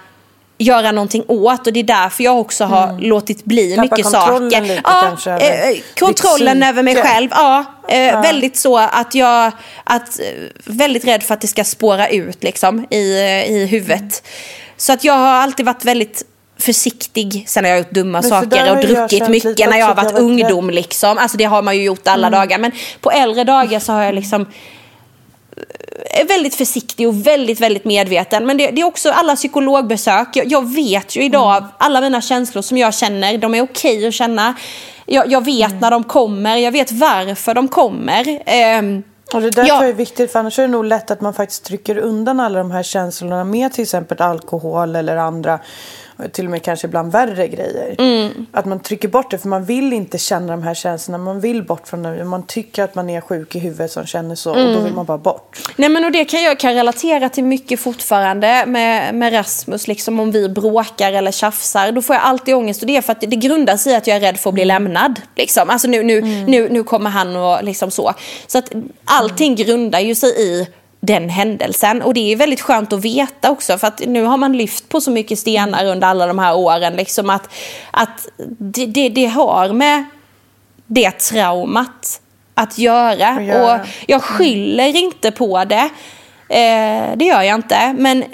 göra 0.59 0.93
någonting 0.93 1.25
åt 1.29 1.67
och 1.67 1.73
det 1.73 1.81
är 1.81 1.85
därför 1.85 2.25
jag 2.25 2.39
också 2.41 2.65
har 2.65 3.01
låtit 3.01 3.45
bli 3.45 3.73
Mm. 3.73 3.89
Tappa 3.89 3.97
mycket 3.97 4.13
kontrollen 4.13 4.51
saker. 4.51 4.63
lite 4.63 4.81
ja, 4.85 5.01
kanske, 5.03 5.31
eh, 5.33 5.69
ditt 5.69 6.01
kontrollen 6.01 6.63
över 6.63 6.83
mig 6.83 6.97
själv. 6.97 7.29
Ja, 7.33 7.65
eh, 7.89 8.23
väldigt 8.23 8.57
så 8.57 8.79
att 8.79 9.15
jag 9.15 9.53
att, 9.85 10.21
eh, 10.21 10.25
väldigt 10.65 11.05
rädd 11.05 11.23
för 11.23 11.35
att 11.35 11.41
det 11.41 11.47
ska 11.47 11.65
spåra 11.65 12.09
ut 12.09 12.43
liksom 12.45 12.87
i, 12.91 13.21
eh, 13.21 13.51
i 13.51 13.67
huvudet. 13.67 14.23
Så 14.77 14.93
att 14.93 15.05
jag 15.05 15.15
har 15.15 15.27
alltid 15.33 15.67
varit 15.67 15.85
väldigt 15.85 16.23
försiktig 16.59 17.45
sen 17.49 17.65
har 17.65 17.71
jag 17.71 17.79
gjort 17.79 17.91
dumma 17.91 18.23
saker 18.23 18.71
och 18.71 18.77
druckit 18.77 19.29
mycket 19.29 19.71
när 19.71 19.79
jag 19.79 19.87
har 19.87 19.95
varit 19.95 20.19
ungdom 20.19 20.71
liksom. 20.71 21.19
Alltså 21.19 21.37
det 21.37 21.45
har 21.45 21.63
man 21.63 21.77
ju 21.77 21.83
gjort 21.83 22.09
alla 22.09 22.27
Mm. 22.27 22.39
dagar. 22.41 22.59
Men 22.59 22.73
på 23.01 23.11
äldre 23.11 23.45
dagar 23.45 23.81
så 23.81 23.93
har 23.93 24.03
jag 24.03 24.15
liksom 24.15 24.47
är 26.11 26.25
väldigt 26.29 26.55
försiktig 26.55 27.09
och 27.09 27.27
väldigt, 27.27 27.61
väldigt 27.61 27.85
medveten. 27.85 28.47
Men 28.47 28.57
det, 28.57 28.71
det 28.71 28.81
är 28.81 28.85
också 28.85 29.11
alla 29.11 29.37
psykologbesök. 29.37 30.29
Jag, 30.35 30.47
jag 30.47 30.75
vet 30.75 31.17
ju 31.17 31.25
idag, 31.25 31.57
Mm. 31.57 31.71
alla 31.79 32.01
mina 32.01 32.21
känslor 32.21 32.63
som 32.63 32.79
jag 32.79 32.95
känner, 32.95 33.39
de 33.39 33.55
är 33.55 33.63
okej 33.63 34.07
att 34.07 34.15
känna. 34.15 34.55
Jag, 35.07 35.31
jag 35.33 35.45
vet 35.45 35.71
Mm. 35.71 35.81
när 35.81 35.91
de 35.91 36.05
kommer, 36.05 36.57
jag 36.57 36.73
vet 36.73 36.93
varför 36.93 37.55
de 37.55 37.69
kommer. 37.69 38.43
Ehm, 38.47 39.03
Och 39.35 39.41
det 39.43 39.51
där 39.51 39.63
Ja. 39.63 39.69
tror 39.69 39.81
jag 39.83 39.89
är 39.89 39.95
viktigt 39.97 40.33
för 40.33 40.39
annars 40.39 40.59
är 40.59 40.63
det 40.63 40.69
nog 40.69 40.85
lätt 40.85 41.11
att 41.11 41.21
man 41.21 41.35
faktiskt 41.35 41.65
trycker 41.65 41.99
undan 41.99 42.41
alla 42.41 42.59
de 42.59 42.71
här 42.71 42.83
känslorna 42.83 43.45
med 43.45 43.73
till 43.73 43.83
exempel 43.83 44.23
alkohol 44.23 44.97
eller 44.97 45.17
andra 45.17 45.59
till 46.33 46.45
och 46.45 46.51
med 46.51 46.63
kanske 46.63 46.87
ibland 46.87 47.13
värre 47.13 47.49
grejer. 47.49 47.95
Mm. 47.99 48.47
Att 48.53 48.65
man 48.65 48.81
trycker 48.81 49.09
bort 49.09 49.31
det 49.31 49.39
för 49.39 49.49
man 49.49 49.65
vill 49.65 49.93
inte 49.93 50.19
känna 50.19 50.53
de 50.53 50.63
här 50.63 50.75
känslorna. 50.75 51.25
Man 51.25 51.41
vill 51.41 51.63
bort 51.63 51.89
från 51.89 52.03
det. 52.03 52.25
Man 52.25 52.47
tycker 52.47 52.83
att 52.83 52.95
man 52.95 53.11
är 53.11 53.21
sjuk 53.21 53.55
i 53.57 53.59
huvudet 53.59 53.91
som 53.91 54.07
känner 54.07 54.35
så 54.35 54.51
och 54.51 54.57
Mm. 54.61 54.75
då 54.75 54.81
vill 54.81 54.93
man 54.93 55.07
bara 55.07 55.19
bort. 55.19 55.59
Nej 55.77 55.89
men 55.89 56.05
och 56.05 56.13
det 56.13 56.25
kan 56.25 56.43
jag 56.43 56.59
kan 56.59 56.75
relatera 56.75 57.29
till 57.29 57.45
mycket 57.45 57.81
fortfarande 57.81 58.65
med, 58.67 59.15
med 59.15 59.33
Rasmus. 59.33 59.89
Liksom 59.89 60.21
om 60.21 60.31
vi 60.31 60.49
bråkar 60.49 61.13
eller 61.13 61.31
tjafsar. 61.31 61.93
Då 61.93 62.03
får 62.03 62.17
jag 62.17 62.23
alltid 62.23 62.55
ångest. 62.55 62.81
Och 62.81 62.87
det 62.87 62.97
är 62.97 63.03
för 63.03 63.13
att 63.13 63.21
det, 63.21 63.27
grundar 63.37 63.77
sig 63.77 63.93
i 63.93 63.97
att 63.97 64.07
jag 64.07 64.17
är 64.17 64.21
rädd 64.21 64.37
för 64.37 64.51
att 64.51 64.55
bli 64.55 64.65
lämnad. 64.65 65.21
Liksom. 65.37 65.71
Alltså 65.71 65.89
nu, 65.89 66.03
nu, 66.03 66.21
nu, 66.21 66.69
nu 66.69 66.83
kommer 66.85 67.11
han 67.11 67.37
och 67.37 67.65
liksom 67.65 67.91
så. 67.91 68.15
Så 68.47 68.59
att 68.59 68.73
allting 69.05 69.55
grundar 69.55 70.01
ju 70.01 70.15
sig 70.15 70.31
i 70.31 70.67
den 71.01 71.29
händelsen. 71.29 72.03
Och 72.03 72.15
det 72.15 72.33
är 72.33 72.37
väldigt 72.37 72.61
skönt 72.61 72.93
att 72.93 73.05
veta 73.05 73.51
också. 73.51 73.79
För 73.79 73.87
att 73.87 74.01
nu 74.07 74.25
har 74.25 74.37
man 74.37 74.57
lyft 74.57 74.89
på 74.89 75.01
så 75.01 75.11
mycket 75.11 75.39
stenar 75.39 75.85
under 75.85 76.09
alla 76.09 76.27
de 76.27 76.39
här 76.39 76.57
åren. 76.57 76.97
Liksom 76.97 77.31
att 77.31 77.49
att 77.91 78.29
det, 78.59 78.87
det, 78.87 79.09
det 79.09 79.27
har 79.27 79.73
med 79.73 80.05
det 80.87 81.11
traumat 81.11 82.21
att 82.55 82.79
göra. 82.79 83.29
Att 83.29 83.45
göra. 83.45 83.81
Och 83.81 83.87
jag 84.07 84.23
skyller 84.23 84.97
inte 84.97 85.31
på 85.31 85.65
det. 85.65 85.91
Eh, 86.49 87.17
det 87.17 87.25
gör 87.25 87.43
jag 87.43 87.55
inte. 87.55 87.95
Men 87.99 88.25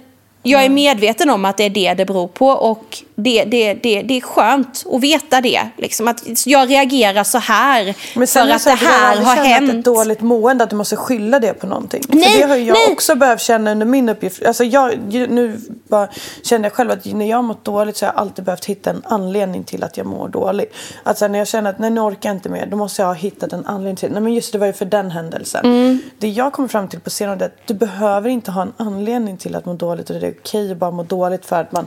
jag 0.42 0.64
är 0.64 0.68
medveten 0.68 1.30
om 1.30 1.44
att 1.44 1.56
det 1.56 1.64
är 1.64 1.70
det 1.70 1.94
det 1.94 2.04
beror 2.04 2.28
på. 2.28 2.48
Och 2.48 3.02
det, 3.14 3.44
det, 3.44 3.74
det, 3.74 4.02
det 4.02 4.16
är 4.16 4.20
skönt 4.20 4.84
att 4.92 5.00
veta 5.00 5.40
det. 5.40 5.68
Liksom, 5.76 6.08
att 6.08 6.46
jag 6.46 6.70
reagerar 6.70 7.24
så 7.24 7.38
här 7.38 7.96
Men 8.14 8.26
sen 8.26 8.46
för 8.46 8.54
att 8.54 8.64
det 8.64 8.70
här 8.70 9.16
har 9.16 9.36
känt 9.36 9.38
Att 9.38 9.46
hänt. 9.46 9.72
ett 9.72 9.84
dåligt 9.84 10.20
mående, 10.20 10.64
att 10.64 10.70
du 10.70 10.76
måste 10.76 10.96
skylla 10.96 11.38
det 11.38 11.52
på 11.52 11.66
någonting. 11.66 12.02
Nej, 12.08 12.30
För 12.30 12.38
det 12.38 12.46
har 12.46 12.56
jag 12.56 12.74
nej. 12.74 12.92
också 12.92 13.14
behövt 13.14 13.42
känna 13.42 13.70
under 13.72 13.86
min 13.86 14.08
uppgift. 14.08 14.46
Alltså 14.46 14.64
jag, 14.64 14.98
nu 15.12 15.60
bara 15.88 16.08
känner 16.42 16.64
jag 16.64 16.72
själv 16.72 16.90
att 16.90 17.04
när 17.04 17.26
jag 17.26 17.36
har 17.36 17.42
mått 17.42 17.64
dåligt 17.64 17.96
så 17.96 18.06
har 18.06 18.12
jag 18.12 18.20
alltid 18.20 18.44
behövt 18.44 18.64
hitta 18.64 18.90
en 18.90 19.02
anledning 19.04 19.64
till 19.64 19.84
att 19.84 19.96
jag 19.96 20.06
mår 20.06 20.28
dåligt. 20.28 20.74
Sen 21.16 21.32
när 21.32 21.38
jag 21.38 21.48
känner 21.48 21.70
att 21.70 21.78
nej, 21.78 21.90
nu 21.90 22.00
orkar 22.00 22.28
jag 22.28 22.36
inte 22.36 22.48
mer, 22.48 22.66
då 22.66 22.76
måste 22.76 23.02
jag 23.02 23.06
ha 23.06 23.14
hittat 23.14 23.52
en 23.52 23.66
anledning 23.66 23.96
till 23.96 24.12
Nej 24.12 24.20
men 24.20 24.34
just 24.34 24.52
det 24.52 24.58
var 24.58 24.66
ju 24.66 24.72
för 24.72 24.84
den 24.84 25.10
händelsen. 25.10 25.64
Mm. 25.64 25.98
Det 26.18 26.28
jag 26.28 26.52
kommer 26.52 26.68
fram 26.68 26.88
till 26.88 27.00
på 27.00 27.10
senare 27.10 27.38
är 27.40 27.44
att 27.44 27.66
du 27.66 27.74
behöver 27.74 28.30
inte 28.30 28.50
ha 28.50 28.62
en 28.62 28.72
anledning 28.76 29.36
till 29.36 29.56
att 29.56 29.64
må 29.66 29.74
dåligt 29.74 30.10
och 30.10 30.20
det 30.20 30.31
okej 30.40 30.72
att 30.72 30.78
bara 30.78 30.90
må 30.90 31.02
dåligt 31.02 31.46
för 31.46 31.60
att 31.60 31.72
man 31.72 31.86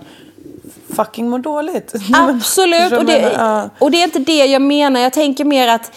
fucking 0.96 1.30
mår 1.30 1.40
dåligt. 1.40 1.94
Nej, 2.10 2.22
Absolut, 2.30 2.92
och 2.94 3.06
det, 3.06 3.22
menar? 3.22 3.70
Och 3.80 3.92
det 3.92 3.98
är 4.00 4.04
inte 4.04 4.20
det 4.20 4.46
jag 4.46 4.62
menar. 4.62 5.00
Jag 5.00 5.14
tänker 5.14 5.46
mer 5.46 5.68
att 5.68 5.92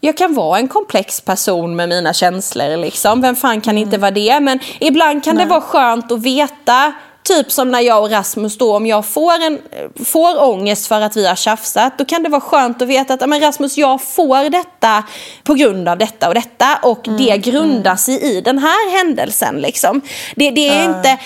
jag 0.00 0.16
kan 0.16 0.34
vara 0.34 0.58
en 0.58 0.68
komplex 0.68 1.20
person 1.20 1.76
med 1.76 1.88
mina 1.88 2.12
känslor. 2.12 2.76
Liksom. 2.76 3.20
Vem 3.20 3.36
fan 3.36 3.60
kan 3.60 3.70
Mm. 3.74 3.82
inte 3.82 3.98
vara 3.98 4.10
det? 4.10 4.40
Men 4.40 4.58
ibland 4.80 5.24
kan 5.24 5.36
det 5.36 5.44
vara 5.44 5.60
skönt 5.60 6.12
att 6.12 6.22
veta 6.22 6.92
Typ 7.28 7.52
som 7.52 7.70
när 7.70 7.80
jag 7.80 8.02
och 8.02 8.10
Rasmus 8.10 8.58
då, 8.58 8.76
om 8.76 8.86
jag 8.86 9.06
får, 9.06 9.32
en, 9.42 9.58
får 10.04 10.42
ångest 10.42 10.86
för 10.86 11.00
att 11.00 11.16
vi 11.16 11.26
har 11.26 11.34
tjafsat, 11.36 11.98
då 11.98 12.04
kan 12.04 12.22
det 12.22 12.28
vara 12.28 12.40
skönt 12.40 12.82
att 12.82 12.88
veta 12.88 13.14
att 13.14 13.20
"Ja, 13.20 13.26
men 13.26 13.40
Rasmus, 13.40 13.76
jag 13.78 14.02
får 14.02 14.50
detta 14.50 15.02
på 15.44 15.54
grund 15.54 15.88
av 15.88 15.98
detta 15.98 16.28
och 16.28 16.34
detta 16.34 16.78
och 16.82 17.08
Mm, 17.08 17.24
det 17.24 17.36
grundar 17.38 17.96
sig 17.96 18.36
i 18.36 18.40
den 18.40 18.58
här 18.58 18.96
händelsen. 18.98 19.56
Liksom. 19.60 20.00
Det, 20.36 20.50
det 20.50 20.68
är 20.68 20.84
inte... 20.84 21.18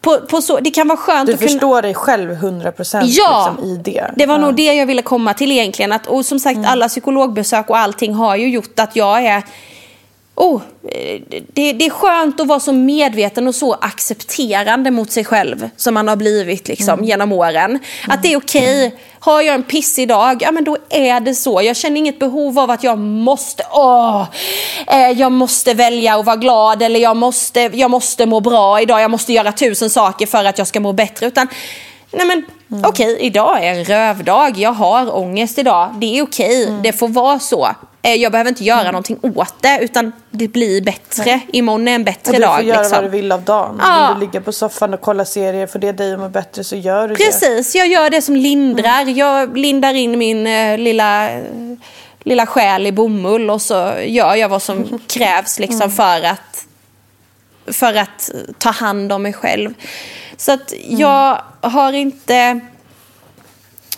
På, 0.00 0.18
på 0.20 0.42
så, 0.42 0.60
det 0.60 0.70
kan 0.70 0.88
vara 0.88 0.98
skönt 0.98 1.26
Du 1.26 1.32
att 1.32 1.38
kunna... 1.38 1.50
förstår 1.50 1.82
dig 1.82 1.94
själv 1.94 2.30
100% 2.32 3.00
Ja, 3.04 3.48
liksom, 3.56 3.64
i 3.70 3.76
det. 3.76 4.10
det 4.16 4.26
var 4.26 4.34
ja. 4.34 4.40
nog 4.40 4.54
det 4.54 4.74
jag 4.74 4.86
ville 4.86 5.02
komma 5.02 5.34
till 5.34 5.52
egentligen. 5.52 5.92
Att, 5.92 6.06
och 6.06 6.26
som 6.26 6.38
sagt, 6.38 6.56
Mm. 6.56 6.70
alla 6.70 6.88
psykologbesök 6.88 7.70
och 7.70 7.78
allting 7.78 8.14
har 8.14 8.36
ju 8.36 8.48
gjort 8.48 8.78
att 8.80 8.96
jag 8.96 9.24
är... 9.26 9.42
Oh, 10.34 10.60
det, 11.52 11.72
det 11.72 11.86
är 11.86 11.90
skönt 11.90 12.40
att 12.40 12.46
vara 12.46 12.60
så 12.60 12.72
medveten 12.72 13.48
och 13.48 13.54
så 13.54 13.72
accepterande 13.72 14.90
mot 14.90 15.10
sig 15.10 15.24
själv 15.24 15.70
som 15.76 15.94
man 15.94 16.08
har 16.08 16.16
blivit 16.16 16.68
liksom, 16.68 16.94
Mm. 16.94 17.04
genom 17.04 17.32
åren. 17.32 17.78
Att 18.08 18.22
det 18.22 18.32
är 18.32 18.36
okej. 18.36 18.94
Har 19.20 19.40
jag 19.42 19.54
en 19.54 19.62
pissig 19.62 20.08
dag, 20.08 20.42
ja 20.42 20.52
men 20.52 20.64
då 20.64 20.76
är 20.88 21.20
det 21.20 21.34
så. 21.34 21.62
Jag 21.62 21.76
känner 21.76 21.96
inget 21.96 22.18
behov 22.18 22.58
av 22.58 22.70
att 22.70 22.84
jag 22.84 22.98
måste, 22.98 23.62
åh, 23.72 24.24
eh, 24.86 25.10
jag 25.10 25.32
måste 25.32 25.74
välja 25.74 26.18
att 26.18 26.26
vara 26.26 26.36
glad 26.36 26.82
eller 26.82 27.00
jag 27.00 27.16
måste, 27.16 27.60
jag 27.72 27.90
måste 27.90 28.26
må 28.26 28.40
bra 28.40 28.80
idag. 28.80 29.00
Jag 29.00 29.10
måste 29.10 29.32
göra 29.32 29.52
tusen 29.52 29.90
saker 29.90 30.26
för 30.26 30.44
att 30.44 30.58
jag 30.58 30.66
ska 30.66 30.80
må 30.80 30.92
bättre. 30.92 31.26
Utan, 31.26 31.48
nej 32.12 32.26
men 32.26 32.44
okej, 32.84 33.16
idag 33.20 33.64
är 33.64 33.74
en 33.74 33.84
rövdag. 33.84 34.58
Jag 34.58 34.72
har 34.72 35.16
ångest 35.16 35.58
idag. 35.58 35.94
Det 36.00 36.18
är 36.18 36.22
okej, 36.22 36.72
det 36.82 36.92
får 36.92 37.08
vara 37.08 37.38
så. 37.38 37.68
Eh, 38.02 38.14
Jag 38.14 38.32
behöver 38.32 38.48
inte 38.48 38.64
göra 38.64 38.84
någonting 38.90 39.18
åt 39.22 39.54
det 39.60 39.78
utan 39.82 40.12
det 40.30 40.48
blir 40.48 40.82
bättre. 40.82 41.40
Imorgon 41.52 41.88
är 41.88 41.94
en 41.94 42.04
bättre 42.04 42.30
Och 42.30 42.36
du 42.36 42.42
dag. 42.42 42.56
får 42.56 42.64
göra 42.64 42.78
liksom. 42.80 42.96
vad 42.96 43.04
du 43.04 43.08
vill 43.08 43.32
av 43.32 43.42
dagen. 43.42 43.76
Ja. 43.82 44.08
Om 44.08 44.14
du 44.14 44.26
ligger 44.26 44.40
på 44.40 44.52
soffan 44.52 44.94
och 44.94 45.00
kollar 45.00 45.24
serier, 45.24 45.66
för 45.66 45.78
det 45.78 45.92
dig 45.92 46.12
att 46.12 46.20
må 46.20 46.28
bättre 46.28 46.64
så 46.64 46.76
gör 46.76 47.08
du 47.08 47.14
det. 47.14 47.24
Precis, 47.24 47.74
jag 47.74 47.86
gör 47.88 48.10
det 48.10 48.22
som 48.22 48.36
lindrar. 48.36 49.04
Jag 49.18 49.56
lindar 49.56 49.94
in 49.94 50.18
min 50.18 50.46
eh, 50.46 50.78
lilla, 50.78 51.28
lilla 52.22 52.46
själ 52.46 52.86
i 52.86 52.92
bomull 52.92 53.50
och 53.50 53.62
så 53.62 53.92
gör 54.06 54.34
jag 54.34 54.48
vad 54.48 54.62
som 54.62 54.98
krävs 55.06 55.58
liksom, 55.58 55.90
för, 55.90 56.22
att, 56.24 56.66
för 57.66 57.94
att 57.94 58.30
ta 58.58 58.70
hand 58.70 59.12
om 59.12 59.22
mig 59.22 59.32
själv. 59.32 59.74
Så 60.36 60.52
att 60.52 60.72
jag 60.88 61.42
har 61.60 61.92
inte... 61.92 62.60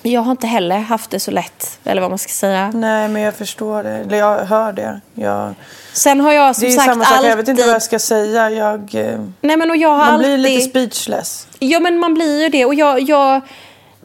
Jag 0.03 0.21
har 0.21 0.31
inte 0.31 0.47
heller 0.47 0.79
haft 0.79 1.11
det 1.11 1.21
så 1.21 1.31
lätt, 1.31 1.79
eller 1.85 2.03
vad 2.03 2.11
man 2.11 2.19
ska 2.19 2.33
säga. 2.33 2.71
Nej, 2.75 3.09
men 3.09 3.23
jag 3.23 3.35
förstår 3.35 3.83
det. 3.83 3.91
Eller 3.91 4.19
jag 4.19 4.45
hör 4.45 4.73
det. 4.73 5.01
Jag... 5.15 5.55
Sen 5.93 6.21
har 6.21 6.33
jag 6.33 6.51
Det 6.51 6.55
som 6.55 6.65
är 6.65 6.69
ju 6.69 6.77
sagt 6.77 6.87
samma 6.87 7.05
sak, 7.05 7.15
alltid... 7.17 7.31
jag 7.31 7.37
vet 7.37 7.49
inte 7.49 7.63
vad 7.63 7.75
jag 7.75 7.83
ska 7.83 7.99
säga. 7.99 8.51
Jag, 8.51 8.95
eh, 8.95 9.21
Nej, 9.41 9.57
men 9.57 9.71
och 9.71 9.77
jag 9.77 9.89
har 9.89 9.99
man 9.99 10.09
alltid... 10.09 10.41
blir 10.41 10.51
lite 10.51 10.69
speechless. 10.71 11.47
Ja 11.59 11.81
men 11.81 11.99
man 11.99 12.15
blir 12.15 12.43
ju 12.43 12.49
det 12.49 12.65
och 12.65 12.75
jag, 12.75 13.01
jag, 13.01 13.41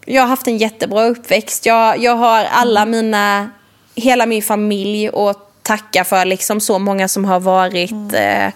jag 0.05 0.21
har 0.21 0.27
haft 0.27 0.47
en 0.47 0.57
jättebra 0.57 1.05
uppväxt. 1.05 1.65
Jag, 1.65 1.97
jag 1.97 2.15
har 2.15 2.45
alla 2.45 2.85
mina, 2.85 3.49
hela 3.95 4.25
min 4.25 4.41
familj 4.41 5.07
att 5.07 5.63
tacka 5.63 6.03
för 6.03 6.25
liksom 6.25 6.59
så 6.59 6.79
många 6.79 7.07
som 7.07 7.25
har 7.25 7.39
varit 7.39 8.13
eh, 8.13 8.53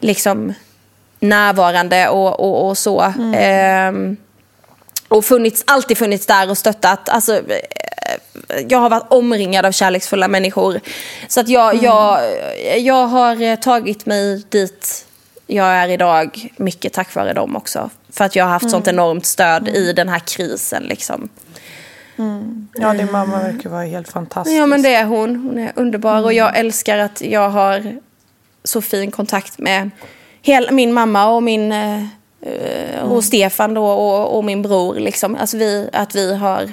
liksom 0.00 0.54
närvarande 1.20 2.08
och, 2.08 2.40
och, 2.40 2.68
och 2.68 2.78
så. 2.78 3.12
Ehm, 3.34 4.16
och 5.08 5.24
funnits, 5.24 5.64
alltid 5.66 5.98
funnits 5.98 6.26
där 6.26 6.50
och 6.50 6.58
stöttat. 6.58 7.08
Alltså, 7.08 7.36
eh, 7.36 8.62
jag 8.68 8.78
har 8.78 8.90
varit 8.90 9.06
omringad 9.08 9.66
av 9.66 9.72
kärleksfulla 9.72 10.28
människor. 10.28 10.80
Så 11.28 11.40
att 11.40 11.48
jag, 11.48 11.82
jag, 11.82 12.20
jag 12.78 13.06
har 13.06 13.42
eh, 13.42 13.56
tagit 13.56 14.06
mig 14.06 14.44
dit 14.48 15.06
jag 15.46 15.66
är 15.66 15.88
idag 15.88 16.48
mycket 16.56 16.92
tack 16.92 17.14
vare 17.14 17.32
dem 17.32 17.56
också. 17.56 17.90
För 18.10 18.24
att 18.24 18.36
jag 18.36 18.44
har 18.44 18.50
haft 18.50 18.70
sånt 18.70 18.88
enormt 18.88 19.26
stöd 19.26 19.68
i 19.68 19.92
den 19.92 20.08
här 20.08 20.18
krisen. 20.18 20.82
Liksom. 20.82 21.28
Ja, 22.74 22.92
din 22.92 23.12
mamma 23.12 23.38
verkar 23.38 23.70
vara 23.70 23.84
helt 23.84 24.08
fantastisk. 24.08 24.58
Ja 24.58 24.66
men 24.66 24.82
det 24.82 24.94
är 24.94 25.04
hon. 25.04 25.36
Hon 25.36 25.58
är 25.58 25.72
underbar 25.76 26.22
och 26.22 26.32
jag 26.32 26.58
älskar 26.58 26.98
att 26.98 27.20
jag 27.20 27.50
har 27.50 27.96
så 28.64 28.80
fin 28.80 29.10
kontakt 29.10 29.58
med 29.58 29.90
hela, 30.42 30.72
min 30.72 30.92
mamma 30.92 31.26
och 31.26 31.42
min 31.42 31.72
eh, 32.46 32.98
eh, 32.98 33.12
och 33.12 33.24
Stefan 33.24 33.74
då, 33.74 33.86
och, 33.86 34.36
och 34.36 34.44
min 34.44 34.62
bror. 34.62 34.94
Liksom. 34.94 35.36
Alltså 35.36 35.56
vi, 35.56 35.88
att 35.92 36.14
vi 36.14 36.34
har 36.34 36.72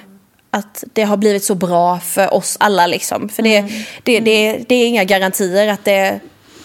att 0.50 0.84
det 0.94 1.04
har 1.04 1.18
blivit 1.18 1.44
så 1.44 1.56
bra 1.56 2.00
för 2.00 2.34
oss 2.34 2.58
alla. 2.60 2.88
Liksom. 2.88 3.30
För 3.30 3.44
det, 3.44 3.62
det, 4.04 4.20
det, 4.20 4.58
det 4.68 4.76
är 4.76 4.88
inga 4.88 5.04
garantier 5.04 5.68
att 5.68 5.86
det 5.86 6.20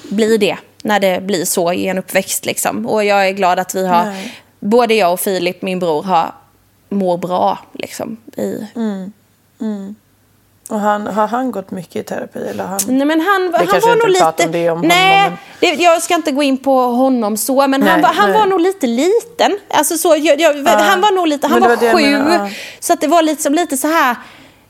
blir 0.08 0.38
det 0.38 0.56
när 0.82 1.00
det 1.00 1.20
blir 1.20 1.44
så 1.44 1.72
i 1.72 1.86
en 1.86 1.98
uppväxt. 1.98 2.46
Liksom. 2.46 2.86
Och 2.86 3.04
jag 3.04 3.28
är 3.28 3.32
glad 3.32 3.58
att 3.58 3.74
vi 3.74 3.86
har, 3.86 4.04
Nej. 4.04 4.34
både 4.60 4.94
jag 4.94 5.12
och 5.12 5.20
Filip, 5.20 5.62
min 5.62 5.78
bror, 5.78 6.02
har, 6.02 6.32
mår 6.88 7.18
bra. 7.18 7.58
Liksom, 7.72 8.16
i, 8.36 8.66
Och 10.68 10.80
han, 10.80 11.06
har 11.06 11.26
han 11.28 11.50
gått 11.50 11.70
mycket 11.70 11.96
i 11.96 12.02
terapi? 12.02 12.38
Eller 12.38 12.64
han... 12.64 12.78
Nej 12.86 13.06
men 13.06 13.20
han, 13.20 13.54
han 13.54 13.66
kanske 13.66 13.80
var 13.88 13.92
inte 13.94 14.06
nog 14.06 14.12
lite... 14.12 14.44
om 14.44 14.52
det 14.52 14.70
om 14.70 14.76
honom, 14.76 14.88
nej, 14.88 15.30
men- 15.30 15.38
det, 15.76 15.82
jag 15.82 16.02
ska 16.02 16.14
inte 16.14 16.30
gå 16.32 16.42
in 16.42 16.58
på 16.58 16.80
honom 16.80 17.36
så, 17.36 17.66
men 17.68 17.82
han, 17.82 18.00
Nej, 18.00 18.02
var, 18.02 18.08
han 18.14 18.30
nej. 18.30 18.38
var 18.38 18.46
nog 18.46 18.60
lite 18.60 18.86
liten. 18.86 19.58
Alltså 19.70 19.98
så, 19.98 20.16
jag, 20.18 20.40
jag, 20.40 20.64
Han 20.66 21.00
var 21.00 21.14
nog 21.16 21.26
lite, 21.28 21.46
han 21.46 21.62
det 21.62 21.68
var, 21.68 21.76
var 21.76 21.82
det 21.86 21.94
sju. 21.94 22.02
menar, 22.18 22.44
ja. 22.46 22.50
Så 22.80 22.92
att 22.92 23.00
det 23.00 23.06
var 23.06 23.22
liksom 23.22 23.54
lite 23.54 23.76
så 23.76 23.88
här... 23.88 24.16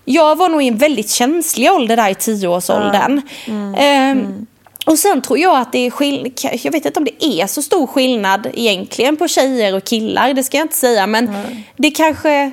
Jag 0.04 0.36
var 0.36 0.48
nog 0.48 0.62
i 0.62 0.68
en 0.68 0.76
väldigt 0.76 1.10
känslig 1.10 1.72
ålder 1.72 1.96
där 1.96 2.08
i 2.10 2.14
tioårsåldern. 2.14 3.22
Mm. 3.46 3.74
Ehm, 3.78 4.46
Och 4.86 4.98
sen 4.98 5.22
tror 5.22 5.38
jag 5.38 5.56
att 5.58 5.72
det 5.72 5.86
är 5.86 5.90
skill- 5.90 6.32
jag 6.62 6.72
vet 6.72 6.84
inte 6.86 6.98
om 7.00 7.04
det 7.04 7.24
är 7.24 7.46
så 7.46 7.62
stor 7.62 7.86
skillnad 7.86 8.46
egentligen 8.54 9.16
på 9.16 9.28
tjejer 9.28 9.74
och 9.76 9.84
killar, 9.84 10.34
det 10.34 10.44
ska 10.44 10.56
jag 10.56 10.64
inte 10.64 10.76
säga, 10.76 11.06
men 11.06 11.30
det 11.76 11.90
kanske 11.90 12.50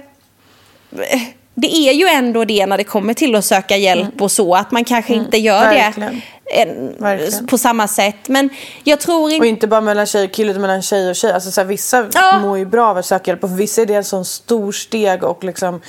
det 1.56 1.76
är 1.76 1.94
ju 1.94 2.06
ändå 2.08 2.46
det 2.46 2.66
när 2.66 2.78
det 2.78 2.84
kommer 2.84 3.14
till 3.14 3.36
att 3.36 3.46
söka 3.46 3.78
hjälp 3.78 4.22
och 4.22 4.32
så, 4.32 4.56
att 4.56 4.72
man 4.72 4.84
kanske 4.86 5.14
inte 5.14 5.38
gör 5.38 5.60
Verkligen. 5.74 6.10
det 6.46 6.62
en, 6.62 6.96
Verkligen. 6.98 7.48
på 7.48 7.58
samma 7.58 7.88
sätt. 7.88 8.16
Men 8.28 8.50
jag 8.84 9.00
tror 9.00 9.24
Och 9.24 9.32
inte... 9.32 9.48
inte 9.48 9.68
bara 9.68 9.82
mellan 9.82 10.06
tjej 10.06 10.26
och 10.26 10.32
kille 10.32 10.50
utan 10.52 10.62
mellan 10.62 10.82
tjej 10.82 11.10
och 11.10 11.16
tjej. 11.16 11.32
Alltså, 11.32 11.52
så 11.52 11.62
här, 11.62 11.68
vissa 11.68 12.06
Ja. 12.14 12.40
mår 12.40 12.58
ju 12.58 12.66
bra 12.66 12.88
av 12.90 12.98
att 12.98 13.06
söka 13.06 13.32
hjälp 13.32 13.44
och 13.44 13.50
för 13.50 13.58
vissa 13.58 13.82
är 13.82 13.86
det 13.86 13.94
en 13.94 14.04
sån 14.04 14.26
stor 14.26 14.72
steg 14.72 15.24
och 15.24 15.44
liksom 15.44 15.82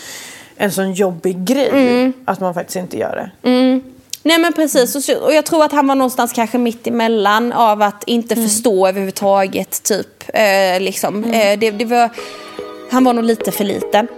en 0.56 0.72
sån 0.72 0.92
jobbig 0.92 1.44
grej 1.44 1.68
Mm. 1.68 2.12
att 2.24 2.40
man 2.40 2.54
faktiskt 2.54 2.76
inte 2.76 2.98
gör 2.98 3.30
det. 3.42 3.80
Nej 4.22 4.38
men 4.38 4.52
precis, 4.52 5.08
och 5.08 5.32
jag 5.34 5.46
tror 5.46 5.64
att 5.64 5.72
han 5.72 5.86
var 5.86 5.94
någonstans 5.94 6.32
kanske 6.32 6.58
mitt 6.58 6.86
emellan 6.86 7.52
av 7.52 7.82
att 7.82 8.04
inte 8.06 8.34
Mm. 8.34 8.48
förstå 8.48 8.88
överhuvudtaget. 8.88 9.82
Typ. 9.82 10.24
Eh, 10.34 10.80
liksom. 10.80 11.24
Mm. 11.24 11.30
eh, 11.52 11.58
det, 11.58 11.70
det 11.70 11.84
var, 11.84 12.10
han 12.90 13.04
var 13.04 13.12
nog 13.12 13.24
lite 13.24 13.52
för 13.52 13.64
liten. 13.64 14.08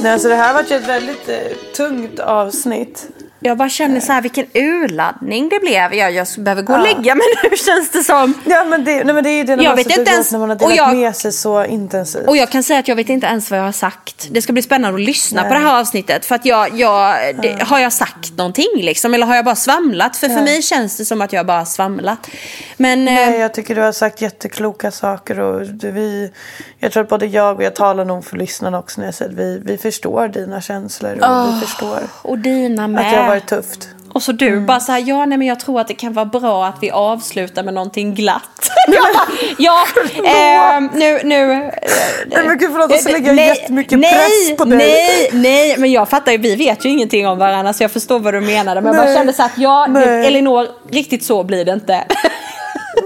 Nej, 0.00 0.12
alltså 0.12 0.28
det 0.28 0.34
här 0.34 0.54
var 0.54 0.62
ju 0.62 0.76
ett 0.76 0.88
väldigt 0.88 1.28
eh, 1.28 1.56
tungt 1.76 2.20
avsnitt. 2.20 3.08
Jag 3.40 3.56
bara 3.56 3.68
känner 3.68 4.00
så 4.00 4.12
här 4.12 4.22
vilken 4.22 4.46
urladdning 4.54 5.48
det 5.48 5.60
blev. 5.60 5.94
Jag, 5.94 6.12
jag 6.12 6.26
behöver 6.38 6.62
gå 6.62 6.72
och 6.72 6.82
lägga 6.82 7.14
mig 7.14 7.26
nu 7.50 7.56
känns 7.66 7.90
det 7.90 8.02
som. 8.02 8.34
Ja 8.46 8.64
men 8.64 8.84
det, 8.84 9.04
nej, 9.04 9.14
men 9.14 9.24
det 9.24 9.30
är 9.30 9.36
ju 9.36 9.44
det 9.44 9.62
Jag 9.62 9.76
vet 9.76 9.98
inte 9.98 10.10
ens- 10.10 10.32
när 10.32 10.38
man 10.38 10.48
har 10.48 10.56
delat 10.56 10.76
jag- 10.76 10.96
med 10.96 11.16
sig 11.16 11.32
så 11.32 11.64
intensivt. 11.64 12.26
Och 12.28 12.36
jag 12.36 12.50
kan 12.50 12.62
säga 12.62 12.78
att 12.80 12.88
jag 12.88 12.96
vet 12.96 13.08
inte 13.08 13.26
ens 13.26 13.50
vad 13.50 13.60
jag 13.60 13.64
har 13.64 13.72
sagt. 13.72 14.28
Det 14.30 14.42
ska 14.42 14.52
bli 14.52 14.62
spännande 14.62 14.94
att 15.00 15.06
lyssna 15.06 15.44
på 15.44 15.54
det 15.54 15.60
här 15.60 15.80
avsnittet. 15.80 16.26
För 16.26 16.34
att 16.34 16.44
jag, 16.46 16.78
jag, 16.78 17.16
det, 17.42 17.62
har 17.62 17.78
jag 17.78 17.92
sagt 17.92 18.36
någonting 18.36 18.68
liksom? 18.76 19.14
Eller 19.14 19.26
har 19.26 19.36
jag 19.36 19.44
bara 19.44 19.56
svamlat? 19.56 20.16
För 20.16 20.28
för 20.28 20.42
mig 20.42 20.62
känns 20.62 20.96
det 20.96 21.04
som 21.04 21.22
att 21.22 21.32
jag 21.32 21.46
bara 21.46 21.58
har 21.58 21.64
svamlat. 21.64 22.28
Men 22.76 23.04
Nej, 23.04 23.34
eh, 23.34 23.40
jag 23.40 23.54
tycker 23.54 23.74
du 23.74 23.80
har 23.80 23.92
sagt 23.92 24.20
jättekloka 24.22 24.90
saker. 24.90 25.40
Och 25.40 25.62
vi, 25.82 26.32
jag 26.78 26.92
tror 26.92 27.02
att 27.02 27.08
både 27.08 27.26
jag 27.26 27.56
och 27.56 27.62
jag 27.62 27.74
talar 27.74 28.04
nog 28.04 28.24
för 28.24 28.36
lyssnarna 28.36 28.78
också 28.78 29.00
när 29.00 29.08
jag 29.08 29.14
säger 29.14 29.30
att 29.30 29.38
vi, 29.38 29.60
vi 29.64 29.78
förstår 29.78 30.28
dina 30.28 30.60
känslor. 30.60 31.12
Och 31.12 31.54
vi 31.56 31.60
förstår 31.66 31.98
och 32.22 32.38
dina 32.38 32.88
med. 32.88 33.27
Varit 33.28 33.46
tufft. 33.46 33.88
Och 34.12 34.22
så 34.22 34.32
du 34.32 34.60
bara 34.60 34.80
så 34.80 34.92
här, 34.92 35.02
ja 35.06 35.26
nej 35.26 35.38
men 35.38 35.46
jag 35.46 35.60
tror 35.60 35.80
att 35.80 35.88
det 35.88 35.94
kan 35.94 36.12
vara 36.12 36.26
bra 36.26 36.66
att 36.66 36.76
vi 36.80 36.90
avslutar 36.90 37.62
med 37.62 37.74
någonting 37.74 38.14
glatt. 38.14 38.70
ja, 39.58 39.84
eh, 40.16 40.80
nu, 40.92 41.20
nu. 41.24 41.52
eh, 41.52 41.58
Nej 42.26 42.46
men 42.46 42.58
gud 42.58 42.70
förlåt, 42.72 43.02
så 43.02 43.08
lägger 43.08 43.26
jag 43.26 43.36
nej, 43.36 43.48
jättemycket 43.48 43.98
nej, 43.98 44.12
press 44.12 44.56
på 44.56 44.64
dig. 44.64 44.78
Nej, 44.78 45.30
nej, 45.32 45.74
men 45.78 45.92
jag 45.92 46.08
fattar 46.08 46.32
ju, 46.32 46.38
vi 46.38 46.56
vet 46.56 46.84
ju 46.84 46.88
ingenting 46.88 47.26
om 47.26 47.38
varandra 47.38 47.72
så 47.72 47.84
jag 47.84 47.90
förstår 47.90 48.18
vad 48.18 48.34
du 48.34 48.40
menade. 48.40 48.80
Men 48.80 48.94
jag 48.94 49.02
bara 49.02 49.06
Nej, 49.06 49.16
kände 49.16 49.32
så 49.32 49.42
att 49.42 49.58
ja, 49.58 49.86
nej. 49.86 50.26
Elinor, 50.26 50.66
riktigt 50.90 51.24
så 51.24 51.42
blir 51.42 51.64
det 51.64 51.72
inte. 51.72 52.04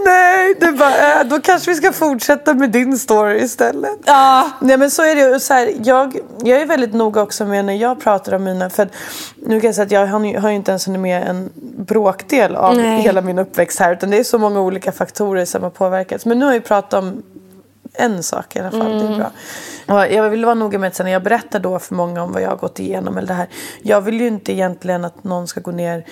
Nej, 0.05 0.55
du 0.61 0.73
bara, 0.73 1.21
äh, 1.21 1.27
då 1.27 1.41
kanske 1.41 1.71
vi 1.71 1.77
ska 1.77 1.93
fortsätta 1.93 2.55
med 2.55 2.71
din 2.71 2.99
story 2.99 3.39
istället. 3.39 3.99
Ja. 4.05 4.51
Nej 4.61 4.77
men 4.77 4.91
så 4.91 5.03
är 5.03 5.17
det. 5.17 5.41
Så 5.41 5.55
här, 5.55 5.73
jag, 5.83 6.19
jag 6.45 6.61
är 6.61 6.67
väldigt 6.67 6.95
noga 6.95 7.23
också 7.23 7.45
med 7.45 7.65
när 7.65 7.75
jag 7.75 8.01
pratar 8.01 8.33
om 8.33 8.45
mina, 8.45 8.71
för 8.71 8.89
nu 9.37 9.61
kan 9.61 9.69
jag 9.69 9.75
säga 9.75 9.85
att 9.85 9.93
jag 9.93 10.07
har 10.07 10.41
har 10.41 10.49
ju 10.49 10.57
inte 10.57 10.71
ens 10.71 10.89
hunnit 10.89 11.01
med 11.01 11.29
en 11.29 11.51
bråkdel 11.77 12.57
av 12.57 12.77
Nej. 12.77 13.01
hela 13.01 13.21
min 13.21 13.39
uppväxt 13.39 13.79
här. 13.79 13.93
Utan 13.93 14.11
det 14.11 14.19
är 14.19 14.25
så 14.25 14.39
många 14.39 14.61
olika 14.61 14.93
faktorer 14.93 15.45
som 15.45 15.63
har 15.63 15.71
påverkats. 15.71 16.27
Men 16.27 16.39
nu 16.39 16.45
har 16.45 16.53
jag 16.53 16.59
ju 16.59 16.67
pratat 16.67 16.95
om 16.95 17.23
en 17.95 18.23
sak 18.23 18.57
i 18.57 18.59
alla 18.59 18.71
fall. 18.71 18.99
Det 18.99 19.15
är 19.15 19.17
bra. 19.17 19.31
Och 19.97 20.13
jag 20.13 20.31
vill 20.31 20.45
vara 20.45 20.55
noga 20.55 20.79
med 20.79 20.89
att 20.89 20.99
när 20.99 21.13
jag 21.13 21.23
berättar 21.23 21.61
då 21.61 21.79
för 21.79 21.95
många 21.95 22.23
om 22.23 22.33
vad 22.33 22.43
jag 22.43 22.49
har 22.49 22.57
gått 22.57 22.81
igenom. 22.81 23.19
Eller 23.19 23.29
det 23.29 23.35
här, 23.35 23.49
jag 23.83 24.01
vill 24.01 24.21
ju 24.21 24.27
inte 24.27 24.53
egentligen 24.53 25.05
att 25.05 25.25
någon 25.25 25.49
ska 25.49 25.61
gå 25.61 25.71
ner 25.71 26.05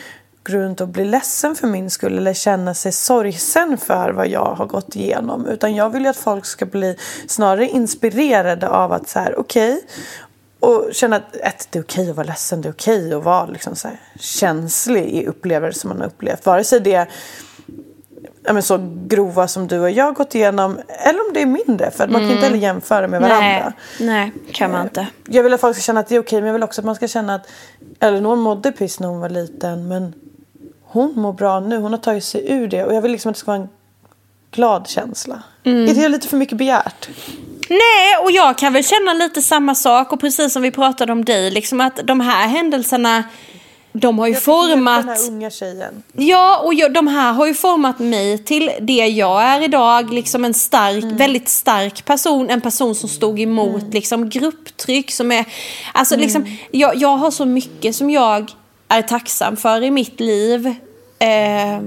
gå 0.45 0.53
runt 0.53 0.81
och 0.81 0.89
bli 0.89 1.05
ledsen 1.05 1.55
för 1.55 1.67
min 1.67 1.91
skull 1.91 2.19
eller 2.19 2.35
känna 2.35 2.75
sig 2.75 2.93
sorgsen 2.93 3.79
för 3.79 4.13
vad 4.13 4.29
jag 4.29 4.55
har 4.55 4.67
gått 4.67 4.97
igenom. 4.97 5.47
Utan 5.47 5.75
jag 5.75 5.91
vill 5.91 6.03
ju 6.03 6.09
att 6.09 6.17
folk 6.17 6.45
ska 6.45 6.67
bli 6.67 6.97
snarare 7.27 7.69
inspirerade 7.69 8.69
av 8.69 8.93
att 8.93 9.09
så 9.09 9.19
här, 9.19 9.39
okej 9.39 9.81
och 10.61 10.89
känna 10.93 11.17
att 11.17 11.37
ett, 11.37 11.69
det 11.71 11.79
är 11.79 11.83
okej 11.83 12.11
att 12.11 12.17
vara 12.17 12.27
ledsen, 12.27 12.61
det 12.61 12.69
är 12.69 12.73
okej 12.73 13.15
att 13.15 13.25
vara 13.25 13.47
liksom 13.47 13.77
så 13.77 13.89
här, 13.89 14.01
känslig 14.19 15.05
i 15.05 15.27
upplevelser 15.27 15.89
man 15.89 16.01
har 16.01 16.07
upplevt. 16.07 16.47
Vare 16.47 16.65
sig 16.65 16.81
det 16.81 16.95
är 16.95 17.09
men 18.53 18.63
så 18.63 18.91
grova 19.07 19.49
som 19.49 19.67
du 19.67 19.81
och 19.81 19.91
jag 19.91 20.05
har 20.05 20.13
gått 20.13 20.35
igenom 20.35 20.79
eller 20.89 21.27
om 21.27 21.33
det 21.35 21.43
är 21.43 21.47
mindre. 21.47 21.91
För 21.91 22.05
att 22.05 22.11
man 22.11 22.21
kan 22.21 22.31
inte 22.31 22.45
heller 22.45 22.59
jämföra 22.59 23.09
med 23.09 23.21
varandra. 23.21 23.73
Nej, 24.01 24.07
nej, 24.07 24.33
kan 24.53 24.71
man 24.71 24.83
inte. 24.83 25.07
Jag 25.27 25.43
vill 25.43 25.55
att 25.55 25.61
folk 25.61 25.77
ska 25.77 25.83
känna 25.83 26.01
att 26.01 26.09
det 26.09 26.17
är 26.17 26.21
okej 26.21 26.41
men 26.41 26.47
jag 26.47 26.53
vill 26.53 26.63
också 26.63 26.81
att 26.81 26.85
man 26.85 26.95
ska 26.95 27.09
känna 27.09 27.35
att 27.35 27.47
Elinor 28.01 28.37
mådde 28.37 28.73
piss 28.73 29.01
när 29.01 29.09
hon 29.09 29.21
var 29.21 29.29
liten 29.29 29.89
men 29.89 30.15
hon 30.93 31.13
mår 31.17 31.33
bra 31.33 31.61
nu. 31.61 31.77
Hon 31.79 31.93
har 31.93 31.99
tagit 31.99 32.25
sig 32.25 32.53
ur 32.53 32.69
det 32.69 32.85
och 32.85 32.95
jag 32.95 33.03
vill 33.03 33.13
liksom 33.13 33.31
att 33.31 33.35
det 33.35 33.41
ska 33.41 33.51
vara 33.51 33.63
en 33.63 33.69
glad 34.51 34.89
känsla. 34.89 35.43
Mm. 35.65 35.89
Är 35.89 35.95
det 35.95 36.09
lite 36.09 36.29
för 36.29 36.37
mycket 36.37 36.59
begärt? 36.59 37.09
Nej, 37.69 38.17
och 38.25 38.31
jag 38.31 38.59
kan 38.59 38.73
väl 38.73 38.85
känna 38.85 39.13
lite 39.13 39.43
samma 39.43 39.75
sak. 39.75 40.13
Och 40.13 40.21
precis 40.21 40.53
som 40.53 40.63
vi 40.63 40.71
pratade 40.71 41.13
om 41.13 41.25
dig, 41.25 41.51
liksom 41.51 41.81
att 41.81 42.01
de 42.05 42.21
här 42.21 42.49
händelserna, 42.49 43.25
de 43.93 44.19
har 44.19 44.27
ju 44.27 44.35
format... 44.35 45.07
Den 45.07 45.17
här 45.17 45.29
unga 45.29 45.51
tjejen. 45.51 46.03
Ja, 46.13 46.59
och 46.65 46.75
jag, 46.75 46.95
de 46.95 47.07
här 47.07 47.33
har 47.33 47.47
ju 47.47 47.55
format 47.55 47.99
mig 47.99 48.39
till 48.39 48.71
det 48.81 49.07
jag 49.07 49.43
är 49.43 49.63
idag. 49.63 50.13
Liksom 50.13 50.45
en 50.45 50.55
stark, 50.55 51.05
väldigt 51.05 51.49
stark 51.49 52.05
person. 52.05 52.51
En 52.51 52.61
person 52.61 52.95
som 52.95 53.09
stod 53.09 53.41
emot 53.41 53.95
liksom, 53.95 54.29
grupptryck. 54.29 55.11
Som 55.11 55.33
är, 55.33 55.45
alltså, 55.93 56.17
liksom, 56.17 56.57
jag, 56.71 56.97
jag 56.97 57.17
har 57.17 57.31
så 57.31 57.45
mycket 57.45 57.97
som 57.97 58.11
jag 58.11 58.53
är 58.91 59.03
tacksam 59.03 59.57
för 59.57 59.83
i 59.83 59.91
mitt 59.91 60.21
liv. 60.21 60.67
Eh, 61.19 61.81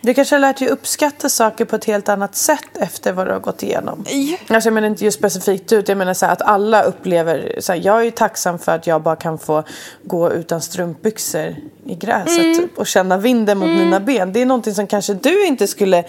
Du 0.00 0.14
kanske 0.14 0.34
har 0.34 0.40
lärt 0.40 0.58
dig 0.58 0.68
uppskatta 0.68 1.28
saker 1.28 1.64
på 1.64 1.76
ett 1.76 1.84
helt 1.84 2.08
annat 2.08 2.36
sätt 2.36 2.76
efter 2.80 3.12
vad 3.12 3.26
du 3.26 3.32
har 3.32 3.40
gått 3.40 3.62
igenom. 3.62 4.04
Ja. 4.08 4.36
Alltså 4.54 4.66
jag 4.66 4.74
menar 4.74 4.88
inte 4.88 5.04
just 5.04 5.18
specifikt 5.18 5.72
ut, 5.72 5.88
jag 5.88 5.98
menar 5.98 6.14
så 6.14 6.26
här 6.26 6.32
att 6.32 6.42
alla 6.42 6.82
upplever, 6.82 7.54
så 7.60 7.72
här, 7.72 7.80
jag 7.84 8.00
är 8.00 8.04
ju 8.04 8.10
tacksam 8.10 8.58
för 8.58 8.72
att 8.72 8.86
jag 8.86 9.02
bara 9.02 9.16
kan 9.16 9.38
få 9.38 9.62
gå 10.02 10.32
utan 10.32 10.60
strumpbyxor 10.62 11.56
i 11.86 11.94
gräset 11.94 12.38
Mm. 12.38 12.58
typ, 12.58 12.78
och 12.78 12.86
känna 12.86 13.16
vinden 13.16 13.58
mot 13.58 13.68
mina 13.68 14.00
ben. 14.00 14.32
Det 14.32 14.42
är 14.42 14.46
någonting 14.46 14.74
som 14.74 14.86
kanske 14.86 15.14
du 15.14 15.46
inte 15.46 15.66
skulle 15.66 16.04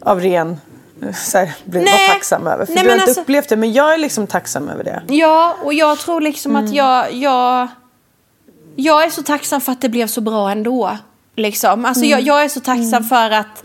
av 0.00 0.20
ren 0.20 0.60
så 1.14 1.38
här, 1.38 1.52
bli 1.64 1.80
Nej. 1.80 2.08
tacksam 2.08 2.46
över. 2.46 2.66
För 2.66 2.74
Nej, 2.74 2.82
du 2.84 2.88
har 2.88 2.94
inte 2.96 3.04
alltså- 3.06 3.20
upplevt 3.20 3.48
det, 3.48 3.56
men 3.56 3.72
jag 3.72 3.94
är 3.94 3.98
liksom 3.98 4.26
tacksam 4.26 4.68
över 4.68 4.84
det. 4.84 5.02
Ja, 5.08 5.56
och 5.64 5.74
jag 5.74 5.98
tror 5.98 6.20
liksom 6.20 6.56
att 6.56 6.74
jag, 6.74 7.12
jag... 7.12 7.68
Jag 8.76 9.04
är 9.04 9.10
så 9.10 9.22
tacksam 9.22 9.60
för 9.60 9.72
att 9.72 9.80
det 9.80 9.88
blev 9.88 10.06
så 10.06 10.20
bra 10.20 10.50
ändå. 10.50 10.98
Liksom. 11.36 11.84
Alltså 11.84 12.04
jag, 12.04 12.20
jag 12.20 12.44
är 12.44 12.48
så 12.48 12.60
tacksam 12.60 13.04
för 13.04 13.30
att, 13.30 13.64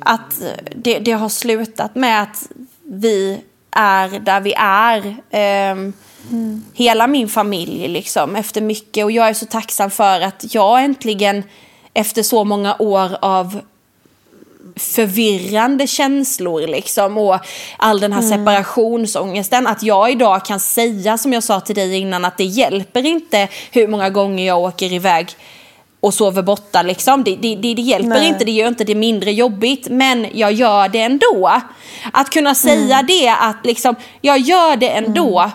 att 0.00 0.42
det, 0.76 0.98
det 0.98 1.12
har 1.12 1.28
slutat 1.28 1.94
med 1.94 2.22
att 2.22 2.48
vi 2.82 3.40
är 3.70 4.08
där 4.18 4.40
vi 4.40 4.54
är. 4.58 5.16
Ehm, 5.30 5.92
Hela 6.74 7.06
min 7.06 7.28
familj 7.28 7.88
liksom, 7.88 8.36
efter 8.36 8.60
mycket. 8.60 9.04
Och 9.04 9.12
jag 9.12 9.28
är 9.28 9.34
så 9.34 9.46
tacksam 9.46 9.90
för 9.90 10.20
att 10.20 10.54
jag 10.54 10.84
äntligen 10.84 11.42
efter 11.94 12.22
så 12.22 12.44
många 12.44 12.76
år 12.78 13.16
av 13.22 13.60
förvirrande 14.76 15.86
känslor 15.86 16.66
liksom 16.66 17.18
och 17.18 17.38
all 17.76 18.00
den 18.00 18.12
här 18.12 18.22
separationsångesten. 18.22 19.66
Att 19.66 19.82
jag 19.82 20.10
idag 20.10 20.44
kan 20.44 20.60
säga 20.60 21.18
som 21.18 21.32
jag 21.32 21.42
sa 21.42 21.60
till 21.60 21.74
dig 21.74 21.96
innan 21.96 22.24
att 22.24 22.38
det 22.38 22.44
hjälper 22.44 23.06
inte 23.06 23.48
hur 23.70 23.88
många 23.88 24.10
gånger 24.10 24.46
jag 24.46 24.58
åker 24.58 24.92
iväg 24.92 25.28
och 26.00 26.14
sover 26.14 26.42
borta 26.42 26.82
liksom. 26.82 27.24
Det, 27.24 27.36
det, 27.36 27.56
det, 27.56 27.74
det 27.74 27.82
hjälper 27.82 28.08
Nej. 28.08 28.28
inte, 28.28 28.44
det 28.44 28.52
gör 28.52 28.68
inte 28.68 28.84
det 28.84 28.94
mindre 28.94 29.32
jobbigt 29.32 29.88
men 29.88 30.26
jag 30.32 30.52
gör 30.52 30.88
det 30.88 31.00
ändå. 31.00 31.60
Att 32.12 32.30
kunna 32.30 32.54
säga 32.54 33.02
det 33.02 33.28
att 33.28 33.66
liksom, 33.66 33.94
jag 34.20 34.38
gör 34.38 34.76
det 34.76 34.90
ändå. 34.90 35.50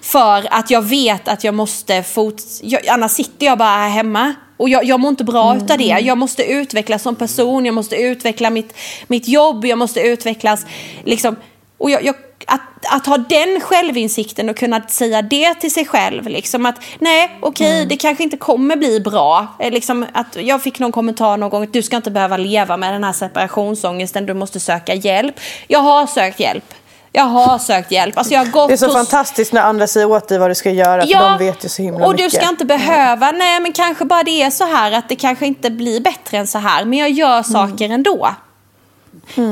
För 0.00 0.46
att 0.50 0.70
jag 0.70 0.82
vet 0.82 1.28
att 1.28 1.44
jag 1.44 1.54
måste 1.54 2.02
fort... 2.02 2.34
Jag, 2.62 2.88
annars 2.88 3.10
sitter 3.10 3.46
jag 3.46 3.58
bara 3.58 3.68
här 3.68 3.88
hemma. 3.88 4.34
Och 4.64 4.70
jag, 4.70 4.84
jag 4.84 5.00
mår 5.00 5.08
inte 5.08 5.24
bra 5.24 5.56
utav 5.56 5.78
det. 5.78 5.84
Jag 5.84 6.18
måste 6.18 6.44
utvecklas 6.44 7.02
som 7.02 7.16
person, 7.16 7.66
jag 7.66 7.74
måste 7.74 7.96
utveckla 7.96 8.50
mitt, 8.50 8.76
mitt 9.06 9.28
jobb, 9.28 9.64
jag 9.64 9.78
måste 9.78 10.00
utvecklas. 10.00 10.66
Liksom, 11.04 11.36
och 11.78 11.90
jag, 11.90 12.04
jag, 12.04 12.14
att, 12.46 12.60
att 12.90 13.06
ha 13.06 13.18
den 13.18 13.60
självinsikten 13.60 14.48
och 14.48 14.56
kunna 14.56 14.82
säga 14.88 15.22
det 15.22 15.54
till 15.54 15.72
sig 15.72 15.86
själv. 15.86 16.28
Liksom 16.28 16.66
att 16.66 16.74
nej, 16.98 17.38
okej, 17.40 17.86
det 17.86 17.96
kanske 17.96 18.24
inte 18.24 18.36
kommer 18.36 18.76
bli 18.76 19.00
bra. 19.00 19.46
Eh, 19.58 19.70
Liksom 19.70 20.06
att 20.12 20.36
jag 20.40 20.62
fick 20.62 20.78
någon 20.78 20.92
kommentar 20.92 21.36
någon 21.36 21.50
gång 21.50 21.62
att 21.62 21.72
du 21.72 21.82
ska 21.82 21.96
inte 21.96 22.10
behöva 22.10 22.36
leva 22.36 22.76
med 22.76 22.92
den 22.92 23.04
här 23.04 23.12
separationsångesten, 23.12 24.26
du 24.26 24.34
måste 24.34 24.60
söka 24.60 24.94
hjälp. 24.94 25.40
Jag 25.68 25.80
har 25.80 26.06
sökt 26.06 26.40
hjälp. 26.40 26.74
Jag 27.16 27.24
har 27.24 27.58
sökt 27.58 27.90
hjälp. 27.90 28.18
Alltså 28.18 28.34
jag 28.34 28.44
har 28.44 28.52
gått 28.52 28.68
Det 28.68 28.74
är 28.74 28.76
så 28.76 28.86
hos- 28.86 28.94
fantastiskt 28.94 29.52
när 29.52 29.62
andra 29.62 29.86
säger 29.86 30.10
åt 30.10 30.28
dig 30.28 30.38
vad 30.38 30.50
du 30.50 30.54
ska 30.54 30.70
göra 30.70 31.06
för 31.06 31.38
de 31.38 31.38
vet 31.38 31.64
ju 31.64 31.68
så 31.68 31.82
himla 31.82 32.06
och 32.06 32.12
mycket. 32.12 32.32
du 32.32 32.38
ska 32.38 32.48
inte 32.48 32.64
behöva, 32.64 33.30
nej 33.30 33.60
men 33.60 33.72
kanske 33.72 34.04
bara 34.04 34.22
det 34.22 34.42
är 34.42 34.50
så 34.50 34.64
här 34.64 34.92
att 34.92 35.08
det 35.08 35.16
kanske 35.16 35.46
inte 35.46 35.70
blir 35.70 36.00
bättre 36.00 36.38
än 36.38 36.46
så 36.46 36.58
här. 36.58 36.84
Men 36.84 36.98
jag 36.98 37.10
gör 37.10 37.42
saker 37.42 37.88
ändå. 37.90 38.34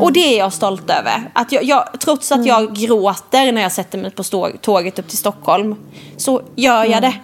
Och 0.02 0.12
det 0.12 0.20
är 0.34 0.38
jag 0.38 0.52
stolt 0.52 0.90
över. 0.90 1.30
Att 1.32 1.52
jag, 1.52 1.64
jag, 1.64 1.88
trots 2.00 2.32
att 2.32 2.46
jag 2.46 2.74
gråter 2.74 3.52
när 3.52 3.62
jag 3.62 3.72
sätter 3.72 3.98
mig 3.98 4.10
på 4.10 4.24
stå, 4.24 4.50
tåget 4.60 4.98
upp 4.98 5.08
till 5.08 5.18
Stockholm 5.18 5.76
så 6.16 6.42
gör 6.54 6.84
jag 6.84 7.02
det. 7.02 7.14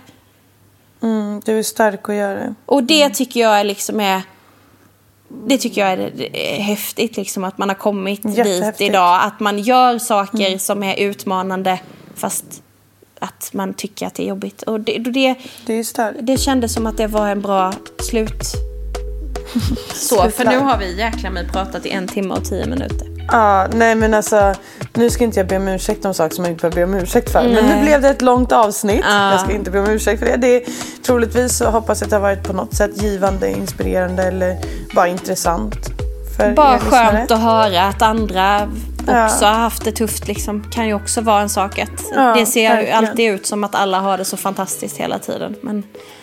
Mm, 1.02 1.42
du 1.44 1.58
är 1.58 1.62
stark 1.62 2.08
att 2.08 2.14
göra 2.14 2.34
det. 2.34 2.54
Och 2.66 2.82
det 2.82 3.10
tycker 3.10 3.40
jag 3.40 3.60
är 3.60 3.64
liksom 3.64 4.00
är 4.00 4.22
det 5.28 5.58
tycker 5.58 5.80
jag 5.80 5.92
är, 5.92 6.36
är 6.36 6.60
häftigt 6.60 7.16
liksom 7.16 7.44
att 7.44 7.58
man 7.58 7.68
har 7.68 7.76
kommit 7.76 8.22
dit 8.22 8.80
idag. 8.80 9.20
Att 9.22 9.40
man 9.40 9.58
gör 9.58 9.98
saker 9.98 10.58
som 10.58 10.82
är 10.82 10.96
utmanande 10.96 11.80
fast 12.14 12.62
att 13.18 13.50
man 13.52 13.74
tycker 13.74 14.06
att 14.06 14.14
det 14.14 14.22
är 14.22 14.28
jobbigt. 14.28 14.62
Och 14.62 14.80
det, 14.80 14.98
det, 14.98 15.34
Det 15.66 15.84
det 16.20 16.36
kändes 16.36 16.74
som 16.74 16.86
att 16.86 16.96
det 16.96 17.06
var 17.06 17.28
en 17.28 17.40
bra 17.40 17.72
slut. 17.98 18.67
Så, 19.94 20.30
för 20.30 20.44
nu 20.44 20.58
har 20.58 20.78
vi 20.78 20.98
jäkla 20.98 21.30
mig 21.30 21.48
pratat 21.48 21.86
i 21.86 21.90
en 21.90 22.08
timme 22.08 22.34
och 22.34 22.44
tio 22.44 22.66
minuter. 22.66 23.06
Ja, 23.32 23.66
nej 23.72 23.94
men 23.94 24.14
alltså 24.14 24.54
nu 24.94 25.10
ska 25.10 25.24
inte 25.24 25.40
jag 25.40 25.46
be 25.46 25.56
om 25.56 25.68
ursäkt 25.68 26.04
om 26.04 26.14
saker 26.14 26.34
som 26.34 26.44
jag 26.44 26.52
inte 26.52 26.70
behöver 26.70 26.92
be 26.92 26.96
om 26.98 27.02
ursäkt 27.02 27.32
för. 27.32 27.42
Men 27.42 27.66
nu 27.66 27.82
blev 27.82 28.02
det 28.02 28.08
ett 28.08 28.22
långt 28.22 28.52
avsnitt. 28.52 29.04
Ja. 29.08 29.30
Jag 29.30 29.40
ska 29.40 29.52
inte 29.52 29.70
be 29.70 29.78
om 29.80 29.86
ursäkt 29.90 30.18
för 30.18 30.26
det. 30.26 30.36
det 30.36 30.56
är, 30.56 30.62
troligtvis 31.02 31.56
så 31.56 31.70
hoppas 31.70 32.00
jag 32.00 32.06
att 32.06 32.10
det 32.10 32.16
har 32.16 32.20
varit 32.22 32.42
på 32.42 32.52
något 32.52 32.74
sätt 32.74 33.02
givande, 33.02 33.50
inspirerande 33.50 34.22
eller 34.22 34.56
bara 34.94 35.08
intressant. 35.08 35.74
För 36.36 36.52
Bara 36.52 36.78
skönt 36.78 37.30
att 37.30 37.40
höra 37.42 37.82
att 37.82 38.02
andra 38.02 38.68
Ja. 39.10 39.24
också 39.26 39.44
har 39.44 39.52
haft 39.54 39.84
det 39.84 39.92
tufft. 39.92 40.28
Liksom. 40.28 40.64
kan 40.70 40.86
ju 40.86 40.94
också 40.94 41.20
vara 41.20 41.40
en 41.40 41.48
sak 41.48 41.78
att 41.78 41.90
Ja, 42.14 42.34
det 42.34 42.46
ser 42.46 42.68
verkligen. 42.68 42.98
alltid 42.98 43.30
ut 43.34 43.46
som 43.46 43.64
att 43.64 43.74
alla 43.74 43.98
har 44.00 44.18
det 44.18 44.24
så 44.24 44.36
fantastiskt 44.36 44.96
hela 44.96 45.18
tiden. 45.18 45.54
Men 45.62 45.82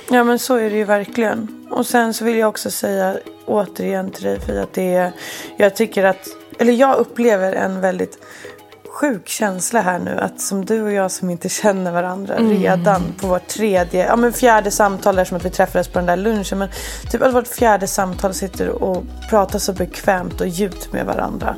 Ja 0.09 0.23
men 0.23 0.39
så 0.39 0.55
är 0.55 0.69
det 0.69 0.75
ju 0.75 0.83
verkligen. 0.83 1.67
Och 1.69 1.85
sen 1.85 2.13
så 2.13 2.25
vill 2.25 2.37
jag 2.37 2.49
också 2.49 2.71
säga 2.71 3.17
återigen 3.45 4.11
till 4.11 4.23
dig 4.23 4.39
för 4.39 4.61
att 4.61 4.73
det 4.73 4.93
är, 4.93 5.11
jag 5.57 5.75
tycker 5.75 6.03
att, 6.03 6.27
eller 6.59 6.73
jag 6.73 6.97
upplever 6.97 7.53
en 7.53 7.81
väldigt 7.81 8.19
sjuk 8.95 9.27
känsla 9.29 9.81
här 9.81 9.99
nu 9.99 10.19
att 10.21 10.41
som 10.41 10.65
du 10.65 10.81
och 10.81 10.91
jag 10.91 11.11
som 11.11 11.29
inte 11.29 11.49
känner 11.49 11.91
varandra 11.91 12.35
redan 12.37 13.01
på 13.21 13.27
vårt 13.27 13.47
tredje, 13.47 14.05
ja 14.05 14.15
men 14.15 14.33
fjärde 14.33 14.71
samtal 14.71 15.15
där 15.15 15.25
som 15.25 15.37
att 15.37 15.45
vi 15.45 15.49
träffades 15.49 15.87
på 15.87 15.99
den 15.99 16.05
där 16.05 16.17
lunchen 16.17 16.57
men 16.57 16.69
typ 17.11 17.21
att 17.21 17.33
vårt 17.33 17.47
fjärde 17.47 17.87
samtal 17.87 18.33
sitter 18.33 18.69
och 18.69 19.03
pratar 19.29 19.59
så 19.59 19.73
bekvämt 19.73 20.41
och 20.41 20.47
djupt 20.47 20.93
med 20.93 21.05
varandra. 21.05 21.55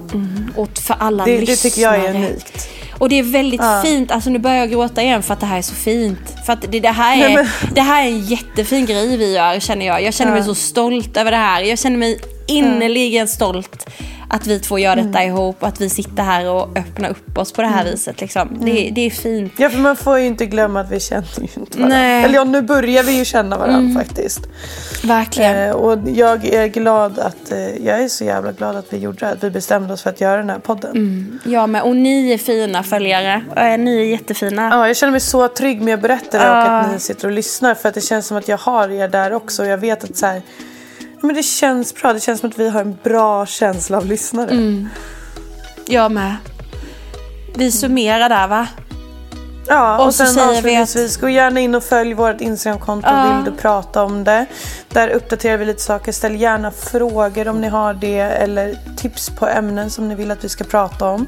och 0.55 0.77
för 0.77 0.95
alla 0.99 1.25
Det, 1.25 1.31
det 1.31 1.39
lyssnare. 1.39 1.57
tycker 1.57 1.81
jag 1.81 1.95
är 1.95 2.09
unikt. 2.15 2.69
Och 2.99 3.09
det 3.09 3.19
är 3.19 3.23
väldigt 3.23 3.61
fint, 3.83 4.11
alltså 4.11 4.29
nu 4.29 4.39
börjar 4.39 4.57
jag 4.57 4.69
gråta 4.71 5.01
igen 5.03 5.23
för 5.23 5.33
att 5.33 5.39
det 5.39 5.45
här 5.45 5.57
är 5.57 5.61
så 5.61 5.75
fint. 5.75 6.35
För 6.45 6.53
att 6.53 6.61
det, 6.71 6.79
det, 6.79 6.89
här, 6.89 7.15
är, 7.17 7.19
Nej, 7.19 7.35
men- 7.35 7.73
det 7.75 7.81
här 7.81 8.03
är 8.03 8.07
en 8.07 8.21
jättefin 8.25 8.85
grej 8.85 9.17
vi 9.17 9.33
gör 9.35 9.59
känner 9.59 9.85
jag. 9.85 10.03
Jag 10.03 10.13
känner 10.13 10.31
mig 10.31 10.43
så 10.43 10.55
stolt 10.55 11.17
över 11.17 11.31
det 11.31 11.37
här. 11.37 11.61
Jag 11.61 11.79
känner 11.79 11.97
mig 11.97 12.19
innerligen 12.47 13.27
stolt 13.27 13.89
att 14.29 14.47
vi 14.47 14.59
två 14.59 14.79
gör 14.79 14.95
detta 14.95 15.19
Mm. 15.19 15.27
ihop 15.27 15.55
och 15.59 15.67
att 15.67 15.81
vi 15.81 15.89
sitter 15.89 16.23
här 16.23 16.49
och 16.49 16.77
öppnar 16.77 17.09
upp 17.09 17.37
oss 17.37 17.51
på 17.51 17.61
det 17.61 17.67
här 17.67 17.85
viset. 17.85 18.21
Liksom. 18.21 18.57
Det, 18.61 18.89
det 18.95 19.01
är 19.05 19.09
fint. 19.09 19.53
Ja, 19.57 19.69
för 19.69 19.79
man 19.79 19.95
får 19.95 20.19
ju 20.19 20.25
inte 20.25 20.45
glömma 20.45 20.79
att 20.79 20.91
vi 20.91 20.99
känner 20.99 21.27
ju 21.41 21.47
inte 21.57 21.77
varandra. 21.77 21.97
Nej. 21.97 22.23
Eller 22.23 22.35
ja, 22.35 22.43
nu 22.43 22.61
börjar 22.61 23.03
vi 23.03 23.17
ju 23.17 23.25
känna 23.25 23.57
varandra 23.57 23.99
faktiskt. 24.03 24.39
Verkligen. 25.03 25.57
Eh, 25.69 25.71
och 25.75 25.99
jag 26.09 26.45
är 26.45 26.67
glad 26.67 27.19
att, 27.19 27.51
eh, 27.51 27.85
jag 27.85 28.03
är 28.03 28.07
så 28.07 28.23
jävla 28.23 28.51
glad 28.51 28.75
att 28.75 28.93
vi 28.93 28.97
gjorde 28.97 29.17
det, 29.19 29.29
att 29.31 29.43
vi 29.43 29.49
bestämde 29.49 29.93
oss 29.93 30.01
för 30.03 30.09
att 30.09 30.21
göra 30.21 30.37
den 30.37 30.49
här 30.49 30.59
podden. 30.59 31.39
Jag 31.45 31.69
med. 31.69 31.81
Och 31.81 31.95
ni 31.95 32.31
är 32.33 32.37
fina 32.37 32.83
följare. 32.83 33.41
Eh, 33.55 33.77
Ni 33.77 33.99
är 34.01 34.05
jättefina. 34.05 34.69
Ja, 34.71 34.87
jag 34.87 34.97
känner 34.97 35.11
mig 35.11 35.19
så 35.21 35.47
trygg 35.47 35.81
med 35.81 35.93
att 35.93 36.01
berätta 36.01 36.37
det 36.37 36.49
och 36.49 36.57
att 36.57 36.91
ni 36.91 36.99
sitter 36.99 37.27
och 37.27 37.33
lyssnar. 37.33 37.75
För 37.75 37.89
att 37.89 37.95
det 37.95 38.01
känns 38.01 38.27
som 38.27 38.37
att 38.37 38.47
jag 38.47 38.57
har 38.57 38.89
er 38.89 39.07
där 39.07 39.33
också. 39.33 39.61
Och 39.61 39.67
jag 39.67 39.77
vet 39.77 40.03
att 40.03 40.17
så 40.17 40.25
här, 40.25 40.41
men 41.27 41.35
det 41.35 41.43
känns 41.43 41.95
bra. 41.95 42.13
Det 42.13 42.19
känns 42.19 42.39
som 42.39 42.49
att 42.49 42.59
vi 42.59 42.69
har 42.69 42.81
en 42.81 42.97
bra 43.03 43.45
känsla 43.45 43.97
av 43.97 44.05
lyssnare. 44.05 44.49
Mm. 44.51 44.89
Jag 45.87 46.11
med. 46.11 46.35
Vi 47.55 47.71
summerar 47.71 48.29
där 48.29 48.47
va? 48.47 48.67
Ja, 49.69 49.97
Och 49.99 50.05
och, 50.05 50.13
sen 50.13 50.39
avslutningsvis, 50.49 51.17
gå 51.17 51.29
gärna 51.29 51.59
in 51.59 51.75
och 51.75 51.83
följ 51.83 52.13
vårt 52.13 52.41
Instagramkonto 52.41 53.07
Ja. 53.09 53.23
Vill 53.35 53.53
du 53.53 53.61
prata 53.61 54.03
om 54.03 54.23
det. 54.23 54.45
Där 54.89 55.09
uppdaterar 55.09 55.57
vi 55.57 55.65
lite 55.65 55.81
saker. 55.81 56.11
Ställ 56.11 56.35
gärna 56.41 56.71
frågor 56.71 57.47
om 57.47 57.61
ni 57.61 57.67
har 57.67 57.93
det 57.93 58.19
eller 58.19 58.77
tips 58.97 59.29
på 59.29 59.47
ämnen 59.47 59.89
som 59.89 60.07
ni 60.09 60.15
vill 60.15 60.31
att 60.31 60.43
vi 60.43 60.49
ska 60.49 60.63
prata 60.63 61.05
om. 61.09 61.27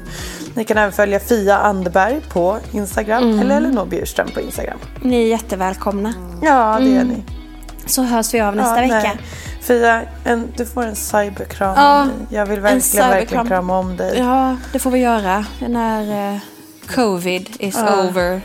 Ni 0.54 0.64
kan 0.64 0.78
även 0.78 0.92
följa 0.92 1.20
Fia 1.20 1.58
Anderberg 1.58 2.20
på 2.32 2.58
Instagram 2.72 3.22
Mm. 3.22 3.38
eller 3.40 3.56
Elinor 3.56 3.86
Bjurström 3.86 4.28
på 4.34 4.40
Instagram. 4.40 4.78
Ni 5.02 5.22
är 5.22 5.26
jättevälkomna. 5.26 6.14
Ja, 6.42 6.78
det 6.80 6.96
är 6.96 7.04
ni. 7.04 7.22
Så 7.86 8.02
hörs 8.02 8.34
vi 8.34 8.40
av 8.40 8.52
Mm. 8.52 8.64
nästa 8.64 8.76
ja, 8.86 8.94
vecka. 8.96 9.08
nej. 9.08 9.18
Fia, 9.60 10.02
en, 10.24 10.52
du 10.56 10.66
får 10.66 10.82
en 10.82 10.96
cyberkram 10.96 11.74
Ja, 11.76 12.04
mig. 12.04 12.14
Jag 12.30 12.46
vill 12.46 12.56
en 12.58 12.62
verkligen, 12.62 13.08
verkligen 13.08 13.46
krama 13.46 13.78
om 13.78 13.96
dig. 13.96 14.18
Ja, 14.18 14.56
det 14.72 14.78
får 14.78 14.90
vi 14.90 14.98
göra 14.98 15.44
när 15.68 16.32
eh, 16.34 16.38
covid 16.94 17.56
is 17.58 17.76
over. 17.76 18.40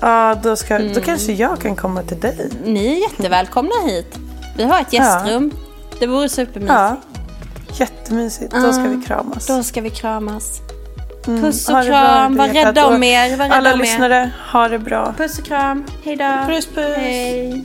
Ja, 0.00 0.34
då, 0.42 0.56
ska, 0.56 0.74
Mm. 0.74 0.92
då 0.94 1.00
kanske 1.00 1.32
jag 1.32 1.60
kan 1.60 1.76
komma 1.76 2.02
till 2.02 2.20
dig. 2.20 2.50
Ni 2.64 2.86
är 2.96 3.10
jättevälkomna 3.10 3.74
hit. 3.86 4.18
Vi 4.56 4.64
har 4.64 4.80
ett 4.80 4.92
gästrum. 4.92 5.50
Det 6.00 6.06
vore 6.06 6.28
supermysigt. 6.28 6.72
Ja. 6.78 6.96
Jättemysigt. 7.74 8.52
Då 8.54 8.72
ska 8.72 8.82
vi 8.82 9.02
kramas. 9.06 9.46
Då 9.46 9.62
ska 9.62 9.80
vi 9.80 9.90
kramas. 9.90 10.60
Mm, 11.26 11.42
Puss 11.42 11.68
och 11.68 11.74
ha 11.74 11.82
kram. 11.84 12.36
Var 12.36 12.48
rädda 12.48 12.86
om 12.86 13.02
er. 13.02 13.36
Var 13.36 13.44
rädda 13.44 13.54
Alla 13.56 13.72
om 13.74 13.80
er. 13.80 13.84
lyssnare, 13.84 14.30
ha 14.52 14.68
det 14.68 14.78
bra. 14.78 15.14
Puss 15.16 15.38
och 15.38 15.44
kram. 15.44 15.84
Hej 16.04 16.16
då. 16.16 16.44
Puss, 16.54 16.66
puss. 16.66 16.96
Hej. 16.96 17.64